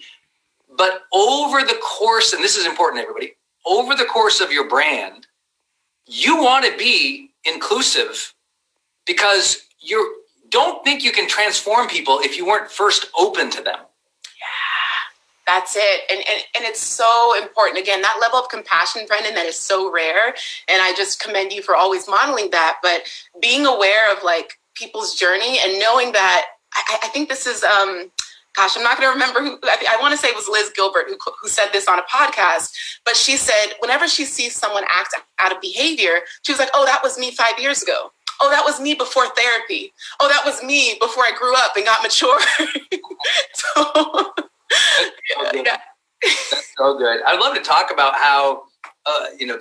But 0.79 1.03
over 1.12 1.61
the 1.61 1.79
course, 1.83 2.33
and 2.33 2.43
this 2.43 2.57
is 2.57 2.65
important, 2.65 3.03
everybody, 3.03 3.35
over 3.67 3.95
the 3.95 4.05
course 4.05 4.41
of 4.41 4.53
your 4.53 4.69
brand, 4.69 5.27
you 6.07 6.43
want 6.43 6.65
to 6.65 6.77
be 6.77 7.31
inclusive 7.45 8.35
because 9.07 9.67
you 9.81 10.23
don't 10.51 10.85
think 10.85 11.03
you 11.03 11.12
can 11.12 11.29
transform 11.29 11.89
people 11.89 12.21
if 12.21 12.37
you 12.37 12.47
weren't 12.47 12.71
first 12.71 13.07
open 13.19 13.51
to 13.51 13.62
them. 13.62 13.79
Yeah, 13.79 15.47
that's 15.47 15.77
it. 15.77 16.01
And, 16.11 16.19
and, 16.19 16.45
and 16.57 16.65
it's 16.65 16.81
so 16.81 17.35
important. 17.41 17.79
Again, 17.79 18.03
that 18.03 18.19
level 18.21 18.39
of 18.39 18.49
compassion, 18.49 19.03
Brendon, 19.07 19.35
that 19.35 19.47
is 19.47 19.59
so 19.59 19.91
rare. 19.91 20.29
And 20.69 20.83
I 20.83 20.95
just 20.97 21.21
commend 21.21 21.53
you 21.53 21.62
for 21.62 21.75
always 21.75 22.09
modeling 22.09 22.51
that. 22.51 22.79
But 22.83 23.03
being 23.41 23.67
aware 23.67 24.12
of 24.12 24.23
like 24.23 24.59
people's 24.75 25.15
journey 25.15 25.59
and 25.65 25.79
knowing 25.79 26.12
that 26.12 26.47
I, 26.75 26.99
I 27.05 27.09
think 27.09 27.29
this 27.29 27.47
is 27.47 27.62
um, 27.62 28.11
gosh, 28.55 28.77
I'm 28.77 28.83
not 28.83 28.99
going 28.99 29.09
to 29.09 29.13
remember 29.13 29.41
who, 29.41 29.59
I, 29.65 29.97
I 29.97 30.01
want 30.01 30.13
to 30.13 30.19
say 30.19 30.29
it 30.29 30.37
was 30.37 30.49
Liz 30.49 30.71
Gilbert 30.75 31.07
who, 31.09 31.19
who 31.43 31.49
said 31.49 31.69
this 31.73 31.89
on 31.89 31.99
a 31.99 32.03
podcast, 32.03 32.73
but 33.05 33.17
she 33.17 33.37
said, 33.37 33.75
whenever 33.81 34.09
she 34.09 34.25
sees 34.25 34.55
someone 34.55 34.85
act 34.89 35.15
out 35.39 35.53
of 35.53 35.61
behavior, 35.61 36.21
she 36.43 36.53
was 36.53 36.59
like, 36.59 36.71
oh, 36.75 36.85
that 36.87 37.01
was 37.03 37.19
me 37.19 37.33
five 37.33 37.59
years 37.59 37.83
ago. 37.83 38.13
Oh, 38.41 38.51
that 38.51 38.65
was 38.65 38.81
me 38.81 38.95
before 38.95 39.27
therapy. 39.37 39.93
Oh, 40.21 40.29
that 40.29 40.45
was 40.45 40.63
me 40.63 40.97
before 41.01 41.25
I 41.25 41.33
grew 41.37 41.55
up 41.55 41.77
and 41.77 41.85
got 41.85 42.03
mature. 42.03 42.39
so, 43.55 44.33
That's 45.43 45.57
yeah. 45.57 45.77
That's 46.23 46.73
so 46.77 46.99
good. 46.99 47.21
I'd 47.27 47.39
love 47.39 47.55
to 47.55 47.63
talk 47.63 47.93
about 47.93 48.15
how, 48.15 48.63
uh, 49.07 49.27
you 49.39 49.47
know, 49.47 49.59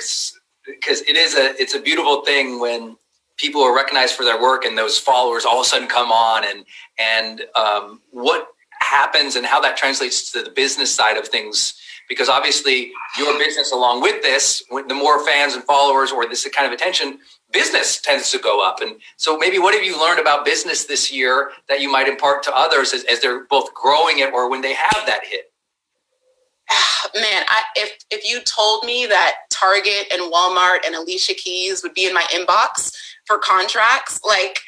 because 0.66 1.02
it 1.02 1.16
is 1.16 1.36
a, 1.36 1.54
it's 1.62 1.76
a 1.76 1.80
beautiful 1.80 2.24
thing 2.24 2.60
when 2.60 2.98
people 3.38 3.62
are 3.62 3.76
recognized 3.76 4.16
for 4.16 4.24
their 4.24 4.42
work 4.42 4.66
and 4.66 4.78
those 4.78 4.98
followers 4.98 5.46
all 5.46 5.60
of 5.60 5.66
a 5.66 5.70
sudden 5.70 5.88
come 5.88 6.12
on 6.12 6.44
and, 6.46 6.66
and 7.00 7.42
um, 7.56 8.02
what 8.12 8.53
happens 8.84 9.36
and 9.36 9.46
how 9.46 9.60
that 9.62 9.78
translates 9.78 10.32
to 10.32 10.44
the 10.44 10.50
business 10.52 10.94
side 10.94 11.18
of 11.18 11.28
things. 11.28 11.74
Because 12.10 12.30
obviously 12.30 12.92
your 13.18 13.38
business 13.40 13.72
along 13.72 14.02
with 14.02 14.22
this 14.22 14.62
the 14.70 14.94
more 14.94 15.26
fans 15.26 15.54
and 15.54 15.64
followers 15.64 16.12
or 16.12 16.28
this 16.28 16.48
kind 16.50 16.68
of 16.68 16.74
attention 16.74 17.20
business 17.52 18.02
tends 18.02 18.30
to 18.32 18.40
go 18.40 18.62
up. 18.62 18.82
And 18.82 19.00
so 19.16 19.38
maybe 19.38 19.60
what 19.60 19.74
have 19.74 19.84
you 19.84 20.00
learned 20.00 20.20
about 20.20 20.44
business 20.44 20.86
this 20.86 21.14
year 21.14 21.52
that 21.70 21.80
you 21.80 21.92
might 21.92 22.08
impart 22.08 22.44
to 22.44 22.56
others 22.56 22.94
as, 22.94 23.04
as 23.06 23.22
they're 23.22 23.46
both 23.46 23.74
growing 23.74 24.20
it 24.20 24.34
or 24.34 24.50
when 24.50 24.62
they 24.62 24.74
have 24.74 25.06
that 25.06 25.22
hit? 25.24 25.52
Man 27.16 27.44
I, 27.48 27.62
if 27.76 27.92
if 28.10 28.30
you 28.30 28.42
told 28.42 28.84
me 28.86 29.06
that 29.06 29.36
target 29.50 30.12
and 30.12 30.32
walmart 30.32 30.86
and 30.86 30.96
alicia 30.96 31.34
keys 31.34 31.84
would 31.84 31.94
be 31.94 32.06
in 32.06 32.14
my 32.14 32.26
inbox 32.34 32.92
for 33.26 33.38
contracts 33.38 34.20
like 34.26 34.60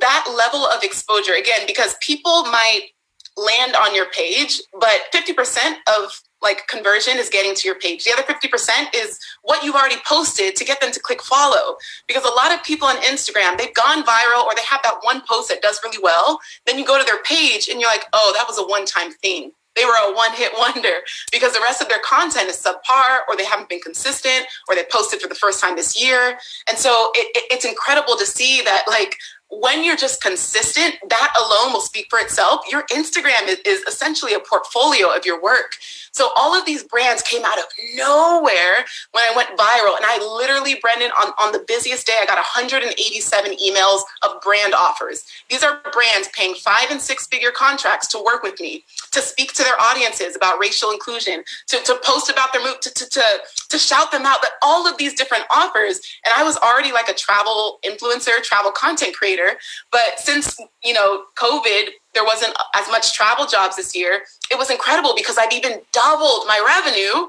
that 0.00 0.32
level 0.36 0.64
of 0.66 0.82
exposure 0.84 1.34
again 1.34 1.60
because 1.66 1.96
people 2.00 2.44
might 2.44 2.90
land 3.38 3.76
on 3.76 3.94
your 3.94 4.06
page, 4.10 4.60
but 4.78 5.00
50% 5.14 5.76
of 5.86 6.22
like 6.40 6.66
conversion 6.68 7.18
is 7.18 7.28
getting 7.28 7.54
to 7.54 7.66
your 7.66 7.78
page. 7.78 8.04
The 8.04 8.12
other 8.12 8.22
50% 8.22 8.94
is 8.94 9.18
what 9.42 9.64
you've 9.64 9.74
already 9.74 10.00
posted 10.06 10.54
to 10.56 10.64
get 10.64 10.80
them 10.80 10.92
to 10.92 11.00
click 11.00 11.22
follow. 11.22 11.76
Because 12.06 12.24
a 12.24 12.28
lot 12.28 12.54
of 12.54 12.62
people 12.62 12.86
on 12.86 12.96
Instagram, 12.98 13.58
they've 13.58 13.74
gone 13.74 14.04
viral 14.04 14.44
or 14.44 14.54
they 14.54 14.62
have 14.62 14.80
that 14.84 14.98
one 15.02 15.22
post 15.28 15.48
that 15.48 15.62
does 15.62 15.80
really 15.82 15.98
well. 16.02 16.38
Then 16.66 16.78
you 16.78 16.86
go 16.86 16.98
to 16.98 17.04
their 17.04 17.22
page 17.22 17.68
and 17.68 17.80
you're 17.80 17.90
like, 17.90 18.04
oh, 18.12 18.32
that 18.36 18.46
was 18.46 18.58
a 18.58 18.66
one 18.66 18.86
time 18.86 19.12
thing. 19.12 19.52
They 19.76 19.84
were 19.84 20.10
a 20.10 20.14
one 20.14 20.32
hit 20.32 20.52
wonder 20.58 20.94
because 21.32 21.52
the 21.52 21.60
rest 21.60 21.80
of 21.80 21.88
their 21.88 22.00
content 22.04 22.48
is 22.48 22.56
subpar 22.56 23.20
or 23.28 23.36
they 23.36 23.44
haven't 23.44 23.68
been 23.68 23.80
consistent 23.80 24.46
or 24.68 24.74
they 24.74 24.84
posted 24.90 25.20
for 25.20 25.28
the 25.28 25.34
first 25.34 25.60
time 25.60 25.76
this 25.76 26.00
year. 26.02 26.38
And 26.68 26.78
so 26.78 27.10
it, 27.14 27.36
it, 27.36 27.44
it's 27.52 27.64
incredible 27.64 28.16
to 28.16 28.26
see 28.26 28.62
that 28.62 28.84
like 28.88 29.16
when 29.50 29.82
you're 29.82 29.96
just 29.96 30.22
consistent, 30.22 30.96
that 31.08 31.32
alone 31.40 31.72
will 31.72 31.80
speak 31.80 32.06
for 32.10 32.18
itself. 32.18 32.60
Your 32.70 32.82
Instagram 32.88 33.48
is, 33.48 33.58
is, 33.64 33.82
essentially 33.88 34.34
a 34.34 34.40
portfolio 34.40 35.14
of 35.14 35.24
your 35.24 35.40
work. 35.42 35.76
So 36.12 36.30
all 36.36 36.54
of 36.54 36.66
these 36.66 36.82
brands 36.82 37.22
came 37.22 37.44
out 37.44 37.58
of 37.58 37.64
nowhere 37.94 38.84
when 39.12 39.24
I 39.24 39.32
went 39.34 39.48
viral. 39.50 39.96
And 39.96 40.04
I 40.04 40.18
literally, 40.36 40.76
Brendon, 40.80 41.10
on, 41.12 41.32
on 41.40 41.52
the 41.52 41.64
busiest 41.66 42.06
day, 42.06 42.16
I 42.20 42.26
got 42.26 42.36
187 42.36 43.52
emails 43.52 44.00
of 44.22 44.40
brand 44.42 44.74
offers. 44.74 45.24
These 45.48 45.62
are 45.62 45.80
brands 45.92 46.28
paying 46.34 46.54
five 46.54 46.90
and 46.90 47.00
six 47.00 47.26
figure 47.26 47.50
contracts 47.50 48.06
to 48.08 48.22
work 48.22 48.42
with 48.42 48.60
me, 48.60 48.84
to 49.12 49.20
speak 49.20 49.54
to 49.54 49.62
their 49.62 49.80
audiences 49.80 50.36
about 50.36 50.58
racial 50.58 50.90
inclusion, 50.90 51.42
to, 51.68 51.78
to 51.84 51.98
post 52.04 52.30
about 52.30 52.52
their 52.52 52.62
move, 52.62 52.80
to, 52.80 52.92
to, 52.92 53.08
to, 53.08 53.22
to 53.68 53.78
shout 53.78 54.10
them 54.12 54.24
out, 54.24 54.42
that 54.42 54.52
all 54.62 54.86
of 54.86 54.96
these 54.98 55.14
different 55.14 55.44
offers. 55.50 56.00
And 56.24 56.32
I 56.36 56.42
was 56.42 56.56
already 56.58 56.92
like 56.92 57.08
a 57.08 57.14
travel 57.14 57.78
influencer, 57.84 58.42
travel 58.42 58.70
content 58.70 59.14
creator. 59.14 59.58
But 59.92 60.18
since, 60.18 60.58
you 60.82 60.92
know, 60.92 61.24
COVID, 61.36 61.90
there 62.14 62.24
wasn't 62.24 62.54
as 62.74 62.88
much 62.88 63.12
travel 63.12 63.46
jobs 63.46 63.76
this 63.76 63.94
year. 63.94 64.22
It 64.50 64.58
was 64.58 64.70
incredible 64.70 65.14
because 65.14 65.36
I'd 65.38 65.52
even 65.52 65.80
doubled 65.92 66.46
my 66.46 66.62
revenue 66.66 67.28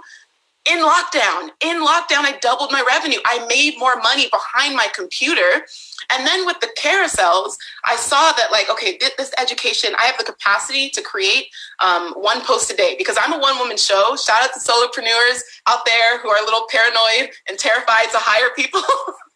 in 0.69 0.79
lockdown. 0.85 1.49
In 1.61 1.81
lockdown, 1.81 2.29
I 2.29 2.37
doubled 2.41 2.71
my 2.71 2.83
revenue. 2.87 3.17
I 3.25 3.45
made 3.47 3.77
more 3.79 3.95
money 3.97 4.29
behind 4.29 4.75
my 4.75 4.87
computer. 4.93 5.65
And 6.11 6.25
then 6.25 6.45
with 6.45 6.59
the 6.59 6.69
carousels, 6.79 7.57
I 7.85 7.95
saw 7.95 8.31
that, 8.33 8.51
like, 8.51 8.69
okay, 8.69 8.99
this 9.17 9.31
education, 9.37 9.93
I 9.97 10.05
have 10.05 10.17
the 10.17 10.23
capacity 10.23 10.89
to 10.91 11.01
create 11.01 11.47
um, 11.79 12.13
one 12.13 12.41
post 12.41 12.71
a 12.71 12.75
day 12.75 12.95
because 12.97 13.17
I'm 13.19 13.33
a 13.33 13.39
one 13.39 13.57
woman 13.57 13.77
show. 13.77 14.15
Shout 14.15 14.43
out 14.43 14.53
to 14.53 14.59
solopreneurs 14.59 15.41
out 15.67 15.85
there 15.85 16.19
who 16.19 16.29
are 16.29 16.41
a 16.41 16.45
little 16.45 16.65
paranoid 16.69 17.31
and 17.47 17.57
terrified 17.57 18.09
to 18.11 18.17
hire 18.17 18.49
people. 18.55 18.81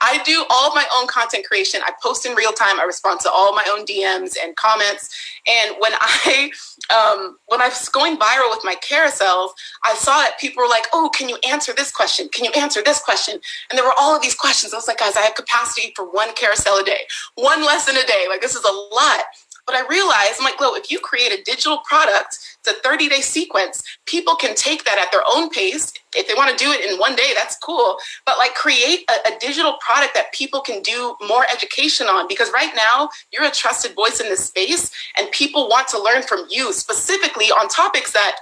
I 0.00 0.22
do 0.24 0.44
all 0.50 0.74
my 0.74 0.86
own 0.96 1.06
content 1.06 1.46
creation. 1.46 1.80
I 1.84 1.92
post 2.02 2.26
in 2.26 2.34
real 2.34 2.52
time. 2.52 2.80
I 2.80 2.84
respond 2.84 3.20
to 3.20 3.30
all 3.30 3.54
my 3.54 3.64
own 3.70 3.84
DMs 3.84 4.36
and 4.42 4.56
comments. 4.56 5.14
And 5.46 5.76
when 5.78 5.92
I 6.00 6.50
um, 6.90 7.38
when 7.46 7.60
I 7.60 7.68
was 7.68 7.88
going 7.88 8.16
viral 8.16 8.50
with 8.50 8.64
my 8.64 8.76
carousels, 8.76 9.50
I 9.84 9.94
saw 9.94 10.18
that 10.18 10.38
people 10.38 10.62
were 10.62 10.68
like, 10.68 10.84
"Oh, 10.92 11.10
can 11.14 11.28
you 11.28 11.38
answer 11.48 11.72
this 11.72 11.92
question? 11.92 12.28
Can 12.28 12.44
you 12.44 12.50
answer 12.56 12.82
this 12.82 13.00
question?" 13.00 13.38
And 13.70 13.78
there 13.78 13.84
were 13.84 13.94
all 13.98 14.14
of 14.14 14.22
these 14.22 14.34
questions. 14.34 14.72
I 14.72 14.76
was 14.76 14.88
like, 14.88 14.98
"Guys, 14.98 15.16
I 15.16 15.20
have 15.20 15.34
capacity 15.34 15.92
for 15.94 16.04
one 16.04 16.32
carousel 16.34 16.78
a 16.78 16.84
day, 16.84 17.02
one 17.36 17.64
lesson 17.64 17.96
a 17.96 18.06
day. 18.06 18.26
Like 18.28 18.40
this 18.40 18.54
is 18.54 18.64
a 18.64 18.94
lot." 18.94 19.24
But 19.66 19.76
I 19.76 19.86
realized, 19.88 20.34
I'm 20.38 20.44
like, 20.44 20.58
Glow, 20.58 20.74
if 20.74 20.90
you 20.90 20.98
create 20.98 21.32
a 21.32 21.42
digital 21.42 21.78
product, 21.78 22.38
it's 22.58 22.68
a 22.68 22.80
30 22.82 23.08
day 23.08 23.20
sequence, 23.20 23.82
people 24.06 24.34
can 24.34 24.54
take 24.54 24.84
that 24.84 24.98
at 24.98 25.12
their 25.12 25.22
own 25.32 25.50
pace. 25.50 25.92
If 26.14 26.26
they 26.26 26.34
want 26.34 26.56
to 26.56 26.64
do 26.64 26.70
it 26.70 26.88
in 26.88 26.98
one 26.98 27.14
day, 27.14 27.32
that's 27.34 27.56
cool. 27.58 27.96
But 28.26 28.38
like 28.38 28.54
create 28.54 29.08
a, 29.08 29.34
a 29.34 29.38
digital 29.38 29.74
product 29.80 30.14
that 30.14 30.32
people 30.32 30.60
can 30.60 30.82
do 30.82 31.16
more 31.26 31.44
education 31.52 32.06
on. 32.06 32.26
Because 32.28 32.50
right 32.52 32.72
now, 32.74 33.08
you're 33.32 33.44
a 33.44 33.50
trusted 33.50 33.94
voice 33.94 34.20
in 34.20 34.28
this 34.28 34.46
space, 34.46 34.90
and 35.18 35.30
people 35.30 35.68
want 35.68 35.88
to 35.88 36.02
learn 36.02 36.22
from 36.22 36.46
you 36.50 36.72
specifically 36.72 37.46
on 37.46 37.68
topics 37.68 38.12
that 38.12 38.36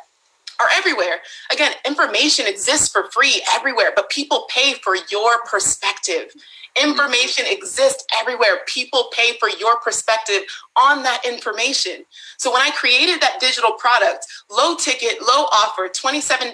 are 0.61 0.69
everywhere. 0.77 1.19
Again, 1.53 1.73
information 1.87 2.47
exists 2.47 2.89
for 2.89 3.11
free 3.11 3.43
everywhere, 3.55 3.93
but 3.95 4.11
people 4.11 4.47
pay 4.49 4.75
for 4.75 4.97
your 5.11 5.43
perspective. 5.51 6.33
Information 6.81 7.47
exists 7.49 8.05
everywhere. 8.21 8.61
People 8.67 9.11
pay 9.13 9.37
for 9.39 9.49
your 9.49 9.81
perspective 9.81 10.43
on 10.77 11.03
that 11.03 11.25
information. 11.27 12.05
So 12.37 12.53
when 12.53 12.63
I 12.63 12.71
created 12.71 13.21
that 13.21 13.41
digital 13.41 13.73
product, 13.73 14.27
low 14.51 14.77
ticket, 14.77 15.21
low 15.21 15.47
offer, 15.53 15.89
$27, 15.89 16.53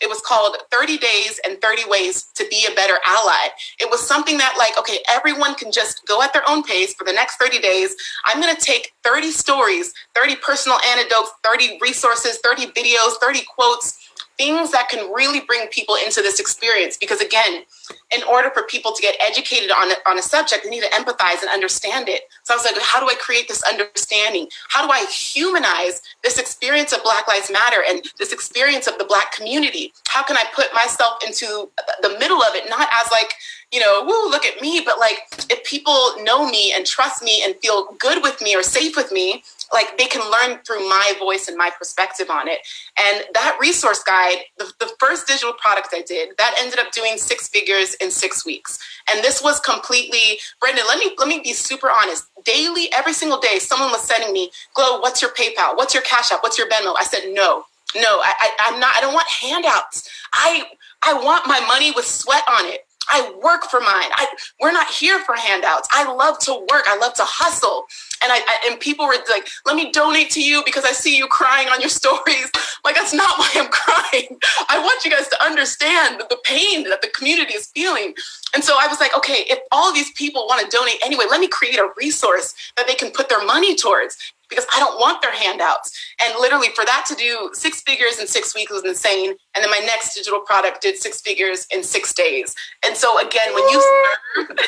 it 0.00 0.08
was 0.08 0.20
called 0.20 0.56
30 0.70 0.98
Days 0.98 1.40
and 1.44 1.60
30 1.60 1.82
Ways 1.88 2.24
to 2.34 2.46
Be 2.48 2.66
a 2.70 2.74
Better 2.74 2.98
Ally. 3.04 3.48
It 3.78 3.90
was 3.90 4.06
something 4.06 4.38
that, 4.38 4.54
like, 4.58 4.78
okay, 4.78 4.98
everyone 5.08 5.54
can 5.54 5.70
just 5.70 6.06
go 6.06 6.22
at 6.22 6.32
their 6.32 6.48
own 6.48 6.62
pace 6.62 6.94
for 6.94 7.04
the 7.04 7.12
next 7.12 7.36
30 7.36 7.60
days. 7.60 7.94
I'm 8.24 8.40
going 8.40 8.54
to 8.54 8.60
take 8.60 8.92
30 9.04 9.30
stories, 9.30 9.92
30 10.14 10.36
personal 10.36 10.78
anecdotes, 10.80 11.30
30 11.44 11.78
resources, 11.80 12.38
30 12.42 12.66
videos, 12.68 13.18
30 13.20 13.40
quotes 13.54 13.98
things 14.40 14.72
that 14.72 14.88
can 14.88 15.12
really 15.12 15.40
bring 15.40 15.68
people 15.68 15.96
into 15.96 16.22
this 16.22 16.40
experience. 16.40 16.96
Because 16.96 17.20
again, 17.20 17.62
in 18.10 18.22
order 18.22 18.50
for 18.50 18.62
people 18.62 18.92
to 18.92 19.02
get 19.02 19.14
educated 19.20 19.70
on, 19.70 19.92
on 20.06 20.18
a 20.18 20.22
subject, 20.22 20.64
they 20.64 20.70
need 20.70 20.82
to 20.82 20.88
empathize 20.88 21.42
and 21.42 21.50
understand 21.50 22.08
it. 22.08 22.22
So 22.44 22.54
I 22.54 22.56
was 22.56 22.64
like, 22.64 22.74
how 22.80 23.00
do 23.00 23.06
I 23.06 23.14
create 23.14 23.48
this 23.48 23.62
understanding? 23.62 24.48
How 24.68 24.86
do 24.86 24.92
I 24.92 25.04
humanize 25.06 26.02
this 26.22 26.38
experience 26.38 26.92
of 26.92 27.02
Black 27.02 27.28
Lives 27.28 27.50
Matter 27.50 27.82
and 27.86 28.02
this 28.18 28.32
experience 28.32 28.86
of 28.86 28.98
the 28.98 29.04
Black 29.04 29.32
community? 29.32 29.92
How 30.08 30.22
can 30.22 30.36
I 30.36 30.44
put 30.54 30.72
myself 30.74 31.22
into 31.26 31.70
the 32.02 32.16
middle 32.18 32.42
of 32.42 32.54
it, 32.54 32.68
not 32.68 32.88
as 32.92 33.10
like, 33.10 33.34
you 33.72 33.80
know, 33.80 34.02
woo, 34.04 34.30
look 34.30 34.44
at 34.44 34.60
me, 34.60 34.82
but 34.84 34.98
like 34.98 35.18
if 35.48 35.62
people 35.64 36.12
know 36.22 36.48
me 36.48 36.72
and 36.74 36.84
trust 36.84 37.22
me 37.22 37.42
and 37.44 37.54
feel 37.56 37.94
good 37.98 38.22
with 38.22 38.40
me 38.42 38.56
or 38.56 38.62
safe 38.62 38.96
with 38.96 39.12
me, 39.12 39.44
like 39.72 39.96
they 39.96 40.06
can 40.06 40.22
learn 40.30 40.58
through 40.64 40.88
my 40.88 41.12
voice 41.18 41.46
and 41.46 41.56
my 41.56 41.70
perspective 41.78 42.28
on 42.28 42.48
it. 42.48 42.58
And 42.98 43.24
that 43.34 43.56
resource 43.60 44.02
guide, 44.02 44.38
the, 44.58 44.72
the 44.80 44.90
first 44.98 45.28
digital 45.28 45.52
product 45.52 45.90
I 45.92 46.02
did, 46.02 46.30
that 46.38 46.54
ended 46.58 46.80
up 46.80 46.90
doing 46.90 47.16
six 47.16 47.46
figures 47.46 47.94
in 47.94 48.10
six 48.10 48.44
weeks. 48.44 48.78
And 49.12 49.22
this 49.22 49.40
was 49.40 49.60
completely, 49.60 50.38
Brendon, 50.60 50.84
let 50.88 50.98
me 50.98 51.12
let 51.18 51.28
me 51.28 51.40
be 51.40 51.52
super 51.52 51.90
honest. 51.90 52.26
Daily, 52.44 52.92
every 52.92 53.12
single 53.12 53.38
day, 53.38 53.58
someone 53.60 53.90
was 53.90 54.02
sending 54.02 54.32
me, 54.32 54.50
Glo, 54.74 54.98
what's 55.00 55.22
your 55.22 55.30
PayPal? 55.32 55.76
What's 55.76 55.94
your 55.94 56.02
Cash 56.02 56.32
App? 56.32 56.42
What's 56.42 56.58
your 56.58 56.68
Venmo? 56.68 56.94
I 56.98 57.04
said, 57.04 57.22
no, 57.32 57.64
no, 57.94 58.20
I, 58.20 58.34
I, 58.40 58.50
I'm 58.60 58.80
not, 58.80 58.96
I 58.96 59.00
don't 59.00 59.14
want 59.14 59.28
handouts. 59.28 60.08
I 60.32 60.64
I 61.02 61.14
want 61.14 61.46
my 61.46 61.60
money 61.60 61.92
with 61.92 62.04
sweat 62.04 62.42
on 62.48 62.66
it. 62.66 62.86
I 63.10 63.32
work 63.42 63.64
for 63.64 63.80
mine. 63.80 64.10
I, 64.12 64.26
we're 64.60 64.72
not 64.72 64.88
here 64.88 65.20
for 65.20 65.34
handouts. 65.34 65.88
I 65.92 66.10
love 66.12 66.38
to 66.40 66.52
work. 66.70 66.84
I 66.86 66.96
love 66.96 67.14
to 67.14 67.24
hustle. 67.24 67.86
And 68.22 68.32
I, 68.32 68.36
I, 68.36 68.70
and 68.70 68.80
people 68.80 69.06
were 69.06 69.16
like, 69.28 69.48
"Let 69.66 69.76
me 69.76 69.90
donate 69.90 70.30
to 70.30 70.42
you 70.42 70.62
because 70.64 70.84
I 70.84 70.92
see 70.92 71.16
you 71.16 71.26
crying 71.26 71.68
on 71.68 71.80
your 71.80 71.90
stories." 72.00 72.50
Like 72.84 72.94
that's 72.94 73.12
not 73.12 73.38
why 73.38 73.50
I'm 73.56 73.68
crying. 73.70 74.38
I 74.68 74.78
want 74.78 75.04
you 75.04 75.10
guys 75.10 75.28
to 75.28 75.42
understand 75.42 76.22
the 76.28 76.38
pain 76.44 76.88
that 76.88 77.02
the 77.02 77.08
community 77.08 77.54
is 77.54 77.66
feeling. 77.66 78.14
And 78.54 78.64
so 78.64 78.76
I 78.80 78.86
was 78.88 79.00
like, 79.00 79.16
okay, 79.16 79.44
if 79.48 79.60
all 79.70 79.92
these 79.92 80.10
people 80.12 80.46
want 80.46 80.68
to 80.68 80.76
donate 80.76 80.96
anyway, 81.04 81.24
let 81.30 81.40
me 81.40 81.48
create 81.48 81.78
a 81.78 81.88
resource 81.96 82.54
that 82.76 82.86
they 82.86 82.94
can 82.94 83.10
put 83.10 83.28
their 83.28 83.44
money 83.44 83.76
towards 83.76 84.16
because 84.50 84.66
I 84.74 84.80
don't 84.80 84.98
want 84.98 85.22
their 85.22 85.32
handouts. 85.34 85.92
And 86.22 86.34
literally, 86.40 86.68
for 86.74 86.84
that 86.84 87.06
to 87.08 87.14
do 87.14 87.50
six 87.54 87.82
figures 87.82 88.18
in 88.20 88.26
six 88.26 88.54
weeks 88.54 88.72
was 88.72 88.84
insane. 88.84 89.30
And 89.54 89.64
then 89.64 89.70
my 89.70 89.80
next 89.86 90.14
digital 90.14 90.40
product 90.40 90.82
did 90.82 90.98
six 90.98 91.20
figures 91.22 91.66
in 91.70 91.82
six 91.84 92.12
days. 92.12 92.54
And 92.84 92.96
so, 92.96 93.18
again, 93.20 93.54
when 93.54 93.68
you 93.68 93.80
serve, 93.80 94.58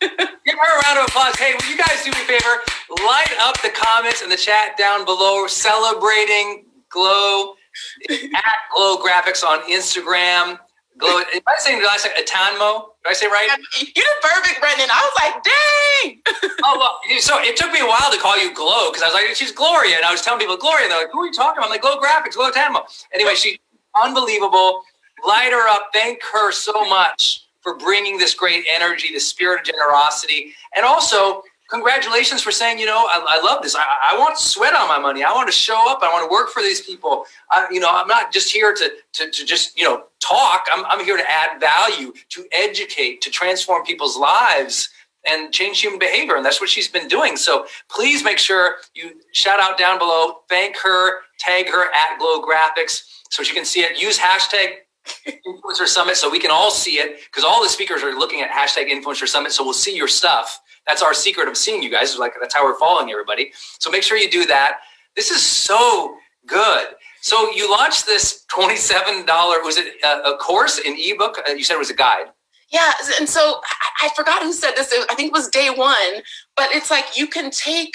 Give 0.00 0.10
her 0.58 0.78
a 0.78 0.82
round 0.84 0.98
of 1.00 1.06
applause. 1.06 1.36
Hey, 1.36 1.54
will 1.60 1.70
you 1.70 1.76
guys 1.76 2.04
do 2.04 2.10
me 2.10 2.18
a 2.22 2.26
favor? 2.26 2.62
Light 3.04 3.34
up 3.40 3.60
the 3.62 3.70
comments 3.70 4.22
in 4.22 4.30
the 4.30 4.36
chat 4.36 4.76
down 4.78 5.04
below, 5.04 5.46
celebrating 5.46 6.66
Glow 6.88 7.54
at 8.10 8.54
Glow 8.74 8.98
Graphics 8.98 9.44
on 9.44 9.60
Instagram. 9.70 10.58
Glo, 10.98 11.22
if 11.32 11.44
I 11.46 11.54
say 11.58 11.78
the 11.80 11.86
last 11.86 12.06
name, 12.06 12.14
Atanmo, 12.16 12.90
did 13.04 13.10
I 13.10 13.14
say 13.14 13.26
right? 13.28 13.48
You 13.80 13.86
did 13.86 14.06
perfect, 14.22 14.60
Brendon. 14.60 14.88
I 14.90 15.02
was 15.08 15.16
like, 15.22 15.44
dang. 15.44 16.50
oh, 16.64 16.76
well, 16.78 17.20
so 17.20 17.38
it 17.40 17.56
took 17.56 17.72
me 17.72 17.80
a 17.80 17.86
while 17.86 18.10
to 18.12 18.18
call 18.18 18.38
you 18.38 18.54
Glow 18.54 18.90
because 18.90 19.02
I 19.02 19.06
was 19.06 19.14
like, 19.14 19.34
she's 19.36 19.52
Gloria. 19.52 19.96
And 19.96 20.04
I 20.04 20.12
was 20.12 20.22
telling 20.22 20.40
people, 20.40 20.56
Gloria. 20.56 20.84
And 20.84 20.92
they're 20.92 21.02
like, 21.04 21.12
who 21.12 21.22
are 21.22 21.26
you 21.26 21.32
talking 21.32 21.58
about? 21.58 21.66
I'm 21.66 21.70
like, 21.70 21.82
Glow 21.82 21.98
Graphics, 22.00 22.34
Glo 22.34 22.50
Atanmo. 22.50 22.82
Anyway, 23.14 23.34
she's 23.36 23.58
unbelievable. 24.02 24.82
Light 25.26 25.52
her 25.52 25.68
up. 25.68 25.90
Thank 25.94 26.22
her 26.32 26.52
so 26.52 26.88
much 26.88 27.46
for 27.62 27.76
bringing 27.78 28.18
this 28.18 28.34
great 28.34 28.64
energy, 28.70 29.12
the 29.14 29.20
spirit 29.20 29.60
of 29.60 29.66
generosity. 29.66 30.54
And 30.76 30.84
also, 30.86 31.42
congratulations 31.68 32.42
for 32.42 32.50
saying, 32.50 32.78
you 32.78 32.86
know, 32.86 33.06
I, 33.08 33.24
I 33.28 33.42
love 33.42 33.62
this. 33.62 33.76
I, 33.76 33.84
I, 34.12 34.18
want 34.18 34.38
sweat 34.38 34.74
on 34.74 34.88
my 34.88 34.98
money. 34.98 35.22
I 35.22 35.32
want 35.32 35.48
to 35.48 35.56
show 35.56 35.90
up. 35.90 36.00
I 36.02 36.12
want 36.12 36.28
to 36.28 36.32
work 36.32 36.48
for 36.48 36.62
these 36.62 36.80
people. 36.80 37.24
I, 37.50 37.68
you 37.70 37.78
know, 37.78 37.88
I'm 37.90 38.08
not 38.08 38.32
just 38.32 38.52
here 38.52 38.74
to, 38.74 38.90
to, 39.14 39.30
to 39.30 39.44
just, 39.44 39.78
you 39.78 39.84
know, 39.84 40.04
talk. 40.20 40.64
I'm, 40.72 40.84
I'm 40.86 41.04
here 41.04 41.16
to 41.16 41.30
add 41.30 41.60
value, 41.60 42.12
to 42.30 42.44
educate, 42.52 43.20
to 43.22 43.30
transform 43.30 43.84
people's 43.84 44.16
lives 44.16 44.88
and 45.28 45.52
change 45.52 45.80
human 45.80 45.98
behavior. 45.98 46.36
And 46.36 46.44
that's 46.44 46.60
what 46.60 46.70
she's 46.70 46.88
been 46.88 47.08
doing. 47.08 47.36
So 47.36 47.66
please 47.90 48.24
make 48.24 48.38
sure 48.38 48.76
you 48.94 49.20
shout 49.32 49.60
out 49.60 49.78
down 49.78 49.98
below, 49.98 50.38
thank 50.48 50.76
her, 50.78 51.20
tag 51.38 51.68
her 51.68 51.84
at 51.94 52.18
Glow 52.18 52.42
Graphics 52.42 53.02
so 53.30 53.42
she 53.42 53.54
can 53.54 53.64
see 53.64 53.80
it. 53.80 54.00
Use 54.00 54.18
hashtag 54.18 54.76
Influencer 55.26 55.86
Summit 55.86 56.16
so 56.16 56.30
we 56.30 56.38
can 56.38 56.50
all 56.50 56.70
see 56.70 56.98
it 56.98 57.20
because 57.26 57.44
all 57.44 57.62
the 57.62 57.68
speakers 57.68 58.02
are 58.02 58.14
looking 58.14 58.40
at 58.40 58.50
hashtag 58.50 58.88
Influencer 58.88 59.26
Summit. 59.26 59.52
So 59.52 59.64
we'll 59.64 59.74
see 59.74 59.94
your 59.94 60.08
stuff. 60.08 60.60
That's 60.88 61.02
our 61.02 61.14
secret 61.14 61.46
of 61.46 61.56
seeing 61.56 61.82
you 61.82 61.90
guys. 61.90 62.18
Like 62.18 62.32
that's 62.40 62.54
how 62.54 62.64
we're 62.64 62.78
following 62.78 63.10
everybody. 63.10 63.52
So 63.78 63.90
make 63.90 64.02
sure 64.02 64.16
you 64.16 64.30
do 64.30 64.46
that. 64.46 64.78
This 65.14 65.30
is 65.30 65.42
so 65.42 66.16
good. 66.46 66.88
So 67.20 67.50
you 67.52 67.70
launched 67.70 68.06
this 68.06 68.44
twenty-seven 68.48 69.26
dollar. 69.26 69.62
Was 69.62 69.76
it 69.76 70.02
a, 70.02 70.32
a, 70.32 70.38
course, 70.38 70.80
an 70.84 70.96
ebook? 70.98 71.38
Uh, 71.46 71.52
you 71.52 71.62
said 71.62 71.74
it 71.74 71.78
was 71.78 71.90
a 71.90 71.94
guide. 71.94 72.26
Yeah, 72.72 72.92
and 73.18 73.28
so 73.28 73.60
I, 74.00 74.06
I 74.06 74.08
forgot 74.16 74.42
who 74.42 74.52
said 74.52 74.72
this. 74.76 74.92
I 75.10 75.14
think 75.14 75.28
it 75.28 75.32
was 75.32 75.48
day 75.48 75.70
one. 75.70 76.22
But 76.56 76.68
it's 76.72 76.90
like 76.90 77.16
you 77.16 77.26
can 77.26 77.50
take 77.50 77.94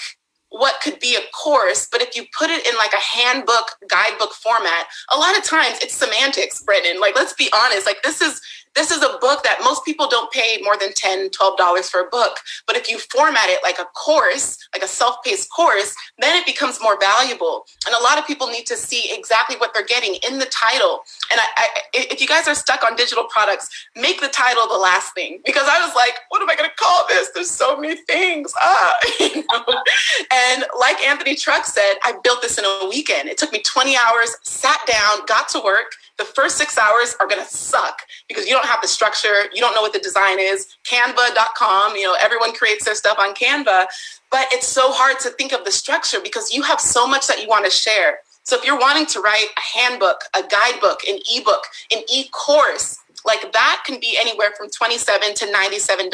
what 0.53 0.79
could 0.83 0.99
be 0.99 1.15
a 1.15 1.31
course, 1.31 1.87
but 1.91 1.99
if 1.99 2.15
you 2.15 2.25
put 2.37 2.51
it 2.51 2.65
in 2.67 2.75
like 2.77 2.93
a 2.93 2.97
handbook, 2.97 3.75
guidebook 3.89 4.33
format, 4.33 4.85
a 5.09 5.17
lot 5.17 5.35
of 5.35 5.43
times 5.43 5.79
it's 5.81 5.95
semantics, 5.95 6.61
Brendon. 6.61 6.99
Like, 6.99 7.15
let's 7.15 7.33
be 7.33 7.49
honest. 7.51 7.87
Like, 7.87 8.03
this 8.03 8.21
is 8.21 8.39
this 8.75 8.91
is 8.91 9.03
a 9.03 9.17
book 9.19 9.43
that 9.43 9.59
most 9.63 9.85
people 9.85 10.07
don't 10.07 10.31
pay 10.31 10.59
more 10.63 10.75
than 10.77 10.89
$10, 10.89 11.29
$12 11.29 11.89
for 11.89 12.01
a 12.01 12.09
book. 12.09 12.37
But 12.65 12.75
if 12.75 12.89
you 12.89 12.97
format 12.99 13.49
it 13.49 13.59
like 13.63 13.79
a 13.79 13.85
course, 13.85 14.57
like 14.73 14.83
a 14.83 14.87
self 14.87 15.17
paced 15.23 15.51
course, 15.51 15.95
then 16.19 16.35
it 16.35 16.45
becomes 16.45 16.79
more 16.81 16.99
valuable. 16.99 17.65
And 17.85 17.95
a 17.95 18.03
lot 18.03 18.17
of 18.17 18.25
people 18.25 18.47
need 18.47 18.65
to 18.67 18.75
see 18.75 19.13
exactly 19.13 19.55
what 19.57 19.73
they're 19.73 19.85
getting 19.85 20.15
in 20.27 20.39
the 20.39 20.45
title. 20.45 21.01
And 21.31 21.39
I, 21.39 21.45
I, 21.55 21.67
if 21.93 22.21
you 22.21 22.27
guys 22.27 22.47
are 22.47 22.55
stuck 22.55 22.83
on 22.83 22.95
digital 22.95 23.25
products, 23.25 23.69
make 23.95 24.21
the 24.21 24.29
title 24.29 24.67
the 24.67 24.77
last 24.77 25.13
thing 25.13 25.39
because 25.45 25.67
I 25.67 25.85
was 25.85 25.95
like, 25.95 26.13
what 26.29 26.41
am 26.41 26.49
I 26.49 26.55
going 26.55 26.69
to 26.69 26.75
call 26.75 27.05
this? 27.07 27.29
There's 27.33 27.51
so 27.51 27.77
many 27.77 27.95
things. 27.95 28.53
Ah, 28.59 28.95
you 29.19 29.43
know? 29.51 29.65
And 30.31 30.65
like 30.79 31.01
Anthony 31.03 31.35
Trucks 31.35 31.73
said, 31.73 31.95
I 32.03 32.13
built 32.23 32.41
this 32.41 32.57
in 32.57 32.65
a 32.65 32.87
weekend. 32.89 33.29
It 33.29 33.37
took 33.37 33.51
me 33.51 33.61
20 33.61 33.95
hours, 33.95 34.35
sat 34.43 34.79
down, 34.87 35.25
got 35.27 35.47
to 35.49 35.61
work 35.63 35.93
the 36.17 36.25
first 36.25 36.57
six 36.57 36.77
hours 36.77 37.15
are 37.19 37.27
going 37.27 37.41
to 37.43 37.49
suck 37.49 38.01
because 38.27 38.45
you 38.45 38.53
don't 38.53 38.65
have 38.65 38.81
the 38.81 38.87
structure. 38.87 39.45
You 39.53 39.61
don't 39.61 39.73
know 39.73 39.81
what 39.81 39.93
the 39.93 39.99
design 39.99 40.39
is. 40.39 40.75
Canva.com, 40.89 41.95
you 41.95 42.03
know, 42.03 42.15
everyone 42.19 42.53
creates 42.53 42.85
their 42.85 42.95
stuff 42.95 43.17
on 43.19 43.33
Canva, 43.33 43.85
but 44.29 44.47
it's 44.51 44.67
so 44.67 44.91
hard 44.91 45.19
to 45.21 45.29
think 45.31 45.53
of 45.53 45.65
the 45.65 45.71
structure 45.71 46.19
because 46.23 46.53
you 46.53 46.61
have 46.63 46.79
so 46.79 47.07
much 47.07 47.27
that 47.27 47.41
you 47.41 47.47
want 47.47 47.65
to 47.65 47.71
share. 47.71 48.19
So 48.43 48.57
if 48.57 48.65
you're 48.65 48.79
wanting 48.79 49.05
to 49.07 49.21
write 49.21 49.47
a 49.57 49.77
handbook, 49.79 50.21
a 50.35 50.43
guidebook, 50.43 50.99
an 51.07 51.19
ebook, 51.33 51.63
an 51.91 52.03
e-course, 52.13 52.99
like 53.25 53.53
that 53.53 53.83
can 53.85 53.99
be 53.99 54.17
anywhere 54.19 54.51
from 54.57 54.69
27 54.69 55.33
to 55.35 55.45
$97. 55.45 56.09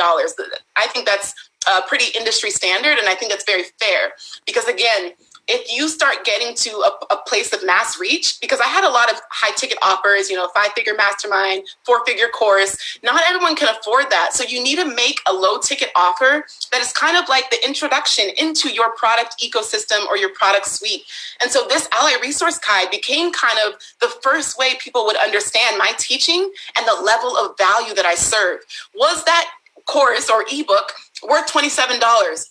I 0.76 0.88
think 0.88 1.06
that's 1.06 1.34
a 1.68 1.82
pretty 1.82 2.18
industry 2.18 2.52
standard 2.52 2.98
and 2.98 3.10
I 3.10 3.16
think 3.16 3.32
that's 3.32 3.46
very 3.46 3.64
fair 3.80 4.14
because 4.46 4.68
again, 4.68 5.14
if 5.50 5.76
you 5.76 5.90
start 5.90 6.24
getting 6.24 6.54
to 6.56 6.70
a, 6.70 7.14
a, 7.14 7.18
place 7.26 7.52
of 7.54 7.66
mass 7.66 8.00
reach, 8.00 8.40
because 8.40 8.60
I 8.60 8.66
had 8.66 8.84
a 8.84 8.90
lot 8.90 9.12
of 9.12 9.20
high 9.30 9.52
ticket 9.56 9.78
offers, 9.82 10.30
you 10.30 10.36
know, 10.36 10.48
five 10.50 10.72
figure 10.74 10.94
mastermind, 10.96 11.64
four 11.84 12.06
figure 12.06 12.30
course, 12.30 13.00
not 13.04 13.22
everyone 13.28 13.56
can 13.56 13.76
afford 13.76 14.06
that. 14.10 14.34
So 14.34 14.44
you 14.44 14.64
need 14.64 14.78
to 14.78 14.86
make 14.86 15.20
a 15.28 15.34
low 15.34 15.60
ticket 15.60 15.90
offer 15.96 16.46
that 16.72 16.82
is 16.82 16.92
kind 16.94 17.18
of 17.18 17.28
like 17.30 17.50
the 17.50 17.64
introduction 17.66 18.30
into 18.38 18.70
your 18.70 18.96
product 18.96 19.44
ecosystem 19.44 20.08
or 20.08 20.18
your 20.18 20.34
product 20.34 20.68
suite. 20.68 21.04
And 21.42 21.52
so 21.52 21.66
this 21.68 21.88
Ally 21.92 22.14
Resource 22.22 22.60
Guide 22.60 22.90
became 22.90 23.32
kind 23.32 23.58
of 23.68 23.80
the 24.00 24.14
first 24.22 24.58
way 24.58 24.76
people 24.80 25.06
would 25.06 25.18
understand 25.18 25.78
my 25.78 25.92
teaching 25.98 26.52
and 26.78 26.86
the 26.88 27.02
level 27.04 27.36
of 27.38 27.58
value 27.58 27.94
that 27.96 28.06
I 28.06 28.16
serve. 28.16 28.62
Was 28.96 29.24
that 29.26 29.50
course 29.86 30.30
or 30.30 30.46
ebook 30.52 30.94
worth 31.28 31.52
$27. 31.52 32.00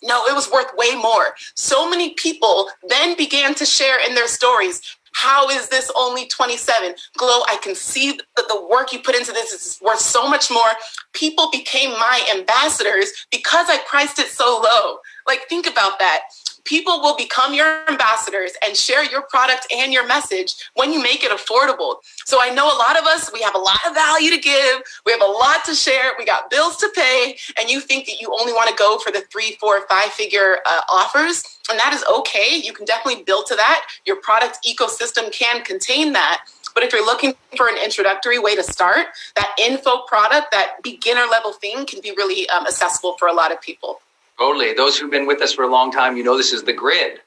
No, 0.03 0.25
it 0.27 0.35
was 0.35 0.51
worth 0.51 0.71
way 0.77 0.95
more. 0.95 1.35
So 1.55 1.89
many 1.89 2.14
people 2.14 2.69
then 2.89 3.16
began 3.16 3.55
to 3.57 3.66
share 3.66 3.99
in 4.07 4.14
their 4.14 4.29
stories. 4.29 4.81
How 5.14 5.49
is 5.49 5.69
this 5.69 5.91
only 5.97 6.27
27? 6.29 6.95
Glow, 7.16 7.43
I 7.49 7.59
can 7.62 7.75
see 7.75 8.21
that 8.37 8.47
the 8.49 8.66
work 8.71 8.93
you 8.93 9.01
put 9.01 9.16
into 9.16 9.33
this 9.33 9.53
is 9.53 9.79
worth 9.83 10.01
so 10.01 10.29
much 10.29 10.51
more. 10.51 10.71
People 11.12 11.51
became 11.51 11.91
my 11.93 12.25
ambassadors 12.37 13.11
because 13.31 13.66
I 13.69 13.79
priced 13.89 14.19
it 14.19 14.29
so 14.29 14.61
low. 14.62 14.99
Like, 15.27 15.49
think 15.49 15.66
about 15.66 15.99
that 15.99 16.21
people 16.69 17.01
will 17.01 17.16
become 17.16 17.55
your 17.55 17.89
ambassadors 17.89 18.53
and 18.62 18.77
share 18.77 19.03
your 19.03 19.23
product 19.23 19.66
and 19.75 19.91
your 19.91 20.07
message 20.07 20.55
when 20.75 20.93
you 20.93 21.03
make 21.03 21.25
it 21.25 21.33
affordable. 21.33 21.97
So 22.27 22.43
I 22.43 22.51
know 22.51 22.66
a 22.66 22.77
lot 22.77 22.99
of 22.99 23.07
us, 23.07 23.33
we 23.33 23.41
have 23.41 23.55
a 23.55 23.59
lot 23.59 23.81
of 23.87 23.95
value 23.95 24.31
to 24.31 24.37
give, 24.37 24.83
we 25.07 25.12
have 25.12 25.23
a 25.23 25.25
lot 25.25 25.64
to 25.64 25.75
share, 25.75 26.12
we 26.19 26.27
got 26.27 26.51
bills 26.51 26.77
to 26.77 26.91
pay, 26.95 27.39
and 27.59 27.71
you 27.71 27.81
think 27.81 28.05
that 28.05 28.21
you 28.21 28.29
only 28.39 28.53
want 28.53 28.69
to 28.69 28.77
go 28.77 28.99
for 28.99 29.11
the 29.11 29.23
three, 29.33 29.57
four, 29.59 29.87
five 29.89 30.11
figure 30.11 30.59
uh, 30.66 30.83
offers. 30.93 31.43
And 31.71 31.79
that 31.79 31.95
is 31.95 32.05
okay. 32.19 32.61
You 32.62 32.75
can 32.75 32.85
definitely 32.85 33.23
build 33.23 33.47
to 33.47 33.57
that. 33.57 33.87
Your 34.05 34.16
product 34.16 34.59
ecosystem 34.69 35.33
can 35.33 35.64
contain 35.64 36.12
that. 36.12 36.45
But 36.75 36.83
if 36.83 36.93
you're 36.93 37.05
looking 37.05 37.35
for 37.57 37.69
an 37.69 37.77
introductory 37.83 38.39
way 38.39 38.55
to 38.55 38.62
start, 38.62 39.07
that 39.37 39.55
info 39.59 40.03
product, 40.03 40.51
that 40.53 40.83
beginner 40.83 41.25
level 41.31 41.53
thing 41.55 41.87
can 41.87 42.01
be 42.03 42.11
really 42.11 42.49
um, 42.51 42.66
accessible 42.66 43.16
for 43.19 43.27
a 43.27 43.33
lot 43.33 43.53
of 43.53 43.61
people. 43.62 44.01
Totally. 44.39 44.72
Those 44.72 44.99
who've 44.99 45.11
been 45.11 45.26
with 45.26 45.43
us 45.43 45.53
for 45.53 45.64
a 45.64 45.68
long 45.68 45.91
time, 45.91 46.16
you 46.16 46.22
know 46.22 46.36
this 46.36 46.53
is 46.53 46.62
the 46.62 46.72
grid. 46.72 47.20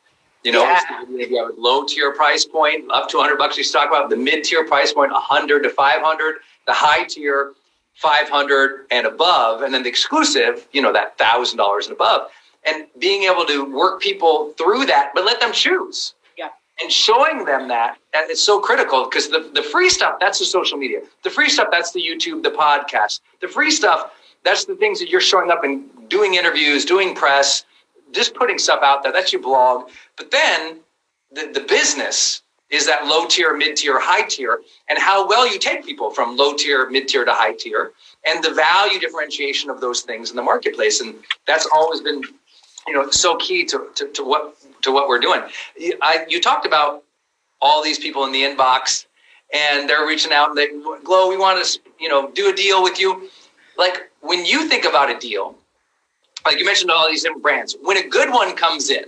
You 0.44 0.52
know, 0.52 0.64
yeah. 0.64 0.80
if 1.10 1.30
you 1.30 1.38
have 1.38 1.56
a 1.56 1.62
low 1.62 1.84
tier 1.86 2.14
price 2.14 2.46
point, 2.46 2.90
up 2.90 3.08
to 3.10 3.18
100 3.18 3.38
bucks, 3.38 3.58
you 3.58 3.64
talk 3.64 3.90
about 3.90 4.10
the 4.10 4.16
mid 4.16 4.44
tier 4.44 4.66
price 4.66 4.92
point, 4.92 5.12
100 5.12 5.64
to 5.64 5.70
500, 5.70 6.36
the 6.66 6.74
high 6.74 7.04
tier, 7.04 7.54
500 7.96 8.88
and 8.90 9.06
above, 9.06 9.62
and 9.62 9.72
then 9.74 9.84
the 9.84 9.90
exclusive, 9.90 10.68
you 10.72 10.82
know, 10.82 10.92
that 10.92 11.18
thousand 11.20 11.58
dollars 11.58 11.86
and 11.86 11.96
above, 11.96 12.32
and 12.66 12.88
being 12.98 13.24
able 13.24 13.46
to 13.46 13.72
work 13.72 14.02
people 14.02 14.54
through 14.58 14.86
that, 14.88 15.12
but 15.14 15.26
let 15.26 15.40
them 15.40 15.52
choose. 15.52 16.16
Yeah. 16.38 16.50
And 16.82 16.92
showing 16.92 17.46
them 17.46 17.68
that, 17.68 17.98
that 18.14 18.30
is 18.32 18.42
so 18.42 18.60
critical 18.60 19.04
because 19.04 19.30
the, 19.30 19.52
the 19.54 19.62
free 19.62 19.90
stuff, 19.90 20.16
that's 20.20 20.40
the 20.40 20.46
social 20.46 20.78
media. 20.78 21.02
The 21.24 21.30
free 21.30 21.50
stuff, 21.50 21.68
that's 21.72 21.92
the 21.92 22.02
YouTube, 22.02 22.42
the 22.42 22.50
podcast. 22.50 23.20
The 23.42 23.48
free 23.48 23.70
stuff, 23.70 24.12
that's 24.44 24.66
the 24.66 24.76
things 24.76 25.00
that 25.00 25.10
you're 25.10 25.22
showing 25.22 25.52
up 25.52 25.64
and 25.64 25.90
doing 26.10 26.36
interviews, 26.36 26.86
doing 26.86 27.16
press, 27.16 27.66
just 28.12 28.34
putting 28.34 28.58
stuff 28.58 28.82
out 28.84 29.04
there. 29.04 29.12
That's 29.12 29.32
your 29.32 29.42
blog. 29.42 29.90
But 30.18 30.32
then 30.32 30.80
the, 31.32 31.52
the 31.54 31.62
business 31.62 32.42
is 32.70 32.86
that 32.86 33.06
low 33.06 33.26
tier, 33.28 33.56
mid 33.56 33.76
tier, 33.76 34.00
high 34.00 34.24
tier, 34.28 34.62
and 34.90 34.98
how 34.98 35.28
well 35.28 35.52
you 35.52 35.60
take 35.60 35.86
people 35.86 36.10
from 36.10 36.38
low 36.38 36.56
tier, 36.56 36.90
mid 36.90 37.08
tier 37.08 37.26
to 37.26 37.34
high 37.34 37.54
tier, 37.54 37.92
and 38.26 38.44
the 38.44 38.54
value 38.54 39.00
differentiation 39.00 39.70
of 39.70 39.82
those 39.82 40.02
things 40.02 40.30
in 40.30 40.36
the 40.36 40.42
marketplace. 40.42 41.02
And 41.02 41.16
that's 41.46 41.68
always 41.74 42.02
been, 42.02 42.24
you 42.88 42.94
know, 42.94 43.10
so 43.10 43.36
key 43.38 43.66
to, 43.66 43.88
to, 43.96 44.08
to 44.08 44.24
what 44.24 44.56
to 44.84 44.92
what 44.92 45.08
we're 45.08 45.20
doing. 45.20 45.42
I, 46.02 46.26
you 46.28 46.42
talked 46.42 46.66
about 46.66 47.04
all 47.62 47.84
these 47.84 48.00
people 48.00 48.26
in 48.26 48.32
the 48.32 48.42
inbox, 48.42 49.06
and 49.54 49.88
they're 49.88 50.08
reaching 50.08 50.32
out 50.32 50.50
and 50.50 50.58
they, 50.58 50.68
Glo, 51.04 51.30
we 51.30 51.38
want 51.38 51.64
to, 51.64 51.80
you 52.00 52.10
know, 52.10 52.32
do 52.32 52.50
a 52.50 52.54
deal 52.54 52.82
with 52.82 53.00
you. 53.00 53.30
Like 53.78 54.11
when 54.22 54.46
you 54.46 54.68
think 54.68 54.86
about 54.86 55.10
a 55.10 55.20
deal, 55.20 55.56
like 56.46 56.60
you 56.60 56.66
mentioned 56.66 56.90
all 56.92 57.08
these 57.10 57.24
different 57.24 57.44
brands, 57.44 57.76
when 57.82 57.98
a 57.98 58.08
good 58.08 58.30
one 58.32 58.56
comes 58.56 58.90
in, 58.90 59.06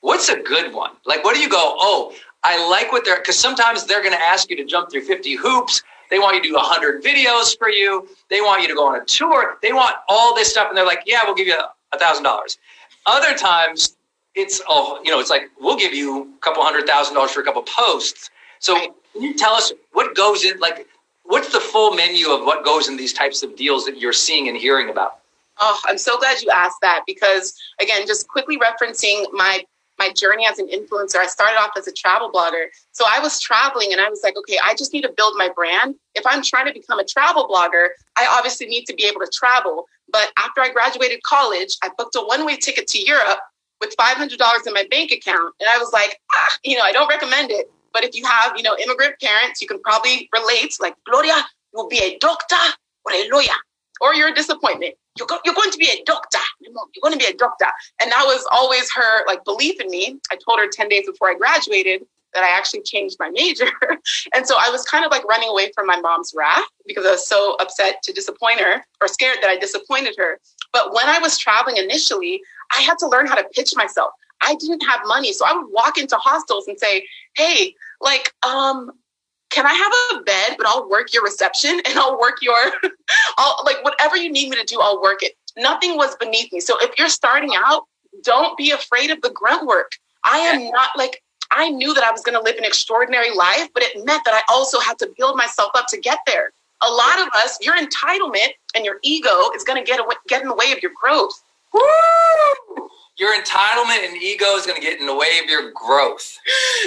what's 0.00 0.28
a 0.28 0.40
good 0.40 0.72
one? 0.72 0.92
Like, 1.06 1.24
what 1.24 1.34
do 1.34 1.40
you 1.40 1.48
go, 1.48 1.76
oh, 1.78 2.14
I 2.42 2.68
like 2.68 2.92
what 2.92 3.04
they're, 3.04 3.16
because 3.16 3.38
sometimes 3.38 3.86
they're 3.86 4.02
going 4.02 4.14
to 4.14 4.20
ask 4.20 4.50
you 4.50 4.56
to 4.56 4.64
jump 4.64 4.90
through 4.90 5.02
50 5.02 5.34
hoops. 5.36 5.82
They 6.10 6.18
want 6.18 6.36
you 6.36 6.42
to 6.42 6.48
do 6.48 6.54
100 6.54 7.02
videos 7.02 7.56
for 7.58 7.70
you. 7.70 8.06
They 8.28 8.40
want 8.40 8.62
you 8.62 8.68
to 8.68 8.74
go 8.74 8.86
on 8.86 9.00
a 9.00 9.04
tour. 9.04 9.56
They 9.62 9.72
want 9.72 9.96
all 10.08 10.34
this 10.34 10.50
stuff. 10.50 10.68
And 10.68 10.76
they're 10.76 10.84
like, 10.84 11.02
yeah, 11.06 11.24
we'll 11.24 11.34
give 11.34 11.46
you 11.46 11.58
a 11.58 11.96
$1,000. 11.96 12.58
Other 13.06 13.34
times, 13.34 13.96
it's, 14.34 14.60
oh, 14.68 15.00
you 15.04 15.10
know, 15.10 15.20
it's 15.20 15.30
like, 15.30 15.50
we'll 15.58 15.76
give 15.76 15.94
you 15.94 16.34
a 16.36 16.40
couple 16.40 16.62
hundred 16.62 16.86
thousand 16.86 17.14
dollars 17.14 17.30
for 17.30 17.40
a 17.40 17.44
couple 17.44 17.62
posts. 17.62 18.30
So, 18.58 18.78
can 19.12 19.22
you 19.22 19.34
tell 19.34 19.54
us 19.54 19.72
what 19.92 20.14
goes 20.14 20.44
in, 20.44 20.58
like, 20.58 20.86
what's 21.24 21.52
the 21.52 21.60
full 21.60 21.94
menu 21.94 22.30
of 22.30 22.44
what 22.44 22.64
goes 22.64 22.88
in 22.88 22.96
these 22.96 23.12
types 23.12 23.42
of 23.42 23.56
deals 23.56 23.84
that 23.86 23.98
you're 23.98 24.12
seeing 24.12 24.48
and 24.48 24.56
hearing 24.56 24.88
about? 24.88 25.18
Oh, 25.60 25.78
I'm 25.86 25.98
so 25.98 26.18
glad 26.18 26.42
you 26.42 26.50
asked 26.50 26.78
that 26.82 27.02
because, 27.06 27.54
again, 27.80 28.06
just 28.06 28.28
quickly 28.28 28.58
referencing 28.58 29.24
my 29.32 29.64
my 29.98 30.10
journey 30.10 30.44
as 30.44 30.58
an 30.58 30.66
influencer, 30.68 31.16
I 31.16 31.26
started 31.26 31.56
off 31.56 31.70
as 31.78 31.86
a 31.86 31.92
travel 31.92 32.30
blogger. 32.32 32.66
So 32.90 33.04
I 33.08 33.20
was 33.20 33.40
traveling 33.40 33.92
and 33.92 34.00
I 34.00 34.08
was 34.08 34.22
like, 34.24 34.36
okay, 34.36 34.58
I 34.62 34.74
just 34.74 34.92
need 34.92 35.02
to 35.02 35.12
build 35.16 35.34
my 35.36 35.48
brand. 35.54 35.94
If 36.16 36.24
I'm 36.26 36.42
trying 36.42 36.66
to 36.66 36.72
become 36.72 36.98
a 36.98 37.04
travel 37.04 37.46
blogger, 37.48 37.88
I 38.16 38.26
obviously 38.28 38.66
need 38.66 38.86
to 38.86 38.94
be 38.94 39.04
able 39.04 39.20
to 39.20 39.30
travel. 39.32 39.86
But 40.10 40.32
after 40.36 40.60
I 40.60 40.72
graduated 40.72 41.22
college, 41.22 41.76
I 41.82 41.90
booked 41.96 42.16
a 42.16 42.20
one 42.20 42.44
way 42.44 42.56
ticket 42.56 42.88
to 42.88 42.98
Europe 43.00 43.38
with 43.80 43.94
$500 43.96 44.32
in 44.66 44.72
my 44.72 44.84
bank 44.90 45.12
account. 45.12 45.54
And 45.60 45.68
I 45.70 45.78
was 45.78 45.92
like, 45.92 46.18
ah, 46.32 46.56
you 46.64 46.76
know, 46.76 46.82
I 46.82 46.92
don't 46.92 47.08
recommend 47.08 47.50
it. 47.50 47.70
But 47.94 48.04
if 48.04 48.14
you 48.14 48.26
have, 48.26 48.52
you 48.56 48.62
know, 48.62 48.76
immigrant 48.76 49.14
parents, 49.22 49.62
you 49.62 49.68
can 49.68 49.80
probably 49.80 50.28
relate 50.34 50.76
like, 50.80 50.96
Gloria, 51.08 51.36
you'll 51.72 51.88
be 51.88 51.98
a 51.98 52.18
doctor 52.18 52.56
or 53.06 53.12
a 53.12 53.28
lawyer 53.32 53.56
or 54.00 54.14
you're 54.14 54.28
a 54.28 54.34
disappointment. 54.34 54.94
You're, 55.16 55.28
go- 55.28 55.38
you're 55.44 55.54
going 55.54 55.70
to 55.70 55.78
be 55.78 55.88
a 55.88 56.02
doctor. 56.04 56.40
You're 56.60 56.74
going 57.00 57.12
to 57.12 57.18
be 57.18 57.32
a 57.32 57.36
doctor. 57.36 57.68
And 58.02 58.10
that 58.10 58.24
was 58.26 58.44
always 58.50 58.92
her 58.92 59.24
like 59.26 59.44
belief 59.44 59.80
in 59.80 59.88
me. 59.88 60.18
I 60.30 60.36
told 60.36 60.58
her 60.58 60.68
10 60.68 60.88
days 60.88 61.06
before 61.06 61.30
I 61.30 61.34
graduated 61.34 62.04
that 62.34 62.42
I 62.42 62.48
actually 62.48 62.82
changed 62.82 63.16
my 63.20 63.30
major. 63.30 63.66
and 64.34 64.44
so 64.46 64.56
I 64.58 64.68
was 64.70 64.84
kind 64.84 65.04
of 65.04 65.12
like 65.12 65.24
running 65.24 65.48
away 65.48 65.70
from 65.72 65.86
my 65.86 66.00
mom's 66.00 66.32
wrath 66.36 66.64
because 66.84 67.06
I 67.06 67.12
was 67.12 67.26
so 67.26 67.56
upset 67.60 68.02
to 68.02 68.12
disappoint 68.12 68.60
her 68.60 68.84
or 69.00 69.06
scared 69.06 69.38
that 69.40 69.50
I 69.50 69.56
disappointed 69.56 70.16
her. 70.18 70.40
But 70.72 70.92
when 70.92 71.08
I 71.08 71.20
was 71.20 71.38
traveling 71.38 71.76
initially, 71.76 72.42
I 72.72 72.80
had 72.80 72.98
to 72.98 73.08
learn 73.08 73.26
how 73.26 73.36
to 73.36 73.44
pitch 73.54 73.74
myself. 73.76 74.10
I 74.40 74.56
didn't 74.56 74.82
have 74.82 75.00
money. 75.06 75.32
So 75.32 75.46
I 75.46 75.52
would 75.54 75.70
walk 75.70 75.96
into 75.96 76.16
hostels 76.16 76.66
and 76.68 76.78
say, 76.78 77.06
Hey, 77.36 77.74
like, 78.00 78.32
um, 78.42 78.92
can 79.50 79.66
I 79.66 79.72
have 79.72 80.18
a 80.18 80.22
bed, 80.24 80.56
but 80.58 80.66
I'll 80.66 80.88
work 80.88 81.12
your 81.12 81.22
reception 81.22 81.80
and 81.86 81.98
I'll 81.98 82.18
work 82.18 82.42
your, 82.42 82.56
I'll 83.38 83.62
like 83.64 83.84
whatever 83.84 84.16
you 84.16 84.30
need 84.30 84.50
me 84.50 84.56
to 84.56 84.64
do, 84.64 84.80
I'll 84.80 85.00
work 85.00 85.22
it. 85.22 85.34
Nothing 85.56 85.96
was 85.96 86.16
beneath 86.16 86.52
me. 86.52 86.60
So 86.60 86.76
if 86.80 86.98
you're 86.98 87.08
starting 87.08 87.52
out, 87.56 87.84
don't 88.22 88.56
be 88.56 88.72
afraid 88.72 89.10
of 89.10 89.20
the 89.22 89.30
grunt 89.30 89.66
work. 89.66 89.92
I 90.24 90.38
am 90.38 90.70
not 90.70 90.90
like, 90.96 91.22
I 91.50 91.68
knew 91.70 91.94
that 91.94 92.02
I 92.02 92.10
was 92.10 92.22
going 92.22 92.36
to 92.36 92.42
live 92.42 92.56
an 92.56 92.64
extraordinary 92.64 93.32
life, 93.34 93.68
but 93.74 93.82
it 93.82 94.04
meant 94.04 94.24
that 94.24 94.34
I 94.34 94.42
also 94.52 94.80
had 94.80 94.98
to 94.98 95.12
build 95.16 95.36
myself 95.36 95.70
up 95.74 95.86
to 95.88 96.00
get 96.00 96.18
there. 96.26 96.52
A 96.82 96.90
lot 96.90 97.20
of 97.20 97.28
us, 97.36 97.58
your 97.60 97.76
entitlement 97.76 98.54
and 98.74 98.84
your 98.84 98.98
ego 99.02 99.50
is 99.54 99.62
going 99.62 99.82
to 99.82 99.88
get 99.88 100.00
away, 100.00 100.16
get 100.26 100.42
in 100.42 100.48
the 100.48 100.54
way 100.54 100.72
of 100.72 100.82
your 100.82 100.90
growth. 101.00 101.40
Woo! 101.72 102.88
Your 103.16 103.32
entitlement 103.32 104.04
and 104.04 104.20
ego 104.20 104.56
is 104.56 104.66
going 104.66 104.74
to 104.74 104.82
get 104.82 104.98
in 104.98 105.06
the 105.06 105.14
way 105.14 105.38
of 105.42 105.48
your 105.48 105.70
growth. 105.70 106.36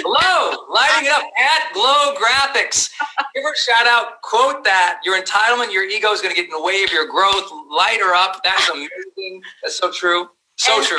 Hello, 0.04 0.66
lighting 0.68 1.06
it 1.06 1.12
up 1.12 1.24
at 1.38 1.72
Glow 1.72 2.14
Graphics. 2.20 2.90
Give 3.34 3.44
her 3.44 3.52
a 3.52 3.58
shout 3.58 3.86
out. 3.86 4.20
Quote 4.20 4.62
that. 4.64 5.00
Your 5.04 5.18
entitlement, 5.20 5.72
your 5.72 5.84
ego 5.84 6.12
is 6.12 6.20
going 6.20 6.34
to 6.34 6.36
get 6.36 6.44
in 6.44 6.50
the 6.50 6.62
way 6.62 6.82
of 6.84 6.92
your 6.92 7.06
growth. 7.08 7.50
Light 7.70 7.98
her 8.02 8.14
up. 8.14 8.42
That's 8.44 8.68
amazing. 8.68 9.40
That's 9.62 9.78
so 9.78 9.90
true. 9.90 10.28
So 10.56 10.76
and 10.76 10.86
true. 10.86 10.98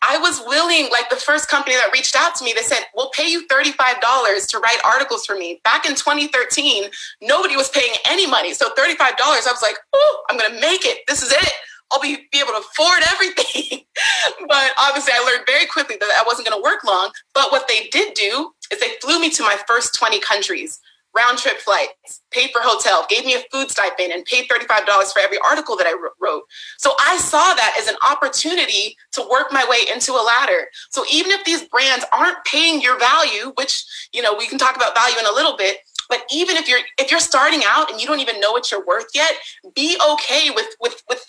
I 0.00 0.18
was 0.18 0.40
willing, 0.46 0.88
like 0.90 1.10
the 1.10 1.16
first 1.16 1.48
company 1.48 1.76
that 1.76 1.90
reached 1.92 2.16
out 2.16 2.34
to 2.36 2.44
me, 2.44 2.54
they 2.54 2.62
said, 2.62 2.84
We'll 2.94 3.10
pay 3.10 3.28
you 3.28 3.46
$35 3.48 4.46
to 4.48 4.58
write 4.58 4.78
articles 4.84 5.26
for 5.26 5.36
me. 5.36 5.60
Back 5.64 5.86
in 5.86 5.94
2013, 5.94 6.84
nobody 7.22 7.56
was 7.56 7.68
paying 7.68 7.92
any 8.06 8.26
money. 8.26 8.54
So 8.54 8.68
$35, 8.70 8.74
I 8.78 9.40
was 9.50 9.62
like, 9.62 9.76
Oh, 9.94 10.24
I'm 10.30 10.38
going 10.38 10.54
to 10.54 10.60
make 10.60 10.86
it. 10.86 11.00
This 11.06 11.22
is 11.22 11.32
it. 11.32 11.52
I'll 11.92 12.00
be, 12.00 12.16
be 12.32 12.40
able 12.40 12.52
to 12.52 12.58
afford 12.58 13.02
everything. 13.12 13.80
but 14.48 14.72
obviously, 14.78 15.12
I 15.14 15.24
learned 15.24 15.46
very 15.46 15.66
quickly 15.66 15.96
that 16.00 16.08
that 16.08 16.26
wasn't 16.26 16.48
going 16.48 16.58
to 16.58 16.62
work 16.62 16.84
long. 16.84 17.10
But 17.34 17.52
what 17.52 17.68
they 17.68 17.88
did 17.88 18.14
do 18.14 18.52
is 18.72 18.80
they 18.80 18.94
flew 19.00 19.20
me 19.20 19.30
to 19.30 19.42
my 19.42 19.56
first 19.66 19.94
20 19.94 20.18
countries, 20.20 20.80
round 21.14 21.38
trip 21.38 21.58
flights, 21.58 22.22
paid 22.30 22.50
for 22.50 22.60
hotel, 22.62 23.06
gave 23.08 23.24
me 23.24 23.34
a 23.34 23.42
food 23.52 23.70
stipend, 23.70 24.12
and 24.12 24.24
paid 24.24 24.48
$35 24.48 25.12
for 25.12 25.20
every 25.20 25.38
article 25.44 25.76
that 25.76 25.86
I 25.86 25.94
wrote. 26.20 26.42
So 26.78 26.92
I 26.98 27.18
saw 27.18 27.54
that 27.54 27.76
as 27.78 27.88
an 27.88 27.96
opportunity 28.10 28.96
to 29.12 29.26
work 29.30 29.52
my 29.52 29.64
way 29.68 29.78
into 29.92 30.12
a 30.12 30.24
ladder. 30.24 30.68
So 30.90 31.04
even 31.12 31.30
if 31.30 31.44
these 31.44 31.68
brands 31.68 32.04
aren't 32.12 32.44
paying 32.44 32.80
your 32.80 32.98
value, 32.98 33.52
which, 33.56 33.84
you 34.12 34.22
know, 34.22 34.34
we 34.34 34.48
can 34.48 34.58
talk 34.58 34.76
about 34.76 34.94
value 34.94 35.18
in 35.18 35.26
a 35.26 35.32
little 35.32 35.56
bit, 35.56 35.78
but 36.08 36.22
even 36.32 36.56
if 36.56 36.68
you're 36.68 36.80
if 36.98 37.10
you're 37.10 37.20
starting 37.20 37.62
out 37.66 37.90
and 37.90 38.00
you 38.00 38.06
don't 38.06 38.20
even 38.20 38.40
know 38.40 38.52
what 38.52 38.70
you're 38.70 38.84
worth 38.84 39.06
yet 39.14 39.32
be 39.74 39.96
okay 40.12 40.50
with 40.50 40.66
with 40.80 41.02
with 41.08 41.24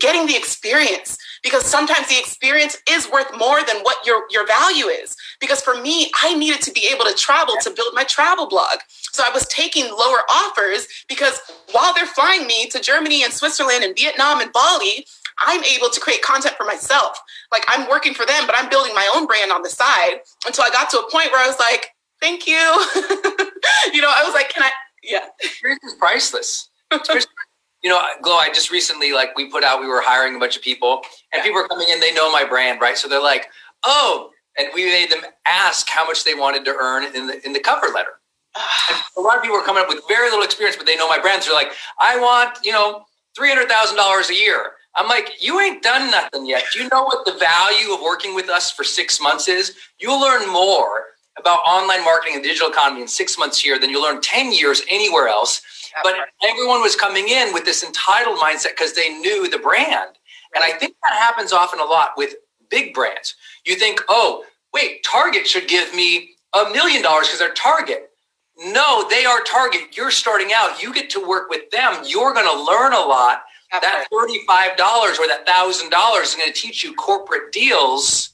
getting 0.00 0.26
the 0.26 0.36
experience 0.36 1.18
because 1.42 1.64
sometimes 1.64 2.08
the 2.08 2.18
experience 2.18 2.76
is 2.90 3.08
worth 3.10 3.30
more 3.38 3.60
than 3.62 3.76
what 3.82 4.04
your, 4.04 4.24
your 4.30 4.46
value 4.46 4.86
is. 4.86 5.16
Because 5.40 5.60
for 5.60 5.80
me, 5.80 6.10
I 6.22 6.34
needed 6.34 6.60
to 6.62 6.72
be 6.72 6.88
able 6.92 7.04
to 7.04 7.14
travel 7.14 7.54
to 7.62 7.70
build 7.70 7.94
my 7.94 8.04
travel 8.04 8.48
blog. 8.48 8.78
So 9.12 9.22
I 9.26 9.30
was 9.30 9.46
taking 9.46 9.84
lower 9.84 10.20
offers 10.28 10.86
because 11.08 11.40
while 11.72 11.94
they're 11.94 12.06
flying 12.06 12.46
me 12.46 12.68
to 12.68 12.80
Germany 12.80 13.24
and 13.24 13.32
Switzerland 13.32 13.84
and 13.84 13.96
Vietnam 13.96 14.40
and 14.40 14.52
Bali, 14.52 15.06
I'm 15.38 15.64
able 15.64 15.88
to 15.88 16.00
create 16.00 16.22
content 16.22 16.56
for 16.56 16.64
myself. 16.64 17.18
Like 17.50 17.64
I'm 17.68 17.88
working 17.88 18.14
for 18.14 18.26
them, 18.26 18.46
but 18.46 18.54
I'm 18.56 18.68
building 18.68 18.94
my 18.94 19.10
own 19.14 19.26
brand 19.26 19.52
on 19.52 19.62
the 19.62 19.70
side 19.70 20.20
until 20.46 20.64
I 20.64 20.70
got 20.70 20.90
to 20.90 20.98
a 20.98 21.10
point 21.10 21.32
where 21.32 21.42
I 21.42 21.46
was 21.46 21.58
like, 21.58 21.88
thank 22.20 22.46
you. 22.46 22.54
you 23.92 24.02
know, 24.02 24.12
I 24.12 24.22
was 24.24 24.34
like, 24.34 24.50
can 24.50 24.62
I? 24.62 24.70
Yeah. 25.02 25.26
Experience 25.40 25.84
is 25.84 25.94
priceless 25.94 26.68
you 27.82 27.90
know, 27.90 28.02
Glow, 28.22 28.36
I 28.36 28.48
just 28.48 28.70
recently, 28.70 29.12
like, 29.12 29.36
we 29.36 29.50
put 29.50 29.64
out, 29.64 29.80
we 29.80 29.86
were 29.86 30.02
hiring 30.02 30.36
a 30.36 30.38
bunch 30.38 30.56
of 30.56 30.62
people, 30.62 31.02
and 31.32 31.42
people 31.42 31.60
are 31.60 31.68
coming 31.68 31.88
in, 31.90 32.00
they 32.00 32.12
know 32.12 32.30
my 32.30 32.44
brand, 32.44 32.80
right? 32.80 32.96
So 32.96 33.08
they're 33.08 33.22
like, 33.22 33.46
oh, 33.84 34.30
and 34.58 34.68
we 34.74 34.84
made 34.86 35.10
them 35.10 35.20
ask 35.46 35.88
how 35.88 36.06
much 36.06 36.24
they 36.24 36.34
wanted 36.34 36.64
to 36.66 36.74
earn 36.78 37.04
in 37.14 37.26
the 37.26 37.44
in 37.46 37.52
the 37.52 37.60
cover 37.60 37.86
letter. 37.94 38.20
And 38.90 39.00
a 39.16 39.20
lot 39.20 39.36
of 39.36 39.42
people 39.42 39.56
are 39.56 39.64
coming 39.64 39.82
up 39.82 39.88
with 39.88 40.02
very 40.08 40.28
little 40.28 40.44
experience, 40.44 40.76
but 40.76 40.86
they 40.86 40.96
know 40.96 41.08
my 41.08 41.18
brand. 41.18 41.42
So 41.42 41.50
they're 41.50 41.62
like, 41.62 41.72
I 42.00 42.18
want, 42.18 42.58
you 42.64 42.72
know, 42.72 43.04
three 43.36 43.48
hundred 43.48 43.68
thousand 43.68 43.96
dollars 43.96 44.28
a 44.30 44.34
year. 44.34 44.72
I'm 44.96 45.08
like, 45.08 45.40
you 45.40 45.60
ain't 45.60 45.82
done 45.82 46.10
nothing 46.10 46.46
yet. 46.46 46.64
Do 46.72 46.82
you 46.82 46.88
know 46.90 47.04
what 47.04 47.24
the 47.24 47.38
value 47.38 47.94
of 47.94 48.00
working 48.02 48.34
with 48.34 48.48
us 48.48 48.72
for 48.72 48.82
six 48.82 49.20
months 49.20 49.46
is? 49.46 49.76
You'll 50.00 50.20
learn 50.20 50.50
more 50.52 51.04
about 51.38 51.60
online 51.60 52.04
marketing 52.04 52.34
and 52.34 52.42
digital 52.42 52.68
economy 52.68 53.00
in 53.02 53.08
six 53.08 53.38
months 53.38 53.60
here 53.60 53.78
than 53.78 53.88
you'll 53.88 54.02
learn 54.02 54.20
10 54.20 54.52
years 54.52 54.82
anywhere 54.88 55.28
else 55.28 55.62
but 56.04 56.14
everyone 56.48 56.82
was 56.82 56.96
coming 56.96 57.28
in 57.28 57.54
with 57.54 57.64
this 57.64 57.84
entitled 57.84 58.38
mindset 58.38 58.70
because 58.70 58.94
they 58.94 59.10
knew 59.10 59.48
the 59.50 59.58
brand. 59.58 60.10
And 60.54 60.64
I 60.64 60.72
think 60.72 60.96
that 61.04 61.14
happens 61.14 61.52
often 61.52 61.80
a 61.80 61.84
lot 61.84 62.10
with 62.16 62.34
big 62.70 62.94
brands. 62.94 63.34
You 63.66 63.76
think, 63.76 64.02
oh, 64.08 64.44
wait, 64.74 65.04
Target 65.04 65.46
should 65.46 65.68
give 65.68 65.94
me 65.94 66.30
a 66.54 66.70
million 66.72 67.02
dollars 67.02 67.28
because 67.28 67.40
they're 67.40 67.54
Target. 67.54 68.10
No, 68.58 69.08
they 69.10 69.24
are 69.26 69.42
Target. 69.42 69.96
You're 69.96 70.10
starting 70.12 70.50
out. 70.54 70.82
You 70.82 70.94
get 70.94 71.10
to 71.10 71.26
work 71.26 71.50
with 71.50 71.70
them. 71.70 72.02
You're 72.06 72.34
going 72.34 72.46
to 72.50 72.64
learn 72.64 72.92
a 72.94 73.00
lot. 73.00 73.42
That 73.72 74.06
$35 74.12 75.20
or 75.20 75.28
that 75.28 75.46
$1,000 75.46 76.22
is 76.22 76.34
going 76.36 76.48
to 76.52 76.54
teach 76.54 76.84
you 76.84 76.94
corporate 76.94 77.52
deals. 77.52 78.30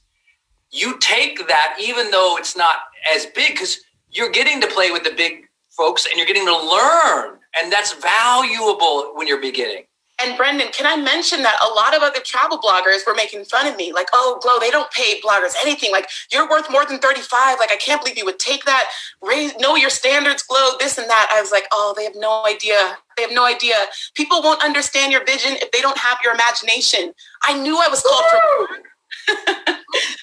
you 0.72 0.98
take 1.00 1.46
that 1.48 1.76
even 1.80 2.10
though 2.12 2.36
it's 2.38 2.56
not 2.56 2.76
as 3.14 3.26
big 3.26 3.52
because 3.54 3.80
you're 4.10 4.30
getting 4.30 4.60
to 4.62 4.68
play 4.68 4.92
with 4.92 5.04
the 5.04 5.12
big 5.16 5.46
folks 5.70 6.06
and 6.06 6.16
you're 6.16 6.26
getting 6.26 6.46
to 6.46 6.52
learn 6.58 7.35
and 7.58 7.72
that's 7.72 7.94
valuable 7.94 9.12
when 9.14 9.26
you're 9.26 9.40
beginning 9.40 9.84
and 10.22 10.36
Brendon, 10.36 10.68
can 10.72 10.86
I 10.86 10.96
mention 11.00 11.42
that 11.42 11.56
a 11.60 11.74
lot 11.74 11.94
of 11.94 12.02
other 12.02 12.20
travel 12.24 12.58
bloggers 12.58 13.06
were 13.06 13.14
making 13.14 13.44
fun 13.44 13.66
of 13.66 13.76
me? 13.76 13.92
Like, 13.92 14.06
oh, 14.14 14.38
Glo, 14.42 14.58
they 14.58 14.70
don't 14.70 14.90
pay 14.90 15.20
bloggers 15.20 15.52
anything. 15.60 15.92
Like, 15.92 16.08
you're 16.32 16.48
worth 16.48 16.70
more 16.70 16.86
than 16.86 16.98
35. 16.98 17.58
Like, 17.58 17.70
I 17.70 17.76
can't 17.76 18.00
believe 18.00 18.16
you 18.16 18.24
would 18.24 18.38
take 18.38 18.64
that, 18.64 18.88
raise, 19.20 19.54
know 19.58 19.76
your 19.76 19.90
standards, 19.90 20.42
Glo, 20.42 20.70
this 20.80 20.96
and 20.96 21.08
that. 21.10 21.28
I 21.30 21.40
was 21.40 21.52
like, 21.52 21.66
oh, 21.70 21.92
they 21.96 22.04
have 22.04 22.16
no 22.16 22.44
idea. 22.46 22.96
They 23.16 23.24
have 23.24 23.32
no 23.32 23.44
idea. 23.44 23.74
People 24.14 24.42
won't 24.42 24.64
understand 24.64 25.12
your 25.12 25.24
vision 25.24 25.52
if 25.60 25.70
they 25.70 25.82
don't 25.82 25.98
have 25.98 26.18
your 26.24 26.32
imagination. 26.32 27.12
I 27.42 27.60
knew 27.60 27.76
I 27.76 27.88
was 27.88 28.02
called 28.02 28.24
for. 28.30 29.74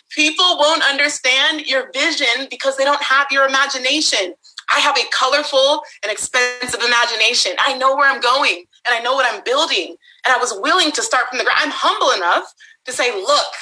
People 0.09 0.57
won't 0.57 0.83
understand 0.83 1.67
your 1.67 1.91
vision 1.91 2.47
because 2.49 2.77
they 2.77 2.83
don't 2.83 3.01
have 3.01 3.27
your 3.29 3.47
imagination. 3.47 4.33
I 4.69 4.79
have 4.79 4.97
a 4.97 5.03
colorful 5.11 5.81
and 6.03 6.11
expensive 6.11 6.81
imagination. 6.81 7.53
I 7.59 7.77
know 7.77 7.95
where 7.95 8.09
I'm 8.09 8.21
going 8.21 8.65
and 8.85 8.95
I 8.95 8.99
know 8.99 9.13
what 9.13 9.31
I'm 9.31 9.43
building. 9.43 9.95
And 10.25 10.33
I 10.33 10.37
was 10.37 10.53
willing 10.61 10.91
to 10.91 11.01
start 11.01 11.27
from 11.29 11.37
the 11.37 11.43
ground. 11.43 11.59
I'm 11.61 11.71
humble 11.71 12.11
enough 12.11 12.53
to 12.85 12.91
say, 12.91 13.13
look, 13.13 13.53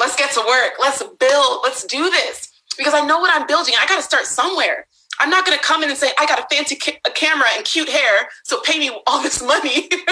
let's 0.00 0.16
get 0.16 0.32
to 0.32 0.40
work. 0.46 0.74
Let's 0.80 1.02
build. 1.02 1.60
Let's 1.62 1.84
do 1.84 2.10
this 2.10 2.50
because 2.76 2.94
I 2.94 3.04
know 3.04 3.20
what 3.20 3.34
I'm 3.34 3.46
building. 3.46 3.74
I 3.78 3.86
got 3.86 3.96
to 3.96 4.02
start 4.02 4.26
somewhere. 4.26 4.86
I'm 5.20 5.30
not 5.30 5.44
going 5.44 5.56
to 5.56 5.62
come 5.62 5.82
in 5.82 5.90
and 5.90 5.98
say, 5.98 6.10
I 6.18 6.26
got 6.26 6.40
a 6.40 6.54
fancy 6.54 6.74
ca- 6.74 6.98
a 7.06 7.10
camera 7.10 7.46
and 7.54 7.64
cute 7.64 7.88
hair, 7.88 8.28
so 8.44 8.60
pay 8.62 8.78
me 8.78 8.90
all 9.06 9.22
this 9.22 9.42
money. 9.42 9.88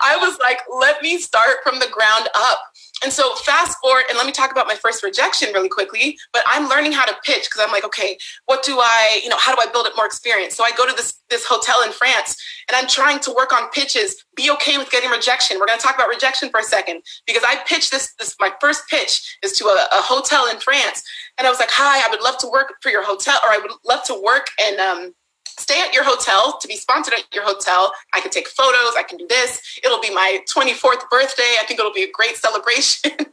I 0.00 0.16
was 0.16 0.38
like, 0.40 0.60
let 0.80 1.02
me 1.02 1.18
start 1.18 1.56
from 1.62 1.80
the 1.80 1.88
ground 1.88 2.28
up. 2.34 2.58
And 3.02 3.12
so 3.12 3.34
fast 3.36 3.78
forward, 3.82 4.04
and 4.08 4.16
let 4.16 4.26
me 4.26 4.32
talk 4.32 4.50
about 4.50 4.66
my 4.66 4.74
first 4.74 5.02
rejection 5.02 5.52
really 5.52 5.68
quickly. 5.68 6.18
But 6.32 6.42
I'm 6.46 6.68
learning 6.68 6.92
how 6.92 7.04
to 7.04 7.14
pitch 7.24 7.44
because 7.44 7.60
I'm 7.60 7.72
like, 7.72 7.84
okay, 7.84 8.16
what 8.46 8.62
do 8.62 8.78
I, 8.80 9.20
you 9.22 9.28
know, 9.28 9.36
how 9.38 9.54
do 9.54 9.60
I 9.60 9.70
build 9.70 9.86
it 9.86 9.92
more 9.96 10.06
experience? 10.06 10.54
So 10.54 10.64
I 10.64 10.70
go 10.76 10.86
to 10.86 10.94
this 10.94 11.14
this 11.30 11.44
hotel 11.46 11.82
in 11.82 11.92
France, 11.92 12.36
and 12.68 12.76
I'm 12.76 12.86
trying 12.86 13.18
to 13.20 13.32
work 13.32 13.52
on 13.52 13.70
pitches. 13.70 14.24
Be 14.36 14.50
okay 14.52 14.78
with 14.78 14.90
getting 14.90 15.10
rejection. 15.10 15.58
We're 15.58 15.66
going 15.66 15.78
to 15.78 15.84
talk 15.84 15.94
about 15.94 16.08
rejection 16.08 16.50
for 16.50 16.60
a 16.60 16.64
second 16.64 17.02
because 17.26 17.42
I 17.46 17.56
pitched 17.66 17.90
this. 17.90 18.14
This 18.18 18.36
my 18.40 18.52
first 18.60 18.88
pitch 18.88 19.38
is 19.42 19.52
to 19.58 19.64
a, 19.66 19.88
a 19.92 20.02
hotel 20.02 20.48
in 20.50 20.58
France, 20.58 21.02
and 21.38 21.46
I 21.46 21.50
was 21.50 21.58
like, 21.58 21.70
hi, 21.70 22.06
I 22.06 22.10
would 22.10 22.22
love 22.22 22.38
to 22.38 22.48
work 22.48 22.74
for 22.80 22.90
your 22.90 23.04
hotel, 23.04 23.38
or 23.44 23.50
I 23.50 23.58
would 23.58 23.72
love 23.86 24.04
to 24.04 24.20
work 24.22 24.48
and 24.62 24.78
um, 24.78 25.14
stay 25.58 25.80
at 25.80 25.94
your 25.94 26.04
hotel 26.04 26.58
to 26.58 26.68
be 26.68 26.76
sponsored 26.76 27.14
at 27.14 27.32
your 27.34 27.44
hotel. 27.44 27.92
I 28.14 28.20
can 28.20 28.30
take 28.30 28.48
photos. 28.48 28.94
I 28.96 29.02
can 29.02 29.18
do 29.18 29.26
this. 29.28 29.80
It'll 29.84 30.00
be 30.00 30.12
my 30.14 30.40
24th 30.48 31.08
birthday. 31.10 31.56
I 31.60 31.64
think 31.66 31.80
it'll 31.80 31.92
be 31.92 32.04
a 32.04 32.10
great 32.10 32.36
celebration. 32.36 33.12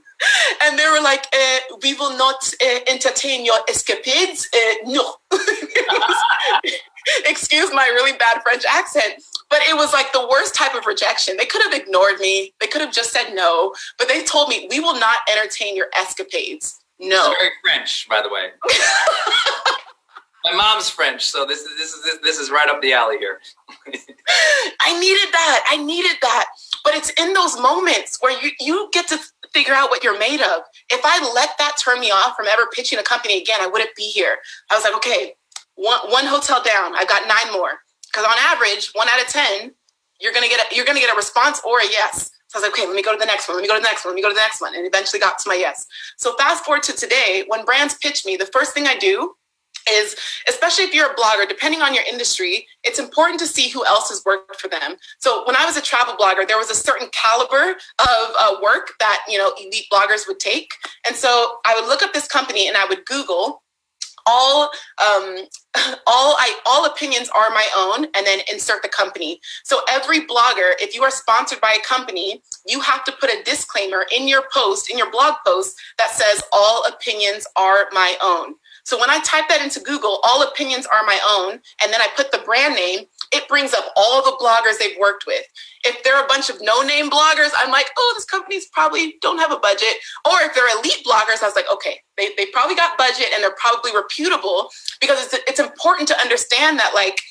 and 0.64 0.78
they 0.78 0.88
were 0.90 1.02
like, 1.02 1.28
uh, 1.34 1.60
"We 1.82 1.94
will 1.94 2.18
not 2.18 2.52
uh, 2.62 2.80
entertain 2.88 3.46
your 3.46 3.60
escapades." 3.68 4.48
Uh, 4.54 4.76
no. 4.86 5.16
Excuse 7.26 7.72
my 7.74 7.88
really 7.88 8.16
bad 8.18 8.42
French 8.44 8.64
accent, 8.70 9.24
but 9.50 9.60
it 9.68 9.76
was 9.76 9.94
like 9.94 10.12
the 10.14 10.28
worst 10.30 10.54
type 10.54 10.76
of 10.76 10.86
rejection. 10.86 11.38
They 11.38 11.46
could 11.46 11.64
have 11.64 11.74
ignored 11.74 12.20
me. 12.20 12.54
They 12.60 12.68
could 12.68 12.82
have 12.82 12.94
just 12.94 13.12
said 13.12 13.34
no, 13.34 13.74
but 13.98 14.08
they 14.08 14.24
told 14.24 14.50
me, 14.50 14.68
"We 14.70 14.80
will 14.80 15.00
not 15.00 15.18
entertain 15.30 15.76
your 15.76 15.88
escapades." 15.96 16.80
No. 17.00 17.34
very 17.40 17.52
French, 17.64 18.08
by 18.10 18.22
the 18.22 18.30
way. 18.30 18.50
My 20.52 20.56
mom's 20.56 20.90
French, 20.90 21.26
so 21.26 21.46
this 21.46 21.62
is 21.62 21.78
this 21.78 21.94
is 21.94 22.20
this 22.22 22.40
is 22.40 22.50
right 22.50 22.70
up 22.70 22.82
the 22.82 22.94
alley 22.94 23.18
here. 23.18 23.40
I 24.82 25.00
needed 25.00 25.32
that. 25.32 25.64
I 25.70 25.78
needed 25.78 26.18
that. 26.22 26.46
But 26.84 26.96
it's 26.96 27.10
in 27.12 27.34
those 27.34 27.60
moments 27.60 28.18
where 28.22 28.32
you 28.42 28.52
you 28.60 28.90
get 28.92 29.08
to 29.10 29.20
figure 29.54 29.74
out 29.74 29.90
what 29.90 30.04
you're 30.04 30.18
made 30.18 30.42
of. 30.42 30.64
If 30.90 31.02
I 31.04 31.20
let 31.34 31.50
that 31.58 31.76
turn 31.78 32.00
me 32.00 32.12
off 32.12 32.36
from 32.36 32.48
ever 32.48 32.68
pitching 32.74 33.00
a 33.00 33.04
company 33.04 33.42
again, 33.42 33.60
I 33.62 33.68
wouldn't 33.68 33.96
be 33.96 34.04
here. 34.04 34.38
I 34.70 34.76
was 34.76 34.84
like, 34.84 34.96
okay, 34.96 35.34
one 35.76 36.00
one 36.10 36.26
hotel 36.26 36.64
down. 36.64 36.96
I've 36.96 37.10
got 37.10 37.28
nine 37.28 37.54
more. 37.54 37.82
Because 38.12 38.26
on 38.26 38.36
average, 38.40 38.92
one 38.94 39.08
out 39.10 39.22
of 39.22 39.28
ten, 39.28 39.74
you're 40.20 40.34
gonna 40.34 40.48
get 40.48 40.72
a, 40.72 40.76
you're 40.76 40.86
gonna 40.86 41.00
get 41.00 41.14
a 41.14 41.18
response 41.18 41.62
or 41.66 41.80
a 41.80 41.86
yes. 41.86 42.32
So 42.48 42.58
I 42.58 42.62
was 42.62 42.70
like, 42.70 42.80
okay, 42.80 42.88
let 42.88 42.96
me 42.96 43.04
go 43.04 43.14
to 43.14 43.20
the 43.20 43.28
next 43.28 43.48
one. 43.48 43.58
Let 43.58 43.62
me 43.62 43.68
go 43.68 43.76
to 43.76 43.82
the 43.82 43.88
next 43.88 44.04
one. 44.04 44.14
Let 44.14 44.16
me 44.16 44.24
go 44.24 44.30
to 44.30 44.34
the 44.34 44.42
next 44.42 44.60
one. 44.60 44.76
And 44.76 44.88
eventually 44.88 45.20
got 45.20 45.38
to 45.38 45.50
my 45.50 45.54
yes. 45.54 45.86
So 46.18 46.36
fast 46.36 46.66
forward 46.66 46.82
to 46.84 46.94
today, 46.94 47.44
when 47.48 47.64
brands 47.64 47.94
pitch 47.94 48.26
me, 48.26 48.38
the 48.38 48.48
first 48.48 48.74
thing 48.74 48.88
I 48.88 48.98
do 48.98 49.36
is 49.90 50.16
especially 50.48 50.84
if 50.84 50.94
you're 50.94 51.12
a 51.12 51.16
blogger 51.16 51.48
depending 51.48 51.82
on 51.82 51.94
your 51.94 52.04
industry 52.12 52.68
it's 52.84 53.00
important 53.00 53.40
to 53.40 53.48
see 53.48 53.70
who 53.70 53.86
else 53.86 54.10
has 54.10 54.24
worked 54.26 54.60
for 54.60 54.68
them 54.68 54.96
so 55.20 55.46
when 55.46 55.56
i 55.56 55.66
was 55.66 55.78
a 55.78 55.82
travel 55.82 56.16
blogger 56.16 56.48
there 56.48 56.58
was 56.58 56.70
a 56.70 56.76
certain 56.76 57.08
caliber 57.12 57.76
of 58.00 58.34
uh, 58.38 58.56
work 58.62 58.94
that 59.00 59.20
you 59.28 59.38
know 59.38 59.52
elite 59.60 59.86
bloggers 59.92 60.28
would 60.28 60.40
take 60.40 60.72
and 61.08 61.16
so 61.16 61.58
i 61.66 61.76
would 61.76 61.88
look 61.88 62.02
up 62.02 62.14
this 62.14 62.28
company 62.28 62.68
and 62.68 62.78
i 62.78 62.86
would 62.86 63.06
google 63.06 63.62
all 64.30 64.70
um, 65.00 65.48
all 66.08 66.36
I 66.38 66.60
all 66.66 66.86
opinions 66.86 67.30
are 67.30 67.50
my 67.50 67.68
own, 67.76 68.06
and 68.16 68.26
then 68.26 68.40
insert 68.52 68.82
the 68.82 68.90
company. 68.90 69.40
So 69.64 69.82
every 69.90 70.22
blogger, 70.22 70.74
if 70.80 70.96
you 70.96 71.04
are 71.04 71.12
sponsored 71.12 71.62
by 71.62 71.78
a 71.78 71.88
company, 71.88 72.42
you 72.66 72.82
have 72.82 73.04
to 73.06 73.12
put 73.12 73.30
a 73.30 73.44
disclaimer 73.44 74.06
in 74.16 74.28
your 74.28 74.44
post, 74.54 74.90
in 74.90 74.98
your 74.98 75.12
blog 75.12 75.36
post, 75.46 75.80
that 75.98 76.12
says 76.12 76.44
all 76.52 76.86
opinions 76.88 77.48
are 77.56 77.88
my 77.92 78.16
own. 78.22 78.56
So 78.90 79.00
when 79.00 79.12
I 79.12 79.20
type 79.20 79.46
that 79.50 79.62
into 79.62 79.80
Google, 79.80 80.18
all 80.24 80.42
opinions 80.42 80.88
are 80.88 81.06
my 81.06 81.20
own, 81.30 81.62
and 81.80 81.94
then 81.94 82.02
I 82.02 82.08
put 82.18 82.32
the 82.32 82.40
brand 82.40 82.74
name, 82.74 83.06
it 83.32 83.48
brings 83.48 83.72
up 83.72 83.86
all 83.96 84.24
the 84.24 84.36
bloggers 84.44 84.80
they've 84.80 84.98
worked 85.00 85.28
with. 85.28 85.46
If 85.84 86.02
they're 86.02 86.26
a 86.26 86.26
bunch 86.26 86.50
of 86.50 86.58
no-name 86.60 87.08
bloggers, 87.12 87.52
I'm 87.56 87.70
like, 87.70 87.86
oh, 87.96 88.14
this 88.18 88.26
company's 88.26 88.66
probably 88.70 89.14
don't 89.22 89.38
have 89.38 89.52
a 89.52 89.60
budget. 89.60 89.94
Or 90.26 90.42
if 90.42 90.56
they're 90.56 90.76
elite 90.76 91.06
bloggers, 91.06 91.44
I 91.44 91.46
was 91.46 91.56
like, 91.56 91.72
okay, 91.72 92.02
they, 92.18 92.30
they 92.36 92.48
probably 92.48 92.74
got 92.74 92.98
budget 92.98 93.28
and 93.32 93.44
they're 93.44 93.56
probably 93.62 93.92
reputable 93.94 94.72
because 95.00 95.24
it's, 95.24 95.36
it's 95.48 95.60
important 95.60 96.08
to 96.08 96.20
understand 96.20 96.80
that 96.80 96.96
like 96.96 97.22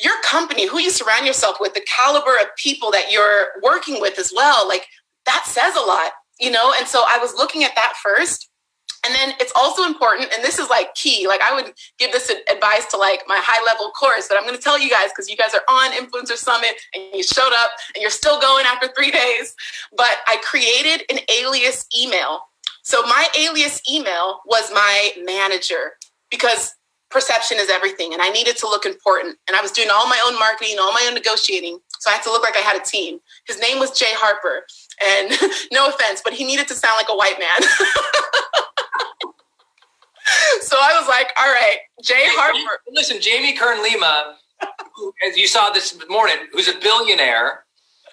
your 0.00 0.20
company, 0.24 0.66
who 0.66 0.80
you 0.80 0.90
surround 0.90 1.24
yourself 1.24 1.58
with, 1.60 1.74
the 1.74 1.86
caliber 1.86 2.34
of 2.34 2.48
people 2.56 2.90
that 2.90 3.12
you're 3.12 3.62
working 3.62 4.00
with 4.00 4.18
as 4.18 4.32
well, 4.34 4.66
like 4.66 4.88
that 5.24 5.44
says 5.46 5.76
a 5.76 5.86
lot, 5.86 6.10
you 6.40 6.50
know? 6.50 6.74
And 6.76 6.88
so 6.88 7.04
I 7.06 7.18
was 7.18 7.36
looking 7.36 7.62
at 7.62 7.76
that 7.76 7.94
first 8.02 8.45
and 9.06 9.14
then 9.14 9.34
it's 9.40 9.52
also 9.54 9.84
important, 9.84 10.32
and 10.34 10.42
this 10.42 10.58
is 10.58 10.68
like 10.68 10.94
key. 10.94 11.28
Like 11.28 11.40
I 11.40 11.54
would 11.54 11.72
give 11.98 12.12
this 12.12 12.30
advice 12.50 12.86
to 12.90 12.96
like 12.96 13.22
my 13.28 13.38
high 13.40 13.64
level 13.64 13.90
course, 13.90 14.26
but 14.28 14.36
I'm 14.36 14.44
going 14.44 14.56
to 14.56 14.62
tell 14.62 14.78
you 14.78 14.90
guys 14.90 15.10
because 15.10 15.28
you 15.30 15.36
guys 15.36 15.54
are 15.54 15.62
on 15.68 15.92
Influencer 15.92 16.36
Summit 16.36 16.72
and 16.94 17.04
you 17.14 17.22
showed 17.22 17.52
up 17.54 17.70
and 17.94 18.02
you're 18.02 18.10
still 18.10 18.40
going 18.40 18.66
after 18.66 18.88
three 18.88 19.10
days. 19.10 19.54
But 19.96 20.18
I 20.26 20.38
created 20.42 21.04
an 21.10 21.20
alias 21.30 21.86
email. 21.96 22.40
So 22.82 23.02
my 23.02 23.28
alias 23.38 23.80
email 23.90 24.40
was 24.46 24.70
my 24.72 25.10
manager 25.24 25.92
because 26.30 26.74
perception 27.10 27.58
is 27.60 27.70
everything, 27.70 28.12
and 28.12 28.20
I 28.20 28.30
needed 28.30 28.56
to 28.58 28.66
look 28.66 28.84
important. 28.84 29.38
And 29.46 29.56
I 29.56 29.62
was 29.62 29.70
doing 29.70 29.88
all 29.92 30.08
my 30.08 30.20
own 30.26 30.38
marketing, 30.38 30.76
all 30.80 30.92
my 30.92 31.04
own 31.06 31.14
negotiating, 31.14 31.78
so 31.98 32.10
I 32.10 32.14
had 32.14 32.22
to 32.24 32.30
look 32.30 32.42
like 32.42 32.56
I 32.56 32.60
had 32.60 32.76
a 32.80 32.84
team. 32.84 33.20
His 33.46 33.60
name 33.60 33.78
was 33.78 33.96
Jay 33.96 34.10
Harper, 34.10 34.66
and 35.02 35.30
no 35.72 35.88
offense, 35.88 36.22
but 36.24 36.32
he 36.32 36.44
needed 36.44 36.68
to 36.68 36.74
sound 36.74 36.94
like 36.96 37.08
a 37.08 37.16
white 37.16 37.38
man. 37.38 37.68
so 40.60 40.76
I 40.80 40.98
was 40.98 41.08
like, 41.08 41.28
all 41.36 41.46
right, 41.46 41.78
Jay 42.02 42.24
Harper. 42.26 42.82
Listen, 42.90 43.20
Jamie 43.20 43.54
Kern 43.56 43.82
Lima, 43.82 44.36
as 45.28 45.36
you 45.36 45.46
saw 45.46 45.70
this 45.70 45.96
morning, 46.08 46.36
who's 46.52 46.68
a 46.68 46.78
billionaire, 46.80 47.64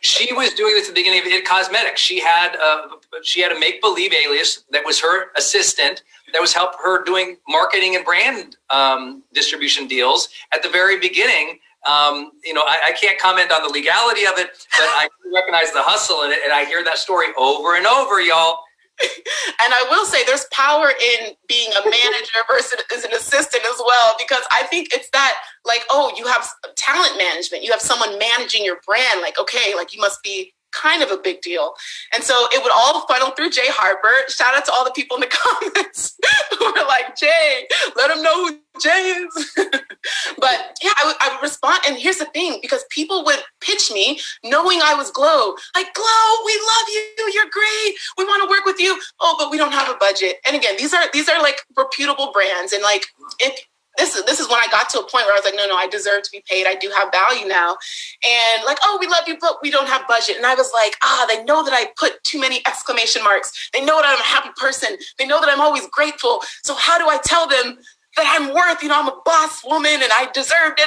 she 0.01 0.34
was 0.34 0.53
doing 0.53 0.75
this 0.75 0.89
at 0.89 0.95
the 0.95 0.99
beginning 0.99 1.21
of 1.21 1.27
It 1.27 1.45
Cosmetics. 1.45 2.01
She 2.01 2.19
had 2.19 2.55
a, 2.55 2.89
she 3.23 3.41
had 3.41 3.53
a 3.53 3.59
make 3.59 3.81
believe 3.81 4.13
alias 4.13 4.65
that 4.71 4.84
was 4.86 4.99
her 4.99 5.31
assistant 5.38 6.03
that 6.34 6.41
was 6.41 6.53
help 6.53 6.75
her 6.84 7.03
doing 7.05 7.38
marketing 7.47 7.95
and 7.95 8.03
brand 8.03 8.57
um, 8.69 9.23
distribution 9.34 9.88
deals 9.88 10.27
at 10.53 10.61
the 10.61 10.69
very 10.69 10.99
beginning. 10.99 11.59
Um, 11.86 12.31
you 12.43 12.53
know, 12.53 12.63
I, 12.65 12.79
I, 12.88 12.91
can't 12.93 13.19
comment 13.19 13.51
on 13.51 13.61
the 13.61 13.67
legality 13.67 14.25
of 14.25 14.38
it, 14.38 14.51
but 14.71 14.86
I 14.86 15.09
recognize 15.34 15.73
the 15.73 15.81
hustle 15.81 16.23
in 16.23 16.31
it, 16.31 16.39
and 16.41 16.53
I 16.53 16.63
hear 16.63 16.81
that 16.86 16.97
story 16.97 17.27
over 17.38 17.75
and 17.75 17.86
over, 17.86 18.21
y'all 18.21 18.59
and 19.02 19.74
I 19.74 19.88
will 19.89 20.06
say 20.06 20.24
there's 20.26 20.46
power 20.52 20.89
in 20.89 21.34
being 21.48 21.70
a 21.72 21.84
manager 21.84 22.39
versus 22.50 22.80
as 22.96 23.04
an 23.04 23.14
assistant 23.14 23.64
as 23.66 23.82
well, 23.86 24.16
because 24.18 24.44
I 24.52 24.64
think 24.64 24.94
it's 24.94 25.10
that 25.12 25.36
like, 25.66 25.82
oh, 25.89 26.14
you 26.18 26.28
have 26.28 26.48
talent 26.76 27.18
management, 27.18 27.64
you 27.64 27.72
have 27.72 27.82
someone 27.82 28.18
managing 28.20 28.64
your 28.64 28.80
brand. 28.86 29.22
Like, 29.22 29.39
okay, 29.39 29.74
like 29.76 29.94
you 29.94 30.02
must 30.02 30.22
be 30.24 30.54
kind 30.74 31.03
of 31.03 31.11
a 31.11 31.17
big 31.17 31.41
deal. 31.41 31.74
And 32.13 32.24
so 32.24 32.47
it 32.51 32.61
would 32.63 32.71
all 32.71 33.05
funnel 33.07 33.32
through 33.32 33.51
Jay 33.51 33.67
Harper. 33.67 34.30
Shout 34.30 34.55
out 34.55 34.65
to 34.65 34.71
all 34.74 34.84
the 34.84 34.91
people 34.91 35.15
in 35.17 35.21
the 35.21 35.28
comments 35.32 36.17
who 36.57 36.65
were 36.65 36.88
like, 36.88 37.15
Jay, 37.15 37.67
let 37.95 38.09
them 38.09 38.21
know 38.21 38.47
who 38.47 38.59
Jay 38.82 38.89
is. 38.89 39.51
but 40.38 40.78
yeah, 40.82 40.93
I 40.97 41.05
would, 41.05 41.15
I 41.19 41.30
would 41.32 41.41
respond. 41.41 41.80
And 41.88 41.97
here's 41.97 42.17
the 42.17 42.26
thing 42.26 42.59
because 42.61 42.84
people 42.89 43.24
would 43.26 43.39
pitch 43.61 43.91
me 43.91 44.19
knowing 44.43 44.80
I 44.82 44.95
was 44.95 45.11
Glow, 45.11 45.55
like, 45.76 45.93
Glow, 45.93 46.30
we 46.45 46.53
love 46.53 46.88
you. 46.89 47.32
You're 47.34 47.51
great. 47.51 47.95
We 48.17 48.26
want 48.26 48.43
to 48.43 48.49
work 48.49 48.65
with 48.65 48.80
you. 48.80 48.99
Oh, 49.19 49.36
but 49.38 49.51
we 49.51 49.57
don't 49.57 49.74
have 49.74 49.89
a 49.89 49.97
budget. 49.97 50.38
And 50.45 50.55
again, 50.55 50.76
these 50.78 50.93
are 50.93 51.03
these 51.13 51.30
are 51.30 51.41
like 51.41 51.57
reputable 51.78 52.32
brands. 52.32 52.74
And 52.74 52.84
like 52.84 53.05
if 53.39 53.59
this 53.98 54.16
is 54.16 54.26
this 54.26 54.39
is 54.39 54.50
when 54.50 54.58
I 54.60 54.68
got 54.72 54.89
to 54.89 55.00
a 55.00 55.02
point 55.02 55.26
where 55.26 55.34
I 55.34 55.38
was 55.38 55.46
like, 55.46 55.56
no, 55.56 55.68
no, 55.68 55.76
I 55.76 55.88
deserve 55.88 56.24
to 56.24 56.32
be 56.32 56.44
paid. 56.50 56.66
I 56.66 56.76
do 56.76 56.91
have 56.96 57.12
value 57.12 57.48
now. 57.48 57.78
And 58.24 58.66
like, 58.66 58.80
oh, 58.84 58.98
we 59.00 59.08
love 59.08 59.28
you, 59.28 59.38
but 59.39 59.58
we 59.62 59.70
don't 59.70 59.88
have 59.88 60.08
budget. 60.08 60.38
And 60.38 60.46
I 60.46 60.56
was 60.56 60.72
like, 60.74 60.96
ah, 61.04 61.26
they 61.28 61.44
know 61.44 61.64
that 61.64 61.74
I 61.74 61.88
put 61.98 62.24
too 62.24 62.39
many 62.39 62.62
exclamation 62.66 63.24
marks. 63.24 63.70
They 63.74 63.84
know 63.84 64.02
that 64.02 64.06
I'm 64.06 64.20
a 64.20 64.24
happy 64.24 64.50
person. 64.58 64.98
They 65.20 65.28
know 65.28 65.39
that 65.39 65.50
I'm 65.50 65.62
always 65.62 65.88
grateful. 65.88 66.41
So 66.64 66.76
how 66.76 66.98
do 66.98 67.08
I 67.08 67.20
tell 67.24 67.48
them 67.48 67.78
that 68.16 68.26
I'm 68.39 68.54
worth, 68.54 68.84
you 68.84 68.89
know, 68.89 69.00
I'm 69.00 69.08
a 69.08 69.22
boss 69.26 69.64
woman 69.66 69.94
and 69.94 70.12
I 70.12 70.30
deserve 70.34 70.76
da. 70.78 70.84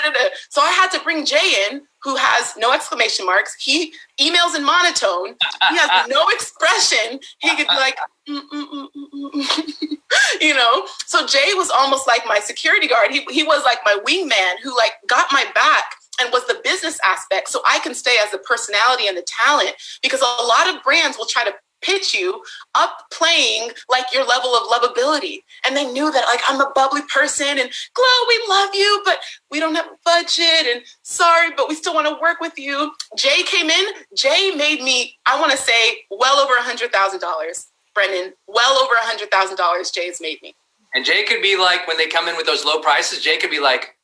So 0.49 0.61
I 0.61 0.71
had 0.71 0.91
to 0.93 1.01
bring 1.01 1.25
Jay 1.25 1.67
in, 1.71 1.83
who 2.07 2.15
has 2.15 2.55
no 2.57 2.73
exclamation 2.73 3.27
marks. 3.27 3.57
He 3.61 3.93
emails 4.21 4.55
in 4.55 4.65
monotone. 4.65 5.35
He 5.71 5.77
has 5.77 6.07
no 6.09 6.25
expression. 6.29 7.19
He 7.41 7.49
could 7.57 7.67
be 7.67 7.75
like, 7.75 7.97
mm, 8.29 8.41
mm, 8.55 8.87
mm, 8.95 9.97
you 10.41 10.55
know. 10.55 10.87
So 11.07 11.27
Jay 11.27 11.53
was 11.55 11.69
almost 11.69 12.07
like 12.07 12.23
my 12.25 12.39
security 12.39 12.87
guard. 12.87 13.11
He 13.11 13.27
he 13.29 13.43
was 13.43 13.65
like 13.65 13.81
my 13.85 13.99
wingman 14.07 14.63
who 14.63 14.77
like 14.77 14.93
got 15.09 15.27
my 15.33 15.45
back 15.53 15.85
and 16.21 16.33
was 16.33 16.47
the 16.47 16.61
business 16.63 16.97
aspect 17.05 17.49
so 17.49 17.61
I 17.67 17.81
can 17.81 17.93
stay 17.93 18.17
as 18.25 18.31
the 18.31 18.39
personality 18.39 19.09
and 19.09 19.19
the 19.19 19.27
talent 19.27 19.75
because 20.01 20.21
a 20.21 20.47
lot 20.47 20.73
of 20.73 20.83
brands 20.85 21.19
will 21.19 21.27
try 21.27 21.45
to 21.45 21.53
pitch 21.83 22.15
you 22.15 22.43
up 22.75 23.05
playing 23.13 23.71
like 23.89 24.07
your 24.13 24.27
level 24.27 24.51
of 24.55 24.69
lovability. 24.69 25.41
And 25.67 25.77
they 25.77 25.91
knew 25.91 26.11
that 26.13 26.25
like 26.27 26.41
I'm 26.49 26.61
a 26.61 26.71
bubbly 26.75 27.03
person 27.13 27.59
and 27.59 27.71
Glow, 27.95 28.05
we 28.29 28.45
love 28.49 28.71
you, 28.75 29.03
but 29.05 29.19
we 29.51 29.61
don't 29.61 29.75
have 29.75 29.87
a 29.87 29.97
budget 30.05 30.67
and 30.73 30.83
sorry, 31.03 31.51
but 31.57 31.69
we 31.69 31.75
still 31.75 31.95
want 31.95 32.07
to 32.09 32.21
work 32.21 32.41
with 32.41 32.59
you. 32.59 32.93
Jay 33.17 33.43
came 33.45 33.71
in, 33.71 33.85
Jay 34.17 34.53
made 34.57 34.83
me, 34.83 35.17
I 35.27 35.39
want 35.41 35.53
to 35.53 35.59
say 35.59 36.05
well 36.11 36.39
over 36.39 36.55
a 36.55 36.63
hundred 36.63 36.93
thousand 36.93 37.21
dollars. 37.21 37.67
Brendon, 37.95 38.35
well 38.47 38.79
over 38.83 38.95
a 38.95 39.07
hundred 39.07 39.31
thousand 39.31 39.57
dollars 39.57 39.91
Jay's 39.91 40.21
made 40.21 40.41
me. 40.43 40.55
And 40.95 41.05
Jay 41.05 41.25
could 41.25 41.43
be 41.43 41.57
like, 41.57 41.87
when 41.87 41.97
they 41.99 42.07
come 42.07 42.29
in 42.29 42.37
with 42.37 42.47
those 42.47 42.65
low 42.65 42.81
prices, 42.81 43.23
Jay 43.23 43.37
could 43.37 43.51
be 43.51 43.61
like, 43.61 43.97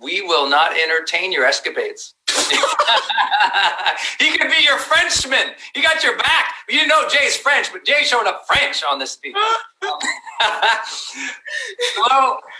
we 0.00 0.22
will 0.22 0.48
not 0.48 0.72
entertain 0.72 1.32
your 1.32 1.44
escapades. 1.44 2.14
he 4.18 4.36
could 4.36 4.50
be 4.50 4.62
your 4.64 4.78
Frenchman. 4.78 5.54
He 5.74 5.82
got 5.82 6.02
your 6.02 6.16
back. 6.16 6.54
You 6.68 6.86
know 6.86 7.08
Jay's 7.08 7.36
French, 7.36 7.72
but 7.72 7.84
Jay 7.84 8.02
showing 8.02 8.26
up 8.26 8.46
French 8.46 8.82
on 8.88 8.98
this 8.98 9.12
speech. 9.12 9.34
well, 9.82 10.00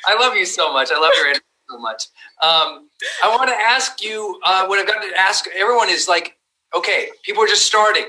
I 0.07 0.14
love 0.18 0.34
you 0.36 0.47
so 0.47 0.72
much. 0.72 0.91
I 0.93 0.99
love 0.99 1.12
your 1.16 1.26
energy 1.26 1.41
so 1.68 1.78
much. 1.78 2.07
Um, 2.43 2.89
I 3.22 3.28
want 3.28 3.49
to 3.49 3.57
ask 3.57 4.03
you 4.03 4.41
uh, 4.45 4.66
what 4.66 4.78
I've 4.78 4.86
got 4.86 5.03
to 5.03 5.18
ask 5.18 5.47
everyone 5.55 5.91
is 5.91 6.09
like, 6.09 6.36
okay, 6.74 7.09
people 7.22 7.43
are 7.43 7.49
just 7.49 7.66
starting. 7.66 8.05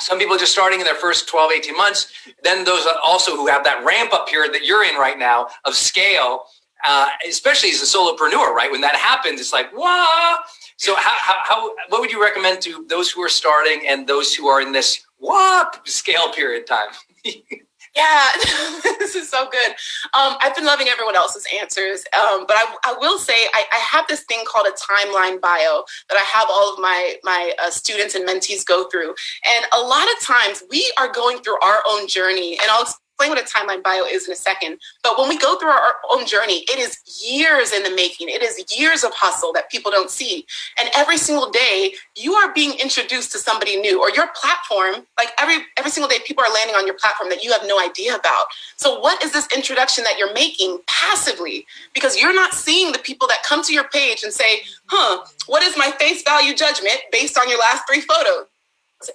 Some 0.00 0.18
people 0.18 0.36
are 0.36 0.38
just 0.38 0.52
starting 0.52 0.78
in 0.78 0.84
their 0.84 0.94
first 0.94 1.28
12, 1.28 1.52
18 1.52 1.76
months. 1.76 2.12
Then 2.44 2.64
those 2.64 2.86
also 3.02 3.34
who 3.34 3.48
have 3.48 3.64
that 3.64 3.84
ramp 3.84 4.12
up 4.14 4.28
period 4.28 4.54
that 4.54 4.64
you're 4.64 4.84
in 4.84 4.94
right 4.94 5.18
now 5.18 5.48
of 5.64 5.74
scale 5.74 6.44
uh, 6.84 7.08
especially 7.28 7.70
as 7.70 7.82
a 7.82 7.86
solopreneur, 7.86 8.52
right? 8.52 8.68
When 8.70 8.80
that 8.82 8.96
happens, 8.96 9.40
it's 9.40 9.52
like, 9.52 9.76
wow. 9.76 10.38
So 10.76 10.94
how, 10.94 11.14
how, 11.18 11.36
how, 11.44 11.74
what 11.88 12.00
would 12.00 12.12
you 12.12 12.22
recommend 12.22 12.62
to 12.62 12.84
those 12.88 13.10
who 13.10 13.22
are 13.22 13.28
starting 13.28 13.82
and 13.86 14.06
those 14.06 14.34
who 14.34 14.46
are 14.46 14.60
in 14.60 14.72
this 14.72 15.04
what 15.18 15.86
scale 15.88 16.32
period 16.32 16.66
time? 16.66 16.88
yeah, 17.96 18.28
this 18.98 19.14
is 19.14 19.28
so 19.28 19.48
good. 19.50 19.72
Um, 20.14 20.36
I've 20.40 20.54
been 20.54 20.64
loving 20.64 20.88
everyone 20.88 21.16
else's 21.16 21.46
answers, 21.60 22.04
um, 22.14 22.46
but 22.46 22.56
I, 22.56 22.74
I, 22.84 22.96
will 22.98 23.18
say 23.18 23.32
I, 23.52 23.64
I, 23.72 23.76
have 23.76 24.06
this 24.08 24.22
thing 24.24 24.44
called 24.46 24.66
a 24.66 24.70
timeline 24.70 25.40
bio 25.40 25.82
that 26.08 26.16
I 26.16 26.38
have 26.38 26.48
all 26.50 26.72
of 26.72 26.78
my 26.78 27.16
my 27.24 27.52
uh, 27.62 27.70
students 27.70 28.14
and 28.14 28.28
mentees 28.28 28.64
go 28.64 28.88
through, 28.88 29.08
and 29.56 29.66
a 29.74 29.80
lot 29.80 30.06
of 30.16 30.22
times 30.22 30.62
we 30.70 30.92
are 30.98 31.10
going 31.12 31.38
through 31.38 31.58
our 31.60 31.82
own 31.88 32.06
journey, 32.06 32.58
and 32.60 32.70
I'll 32.70 32.86
explain 33.18 33.34
what 33.34 33.40
a 33.40 33.52
timeline 33.52 33.82
bio 33.82 34.04
is 34.04 34.26
in 34.26 34.32
a 34.32 34.36
second. 34.36 34.78
But 35.02 35.18
when 35.18 35.28
we 35.28 35.38
go 35.38 35.58
through 35.58 35.70
our 35.70 35.94
own 36.10 36.24
journey, 36.24 36.64
it 36.68 36.78
is 36.78 36.98
years 37.20 37.72
in 37.72 37.82
the 37.82 37.90
making. 37.90 38.28
It 38.28 38.42
is 38.42 38.64
years 38.78 39.02
of 39.02 39.12
hustle 39.12 39.52
that 39.54 39.70
people 39.70 39.90
don't 39.90 40.10
see. 40.10 40.46
And 40.78 40.88
every 40.94 41.18
single 41.18 41.50
day, 41.50 41.94
you 42.14 42.34
are 42.34 42.54
being 42.54 42.78
introduced 42.78 43.32
to 43.32 43.38
somebody 43.38 43.76
new 43.76 44.00
or 44.00 44.10
your 44.10 44.28
platform, 44.40 45.06
like 45.18 45.30
every 45.36 45.64
every 45.76 45.90
single 45.90 46.08
day, 46.08 46.18
people 46.24 46.44
are 46.44 46.52
landing 46.52 46.76
on 46.76 46.86
your 46.86 46.94
platform 46.94 47.28
that 47.30 47.42
you 47.42 47.50
have 47.52 47.62
no 47.66 47.80
idea 47.80 48.14
about. 48.14 48.46
So 48.76 49.00
what 49.00 49.22
is 49.24 49.32
this 49.32 49.48
introduction 49.54 50.04
that 50.04 50.16
you're 50.16 50.32
making 50.32 50.78
passively? 50.86 51.66
Because 51.94 52.16
you're 52.16 52.34
not 52.34 52.54
seeing 52.54 52.92
the 52.92 53.00
people 53.00 53.26
that 53.28 53.42
come 53.42 53.64
to 53.64 53.72
your 53.72 53.88
page 53.88 54.22
and 54.22 54.32
say, 54.32 54.62
huh, 54.86 55.24
what 55.46 55.62
is 55.64 55.76
my 55.76 55.90
face 55.98 56.22
value 56.22 56.54
judgment 56.54 56.98
based 57.10 57.36
on 57.36 57.48
your 57.48 57.58
last 57.58 57.82
three 57.88 58.00
photos? 58.00 58.46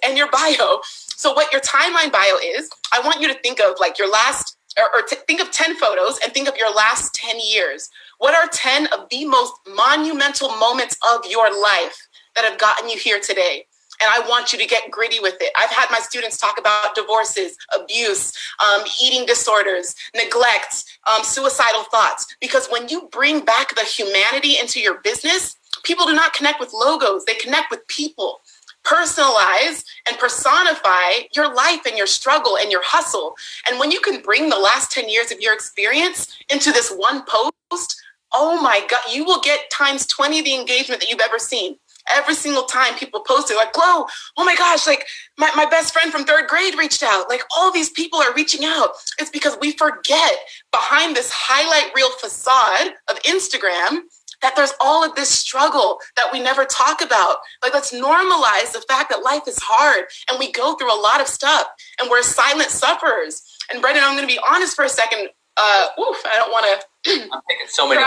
and 0.02 0.16
your 0.16 0.30
bio. 0.30 0.80
So, 1.16 1.32
what 1.32 1.52
your 1.52 1.60
timeline 1.60 2.12
bio 2.12 2.36
is, 2.42 2.70
I 2.92 3.00
want 3.00 3.20
you 3.20 3.28
to 3.28 3.38
think 3.40 3.60
of 3.60 3.76
like 3.80 3.98
your 3.98 4.10
last, 4.10 4.56
or, 4.78 4.84
or 4.94 5.02
t- 5.02 5.16
think 5.26 5.40
of 5.40 5.50
10 5.50 5.76
photos 5.76 6.18
and 6.22 6.32
think 6.32 6.48
of 6.48 6.56
your 6.56 6.74
last 6.74 7.14
10 7.14 7.36
years. 7.40 7.88
What 8.18 8.34
are 8.34 8.48
10 8.48 8.88
of 8.88 9.08
the 9.10 9.24
most 9.24 9.52
monumental 9.74 10.56
moments 10.56 10.96
of 11.14 11.24
your 11.30 11.50
life 11.50 12.08
that 12.34 12.44
have 12.44 12.58
gotten 12.58 12.88
you 12.88 12.98
here 12.98 13.20
today? 13.20 13.66
And 14.02 14.10
I 14.10 14.28
want 14.28 14.52
you 14.52 14.58
to 14.58 14.66
get 14.66 14.90
gritty 14.90 15.20
with 15.20 15.36
it. 15.40 15.52
I've 15.56 15.70
had 15.70 15.86
my 15.90 16.00
students 16.00 16.36
talk 16.36 16.58
about 16.58 16.96
divorces, 16.96 17.56
abuse, 17.78 18.32
um, 18.64 18.82
eating 19.02 19.24
disorders, 19.24 19.94
neglect, 20.16 20.84
um, 21.06 21.22
suicidal 21.22 21.84
thoughts. 21.84 22.26
Because 22.40 22.66
when 22.68 22.88
you 22.88 23.08
bring 23.12 23.44
back 23.44 23.74
the 23.76 23.84
humanity 23.84 24.56
into 24.60 24.80
your 24.80 25.00
business, 25.00 25.56
people 25.84 26.06
do 26.06 26.12
not 26.12 26.34
connect 26.34 26.58
with 26.58 26.72
logos, 26.72 27.24
they 27.24 27.34
connect 27.34 27.70
with 27.70 27.86
people 27.86 28.40
personalize 28.84 29.84
and 30.06 30.18
personify 30.18 31.26
your 31.34 31.52
life 31.54 31.86
and 31.86 31.96
your 31.96 32.06
struggle 32.06 32.56
and 32.58 32.70
your 32.70 32.82
hustle. 32.84 33.34
And 33.68 33.78
when 33.78 33.90
you 33.90 34.00
can 34.00 34.20
bring 34.22 34.48
the 34.48 34.58
last 34.58 34.90
10 34.92 35.08
years 35.08 35.32
of 35.32 35.40
your 35.40 35.54
experience 35.54 36.36
into 36.50 36.72
this 36.72 36.90
one 36.90 37.24
post, 37.26 38.02
oh 38.32 38.60
my 38.60 38.86
God, 38.88 39.02
you 39.12 39.24
will 39.24 39.40
get 39.40 39.70
times 39.70 40.06
20 40.06 40.42
the 40.42 40.54
engagement 40.54 41.00
that 41.00 41.08
you've 41.08 41.20
ever 41.20 41.38
seen. 41.38 41.76
Every 42.14 42.34
single 42.34 42.64
time 42.64 42.94
people 42.98 43.20
post 43.20 43.50
it, 43.50 43.56
like, 43.56 43.72
Glo, 43.72 44.06
oh 44.36 44.44
my 44.44 44.54
gosh, 44.56 44.86
like 44.86 45.06
my, 45.38 45.50
my 45.56 45.64
best 45.64 45.94
friend 45.94 46.12
from 46.12 46.24
third 46.24 46.48
grade 46.48 46.76
reached 46.76 47.02
out. 47.02 47.30
Like 47.30 47.40
all 47.56 47.72
these 47.72 47.88
people 47.88 48.18
are 48.20 48.34
reaching 48.34 48.62
out. 48.64 48.90
It's 49.18 49.30
because 49.30 49.56
we 49.58 49.72
forget 49.72 50.32
behind 50.70 51.16
this 51.16 51.30
highlight 51.32 51.94
reel 51.94 52.10
facade 52.10 52.92
of 53.08 53.18
Instagram 53.22 54.00
that 54.44 54.54
there's 54.56 54.74
all 54.78 55.02
of 55.02 55.14
this 55.14 55.30
struggle 55.30 55.98
that 56.16 56.26
we 56.30 56.38
never 56.38 56.66
talk 56.66 57.00
about. 57.00 57.36
Like, 57.62 57.72
let's 57.72 57.94
normalize 57.94 58.72
the 58.72 58.84
fact 58.86 59.08
that 59.08 59.22
life 59.24 59.48
is 59.48 59.58
hard 59.58 60.04
and 60.28 60.38
we 60.38 60.52
go 60.52 60.74
through 60.74 60.92
a 60.92 61.00
lot 61.00 61.22
of 61.22 61.26
stuff 61.26 61.66
and 61.98 62.10
we're 62.10 62.22
silent 62.22 62.68
sufferers. 62.68 63.42
And 63.72 63.80
Brendon, 63.80 64.04
I'm 64.04 64.14
going 64.14 64.28
to 64.28 64.32
be 64.32 64.40
honest 64.46 64.76
for 64.76 64.84
a 64.84 64.88
second. 64.90 65.30
Uh, 65.56 65.86
oof, 65.98 66.20
I 66.26 66.36
don't 66.36 66.52
want 66.52 66.66
to. 67.04 67.10
I'm 67.10 67.40
taking 67.48 67.68
so 67.68 67.88
many. 67.88 68.02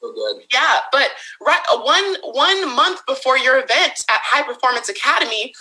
So 0.00 0.12
good. 0.14 0.44
Yeah, 0.52 0.78
but 0.92 1.08
right, 1.44 1.60
one 1.82 2.34
one 2.34 2.74
month 2.74 3.04
before 3.06 3.36
your 3.36 3.56
event 3.56 4.04
at 4.08 4.20
High 4.22 4.44
Performance 4.44 4.88
Academy, 4.88 5.52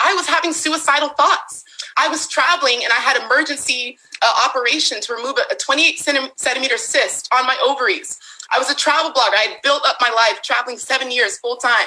I 0.00 0.14
was 0.14 0.26
having 0.26 0.52
suicidal 0.54 1.10
thoughts. 1.10 1.62
I 1.96 2.08
was 2.08 2.26
traveling 2.26 2.80
and 2.82 2.92
I 2.92 2.96
had 2.96 3.22
emergency 3.22 3.98
uh, 4.22 4.48
operation 4.48 5.00
to 5.02 5.14
remove 5.14 5.36
a 5.50 5.54
28 5.54 5.98
centimeter 5.98 6.78
cyst 6.78 7.28
on 7.32 7.46
my 7.46 7.56
ovaries. 7.64 8.18
I 8.52 8.58
was 8.58 8.70
a 8.70 8.74
travel 8.74 9.10
blogger. 9.10 9.34
I 9.34 9.46
had 9.52 9.62
built 9.62 9.82
up 9.86 9.96
my 10.00 10.10
life 10.10 10.42
traveling 10.42 10.78
seven 10.78 11.10
years 11.10 11.38
full 11.38 11.56
time. 11.56 11.86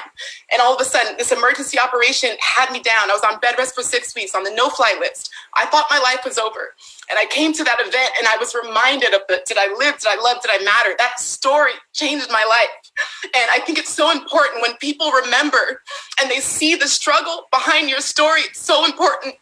And 0.52 0.60
all 0.60 0.74
of 0.74 0.80
a 0.80 0.84
sudden, 0.84 1.16
this 1.16 1.32
emergency 1.32 1.78
operation 1.78 2.30
had 2.40 2.72
me 2.72 2.80
down. 2.80 3.10
I 3.10 3.14
was 3.14 3.22
on 3.22 3.40
bed 3.40 3.54
rest 3.58 3.74
for 3.74 3.82
six 3.82 4.14
weeks 4.14 4.34
on 4.34 4.44
the 4.44 4.52
no 4.54 4.68
fly 4.70 4.96
list. 4.98 5.30
I 5.54 5.66
thought 5.66 5.86
my 5.90 5.98
life 5.98 6.24
was 6.24 6.38
over. 6.38 6.74
And 7.10 7.18
I 7.18 7.26
came 7.26 7.52
to 7.54 7.64
that 7.64 7.80
event 7.80 8.10
and 8.18 8.28
I 8.28 8.36
was 8.36 8.54
reminded 8.54 9.14
of 9.14 9.22
it. 9.28 9.46
Did 9.46 9.56
I 9.58 9.68
live? 9.78 9.98
Did 9.98 10.08
I 10.08 10.20
love? 10.22 10.42
Did 10.42 10.50
I 10.52 10.62
matter? 10.64 10.90
That 10.98 11.18
story 11.18 11.72
changed 11.92 12.28
my 12.30 12.44
life. 12.48 12.92
And 13.34 13.48
I 13.50 13.60
think 13.60 13.78
it's 13.78 13.92
so 13.92 14.10
important 14.10 14.62
when 14.62 14.76
people 14.76 15.10
remember 15.12 15.82
and 16.20 16.30
they 16.30 16.40
see 16.40 16.74
the 16.74 16.88
struggle 16.88 17.46
behind 17.50 17.88
your 17.88 18.00
story. 18.00 18.40
It's 18.42 18.60
so 18.60 18.84
important 18.84 19.36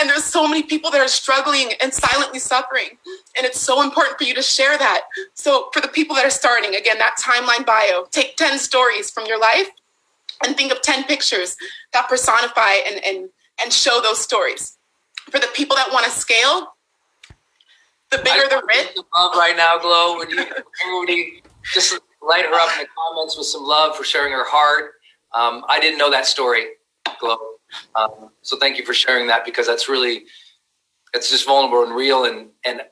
and 0.00 0.08
there's 0.08 0.24
so 0.24 0.46
many 0.46 0.62
people 0.62 0.90
that 0.90 1.00
are 1.00 1.08
struggling 1.08 1.72
and 1.80 1.92
silently 1.92 2.38
suffering. 2.38 2.98
And 3.36 3.46
it's 3.46 3.60
so 3.60 3.82
important 3.82 4.18
for 4.18 4.24
you 4.24 4.34
to 4.34 4.42
share 4.42 4.76
that. 4.78 5.02
So, 5.34 5.68
for 5.72 5.80
the 5.80 5.88
people 5.88 6.16
that 6.16 6.24
are 6.24 6.30
starting, 6.30 6.74
again, 6.74 6.98
that 6.98 7.16
timeline 7.20 7.66
bio, 7.66 8.06
take 8.10 8.36
10 8.36 8.58
stories 8.58 9.10
from 9.10 9.26
your 9.26 9.40
life 9.40 9.68
and 10.44 10.56
think 10.56 10.72
of 10.72 10.82
10 10.82 11.04
pictures 11.04 11.56
that 11.92 12.08
personify 12.08 12.74
and, 12.86 13.04
and, 13.04 13.28
and 13.62 13.72
show 13.72 14.00
those 14.02 14.20
stories. 14.20 14.76
For 15.30 15.38
the 15.38 15.48
people 15.54 15.76
that 15.76 15.92
want 15.92 16.04
to 16.04 16.10
scale, 16.10 16.74
the 18.10 18.18
bigger 18.18 18.44
I 18.44 18.48
the 18.48 18.62
rich. 18.66 18.96
Love 19.16 19.36
right 19.36 19.56
now, 19.56 19.78
Glow, 19.78 20.16
Would 20.16 20.30
you, 20.30 20.44
everybody 20.84 21.42
just 21.72 21.98
light 22.22 22.44
her 22.44 22.54
up 22.54 22.68
in 22.76 22.82
the 22.84 22.88
comments 22.96 23.36
with 23.36 23.46
some 23.46 23.64
love 23.64 23.96
for 23.96 24.04
sharing 24.04 24.32
her 24.32 24.44
heart. 24.46 24.92
Um, 25.34 25.64
I 25.68 25.80
didn't 25.80 25.98
know 25.98 26.10
that 26.10 26.26
story, 26.26 26.66
Glo. 27.20 27.36
Um, 27.94 28.30
so 28.42 28.56
thank 28.58 28.78
you 28.78 28.84
for 28.84 28.94
sharing 28.94 29.26
that 29.28 29.44
because 29.44 29.66
that's 29.66 29.88
really 29.88 30.24
it's 31.14 31.30
just 31.30 31.46
vulnerable 31.46 31.84
and 31.84 31.94
real. 31.94 32.24
And 32.24 32.48
and 32.64 32.82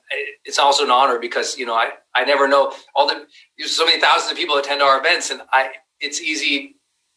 it's 0.43 0.59
also 0.59 0.83
an 0.83 0.91
honor 0.91 1.19
because 1.19 1.57
you 1.57 1.65
know 1.65 1.75
I 1.75 1.91
I 2.15 2.25
never 2.25 2.47
know 2.47 2.73
all 2.95 3.07
the 3.07 3.25
so 3.65 3.85
many 3.85 3.99
thousands 3.99 4.31
of 4.31 4.37
people 4.37 4.57
attend 4.57 4.81
our 4.81 4.99
events 4.99 5.31
and 5.31 5.41
I 5.51 5.71
it's 5.99 6.21
easy 6.21 6.75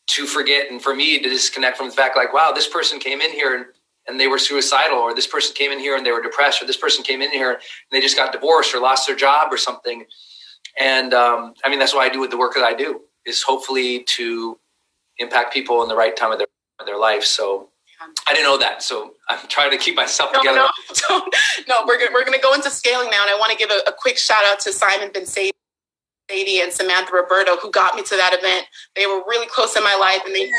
to 0.08 0.26
forget 0.26 0.70
and 0.70 0.80
for 0.80 0.94
me 0.94 1.20
to 1.20 1.28
disconnect 1.28 1.76
from 1.76 1.88
the 1.88 1.94
fact 1.94 2.16
like 2.16 2.32
wow 2.32 2.52
this 2.54 2.68
person 2.68 2.98
came 2.98 3.20
in 3.20 3.30
here 3.30 3.56
and 3.56 3.66
and 4.06 4.18
they 4.18 4.26
were 4.26 4.38
suicidal 4.38 4.98
or 4.98 5.14
this 5.14 5.26
person 5.26 5.54
came 5.54 5.70
in 5.70 5.78
here 5.78 5.96
and 5.96 6.04
they 6.04 6.12
were 6.12 6.22
depressed 6.22 6.62
or 6.62 6.66
this 6.66 6.78
person 6.78 7.04
came 7.04 7.20
in 7.20 7.30
here 7.30 7.52
and 7.52 7.60
they 7.92 8.00
just 8.00 8.16
got 8.16 8.32
divorced 8.32 8.74
or 8.74 8.80
lost 8.80 9.06
their 9.06 9.16
job 9.16 9.52
or 9.52 9.58
something. 9.58 10.04
And 10.78 11.12
um, 11.12 11.54
I 11.64 11.68
mean 11.68 11.78
that's 11.78 11.94
why 11.94 12.06
I 12.06 12.08
do 12.08 12.20
with 12.20 12.30
the 12.30 12.38
work 12.38 12.54
that 12.54 12.64
I 12.64 12.74
do 12.74 13.02
is 13.26 13.42
hopefully 13.42 14.04
to 14.04 14.58
impact 15.18 15.52
people 15.52 15.82
in 15.82 15.88
the 15.88 15.96
right 15.96 16.16
time 16.16 16.32
of 16.32 16.38
their 16.38 16.46
their 16.86 16.98
life. 16.98 17.24
So 17.24 17.68
I 18.26 18.32
didn't 18.32 18.44
know 18.44 18.58
that, 18.58 18.82
so 18.82 19.14
I'm 19.28 19.46
trying 19.48 19.70
to 19.72 19.76
keep 19.76 19.96
myself 19.96 20.30
no, 20.32 20.40
together. 20.40 20.60
No, 21.10 21.18
no, 21.68 21.74
we're 21.86 21.98
gonna, 21.98 22.10
we're 22.12 22.24
going 22.24 22.38
to 22.38 22.42
go 22.42 22.54
into 22.54 22.70
scaling 22.70 23.10
now, 23.10 23.22
and 23.22 23.30
I 23.30 23.36
want 23.38 23.50
to 23.50 23.58
give 23.58 23.70
a, 23.70 23.90
a, 23.90 23.92
quick 23.92 24.16
shout 24.18 24.44
out 24.44 24.60
to 24.60 24.72
Simon 24.72 25.10
Bensaidi 26.28 26.62
and 26.62 26.72
Samantha 26.72 27.12
Roberto 27.12 27.56
who 27.56 27.70
got 27.70 27.94
me 27.94 28.02
to 28.02 28.16
that 28.16 28.34
event. 28.34 28.66
They 28.94 29.06
were 29.06 29.22
really 29.26 29.46
close 29.46 29.76
in 29.76 29.82
my 29.82 29.96
life, 29.98 30.20
and 30.24 30.34
they, 30.34 30.50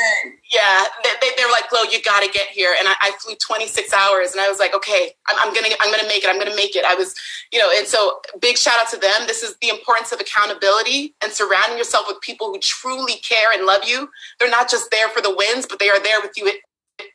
yeah, 0.52 0.84
they, 1.04 1.10
they, 1.20 1.28
they 1.36 1.44
were 1.44 1.50
like, 1.50 1.68
"Glo, 1.70 1.82
you 1.82 2.02
got 2.02 2.22
to 2.22 2.30
get 2.30 2.48
here." 2.48 2.74
And 2.78 2.88
I, 2.88 2.94
I, 3.00 3.12
flew 3.20 3.34
26 3.34 3.92
hours, 3.92 4.32
and 4.32 4.40
I 4.40 4.48
was 4.48 4.58
like, 4.58 4.74
"Okay, 4.74 5.12
I'm, 5.28 5.36
I'm, 5.38 5.54
gonna, 5.54 5.74
I'm 5.80 5.90
gonna 5.90 6.08
make 6.08 6.24
it. 6.24 6.30
I'm 6.30 6.38
gonna 6.38 6.56
make 6.56 6.76
it." 6.76 6.84
I 6.84 6.94
was, 6.94 7.14
you 7.52 7.58
know, 7.58 7.70
and 7.76 7.86
so 7.86 8.20
big 8.40 8.56
shout 8.56 8.78
out 8.80 8.90
to 8.90 8.96
them. 8.96 9.26
This 9.26 9.42
is 9.42 9.56
the 9.60 9.68
importance 9.68 10.12
of 10.12 10.20
accountability 10.20 11.14
and 11.22 11.32
surrounding 11.32 11.78
yourself 11.78 12.06
with 12.08 12.20
people 12.20 12.48
who 12.48 12.58
truly 12.58 13.16
care 13.16 13.52
and 13.52 13.66
love 13.66 13.84
you. 13.84 14.08
They're 14.38 14.50
not 14.50 14.70
just 14.70 14.90
there 14.90 15.08
for 15.08 15.20
the 15.20 15.34
wins, 15.34 15.66
but 15.66 15.78
they 15.78 15.88
are 15.88 16.02
there 16.02 16.20
with 16.20 16.32
you 16.36 16.52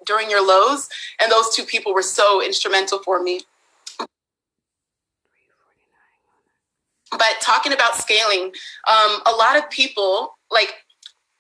during 0.06 0.30
your 0.30 0.46
lows. 0.46 0.90
And 1.22 1.32
those 1.32 1.56
two 1.56 1.64
people 1.64 1.94
were 1.94 2.02
so 2.02 2.44
instrumental 2.44 3.00
for 3.00 3.22
me. 3.22 3.42
But 7.12 7.36
talking 7.42 7.74
about 7.74 7.96
scaling, 7.96 8.52
um, 8.90 9.22
a 9.26 9.32
lot 9.38 9.58
of 9.58 9.70
people 9.70 10.38
like 10.52 10.74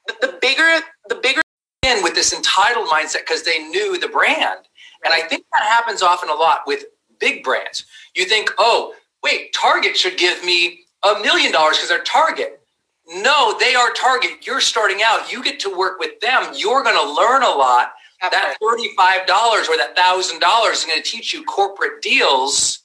the, 0.08 0.16
the 0.22 0.38
bigger 0.42 0.82
the 1.10 1.16
bigger 1.16 1.42
in 1.86 2.04
with 2.04 2.16
this 2.16 2.34
entitled 2.34 2.88
mindset 2.90 3.20
because 3.20 3.44
they 3.44 3.60
knew 3.60 4.00
the 4.00 4.08
brand. 4.08 4.60
And 5.04 5.14
I 5.14 5.22
think 5.22 5.46
that 5.52 5.64
happens 5.64 6.02
often 6.02 6.30
a 6.30 6.34
lot 6.34 6.62
with 6.66 6.86
big 7.20 7.44
brands. 7.44 7.86
You 8.16 8.26
think, 8.26 8.52
oh, 8.58 8.94
wait, 9.24 9.54
Target 9.54 9.96
should 9.96 10.18
give 10.18 10.44
me 10.44 10.80
a 11.04 11.20
million 11.20 11.52
dollars 11.52 11.78
because 11.78 11.90
they're 11.90 12.04
Target. 12.04 12.62
No, 13.08 13.56
they 13.60 13.76
are 13.76 13.92
Target. 13.92 14.48
You're 14.48 14.62
starting 14.62 15.02
out. 15.04 15.32
You 15.32 15.44
get 15.44 15.60
to 15.62 15.76
work 15.76 16.00
with 16.00 16.20
them. 16.22 16.52
You're 16.56 16.84
going 16.84 16.96
to 16.96 17.14
learn 17.14 17.44
a 17.44 17.50
lot. 17.50 17.94
that 18.22 18.58
$35 18.62 19.70
or 19.70 19.78
that 19.78 19.96
$1,000 19.96 20.74
is 20.74 20.86
going 20.86 21.02
to 21.02 21.04
teach 21.04 21.34
you 21.34 21.44
corporate 21.44 22.02
deals 22.02 22.85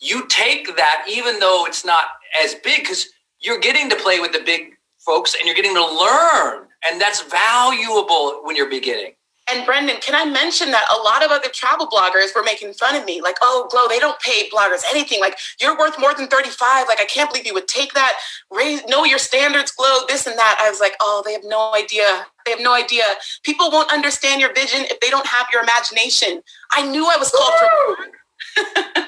you 0.00 0.26
take 0.28 0.76
that 0.76 1.04
even 1.08 1.38
though 1.40 1.64
it's 1.66 1.84
not 1.84 2.04
as 2.42 2.54
big 2.56 2.82
because 2.82 3.08
you're 3.40 3.60
getting 3.60 3.88
to 3.90 3.96
play 3.96 4.20
with 4.20 4.32
the 4.32 4.42
big 4.44 4.76
folks 4.98 5.34
and 5.34 5.46
you're 5.46 5.54
getting 5.54 5.74
to 5.74 5.86
learn 5.86 6.66
and 6.88 7.00
that's 7.00 7.22
valuable 7.22 8.40
when 8.44 8.56
you're 8.56 8.70
beginning 8.70 9.12
and 9.52 9.66
Brendon, 9.66 9.96
can 10.00 10.14
I 10.14 10.30
mention 10.30 10.70
that 10.70 10.84
a 10.96 11.02
lot 11.02 11.24
of 11.24 11.30
other 11.30 11.48
travel 11.52 11.86
bloggers 11.86 12.34
were 12.34 12.42
making 12.42 12.72
fun 12.74 12.94
of 12.94 13.04
me? 13.04 13.20
Like, 13.20 13.36
oh, 13.42 13.66
Glow, 13.70 13.88
they 13.88 13.98
don't 13.98 14.18
pay 14.20 14.48
bloggers 14.48 14.82
anything. 14.90 15.20
Like, 15.20 15.38
you're 15.60 15.76
worth 15.76 15.98
more 15.98 16.14
than 16.14 16.28
35. 16.28 16.86
Like, 16.86 17.00
I 17.00 17.04
can't 17.04 17.30
believe 17.30 17.46
you 17.46 17.54
would 17.54 17.66
take 17.66 17.92
that, 17.94 18.16
raise, 18.50 18.84
know 18.86 19.04
your 19.04 19.18
standards, 19.18 19.72
Glow, 19.72 20.06
this 20.08 20.26
and 20.26 20.38
that. 20.38 20.58
I 20.60 20.70
was 20.70 20.80
like, 20.80 20.94
oh, 21.00 21.22
they 21.24 21.32
have 21.32 21.42
no 21.44 21.74
idea. 21.74 22.26
They 22.44 22.52
have 22.52 22.60
no 22.60 22.74
idea. 22.74 23.02
People 23.42 23.70
won't 23.70 23.92
understand 23.92 24.40
your 24.40 24.54
vision 24.54 24.84
if 24.84 25.00
they 25.00 25.10
don't 25.10 25.26
have 25.26 25.46
your 25.52 25.62
imagination. 25.62 26.42
I 26.72 26.86
knew 26.88 27.06
I 27.06 27.16
was 27.16 27.30
called 27.30 27.52
for 27.58 29.02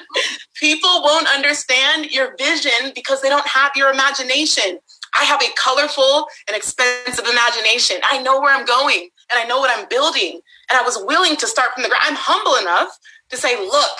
People 0.59 1.01
won't 1.03 1.27
understand 1.27 2.11
your 2.11 2.35
vision 2.37 2.91
because 2.93 3.21
they 3.21 3.29
don't 3.29 3.47
have 3.47 3.71
your 3.75 3.91
imagination. 3.91 4.79
I 5.15 5.23
have 5.25 5.41
a 5.41 5.53
colorful 5.55 6.27
and 6.47 6.55
expensive 6.55 7.25
imagination. 7.25 7.97
I 8.03 8.21
know 8.21 8.39
where 8.39 8.55
I'm 8.55 8.65
going 8.65 9.09
and 9.31 9.39
I 9.39 9.45
know 9.45 9.59
what 9.59 9.71
I'm 9.77 9.87
building. 9.89 10.41
And 10.69 10.77
I 10.77 10.83
was 10.83 10.97
willing 11.05 11.35
to 11.37 11.47
start 11.47 11.71
from 11.73 11.83
the 11.83 11.89
ground. 11.89 12.03
I'm 12.05 12.17
humble 12.17 12.55
enough 12.55 12.97
to 13.29 13.37
say, 13.37 13.59
look, 13.59 13.97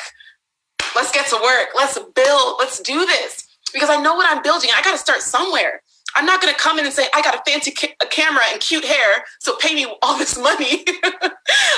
let's 0.96 1.12
get 1.12 1.28
to 1.28 1.40
work. 1.44 1.70
Let's 1.76 1.98
build. 1.98 2.56
Let's 2.60 2.80
do 2.80 3.06
this 3.06 3.48
because 3.74 3.90
I 3.90 4.02
know 4.02 4.16
what 4.16 4.30
I'm 4.30 4.44
building. 4.44 4.70
I 4.76 4.82
got 4.82 4.94
to 4.94 4.98
start 4.98 5.22
somewhere. 5.22 5.82
I'm 6.16 6.26
not 6.26 6.42
going 6.42 6.54
to 6.54 6.60
come 6.60 6.78
in 6.78 6.86
and 6.86 6.94
say, 6.94 7.08
I 7.14 7.22
got 7.22 7.36
a 7.36 7.42
fancy 7.50 7.72
ca- 7.72 7.96
a 8.02 8.06
camera 8.06 8.44
and 8.52 8.62
cute 8.62 8.86
hair, 8.86 9.24
so 9.40 9.56
pay 9.58 9.74
me 9.74 9.88
all 10.04 10.18
this 10.18 10.38
money. 10.38 10.86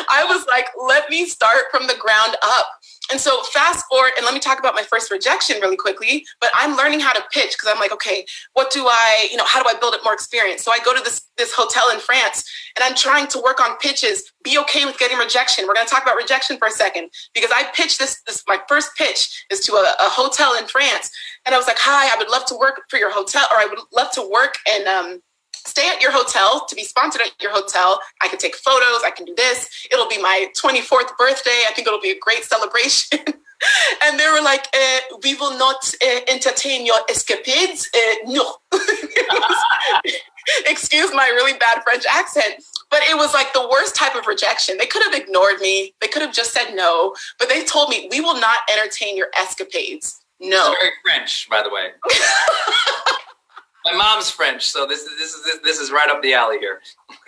I 0.09 0.26
was 0.28 0.45
like, 0.49 0.67
let 0.88 1.09
me 1.09 1.26
start 1.26 1.65
from 1.71 1.88
the 1.88 1.95
ground 1.97 2.36
up. 2.43 2.65
And 3.12 3.20
so 3.20 3.43
fast 3.43 3.86
forward, 3.89 4.12
and 4.18 4.26
let 4.26 4.34
me 4.34 4.39
talk 4.39 4.60
about 4.60 4.74
my 4.74 4.84
first 4.84 5.12
rejection 5.12 5.58
really 5.62 5.78
quickly. 5.78 6.26
But 6.41 6.49
I'm 6.53 6.76
learning 6.76 7.01
how 7.01 7.14
to 7.14 7.22
pitch 7.32 7.51
because 7.51 7.70
I'm 7.72 7.80
like, 7.80 7.91
okay, 7.91 8.26
what 8.53 8.72
do 8.72 8.88
I, 8.88 9.28
you 9.30 9.38
know, 9.38 9.45
how 9.45 9.62
do 9.62 9.70
I 9.70 9.80
build 9.80 9.93
up 9.93 10.01
more 10.03 10.14
experience? 10.14 10.64
So 10.64 10.72
I 10.72 10.80
go 10.84 10.93
to 10.95 11.03
this 11.03 11.22
this 11.38 11.53
hotel 11.53 11.91
in 11.91 11.99
France, 11.99 12.43
and 12.76 12.84
I'm 12.84 12.95
trying 12.95 13.28
to 13.28 13.41
work 13.43 13.60
on 13.62 13.78
pitches. 13.78 14.32
Be 14.43 14.58
okay 14.60 14.86
with 14.86 14.97
getting 14.97 15.18
rejection. 15.18 15.68
We're 15.68 15.74
going 15.74 15.86
to 15.86 15.91
talk 15.93 16.03
about 16.03 16.16
rejection 16.16 16.58
for 16.58 16.68
a 16.68 16.72
second 16.72 17.10
because 17.34 17.51
I 17.53 17.64
pitched 17.76 17.99
this. 17.99 18.22
This 18.26 18.43
my 18.47 18.60
first 18.68 18.91
pitch 18.97 19.45
is 19.51 19.60
to 19.62 19.74
a, 19.74 19.93
a 19.99 20.10
hotel 20.10 20.58
in 20.58 20.68
France, 20.68 21.12
and 21.45 21.53
I 21.53 21.58
was 21.58 21.68
like, 21.68 21.80
hi, 21.80 22.14
I 22.14 22.18
would 22.18 22.30
love 22.30 22.45
to 22.45 22.56
work 22.56 22.82
for 22.89 22.97
your 22.97 23.12
hotel, 23.12 23.45
or 23.51 23.58
I 23.58 23.66
would 23.66 23.80
love 23.93 24.12
to 24.14 24.28
work 24.30 24.56
and 24.72 24.88
um, 24.88 25.22
stay 25.66 25.89
at 25.89 26.01
your 26.01 26.11
hotel 26.11 26.66
to 26.68 26.76
be 26.76 26.84
sponsored 26.84 27.22
at 27.22 27.41
your 27.41 27.51
hotel. 27.51 27.99
I 28.22 28.28
can 28.28 28.38
take 28.38 28.55
photos. 28.55 29.03
I 29.03 29.11
can 29.16 29.26
do 29.26 29.36
this. 29.36 29.70
It'll 29.91 30.07
be 30.07 30.22
my 30.22 30.47
24th 30.57 31.18
birthday. 31.18 31.63
I 31.68 31.74
think 31.74 31.88
it'll 31.88 32.01
be 32.01 32.11
a 32.11 32.20
great 32.20 32.43
celebration. 32.43 33.20
and 34.03 34.20
they 34.20 34.28
were 34.28 34.41
like, 34.41 34.68
uh, 34.74 35.18
we 35.24 35.36
will 35.36 35.57
not 35.57 35.93
uh, 36.01 36.20
entertain 36.28 36.86
your 36.86 36.99
escapades. 37.09 37.89
Uh, 37.93 38.32
no. 38.32 38.55
Excuse 40.68 41.11
my 41.13 41.28
really 41.28 41.57
bad 41.57 41.82
French 41.84 42.05
accent. 42.09 42.63
But 42.91 43.01
it 43.09 43.18
was 43.18 43.34
like 43.34 43.51
the 43.53 43.68
worst 43.68 43.95
type 43.95 44.16
of 44.16 44.28
rejection. 44.28 44.78
They 44.78 44.86
could 44.86 45.03
have 45.03 45.13
ignored 45.13 45.59
me. 45.59 45.95
They 46.01 46.07
could 46.07 46.22
have 46.22 46.34
just 46.34 46.53
said 46.53 46.76
no. 46.76 47.16
But 47.39 47.49
they 47.49 47.63
told 47.63 47.89
me, 47.89 48.07
we 48.11 48.22
will 48.22 48.39
not 48.39 48.59
entertain 48.72 49.18
your 49.18 49.28
escapades. 49.36 50.22
No. 50.39 50.72
It's 50.72 50.80
very 50.80 50.91
French, 51.03 51.49
by 51.49 51.63
the 51.63 51.70
way. 51.70 51.89
My 53.86 53.94
mom's 53.94 54.32
French, 54.32 54.66
so 54.66 54.88
this 54.88 55.04
is 55.04 55.16
this 55.20 55.34
is 55.36 55.62
this 55.62 55.80
is 55.80 55.92
right 55.92 56.10
up 56.10 56.24
the 56.24 56.34
alley 56.34 56.58
here. 56.58 56.82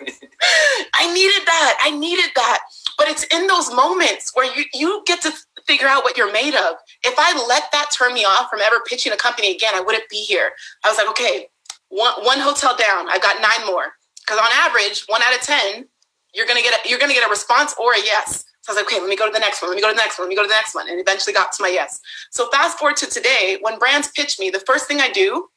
I 0.94 1.12
needed 1.14 1.46
that. 1.46 1.78
I 1.80 1.96
needed 1.96 2.32
that. 2.34 2.58
But 2.98 3.06
it's 3.06 3.22
in 3.32 3.46
those 3.46 3.72
moments 3.72 4.32
where 4.34 4.44
you 4.44 4.64
you 4.74 5.04
get 5.06 5.22
to 5.22 5.32
figure 5.68 5.86
out 5.86 6.02
what 6.02 6.16
you're 6.16 6.32
made 6.32 6.56
of. 6.56 6.74
If 7.04 7.14
I 7.16 7.46
let 7.46 7.70
that 7.70 7.90
turn 7.96 8.12
me 8.12 8.24
off 8.24 8.50
from 8.50 8.58
ever 8.60 8.80
pitching 8.88 9.12
a 9.12 9.16
company 9.16 9.54
again, 9.54 9.72
I 9.76 9.80
wouldn't 9.80 10.08
be 10.10 10.16
here. 10.16 10.50
I 10.84 10.88
was 10.88 10.98
like, 10.98 11.08
okay, 11.10 11.46
one 11.90 12.24
one 12.24 12.40
hotel 12.40 12.76
down. 12.76 13.08
I've 13.08 13.22
got 13.22 13.40
nine 13.40 13.64
more. 13.64 13.92
Because 14.26 14.40
on 14.40 14.50
average, 14.54 15.04
one 15.06 15.22
out 15.22 15.34
of 15.36 15.42
ten, 15.42 15.86
you're 16.34 16.46
gonna 16.46 16.62
get 16.62 16.74
a, 16.74 16.88
you're 16.88 16.98
gonna 16.98 17.14
get 17.14 17.24
a 17.24 17.30
response 17.30 17.72
or 17.78 17.92
a 17.92 17.98
yes. 17.98 18.44
So 18.62 18.72
I 18.72 18.74
was 18.74 18.82
like, 18.82 18.92
okay, 18.92 19.00
let 19.00 19.08
me 19.08 19.16
go 19.16 19.26
to 19.26 19.32
the 19.32 19.38
next 19.38 19.62
one. 19.62 19.70
Let 19.70 19.76
me 19.76 19.82
go 19.82 19.88
to 19.88 19.94
the 19.94 20.02
next 20.02 20.18
one. 20.18 20.26
Let 20.26 20.30
me 20.30 20.36
go 20.36 20.42
to 20.42 20.48
the 20.48 20.54
next 20.54 20.74
one. 20.74 20.88
And 20.88 20.98
eventually 20.98 21.32
got 21.32 21.52
to 21.52 21.62
my 21.62 21.68
yes. 21.68 22.00
So 22.32 22.50
fast 22.50 22.78
forward 22.78 22.96
to 22.96 23.06
today, 23.06 23.58
when 23.60 23.78
brands 23.78 24.10
pitch 24.10 24.40
me, 24.40 24.50
the 24.50 24.60
first 24.66 24.88
thing 24.88 25.00
I 25.00 25.10
do 25.10 25.48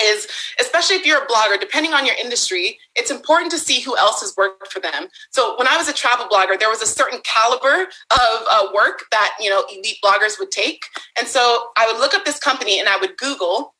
is 0.00 0.28
especially 0.60 0.96
if 0.96 1.06
you're 1.06 1.22
a 1.22 1.26
blogger 1.26 1.58
depending 1.58 1.92
on 1.92 2.04
your 2.06 2.14
industry 2.22 2.78
it's 2.94 3.10
important 3.10 3.50
to 3.50 3.58
see 3.58 3.80
who 3.80 3.96
else 3.96 4.20
has 4.20 4.34
worked 4.36 4.72
for 4.72 4.80
them 4.80 5.08
so 5.30 5.56
when 5.58 5.68
i 5.68 5.76
was 5.76 5.88
a 5.88 5.92
travel 5.92 6.26
blogger 6.26 6.58
there 6.58 6.70
was 6.70 6.82
a 6.82 6.86
certain 6.86 7.20
caliber 7.24 7.82
of 8.10 8.46
uh, 8.50 8.68
work 8.74 9.04
that 9.10 9.34
you 9.40 9.50
know 9.50 9.64
elite 9.72 9.98
bloggers 10.04 10.38
would 10.38 10.50
take 10.50 10.82
and 11.18 11.26
so 11.26 11.68
i 11.76 11.86
would 11.90 11.98
look 11.98 12.14
up 12.14 12.24
this 12.24 12.38
company 12.38 12.78
and 12.78 12.88
i 12.88 12.96
would 12.96 13.16
google 13.16 13.74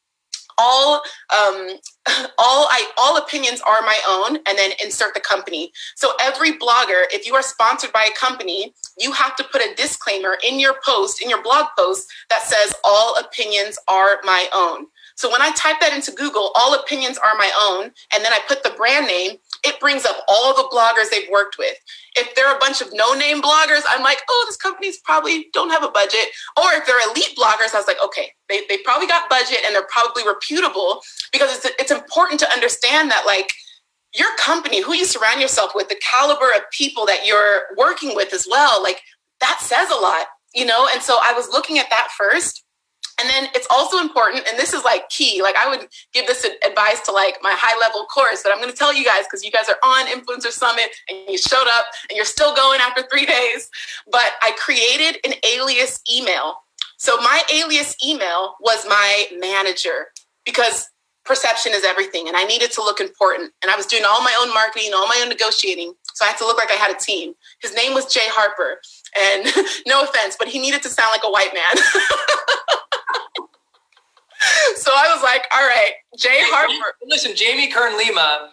all 0.58 1.02
um, 1.30 1.68
all 2.38 2.66
I 2.70 2.90
all 2.96 3.16
opinions 3.16 3.60
are 3.60 3.82
my 3.82 3.98
own, 4.08 4.36
and 4.36 4.58
then 4.58 4.72
insert 4.82 5.14
the 5.14 5.20
company. 5.20 5.72
So 5.96 6.12
every 6.20 6.52
blogger, 6.52 7.04
if 7.12 7.26
you 7.26 7.34
are 7.34 7.42
sponsored 7.42 7.92
by 7.92 8.08
a 8.10 8.18
company, 8.18 8.74
you 8.98 9.12
have 9.12 9.36
to 9.36 9.44
put 9.44 9.60
a 9.60 9.74
disclaimer 9.74 10.38
in 10.46 10.60
your 10.60 10.76
post, 10.84 11.22
in 11.22 11.30
your 11.30 11.42
blog 11.42 11.66
post, 11.76 12.10
that 12.30 12.42
says 12.42 12.74
all 12.84 13.16
opinions 13.18 13.78
are 13.88 14.18
my 14.24 14.46
own. 14.52 14.86
So 15.16 15.32
when 15.32 15.40
I 15.40 15.50
type 15.52 15.80
that 15.80 15.94
into 15.94 16.12
Google, 16.12 16.52
all 16.54 16.74
opinions 16.74 17.18
are 17.18 17.34
my 17.36 17.50
own, 17.58 17.84
and 18.12 18.24
then 18.24 18.32
I 18.32 18.40
put 18.46 18.62
the 18.62 18.70
brand 18.76 19.06
name, 19.06 19.38
it 19.64 19.80
brings 19.80 20.04
up 20.04 20.16
all 20.28 20.54
the 20.54 20.68
bloggers 20.68 21.10
they've 21.10 21.28
worked 21.30 21.56
with. 21.58 21.74
If 22.16 22.34
they're 22.34 22.54
a 22.54 22.58
bunch 22.58 22.82
of 22.82 22.88
no-name 22.92 23.40
bloggers, 23.40 23.80
I'm 23.88 24.02
like, 24.02 24.18
oh, 24.28 24.44
this 24.46 24.56
company's 24.58 24.98
probably 24.98 25.48
don't 25.54 25.70
have 25.70 25.82
a 25.82 25.88
budget. 25.88 26.28
Or 26.58 26.72
if 26.74 26.86
they're 26.86 27.00
elite 27.10 27.34
bloggers, 27.36 27.74
I 27.74 27.78
was 27.78 27.86
like, 27.86 28.02
okay, 28.04 28.32
they, 28.48 28.60
they 28.68 28.78
probably 28.78 29.06
got 29.06 29.30
budget 29.30 29.58
and 29.64 29.74
they're 29.74 29.88
probably 29.90 30.22
reputable 30.26 31.00
because 31.32 31.56
it's, 31.56 31.66
it's 31.80 31.90
important 31.90 32.38
to 32.40 32.52
understand 32.52 33.10
that 33.10 33.24
like 33.24 33.52
your 34.14 34.28
company, 34.38 34.82
who 34.82 34.94
you 34.94 35.06
surround 35.06 35.40
yourself 35.40 35.72
with, 35.74 35.88
the 35.88 36.00
caliber 36.02 36.50
of 36.54 36.62
people 36.70 37.06
that 37.06 37.26
you're 37.26 37.62
working 37.76 38.14
with 38.14 38.34
as 38.34 38.46
well, 38.48 38.82
like 38.82 39.00
that 39.40 39.60
says 39.60 39.90
a 39.90 40.00
lot, 40.00 40.26
you 40.54 40.66
know? 40.66 40.86
And 40.92 41.02
so 41.02 41.18
I 41.22 41.32
was 41.32 41.48
looking 41.48 41.78
at 41.78 41.90
that 41.90 42.08
first 42.16 42.65
and 43.18 43.30
then 43.30 43.48
it's 43.54 43.66
also 43.70 43.98
important, 43.98 44.46
and 44.48 44.58
this 44.58 44.74
is 44.74 44.84
like 44.84 45.08
key. 45.08 45.42
Like 45.42 45.56
I 45.56 45.68
would 45.68 45.88
give 46.12 46.26
this 46.26 46.46
advice 46.66 47.00
to 47.02 47.12
like 47.12 47.38
my 47.42 47.54
high 47.56 47.78
level 47.80 48.04
course 48.04 48.42
that 48.42 48.52
I'm 48.52 48.58
going 48.58 48.70
to 48.70 48.76
tell 48.76 48.92
you 48.92 49.04
guys 49.04 49.24
because 49.24 49.42
you 49.42 49.50
guys 49.50 49.68
are 49.68 49.78
on 49.82 50.06
Influencer 50.06 50.50
Summit 50.50 50.90
and 51.08 51.18
you 51.28 51.38
showed 51.38 51.66
up 51.70 51.86
and 52.10 52.16
you're 52.16 52.26
still 52.26 52.54
going 52.54 52.80
after 52.80 53.02
three 53.10 53.24
days. 53.24 53.70
But 54.10 54.32
I 54.42 54.52
created 54.58 55.18
an 55.24 55.32
alias 55.44 56.00
email. 56.12 56.56
So 56.98 57.16
my 57.18 57.42
alias 57.52 57.96
email 58.04 58.56
was 58.60 58.84
my 58.86 59.26
manager 59.38 60.08
because 60.44 60.88
perception 61.24 61.72
is 61.74 61.84
everything, 61.84 62.28
and 62.28 62.36
I 62.36 62.44
needed 62.44 62.70
to 62.72 62.82
look 62.82 63.00
important. 63.00 63.52
And 63.62 63.70
I 63.70 63.76
was 63.76 63.86
doing 63.86 64.04
all 64.06 64.22
my 64.22 64.36
own 64.40 64.52
marketing, 64.52 64.92
all 64.94 65.08
my 65.08 65.18
own 65.22 65.28
negotiating, 65.28 65.94
so 66.14 66.24
I 66.24 66.28
had 66.28 66.38
to 66.38 66.46
look 66.46 66.56
like 66.56 66.70
I 66.70 66.74
had 66.74 66.94
a 66.94 66.98
team. 66.98 67.34
His 67.60 67.74
name 67.74 67.94
was 67.94 68.12
Jay 68.12 68.28
Harper, 68.28 68.80
and 69.18 69.66
no 69.86 70.04
offense, 70.04 70.36
but 70.38 70.48
he 70.48 70.58
needed 70.58 70.82
to 70.82 70.88
sound 70.88 71.10
like 71.12 71.22
a 71.24 71.30
white 71.30 71.52
man. 71.52 71.82
so 74.76 74.90
I 74.94 75.12
was 75.14 75.22
like, 75.22 75.46
all 75.52 75.66
right, 75.66 75.92
Jay 76.18 76.40
Harper. 76.42 76.96
Listen, 77.06 77.32
Jamie 77.34 77.68
Kern 77.68 77.96
Lima, 77.96 78.50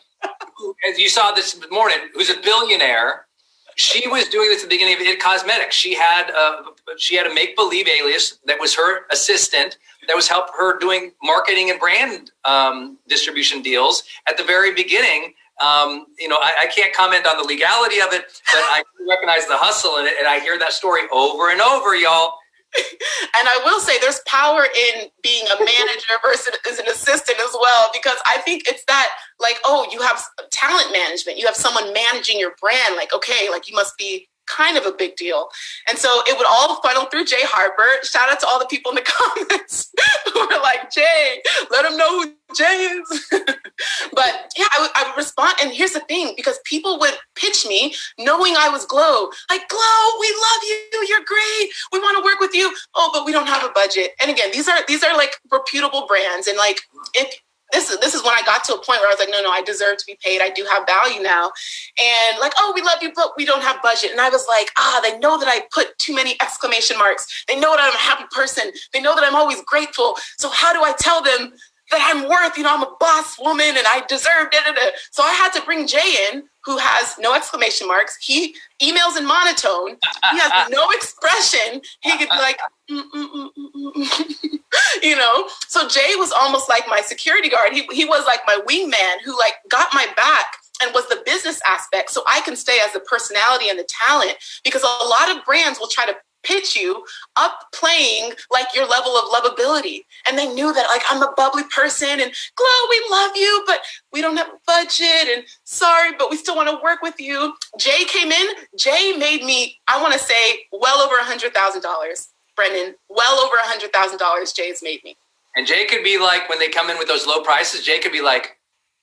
who, 0.58 0.76
as 0.90 0.98
you 0.98 1.10
saw 1.10 1.32
this 1.32 1.60
morning, 1.72 1.98
who's 2.14 2.30
a 2.30 2.40
billionaire, 2.42 3.28
she 3.76 4.08
was 4.08 4.28
doing 4.30 4.50
this 4.50 4.64
at 4.64 4.70
the 4.70 4.76
beginning 4.76 4.96
of 4.96 5.02
It 5.02 5.20
Cosmetics. 5.20 5.76
She 5.76 5.96
had 5.96 6.30
a, 6.30 6.64
she 6.98 7.16
had 7.16 7.26
a 7.26 7.34
make 7.34 7.56
believe 7.56 7.88
alias 7.88 8.40
that 8.46 8.60
was 8.60 8.76
her 8.76 9.06
assistant 9.12 9.78
that 10.08 10.16
was 10.16 10.28
help 10.28 10.50
her 10.58 10.78
doing 10.80 11.12
marketing 11.24 11.70
and 11.70 11.80
brand 11.80 12.32
um, 12.46 12.98
distribution 13.08 13.62
deals 13.62 14.04
at 14.28 14.38
the 14.38 14.44
very 14.44 14.74
beginning. 14.74 15.34
Um, 15.62 16.08
you 16.20 16.28
know, 16.28 16.38
I, 16.42 16.64
I, 16.64 16.68
can't 16.68 16.94
comment 16.94 17.28
on 17.28 17.38
the 17.38 17.44
legality 17.44 18.02
of 18.02 18.12
it, 18.12 18.42
but 18.52 18.58
I 18.58 18.84
recognize 19.08 19.48
the 19.48 19.56
hustle 19.56 19.98
in 19.98 20.08
it, 20.08 20.14
and 20.18 20.28
I 20.28 20.40
hear 20.40 20.58
that 20.58 20.74
story 20.74 21.04
over 21.12 21.52
and 21.52 21.62
over, 21.62 21.96
y'all. 21.96 22.34
And 22.76 23.48
I 23.48 23.62
will 23.66 23.80
say 23.80 24.00
there's 24.00 24.22
power 24.26 24.66
in 24.66 25.10
being 25.22 25.46
a 25.48 25.64
manager 25.64 26.16
versus 26.24 26.80
an 26.80 26.88
assistant 26.88 27.38
as 27.40 27.56
well, 27.60 27.90
because 27.94 28.18
I 28.26 28.40
think 28.40 28.68
it's 28.68 28.84
that 28.86 29.10
like, 29.40 29.58
oh, 29.64 29.88
you 29.92 30.02
have 30.02 30.24
talent 30.52 30.92
management, 30.92 31.38
you 31.38 31.46
have 31.46 31.56
someone 31.56 31.94
managing 31.94 32.40
your 32.40 32.54
brand. 32.60 32.96
Like, 32.96 33.14
okay, 33.14 33.50
like 33.50 33.70
you 33.70 33.76
must 33.76 33.98
be 33.98 34.28
kind 34.48 34.78
of 34.78 34.86
a 34.86 34.92
big 34.92 35.16
deal. 35.16 35.50
And 35.88 35.98
so 35.98 36.22
it 36.28 36.38
would 36.38 36.48
all 36.48 36.82
funnel 36.82 37.06
through 37.06 37.26
Jay 37.26 37.42
Harper. 37.44 38.04
Shout 38.04 38.30
out 38.30 38.40
to 38.42 38.48
all 38.48 38.60
the 38.60 38.66
people 38.66 38.92
in 38.92 38.96
the 38.96 39.02
comments 39.06 39.92
who 40.34 40.40
were 40.40 40.62
like, 40.62 40.92
Jay, 40.92 41.42
let 41.72 41.84
them 41.84 41.98
know 41.98 42.22
who 42.22 42.34
Jay 42.56 42.64
is. 42.64 43.28
but 43.32 44.52
yeah, 44.58 44.68
I, 44.72 44.78
w- 44.78 44.92
I 44.96 45.04
would 45.08 45.18
respond. 45.18 45.56
And 45.62 45.72
here's 45.72 45.94
the 45.94 46.02
thing 46.02 46.34
because 46.36 46.60
people 46.66 47.00
would 47.00 47.14
pitch 47.36 47.66
me 47.68 47.96
knowing 48.20 48.56
I 48.58 48.70
was 48.70 48.86
Glow, 48.86 49.30
like, 49.50 49.68
Glow, 49.70 50.04
we 50.20 50.28
love 50.28 50.62
you. 50.64 51.06
You're 51.08 51.26
great. 51.26 51.70
We 51.92 52.00
want 52.00 52.18
to 52.18 52.24
work 52.24 52.40
with 52.40 52.54
you. 52.54 52.74
Oh, 52.96 53.10
but 53.14 53.26
we 53.26 53.32
don't 53.32 53.48
have 53.48 53.64
a 53.64 53.70
budget. 53.70 54.12
And 54.22 54.30
again, 54.30 54.50
these 54.52 54.68
are 54.68 54.80
these 54.88 55.04
are 55.04 55.16
like 55.18 55.32
reputable 55.52 56.08
brands. 56.08 56.48
And 56.48 56.58
like 56.58 56.82
if 57.14 57.34
this 57.74 57.90
is 57.90 58.00
this 58.00 58.14
is 58.14 58.24
when 58.24 58.34
I 58.34 58.42
got 58.46 58.64
to 58.66 58.74
a 58.74 58.78
point 58.78 59.02
where 59.02 59.10
I 59.10 59.12
was 59.12 59.20
like, 59.20 59.30
no, 59.32 59.42
no, 59.42 59.50
I 59.50 59.62
deserve 59.64 59.98
to 59.98 60.06
be 60.06 60.18
paid. 60.24 60.42
I 60.42 60.50
do 60.50 60.66
have 60.72 60.86
value 60.86 61.22
now. 61.22 61.52
And 62.00 62.40
like, 62.40 62.54
oh, 62.58 62.72
we 62.76 62.82
love 62.82 63.00
you, 63.02 63.12
but 63.14 63.32
we 63.36 63.46
don't 63.46 63.64
have 63.64 63.82
budget. 63.82 64.12
And 64.12 64.22
I 64.22 64.30
was 64.30 64.46
like, 64.48 64.70
ah, 64.78 65.02
they 65.04 65.18
know 65.20 65.40
that 65.40 65.50
I 65.50 65.64
put 65.74 65.98
too 65.98 66.16
many 66.16 66.38
exclamation 66.42 66.98
marks. 66.98 67.44
They 67.48 67.60
know 67.60 67.76
that 67.76 67.82
I'm 67.84 67.94
a 67.94 67.98
happy 67.98 68.26
person. 68.32 68.72
They 68.94 69.02
know 69.02 69.16
that 69.16 69.24
I'm 69.24 69.36
always 69.36 69.62
grateful. 69.64 70.16
So 70.38 70.50
how 70.50 70.72
do 70.72 70.84
I 70.84 70.94
tell 71.00 71.22
them 71.24 71.54
that 71.92 72.12
I'm 72.14 72.28
worth, 72.30 72.58
you 72.58 72.64
know, 72.64 72.74
I'm 72.74 72.84
a 72.84 72.96
boss 73.00 73.40
woman 73.40 73.78
and 73.78 73.86
I 73.88 74.04
deserve 74.08 74.52
da, 74.52 74.60
da, 74.66 74.72
da. 74.72 74.82
So 75.12 75.24
I 75.24 75.32
had 75.34 75.52
to 75.54 75.62
bring 75.64 75.88
Jay 75.88 76.30
in, 76.32 76.44
who 76.64 76.78
has 76.78 77.16
no 77.20 77.36
exclamation 77.36 77.88
marks. 77.88 78.18
He 78.22 78.56
emails 78.82 79.18
in 79.18 79.26
monotone. 79.26 79.98
He 80.32 80.40
has 80.40 80.70
no 80.72 80.90
expression. 80.92 81.82
He 82.02 82.18
could 82.18 82.30
be 82.30 82.38
like, 82.38 82.60
mm, 82.90 83.04
mm, 83.14 83.50
mm, 83.58 84.60
you 85.04 85.16
know. 85.16 85.48
So 85.68 85.88
Jay 85.88 86.16
was 86.16 86.32
almost 86.32 86.70
like 86.70 86.84
my 86.88 87.02
security 87.02 87.50
guard. 87.50 87.74
He 87.74 87.86
he 87.92 88.06
was 88.06 88.26
like 88.26 88.40
my 88.48 88.60
wingman 88.68 89.22
who 89.26 89.38
like 89.38 89.56
got 89.70 89.90
my 89.94 90.08
back 90.16 90.46
and 90.82 90.94
was 90.94 91.08
the 91.10 91.22
business 91.26 91.62
aspect 91.66 92.10
so 92.10 92.24
I 92.28 92.42
can 92.42 92.56
stay 92.56 92.80
as 92.86 92.94
the 92.94 93.00
personality 93.02 93.70
and 93.70 93.78
the 93.78 93.88
talent 93.88 94.36
because 94.64 94.84
a 94.84 95.06
lot 95.06 95.36
of 95.36 95.46
brands 95.46 95.80
will 95.80 95.88
try 95.88 96.06
to 96.06 96.16
pitch 96.44 96.76
you 96.76 97.06
up 97.36 97.68
playing 97.74 98.34
like 98.52 98.68
your 98.76 98.88
level 98.88 99.12
of 99.18 99.30
lovability. 99.30 100.02
And 100.28 100.38
they 100.38 100.48
knew 100.54 100.74
that 100.74 100.88
like 100.88 101.02
I'm 101.10 101.22
a 101.22 101.34
bubbly 101.36 101.64
person 101.76 102.20
and 102.20 102.32
Glow, 102.56 102.68
we 102.90 103.06
love 103.10 103.32
you, 103.36 103.64
but 103.66 103.82
we 104.12 104.22
don't 104.22 104.38
have 104.38 104.48
a 104.48 104.60
budget 104.68 105.28
and 105.34 105.44
sorry, 105.64 106.12
but 106.18 106.30
we 106.30 106.38
still 106.38 106.56
want 106.56 106.70
to 106.70 106.84
work 106.84 107.02
with 107.02 107.20
you. 107.20 107.54
Jay 107.80 108.06
came 108.06 108.32
in, 108.32 108.48
Jay 108.78 109.16
made 109.18 109.44
me, 109.44 109.80
I 109.88 110.02
want 110.02 110.14
to 110.14 110.20
say, 110.20 110.66
well 110.72 111.00
over 111.00 111.16
a 111.18 111.24
hundred 111.24 111.54
thousand 111.54 111.82
dollars. 111.82 112.30
Brendon, 112.56 112.96
well 113.10 113.40
over 113.40 113.56
a 113.56 113.68
hundred 113.68 113.92
thousand 113.92 114.20
dollars 114.20 114.54
Jay's 114.54 114.84
made 114.84 115.04
me. 115.04 115.16
And 115.56 115.68
Jay 115.68 115.86
could 115.86 116.04
be 116.04 116.18
like, 116.18 116.50
when 116.50 116.60
they 116.60 116.70
come 116.70 116.90
in 116.90 116.98
with 116.98 117.08
those 117.08 117.28
low 117.28 117.42
prices, 117.42 117.84
Jay 117.84 118.00
could 118.00 118.12
be 118.12 118.22
like, 118.22 118.58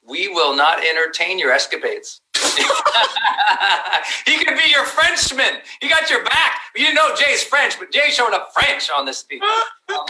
we 0.06 0.28
will 0.28 0.54
not 0.56 0.84
entertain 0.84 1.38
your 1.38 1.52
escapades. 1.52 2.20
he 4.26 4.44
could 4.44 4.56
be 4.56 4.70
your 4.70 4.84
Frenchman. 4.84 5.60
He 5.80 5.88
got 5.88 6.10
your 6.10 6.24
back. 6.24 6.60
You 6.74 6.84
didn't 6.84 6.96
know 6.96 7.14
Jay's 7.14 7.42
French, 7.42 7.78
but 7.78 7.92
Jay's 7.92 8.14
showing 8.14 8.34
up 8.34 8.52
French 8.52 8.90
on 8.90 9.04
this 9.06 9.18
speech. 9.18 9.42
well, 9.88 10.06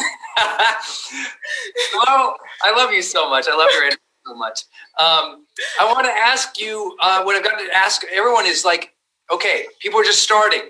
I 2.63 2.73
love 2.77 2.93
you 2.93 3.03
so 3.03 3.29
much. 3.29 3.47
I 3.51 3.57
love 3.57 3.69
your 3.73 3.91
so 4.27 4.35
much. 4.35 4.65
Um, 4.99 5.47
I 5.81 5.85
want 5.93 6.07
to 6.07 6.13
ask 6.13 6.61
you 6.61 6.97
uh, 7.01 7.23
what 7.23 7.37
I've 7.37 7.45
got 7.45 7.59
to 7.59 7.75
ask 7.75 8.03
everyone 8.13 8.47
is 8.47 8.65
like, 8.65 8.95
okay, 9.31 9.67
people 9.81 9.99
are 10.01 10.05
just 10.05 10.23
starting. 10.23 10.61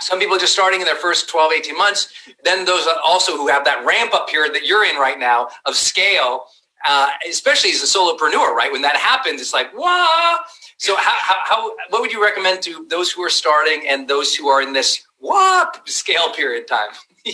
Some 0.00 0.18
people 0.18 0.34
are 0.34 0.40
just 0.40 0.52
starting 0.52 0.80
in 0.80 0.86
their 0.86 0.96
first 0.96 1.28
12, 1.28 1.52
18 1.52 1.78
months. 1.78 2.08
Then 2.42 2.64
those 2.64 2.86
also 3.04 3.36
who 3.36 3.48
have 3.48 3.64
that 3.64 3.84
ramp 3.84 4.12
up 4.12 4.28
period 4.28 4.54
that 4.54 4.66
you're 4.66 4.84
in 4.84 4.96
right 4.96 5.18
now 5.18 5.48
of 5.66 5.76
scale 5.76 6.46
uh, 6.84 7.08
especially 7.28 7.70
as 7.70 7.82
a 7.82 7.86
solopreneur, 7.86 8.52
right? 8.52 8.70
When 8.70 8.82
that 8.82 8.96
happens, 8.96 9.40
it's 9.40 9.54
like, 9.54 9.76
wow. 9.76 10.38
So 10.78 10.96
how, 10.96 11.14
how, 11.18 11.36
how, 11.44 11.72
what 11.88 12.00
would 12.02 12.12
you 12.12 12.22
recommend 12.22 12.62
to 12.62 12.86
those 12.88 13.10
who 13.10 13.22
are 13.22 13.30
starting 13.30 13.84
and 13.88 14.08
those 14.08 14.34
who 14.34 14.48
are 14.48 14.62
in 14.62 14.72
this 14.72 15.02
what 15.18 15.88
scale 15.88 16.32
period 16.32 16.66
time? 16.68 16.90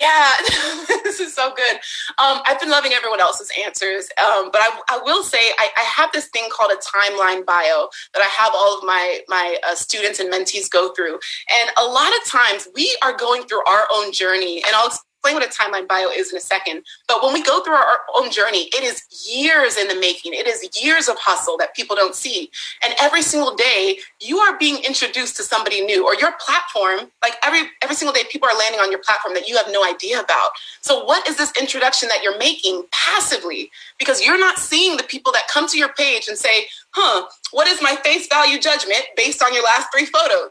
Yeah, 0.00 0.32
this 1.02 1.18
is 1.18 1.34
so 1.34 1.52
good. 1.54 1.76
Um, 2.18 2.40
I've 2.46 2.60
been 2.60 2.70
loving 2.70 2.92
everyone 2.92 3.20
else's 3.20 3.50
answers, 3.64 4.08
um, 4.24 4.50
but 4.52 4.60
I, 4.60 4.80
I, 4.90 5.00
will 5.02 5.24
say 5.24 5.38
I, 5.58 5.70
I, 5.76 5.80
have 5.80 6.10
this 6.12 6.28
thing 6.28 6.48
called 6.52 6.70
a 6.70 6.76
timeline 6.76 7.44
bio 7.44 7.88
that 8.14 8.22
I 8.22 8.28
have 8.38 8.52
all 8.54 8.78
of 8.78 8.84
my 8.84 9.20
my 9.26 9.58
uh, 9.68 9.74
students 9.74 10.20
and 10.20 10.32
mentees 10.32 10.70
go 10.70 10.92
through, 10.94 11.14
and 11.14 11.70
a 11.78 11.84
lot 11.84 12.12
of 12.16 12.30
times 12.30 12.68
we 12.76 12.96
are 13.02 13.16
going 13.16 13.42
through 13.42 13.64
our 13.64 13.88
own 13.92 14.12
journey, 14.12 14.58
and 14.58 14.76
I'll 14.76 14.92
explain 15.18 15.34
what 15.34 15.44
a 15.44 15.48
timeline 15.48 15.88
bio 15.88 16.08
is 16.08 16.30
in 16.30 16.36
a 16.36 16.40
second. 16.40 16.84
But 17.06 17.22
when 17.22 17.32
we 17.32 17.42
go 17.42 17.62
through 17.62 17.74
our 17.74 18.00
own 18.16 18.30
journey, 18.30 18.68
it 18.72 18.82
is 18.82 19.02
years 19.28 19.76
in 19.76 19.88
the 19.88 19.94
making. 19.96 20.34
It 20.34 20.46
is 20.46 20.68
years 20.80 21.08
of 21.08 21.16
hustle 21.18 21.56
that 21.58 21.74
people 21.74 21.96
don't 21.96 22.14
see. 22.14 22.50
And 22.82 22.94
every 23.00 23.22
single 23.22 23.54
day, 23.54 23.98
you 24.20 24.38
are 24.38 24.56
being 24.58 24.82
introduced 24.84 25.36
to 25.36 25.42
somebody 25.42 25.84
new 25.84 26.04
or 26.04 26.14
your 26.14 26.32
platform, 26.38 27.10
like 27.22 27.34
every 27.42 27.68
every 27.82 27.96
single 27.96 28.12
day, 28.12 28.22
people 28.30 28.48
are 28.48 28.56
landing 28.56 28.80
on 28.80 28.90
your 28.90 29.00
platform 29.00 29.34
that 29.34 29.48
you 29.48 29.56
have 29.56 29.66
no 29.70 29.84
idea 29.84 30.20
about. 30.20 30.50
So 30.80 31.04
what 31.04 31.26
is 31.28 31.36
this 31.36 31.52
introduction 31.60 32.08
that 32.08 32.22
you're 32.22 32.38
making 32.38 32.84
passively? 32.92 33.70
Because 33.98 34.24
you're 34.24 34.38
not 34.38 34.58
seeing 34.58 34.96
the 34.96 35.04
people 35.04 35.32
that 35.32 35.48
come 35.48 35.66
to 35.68 35.78
your 35.78 35.92
page 35.92 36.28
and 36.28 36.38
say, 36.38 36.66
huh, 36.90 37.26
what 37.50 37.66
is 37.66 37.82
my 37.82 37.96
face 38.04 38.28
value 38.28 38.58
judgment 38.58 39.02
based 39.16 39.42
on 39.42 39.52
your 39.52 39.64
last 39.64 39.88
three 39.92 40.06
photos? 40.06 40.50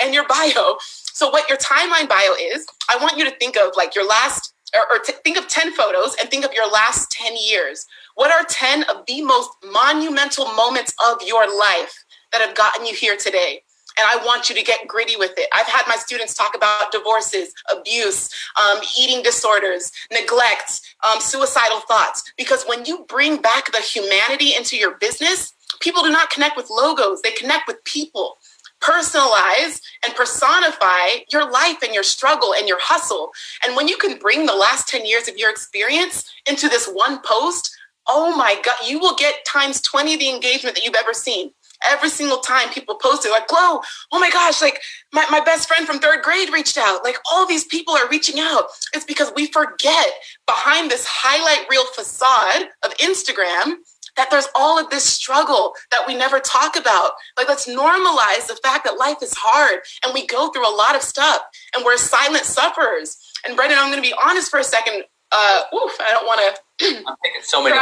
And 0.00 0.14
your 0.14 0.26
bio. 0.26 0.76
So, 0.80 1.30
what 1.30 1.48
your 1.48 1.58
timeline 1.58 2.08
bio 2.08 2.34
is, 2.38 2.66
I 2.88 2.96
want 2.96 3.16
you 3.16 3.24
to 3.24 3.36
think 3.36 3.56
of 3.56 3.72
like 3.76 3.94
your 3.94 4.06
last, 4.06 4.54
or, 4.74 4.82
or 4.90 5.04
think 5.04 5.38
of 5.38 5.48
10 5.48 5.72
photos 5.72 6.14
and 6.20 6.28
think 6.28 6.44
of 6.44 6.52
your 6.52 6.70
last 6.70 7.10
10 7.10 7.34
years. 7.36 7.86
What 8.14 8.30
are 8.30 8.44
10 8.48 8.84
of 8.84 9.06
the 9.06 9.22
most 9.22 9.50
monumental 9.72 10.46
moments 10.52 10.94
of 11.10 11.22
your 11.26 11.46
life 11.46 12.04
that 12.32 12.40
have 12.40 12.56
gotten 12.56 12.86
you 12.86 12.94
here 12.94 13.16
today? 13.16 13.62
and 13.98 14.06
I 14.06 14.24
want 14.24 14.48
you 14.48 14.54
to 14.54 14.62
get 14.62 14.86
gritty 14.86 15.16
with 15.16 15.32
it. 15.38 15.48
I've 15.52 15.66
had 15.66 15.84
my 15.88 15.96
students 15.96 16.34
talk 16.34 16.54
about 16.54 16.92
divorces, 16.92 17.54
abuse, 17.74 18.28
um, 18.60 18.78
eating 18.98 19.22
disorders, 19.22 19.90
neglect, 20.12 20.82
um, 21.04 21.20
suicidal 21.20 21.80
thoughts, 21.80 22.22
because 22.36 22.64
when 22.64 22.84
you 22.84 23.04
bring 23.08 23.40
back 23.40 23.72
the 23.72 23.80
humanity 23.80 24.54
into 24.54 24.76
your 24.76 24.96
business, 24.98 25.54
people 25.80 26.02
do 26.02 26.10
not 26.10 26.30
connect 26.30 26.56
with 26.56 26.68
logos, 26.70 27.22
they 27.22 27.32
connect 27.32 27.66
with 27.66 27.82
people 27.84 28.36
personalize 28.80 29.80
and 30.04 30.14
personify 30.14 31.24
your 31.32 31.50
life 31.50 31.82
and 31.82 31.94
your 31.94 32.02
struggle 32.02 32.54
and 32.54 32.68
your 32.68 32.80
hustle. 32.80 33.30
And 33.64 33.76
when 33.76 33.88
you 33.88 33.96
can 33.96 34.18
bring 34.18 34.46
the 34.46 34.54
last 34.54 34.88
10 34.88 35.06
years 35.06 35.28
of 35.28 35.36
your 35.36 35.50
experience 35.50 36.30
into 36.48 36.68
this 36.68 36.88
one 36.88 37.20
post, 37.22 37.76
oh 38.06 38.36
my 38.36 38.60
God, 38.64 38.76
you 38.86 38.98
will 38.98 39.16
get 39.16 39.44
times 39.44 39.80
20 39.80 40.16
the 40.16 40.30
engagement 40.30 40.76
that 40.76 40.84
you've 40.84 40.94
ever 40.94 41.12
seen. 41.12 41.50
Every 41.84 42.08
single 42.08 42.38
time 42.38 42.70
people 42.70 42.94
post 42.94 43.26
it, 43.26 43.30
like, 43.30 43.48
Glow, 43.48 43.80
oh 44.10 44.18
my 44.18 44.30
gosh, 44.30 44.62
like 44.62 44.80
my, 45.12 45.26
my 45.30 45.40
best 45.40 45.68
friend 45.68 45.86
from 45.86 45.98
third 45.98 46.22
grade 46.22 46.50
reached 46.50 46.78
out. 46.78 47.04
Like 47.04 47.18
all 47.30 47.46
these 47.46 47.64
people 47.64 47.94
are 47.94 48.08
reaching 48.08 48.40
out. 48.40 48.66
It's 48.94 49.04
because 49.04 49.30
we 49.36 49.46
forget 49.46 50.06
behind 50.46 50.90
this 50.90 51.04
highlight 51.06 51.68
reel 51.68 51.84
facade 51.94 52.68
of 52.82 52.96
Instagram 52.96 53.74
that 54.16 54.30
there's 54.30 54.48
all 54.54 54.78
of 54.78 54.90
this 54.90 55.04
struggle 55.04 55.74
that 55.90 56.02
we 56.06 56.14
never 56.14 56.40
talk 56.40 56.76
about. 56.76 57.12
Like, 57.36 57.48
let's 57.48 57.68
normalize 57.68 58.46
the 58.48 58.58
fact 58.62 58.84
that 58.84 58.98
life 58.98 59.22
is 59.22 59.34
hard 59.36 59.80
and 60.04 60.14
we 60.14 60.26
go 60.26 60.50
through 60.50 60.68
a 60.68 60.74
lot 60.74 60.94
of 60.94 61.02
stuff 61.02 61.42
and 61.74 61.84
we're 61.84 61.96
silent 61.98 62.44
sufferers. 62.44 63.18
And 63.44 63.56
Brendon, 63.56 63.78
I'm 63.80 63.90
going 63.90 64.02
to 64.02 64.08
be 64.08 64.14
honest 64.24 64.50
for 64.50 64.58
a 64.58 64.64
second. 64.64 65.04
Uh, 65.32 65.62
oof, 65.74 65.92
I 66.00 66.10
don't 66.10 66.26
want 66.26 66.40
to. 66.40 66.86
I'm 66.86 67.16
taking 67.24 67.42
so 67.42 67.62
many. 67.62 67.76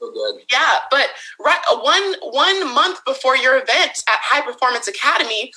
So 0.00 0.12
good. 0.12 0.42
Yeah, 0.52 0.78
but 0.90 1.08
right 1.40 1.58
one 1.70 2.14
one 2.20 2.74
month 2.74 3.02
before 3.06 3.34
your 3.36 3.54
event 3.54 4.02
at 4.06 4.18
High 4.20 4.42
Performance 4.42 4.88
Academy, 4.88 5.52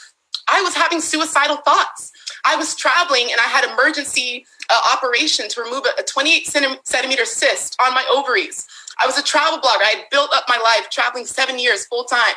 I 0.52 0.62
was 0.62 0.76
having 0.76 1.02
suicidal 1.02 1.58
thoughts. 1.58 2.12
I 2.46 2.56
was 2.56 2.76
traveling 2.76 3.28
and 3.32 3.40
I 3.40 3.44
had 3.44 3.66
emergency 3.66 4.46
uh, 4.70 4.80
operation 4.96 5.50
to 5.50 5.62
remove 5.62 5.84
a, 5.86 6.02
a 6.02 6.04
28 6.04 6.48
centimeter 6.84 7.26
cyst 7.26 7.76
on 7.84 7.94
my 7.94 8.06
ovaries. 8.12 8.66
I 9.02 9.06
was 9.06 9.18
a 9.18 9.24
travel 9.24 9.60
blogger. 9.60 9.84
I 9.84 9.96
had 9.98 10.10
built 10.12 10.30
up 10.34 10.46
my 10.48 10.58
life 10.58 10.90
traveling 10.90 11.26
seven 11.26 11.58
years 11.58 11.86
full 11.86 12.04
time. 12.04 12.36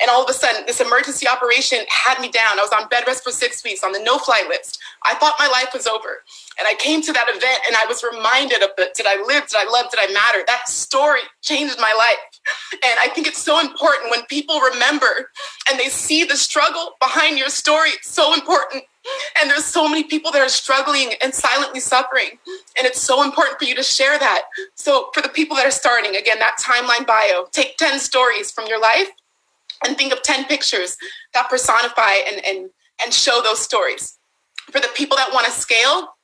And 0.00 0.10
all 0.10 0.22
of 0.22 0.30
a 0.30 0.32
sudden, 0.32 0.64
this 0.66 0.80
emergency 0.80 1.26
operation 1.26 1.80
had 1.88 2.20
me 2.20 2.28
down. 2.28 2.58
I 2.58 2.62
was 2.62 2.72
on 2.72 2.88
bed 2.88 3.04
rest 3.06 3.24
for 3.24 3.30
six 3.30 3.64
weeks 3.64 3.82
on 3.82 3.92
the 3.92 4.00
no 4.00 4.18
fly 4.18 4.44
list. 4.48 4.78
I 5.02 5.14
thought 5.14 5.34
my 5.38 5.48
life 5.48 5.70
was 5.74 5.86
over. 5.86 6.22
And 6.58 6.68
I 6.68 6.74
came 6.74 7.02
to 7.02 7.12
that 7.12 7.28
event 7.28 7.60
and 7.66 7.76
I 7.76 7.86
was 7.86 8.04
reminded 8.04 8.62
of 8.62 8.70
the 8.76 8.90
did 8.94 9.06
I 9.06 9.16
live? 9.26 9.48
Did 9.48 9.56
I 9.56 9.70
love? 9.70 9.90
Did 9.90 10.00
I 10.00 10.12
matter? 10.12 10.44
That 10.46 10.68
story 10.68 11.20
changed 11.42 11.78
my 11.78 11.92
life. 11.96 12.40
And 12.84 12.98
I 13.00 13.08
think 13.08 13.26
it's 13.26 13.42
so 13.42 13.60
important 13.60 14.10
when 14.10 14.24
people 14.26 14.60
remember 14.60 15.30
and 15.68 15.78
they 15.78 15.88
see 15.88 16.24
the 16.24 16.36
struggle 16.36 16.92
behind 17.00 17.38
your 17.38 17.48
story. 17.48 17.90
It's 17.90 18.10
so 18.10 18.34
important. 18.34 18.84
And 19.40 19.50
there's 19.50 19.64
so 19.64 19.88
many 19.88 20.04
people 20.04 20.32
that 20.32 20.40
are 20.40 20.48
struggling 20.48 21.12
and 21.22 21.34
silently 21.34 21.80
suffering. 21.80 22.38
And 22.78 22.86
it's 22.86 23.00
so 23.00 23.22
important 23.22 23.58
for 23.58 23.64
you 23.64 23.74
to 23.74 23.82
share 23.82 24.18
that. 24.18 24.44
So, 24.74 25.10
for 25.12 25.20
the 25.20 25.28
people 25.28 25.56
that 25.56 25.66
are 25.66 25.70
starting, 25.70 26.16
again, 26.16 26.38
that 26.38 26.56
timeline 26.60 27.06
bio, 27.06 27.46
take 27.52 27.76
10 27.76 27.98
stories 27.98 28.50
from 28.50 28.66
your 28.66 28.80
life 28.80 29.08
and 29.86 29.96
think 29.96 30.12
of 30.12 30.22
10 30.22 30.46
pictures 30.46 30.96
that 31.34 31.48
personify 31.50 32.14
and, 32.26 32.44
and, 32.46 32.70
and 33.02 33.12
show 33.12 33.40
those 33.42 33.60
stories. 33.60 34.18
For 34.70 34.80
the 34.80 34.88
people 34.94 35.16
that 35.16 35.30
want 35.32 35.46
to 35.46 35.52
scale, 35.52 36.14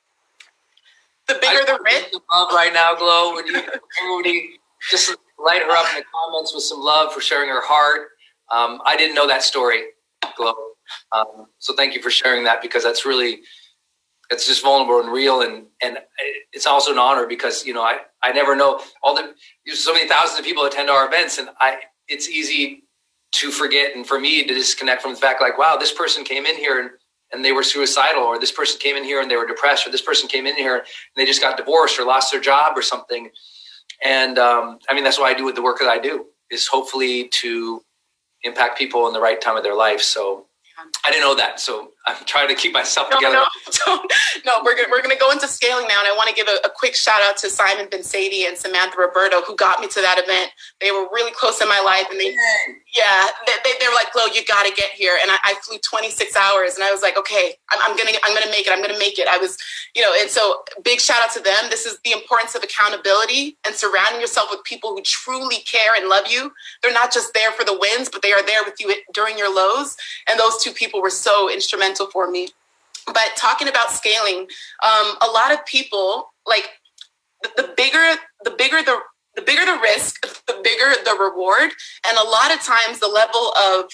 the 1.28 1.34
bigger 1.40 1.64
the 1.66 1.78
risk. 1.84 2.12
Love 2.32 2.52
right 2.52 2.72
now, 2.72 2.94
Glow. 2.94 3.34
Would 3.34 3.46
you, 3.46 3.56
everybody 3.56 4.50
just 4.90 5.14
light 5.38 5.62
her 5.62 5.70
up 5.70 5.86
in 5.94 6.00
the 6.00 6.04
comments 6.12 6.54
with 6.54 6.64
some 6.64 6.80
love 6.80 7.12
for 7.12 7.20
sharing 7.20 7.48
her 7.48 7.62
heart. 7.62 8.08
Um, 8.50 8.80
I 8.84 8.96
didn't 8.96 9.14
know 9.14 9.26
that 9.28 9.42
story, 9.42 9.82
Glow. 10.36 10.54
Um, 11.12 11.46
so 11.58 11.74
thank 11.74 11.94
you 11.94 12.02
for 12.02 12.10
sharing 12.10 12.44
that 12.44 12.62
because 12.62 12.84
that's 12.84 13.06
really 13.06 13.40
it's 14.30 14.46
just 14.46 14.62
vulnerable 14.62 15.00
and 15.00 15.12
real. 15.12 15.42
And 15.42 15.66
and 15.82 15.98
it's 16.52 16.66
also 16.66 16.92
an 16.92 16.98
honor 16.98 17.26
because 17.26 17.64
you 17.66 17.74
know 17.74 17.82
I 17.82 17.98
I 18.22 18.32
never 18.32 18.56
know 18.56 18.80
all 19.02 19.14
the 19.14 19.34
so 19.74 19.92
many 19.92 20.08
thousands 20.08 20.38
of 20.40 20.44
people 20.44 20.64
attend 20.64 20.90
our 20.90 21.06
events 21.06 21.38
and 21.38 21.50
I 21.60 21.78
it's 22.08 22.28
easy 22.28 22.84
to 23.32 23.50
forget 23.50 23.94
and 23.96 24.06
for 24.06 24.18
me 24.20 24.44
to 24.46 24.54
disconnect 24.54 25.02
from 25.02 25.12
the 25.14 25.20
fact 25.20 25.40
like 25.40 25.58
wow 25.58 25.76
this 25.76 25.92
person 25.92 26.24
came 26.24 26.46
in 26.46 26.56
here 26.56 26.80
and 26.80 26.90
and 27.32 27.44
they 27.44 27.52
were 27.52 27.62
suicidal 27.62 28.22
or 28.24 28.40
this 28.40 28.52
person 28.52 28.78
came 28.80 28.96
in 28.96 29.04
here 29.04 29.20
and 29.20 29.30
they 29.30 29.36
were 29.36 29.46
depressed 29.46 29.86
or 29.86 29.90
this 29.90 30.02
person 30.02 30.28
came 30.28 30.46
in 30.46 30.56
here 30.56 30.76
and 30.76 30.84
they 31.16 31.26
just 31.26 31.40
got 31.42 31.56
divorced 31.56 31.98
or 31.98 32.04
lost 32.04 32.32
their 32.32 32.40
job 32.40 32.76
or 32.76 32.82
something. 32.82 33.30
And 34.04 34.38
um, 34.38 34.78
i 34.88 34.94
mean 34.94 35.04
that's 35.04 35.18
why 35.18 35.30
i 35.30 35.34
do 35.34 35.44
with 35.44 35.56
the 35.56 35.62
work 35.62 35.78
that 35.80 35.88
i 35.88 35.98
do 35.98 36.26
is 36.50 36.66
hopefully 36.66 37.28
to 37.28 37.82
impact 38.44 38.78
people 38.78 39.06
in 39.08 39.12
the 39.12 39.20
right 39.20 39.40
time 39.40 39.56
of 39.56 39.62
their 39.64 39.76
life. 39.76 40.00
So 40.02 40.46
I 41.04 41.10
didn't 41.10 41.22
know 41.22 41.34
that, 41.36 41.60
so 41.60 41.92
I'm 42.06 42.16
trying 42.24 42.48
to 42.48 42.54
keep 42.54 42.72
myself 42.72 43.08
no, 43.10 43.18
together. 43.18 43.44
No, 43.86 44.00
no, 44.46 44.52
we're 44.64 44.74
gonna, 44.74 44.88
we're 44.90 45.02
going 45.02 45.14
to 45.14 45.20
go 45.20 45.30
into 45.30 45.46
scaling 45.46 45.86
now, 45.86 46.00
and 46.00 46.08
I 46.08 46.16
want 46.16 46.30
to 46.30 46.34
give 46.34 46.48
a, 46.48 46.56
a, 46.64 46.70
quick 46.72 46.94
shout 46.96 47.20
out 47.22 47.36
to 47.38 47.50
Simon 47.50 47.86
Bensadie 47.86 48.48
and 48.48 48.56
Samantha 48.56 48.96
Roberto 48.96 49.42
who 49.42 49.54
got 49.54 49.80
me 49.80 49.88
to 49.88 50.00
that 50.00 50.16
event. 50.16 50.50
They 50.80 50.90
were 50.90 51.04
really 51.12 51.32
close 51.32 51.60
in 51.60 51.68
my 51.68 51.80
life, 51.84 52.06
and 52.10 52.18
they 52.18 52.34
yeah, 52.96 53.28
they, 53.46 53.52
they, 53.64 53.76
they 53.78 53.86
were 53.86 53.94
like, 53.94 54.12
"Glow, 54.12 54.24
you 54.32 54.40
got 54.46 54.64
to 54.64 54.72
get 54.72 54.90
here." 54.96 55.18
And 55.20 55.30
I, 55.30 55.36
I, 55.44 55.54
flew 55.60 55.76
26 55.76 56.34
hours, 56.36 56.74
and 56.74 56.84
I 56.84 56.90
was 56.90 57.02
like, 57.02 57.18
"Okay, 57.18 57.52
I'm, 57.70 57.78
I'm 57.84 57.96
gonna 57.96 58.16
I'm 58.24 58.32
gonna 58.32 58.50
make 58.50 58.66
it. 58.66 58.72
I'm 58.72 58.80
gonna 58.80 58.98
make 58.98 59.18
it." 59.18 59.28
I 59.28 59.36
was, 59.36 59.58
you 59.94 60.00
know, 60.00 60.12
and 60.18 60.30
so 60.30 60.64
big 60.82 61.00
shout 61.00 61.20
out 61.20 61.32
to 61.36 61.40
them. 61.40 61.68
This 61.68 61.84
is 61.84 62.00
the 62.04 62.12
importance 62.12 62.54
of 62.54 62.64
accountability 62.64 63.58
and 63.66 63.74
surrounding 63.74 64.24
yourself 64.24 64.48
with 64.50 64.64
people 64.64 64.96
who 64.96 65.02
truly 65.02 65.60
care 65.68 65.94
and 65.94 66.08
love 66.08 66.24
you. 66.32 66.50
They're 66.82 66.96
not 66.96 67.12
just 67.12 67.34
there 67.34 67.52
for 67.52 67.64
the 67.64 67.76
wins, 67.76 68.08
but 68.08 68.22
they 68.22 68.32
are 68.32 68.44
there 68.44 68.64
with 68.64 68.80
you 68.80 68.94
during 69.12 69.36
your 69.36 69.54
lows. 69.54 69.96
And 70.28 70.40
those 70.40 70.56
two 70.64 70.72
people 70.72 71.02
were 71.02 71.10
so 71.10 71.52
instrumental 71.52 71.89
for 71.96 72.30
me. 72.30 72.48
But 73.06 73.30
talking 73.36 73.68
about 73.68 73.90
scaling, 73.90 74.46
um, 74.84 75.16
a 75.20 75.30
lot 75.32 75.52
of 75.52 75.64
people 75.66 76.32
like 76.46 76.68
the, 77.42 77.50
the 77.56 77.74
bigger 77.76 78.16
the 78.44 78.50
bigger 78.50 78.82
the 78.82 79.00
the 79.36 79.42
bigger 79.42 79.64
the 79.64 79.78
risk, 79.80 80.22
the 80.46 80.60
bigger 80.62 80.92
the 81.04 81.16
reward. 81.18 81.70
And 82.06 82.18
a 82.18 82.28
lot 82.28 82.52
of 82.52 82.60
times 82.62 82.98
the 82.98 83.08
level 83.08 83.52
of 83.52 83.90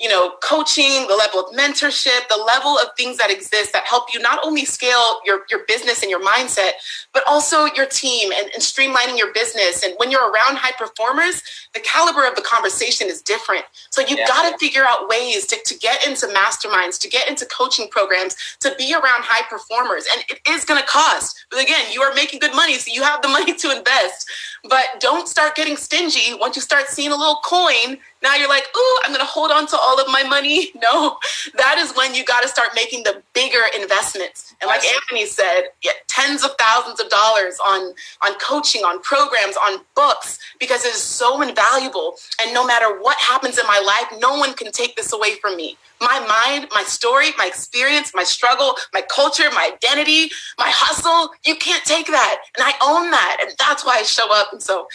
you 0.00 0.08
know, 0.08 0.32
coaching, 0.42 1.06
the 1.08 1.14
level 1.14 1.40
of 1.40 1.54
mentorship, 1.54 2.26
the 2.28 2.42
level 2.42 2.78
of 2.78 2.88
things 2.96 3.18
that 3.18 3.30
exist 3.30 3.72
that 3.74 3.84
help 3.84 4.12
you 4.14 4.20
not 4.20 4.40
only 4.42 4.64
scale 4.64 5.20
your, 5.26 5.42
your 5.50 5.60
business 5.68 6.00
and 6.02 6.10
your 6.10 6.24
mindset, 6.24 6.70
but 7.12 7.22
also 7.26 7.66
your 7.76 7.84
team 7.84 8.32
and, 8.32 8.50
and 8.54 8.62
streamlining 8.62 9.18
your 9.18 9.32
business. 9.34 9.84
And 9.84 9.94
when 9.98 10.10
you're 10.10 10.30
around 10.30 10.56
high 10.56 10.72
performers, 10.72 11.42
the 11.74 11.80
caliber 11.80 12.26
of 12.26 12.34
the 12.34 12.40
conversation 12.42 13.08
is 13.08 13.20
different. 13.20 13.64
So 13.90 14.00
you've 14.00 14.20
yeah. 14.20 14.26
got 14.26 14.50
to 14.50 14.56
figure 14.58 14.84
out 14.84 15.06
ways 15.08 15.46
to, 15.48 15.58
to 15.66 15.78
get 15.78 16.06
into 16.06 16.26
masterminds, 16.28 16.98
to 17.00 17.08
get 17.08 17.28
into 17.28 17.44
coaching 17.46 17.88
programs, 17.90 18.36
to 18.60 18.74
be 18.78 18.94
around 18.94 19.22
high 19.24 19.46
performers. 19.50 20.06
And 20.10 20.24
it 20.30 20.40
is 20.48 20.64
going 20.64 20.80
to 20.80 20.86
cost. 20.86 21.44
But 21.50 21.62
again, 21.62 21.92
you 21.92 22.00
are 22.00 22.14
making 22.14 22.40
good 22.40 22.54
money, 22.54 22.74
so 22.74 22.90
you 22.90 23.02
have 23.02 23.20
the 23.20 23.28
money 23.40 23.52
to 23.52 23.76
invest. 23.76 24.26
But 24.64 24.86
don't 24.98 25.28
start 25.28 25.56
getting 25.56 25.76
stingy 25.76 26.34
once 26.34 26.56
you 26.56 26.62
start 26.62 26.88
seeing 26.88 27.12
a 27.12 27.16
little 27.16 27.40
coin 27.44 27.98
now 28.22 28.36
you're 28.36 28.48
like, 28.48 28.64
oh, 28.74 29.02
I'm 29.04 29.12
going 29.12 29.20
to 29.20 29.30
hold 29.30 29.50
on 29.50 29.66
to 29.68 29.76
all 29.76 30.00
of 30.00 30.06
my 30.08 30.22
money. 30.22 30.68
No, 30.80 31.18
that 31.56 31.76
is 31.78 31.92
when 31.94 32.14
you 32.14 32.24
got 32.24 32.42
to 32.42 32.48
start 32.48 32.70
making 32.74 33.02
the 33.02 33.22
bigger 33.34 33.60
investments. 33.78 34.54
And 34.60 34.68
like 34.68 34.82
Anthony 34.82 35.26
said, 35.26 35.64
yeah, 35.82 35.92
tens 36.08 36.42
of 36.42 36.52
thousands 36.58 37.00
of 37.00 37.10
dollars 37.10 37.58
on 37.64 37.92
on 38.22 38.38
coaching, 38.38 38.82
on 38.82 39.00
programs, 39.02 39.56
on 39.56 39.80
books, 39.94 40.38
because 40.58 40.86
it 40.86 40.94
is 40.94 41.02
so 41.02 41.42
invaluable. 41.42 42.14
And 42.40 42.54
no 42.54 42.66
matter 42.66 42.98
what 43.00 43.18
happens 43.18 43.58
in 43.58 43.66
my 43.66 43.78
life, 43.78 44.20
no 44.20 44.38
one 44.38 44.54
can 44.54 44.72
take 44.72 44.96
this 44.96 45.12
away 45.12 45.34
from 45.36 45.56
me. 45.56 45.76
My 46.00 46.18
mind, 46.20 46.68
my 46.72 46.82
story, 46.84 47.28
my 47.36 47.46
experience, 47.46 48.12
my 48.14 48.24
struggle, 48.24 48.74
my 48.94 49.02
culture, 49.02 49.50
my 49.52 49.70
identity, 49.74 50.30
my 50.58 50.70
hustle, 50.70 51.30
you 51.44 51.56
can't 51.56 51.84
take 51.84 52.06
that. 52.06 52.38
And 52.56 52.64
I 52.66 52.72
own 52.80 53.10
that. 53.10 53.38
And 53.42 53.52
that's 53.58 53.84
why 53.84 53.98
I 53.98 54.02
show 54.02 54.32
up. 54.32 54.48
And 54.52 54.62
so 54.62 54.88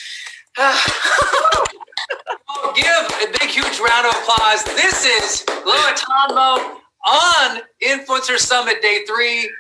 give 0.55 0.65
a 2.85 3.27
big, 3.39 3.49
huge 3.49 3.79
round 3.79 4.07
of 4.07 4.15
applause. 4.15 4.63
This 4.63 5.05
is 5.05 5.43
Glow 5.63 5.75
Atanmo 5.75 6.77
on 7.05 7.61
Influencer 7.83 8.37
Summit 8.37 8.81
Day 8.81 9.03
Three. 9.05 9.51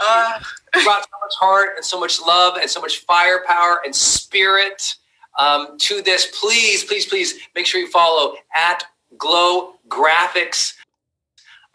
Uh, 0.00 0.40
brought 0.82 1.04
so 1.04 1.16
much 1.22 1.34
heart 1.38 1.76
and 1.76 1.84
so 1.84 2.00
much 2.00 2.20
love 2.20 2.56
and 2.60 2.68
so 2.68 2.80
much 2.80 2.98
firepower 3.04 3.82
and 3.84 3.94
spirit 3.94 4.96
um, 5.38 5.78
to 5.78 6.02
this. 6.02 6.26
Please, 6.40 6.82
please, 6.84 7.06
please 7.06 7.34
make 7.54 7.64
sure 7.64 7.80
you 7.80 7.88
follow 7.88 8.34
at 8.56 8.82
Glow 9.16 9.74
Graphics 9.88 10.74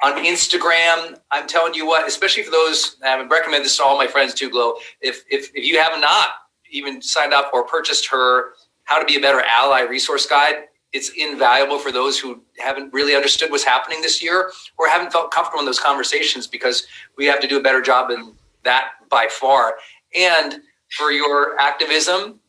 on 0.03 0.25
Instagram. 0.25 1.17
I'm 1.31 1.47
telling 1.47 1.73
you 1.73 1.87
what, 1.87 2.05
especially 2.05 2.43
for 2.43 2.51
those, 2.51 2.97
I 3.05 3.17
would 3.17 3.31
recommend 3.31 3.63
this 3.63 3.77
to 3.77 3.83
all 3.83 3.97
my 3.97 4.07
friends 4.07 4.33
too, 4.33 4.49
Glow. 4.49 4.73
If, 4.99 5.23
if, 5.29 5.51
if 5.55 5.65
you 5.65 5.79
have 5.79 6.01
not 6.01 6.31
even 6.71 7.01
signed 7.01 7.33
up 7.33 7.51
or 7.53 7.63
purchased 7.63 8.07
her 8.07 8.53
How 8.83 8.99
to 8.99 9.05
Be 9.05 9.17
a 9.17 9.19
Better 9.19 9.41
Ally 9.41 9.81
resource 9.81 10.25
guide. 10.25 10.65
It's 10.91 11.09
invaluable 11.09 11.77
for 11.77 11.91
those 11.91 12.19
who 12.19 12.41
haven't 12.57 12.91
really 12.93 13.15
understood 13.15 13.51
what's 13.51 13.63
happening 13.63 14.01
this 14.01 14.23
year 14.23 14.51
or 14.77 14.87
haven't 14.87 15.11
felt 15.11 15.31
comfortable 15.31 15.59
in 15.59 15.65
those 15.65 15.79
conversations 15.79 16.47
because 16.47 16.87
we 17.15 17.25
have 17.25 17.39
to 17.41 17.47
do 17.47 17.59
a 17.59 17.61
better 17.61 17.81
job 17.81 18.09
in 18.09 18.33
that 18.63 18.91
by 19.09 19.27
far. 19.29 19.75
And 20.15 20.61
for 20.89 21.11
your 21.11 21.59
activism 21.59 22.39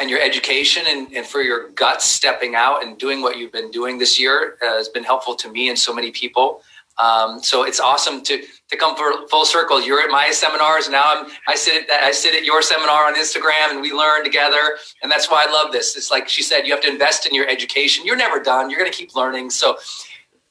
and 0.00 0.10
your 0.10 0.20
education 0.20 0.84
and, 0.88 1.12
and 1.14 1.26
for 1.26 1.40
your 1.40 1.70
guts 1.70 2.04
stepping 2.04 2.54
out 2.54 2.84
and 2.84 2.98
doing 2.98 3.22
what 3.22 3.38
you've 3.38 3.52
been 3.52 3.70
doing 3.70 3.98
this 3.98 4.18
year 4.18 4.56
has 4.60 4.88
been 4.88 5.04
helpful 5.04 5.34
to 5.36 5.50
me 5.50 5.68
and 5.68 5.78
so 5.78 5.94
many 5.94 6.10
people. 6.10 6.62
Um, 6.98 7.42
so 7.42 7.64
it's 7.64 7.80
awesome 7.80 8.22
to 8.22 8.42
to 8.68 8.76
come 8.76 8.96
for 8.96 9.26
full 9.28 9.44
circle. 9.44 9.80
You're 9.80 10.00
at 10.00 10.10
my 10.10 10.30
seminars 10.30 10.88
now. 10.88 11.04
I'm 11.06 11.26
I 11.46 11.54
sit 11.54 11.88
at 11.90 12.02
I 12.02 12.10
sit 12.10 12.34
at 12.34 12.44
your 12.44 12.62
seminar 12.62 13.06
on 13.06 13.14
Instagram, 13.14 13.70
and 13.70 13.80
we 13.80 13.92
learn 13.92 14.24
together. 14.24 14.76
And 15.02 15.12
that's 15.12 15.30
why 15.30 15.44
I 15.46 15.52
love 15.52 15.72
this. 15.72 15.96
It's 15.96 16.10
like 16.10 16.28
she 16.28 16.42
said, 16.42 16.66
you 16.66 16.72
have 16.72 16.82
to 16.82 16.90
invest 16.90 17.26
in 17.26 17.34
your 17.34 17.48
education. 17.48 18.04
You're 18.06 18.16
never 18.16 18.40
done. 18.40 18.70
You're 18.70 18.80
going 18.80 18.90
to 18.90 18.96
keep 18.96 19.14
learning. 19.14 19.50
So. 19.50 19.78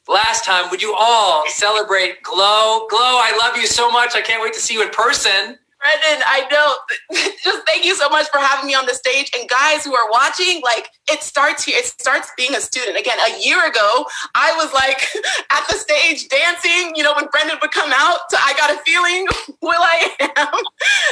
Last 0.08 0.46
time, 0.46 0.70
would 0.70 0.84
you 0.84 0.94
all 0.96 1.44
celebrate 1.48 2.22
Glow? 2.22 2.86
Glow, 2.92 3.00
I 3.00 3.36
love 3.44 3.58
you 3.58 3.66
so 3.66 3.90
much. 3.90 4.16
I 4.16 4.22
can't 4.22 4.40
wait 4.40 4.54
to 4.54 4.60
see 4.60 4.76
you 4.76 4.84
in 4.84 4.90
person. 4.90 5.58
Brendon, 5.86 6.26
I 6.26 6.50
know. 6.50 6.74
Just 7.44 7.62
thank 7.68 7.86
you 7.86 7.94
so 7.94 8.10
much 8.10 8.26
for 8.34 8.40
having 8.40 8.66
me 8.66 8.74
on 8.74 8.88
the 8.88 8.96
stage. 8.96 9.30
And 9.38 9.48
guys 9.48 9.86
who 9.86 9.94
are 9.94 10.10
watching, 10.10 10.60
like 10.64 10.90
it 11.08 11.22
starts 11.22 11.64
here. 11.64 11.78
It 11.78 11.86
starts 11.86 12.32
being 12.36 12.56
a 12.56 12.62
student. 12.62 12.98
Again, 12.98 13.18
a 13.22 13.38
year 13.38 13.62
ago, 13.70 14.06
I 14.34 14.50
was 14.58 14.74
like 14.74 14.98
at 15.54 15.62
the 15.70 15.78
stage 15.78 16.28
dancing, 16.30 16.96
you 16.96 17.04
know, 17.04 17.14
when 17.14 17.28
Brendon 17.30 17.58
would 17.62 17.70
come 17.70 17.94
out 17.94 18.18
I 18.34 18.58
Got 18.58 18.74
a 18.74 18.82
Feeling, 18.82 19.28
Will 19.62 19.78
I 19.78 20.10
Am. 20.20 20.58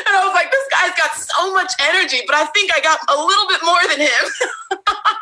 And 0.06 0.14
I 0.18 0.26
was 0.26 0.34
like, 0.34 0.50
this 0.50 0.68
guy's 0.74 0.98
got 0.98 1.14
so 1.14 1.54
much 1.54 1.72
energy, 1.80 2.26
but 2.26 2.36
I 2.36 2.46
think 2.46 2.72
I 2.74 2.82
got 2.82 2.98
a 3.10 3.18
little 3.18 3.48
bit 3.48 3.62
more 3.62 3.82
than 3.94 4.02
him. 4.02 4.24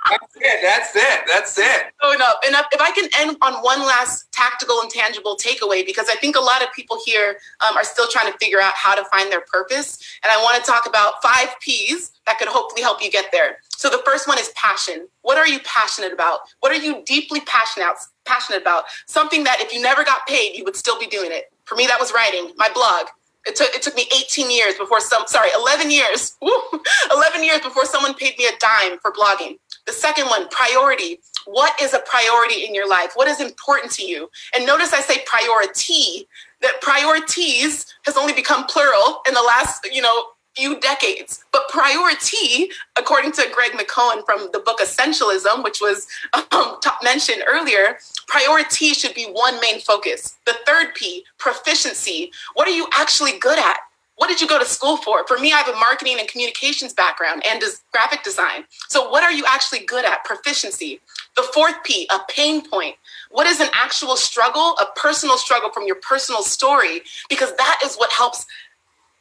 that's 0.08 0.36
it. 0.40 0.60
That's 0.64 0.96
it. 0.96 1.20
That's 1.28 1.58
it. 1.60 1.82
No. 2.22 2.36
And 2.46 2.56
if 2.72 2.80
I 2.80 2.92
can 2.92 3.10
end 3.18 3.36
on 3.42 3.54
one 3.64 3.80
last 3.80 4.32
tactical 4.32 4.80
and 4.80 4.92
tangible 4.92 5.36
takeaway, 5.36 5.84
because 5.84 6.08
I 6.08 6.16
think 6.18 6.36
a 6.36 6.40
lot 6.40 6.62
of 6.62 6.72
people 6.72 7.00
here 7.04 7.40
um, 7.68 7.76
are 7.76 7.84
still 7.84 8.08
trying 8.08 8.32
to 8.32 8.38
figure 8.38 8.62
out 8.62 8.74
how 8.76 8.94
to 8.94 9.04
find 9.06 9.32
their 9.32 9.42
purpose. 9.42 9.98
And 10.24 10.32
I 10.32 10.38
want 10.38 10.64
to 10.64 10.72
talk 10.72 10.86
about 10.88 11.14
five 11.24 11.48
P's 11.62 12.12
that 12.28 12.38
could 12.38 12.48
hopefully 12.48 12.84
help 12.84 13.02
you 13.04 13.10
get 13.10 13.32
there. 13.32 13.58
So 13.72 13.90
the 13.90 14.04
first 14.06 14.28
one 14.28 14.38
is 14.38 14.50
passion. 14.56 15.08
What 15.24 15.40
are 15.40 15.48
you 15.48 15.62
passionate 15.62 16.14
about? 16.14 16.42
What 16.60 16.72
are 16.72 16.76
you 16.76 17.02
deeply 17.08 17.42
passionate 17.42 17.88
passionate 18.24 18.62
about? 18.62 18.84
Something 19.08 19.44
that 19.46 19.58
if 19.60 19.74
you 19.74 19.82
never 19.82 20.04
got 20.04 20.28
paid, 20.28 20.56
you 20.56 20.64
would 20.64 20.76
still 20.76 21.00
be 21.00 21.08
doing 21.08 21.32
it. 21.32 21.52
For 21.66 21.74
me, 21.74 21.88
that 21.88 22.00
was 22.00 22.14
writing, 22.14 22.52
my 22.56 22.70
blog. 22.72 23.08
It 23.48 23.56
took 23.56 23.74
it 23.74 23.82
took 23.82 23.96
me 23.96 24.06
18 24.16 24.52
years 24.52 24.76
before 24.76 25.02
some 25.02 25.24
sorry 25.26 25.50
11 25.58 25.90
years 25.90 26.38
woo, 26.44 26.52
11 27.12 27.44
years 27.44 27.62
before 27.62 27.86
someone 27.86 28.14
paid 28.14 28.38
me 28.38 28.46
a 28.46 28.52
dime 28.60 29.00
for 29.00 29.12
blogging. 29.12 29.58
The 29.88 29.94
second 29.94 30.28
one, 30.28 30.48
priority. 30.50 31.20
What 31.46 31.80
is 31.82 31.94
a 31.94 32.00
priority 32.00 32.66
in 32.66 32.76
your 32.76 32.88
life? 32.88 33.12
What 33.16 33.28
is 33.28 33.40
important 33.40 33.92
to 33.94 34.06
you? 34.06 34.30
And 34.54 34.66
notice 34.66 34.94
I 34.94 35.02
say 35.02 35.24
priority. 35.26 36.28
That 36.62 36.80
priorities 36.80 37.92
has 38.04 38.16
only 38.16 38.34
become 38.34 38.66
plural 38.66 39.24
in 39.28 39.34
the 39.34 39.42
last 39.42 39.88
you 39.92 40.02
know 40.02 40.26
few 40.56 40.80
decades. 40.80 41.44
But 41.52 41.70
priority, 41.70 42.70
according 42.98 43.32
to 43.34 43.50
Greg 43.54 43.72
McKeown 43.72 44.26
from 44.26 44.50
the 44.52 44.60
book 44.60 44.80
Essentialism, 44.80 45.64
which 45.64 45.80
was 45.82 46.08
um, 46.34 46.78
mentioned 47.04 47.44
earlier, 47.48 47.98
priority 48.28 48.94
should 48.94 49.16
be 49.16 49.26
one 49.26 49.60
main 49.62 49.80
focus. 49.80 50.38
The 50.46 50.56
third 50.66 50.94
P, 50.96 51.26
proficiency. 51.38 52.32
What 52.54 52.68
are 52.68 52.76
you 52.76 52.88
actually 52.94 53.40
good 53.40 53.60
at? 53.60 53.78
What 54.22 54.28
did 54.28 54.40
you 54.40 54.48
go 54.48 54.60
to 54.60 54.66
school 54.66 54.98
for? 54.98 55.26
For 55.26 55.40
me, 55.40 55.52
I 55.52 55.58
have 55.58 55.68
a 55.68 55.80
marketing 55.80 56.18
and 56.20 56.28
communications 56.28 56.94
background 56.94 57.42
and 57.44 57.60
graphic 57.92 58.22
design. 58.22 58.66
So, 58.88 59.10
what 59.10 59.24
are 59.24 59.32
you 59.32 59.44
actually 59.48 59.80
good 59.80 60.06
at? 60.06 60.24
Proficiency. 60.26 61.02
The 61.36 61.42
fourth 61.56 61.84
P, 61.84 62.08
a 62.12 62.20
pain 62.30 62.62
point. 62.70 62.98
What 63.32 63.48
is 63.48 63.60
an 63.60 63.70
actual 63.74 64.16
struggle, 64.16 64.78
a 64.78 64.86
personal 64.96 65.40
struggle 65.40 65.72
from 65.72 65.88
your 65.88 65.96
personal 65.96 66.44
story? 66.44 67.02
Because 67.30 67.56
that 67.56 67.80
is 67.84 67.96
what 67.96 68.12
helps 68.12 68.46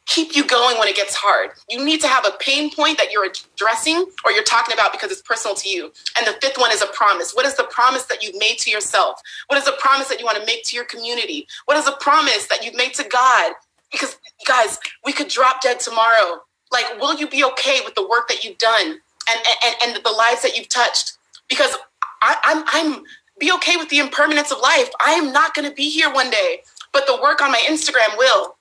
keep 0.05 0.35
you 0.35 0.45
going 0.45 0.77
when 0.77 0.87
it 0.87 0.95
gets 0.95 1.15
hard. 1.15 1.49
You 1.67 1.83
need 1.83 2.01
to 2.01 2.07
have 2.07 2.27
a 2.27 2.37
pain 2.39 2.69
point 2.69 2.99
that 2.99 3.11
you're 3.11 3.25
addressing 3.25 4.05
or 4.23 4.31
you're 4.31 4.43
talking 4.43 4.71
about 4.71 4.91
because 4.91 5.11
it's 5.11 5.23
personal 5.23 5.55
to 5.55 5.67
you. 5.67 5.91
And 6.15 6.27
the 6.27 6.33
fifth 6.43 6.59
one 6.59 6.71
is 6.71 6.83
a 6.83 6.87
promise. 6.93 7.31
What 7.33 7.47
is 7.47 7.55
the 7.55 7.63
promise 7.63 8.05
that 8.05 8.21
you've 8.21 8.37
made 8.37 8.59
to 8.59 8.69
yourself? 8.69 9.19
What 9.47 9.57
is 9.57 9.65
the 9.65 9.75
promise 9.79 10.09
that 10.09 10.19
you 10.19 10.25
want 10.25 10.37
to 10.37 10.45
make 10.45 10.63
to 10.65 10.75
your 10.75 10.85
community? 10.85 11.47
What 11.65 11.77
is 11.77 11.85
the 11.85 11.97
promise 11.99 12.45
that 12.47 12.63
you've 12.63 12.75
made 12.75 12.93
to 12.93 13.03
God? 13.03 13.53
Because, 13.91 14.17
guys, 14.45 14.79
we 15.05 15.13
could 15.13 15.27
drop 15.27 15.61
dead 15.61 15.79
tomorrow. 15.79 16.41
Like, 16.71 16.99
will 16.99 17.15
you 17.15 17.27
be 17.27 17.43
okay 17.43 17.81
with 17.83 17.95
the 17.95 18.07
work 18.07 18.27
that 18.29 18.43
you've 18.43 18.57
done 18.57 18.99
and, 19.29 19.39
and, 19.65 19.75
and 19.83 20.03
the 20.03 20.11
lives 20.11 20.41
that 20.43 20.57
you've 20.57 20.69
touched? 20.69 21.17
Because 21.49 21.75
I, 22.21 22.37
I'm, 22.43 22.63
I'm, 22.67 23.03
be 23.39 23.51
okay 23.53 23.75
with 23.75 23.89
the 23.89 23.99
impermanence 23.99 24.51
of 24.51 24.59
life. 24.59 24.89
I 24.99 25.13
am 25.13 25.33
not 25.33 25.53
going 25.53 25.67
to 25.67 25.75
be 25.75 25.89
here 25.89 26.11
one 26.11 26.29
day, 26.29 26.61
but 26.93 27.07
the 27.07 27.19
work 27.21 27.41
on 27.41 27.51
my 27.51 27.63
Instagram 27.67 28.17
will 28.17 28.55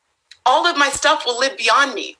all 0.47 0.66
of 0.66 0.77
my 0.77 0.89
stuff 0.89 1.24
will 1.27 1.39
live 1.39 1.57
beyond 1.57 1.94
me 1.94 2.16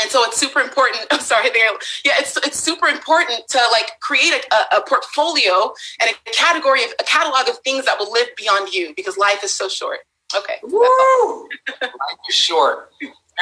and 0.00 0.10
so 0.10 0.24
it's 0.24 0.38
super 0.38 0.60
important 0.60 1.04
i'm 1.10 1.20
sorry 1.20 1.50
there 1.50 1.70
yeah 2.04 2.12
it's 2.18 2.36
it's 2.38 2.58
super 2.58 2.86
important 2.86 3.46
to 3.48 3.58
like 3.72 3.90
create 4.00 4.32
a, 4.32 4.76
a, 4.76 4.82
portfolio 4.82 5.72
and 6.00 6.10
a 6.10 6.30
category 6.30 6.84
of 6.84 6.90
a 7.00 7.04
catalog 7.04 7.48
of 7.48 7.58
things 7.58 7.84
that 7.84 7.98
will 7.98 8.10
live 8.12 8.28
beyond 8.36 8.72
you 8.72 8.92
because 8.96 9.18
life 9.18 9.42
is 9.44 9.54
so 9.54 9.68
short 9.68 10.00
okay 10.36 10.58
Woo! 10.62 11.42
life 11.82 11.90
is 12.28 12.34
short 12.34 12.90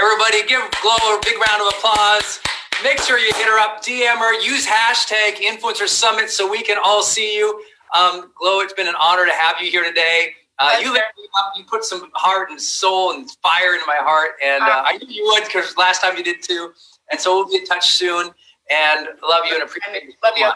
everybody 0.01 0.47
give 0.47 0.63
glow 0.83 0.97
a 0.97 1.21
big 1.25 1.37
round 1.49 1.63
of 1.63 1.69
applause 1.69 2.41
make 2.83 2.99
sure 3.01 3.19
you 3.19 3.33
hit 3.35 3.47
her 3.47 3.59
up 3.59 3.83
dm 3.83 4.17
her 4.17 4.41
use 4.41 4.67
hashtag 4.67 5.37
influencer 5.37 5.89
summit 5.89 6.31
so 6.31 6.51
we 6.51 6.63
can 6.63 6.79
all 6.85 7.03
see 7.03 7.37
you 7.37 7.63
um, 7.95 8.31
glow 8.39 8.61
it's 8.61 8.73
been 8.73 8.89
an 8.89 8.95
honor 9.01 9.27
to 9.27 9.33
have 9.33 9.61
you 9.61 9.71
here 9.71 9.85
today 9.85 10.35
uh, 10.61 10.77
you 10.79 10.93
lit 10.93 11.03
me 11.17 11.25
up. 11.39 11.55
You 11.57 11.65
put 11.65 11.85
some 11.85 12.11
heart 12.13 12.51
and 12.51 12.61
soul 12.61 13.13
and 13.15 13.31
fire 13.43 13.73
into 13.73 13.87
my 13.87 13.97
heart, 13.99 14.33
and 14.45 14.63
uh, 14.63 14.67
uh 14.67 14.83
I 14.85 14.99
knew 14.99 15.09
you 15.09 15.25
would 15.25 15.45
because 15.45 15.75
last 15.79 16.03
time 16.03 16.19
you 16.19 16.23
did 16.23 16.43
too. 16.43 16.73
And 17.11 17.19
so 17.19 17.35
we'll 17.35 17.49
be 17.49 17.57
in 17.57 17.65
touch 17.65 17.89
soon. 17.89 18.31
And 18.71 19.09
love 19.27 19.47
you 19.47 19.55
and 19.55 19.65
appreciate 19.65 20.05
you. 20.05 20.13
Love 20.23 20.35
you. 20.37 20.51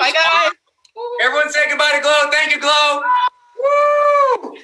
Bye, 0.00 0.12
guys. 0.12 0.52
Everyone 1.22 1.50
say 1.50 1.68
goodbye 1.68 1.92
to 1.94 2.00
Glow. 2.00 2.30
Thank 2.32 2.54
you, 2.54 2.60
Glow. 2.60 3.02
Woo! 4.42 4.56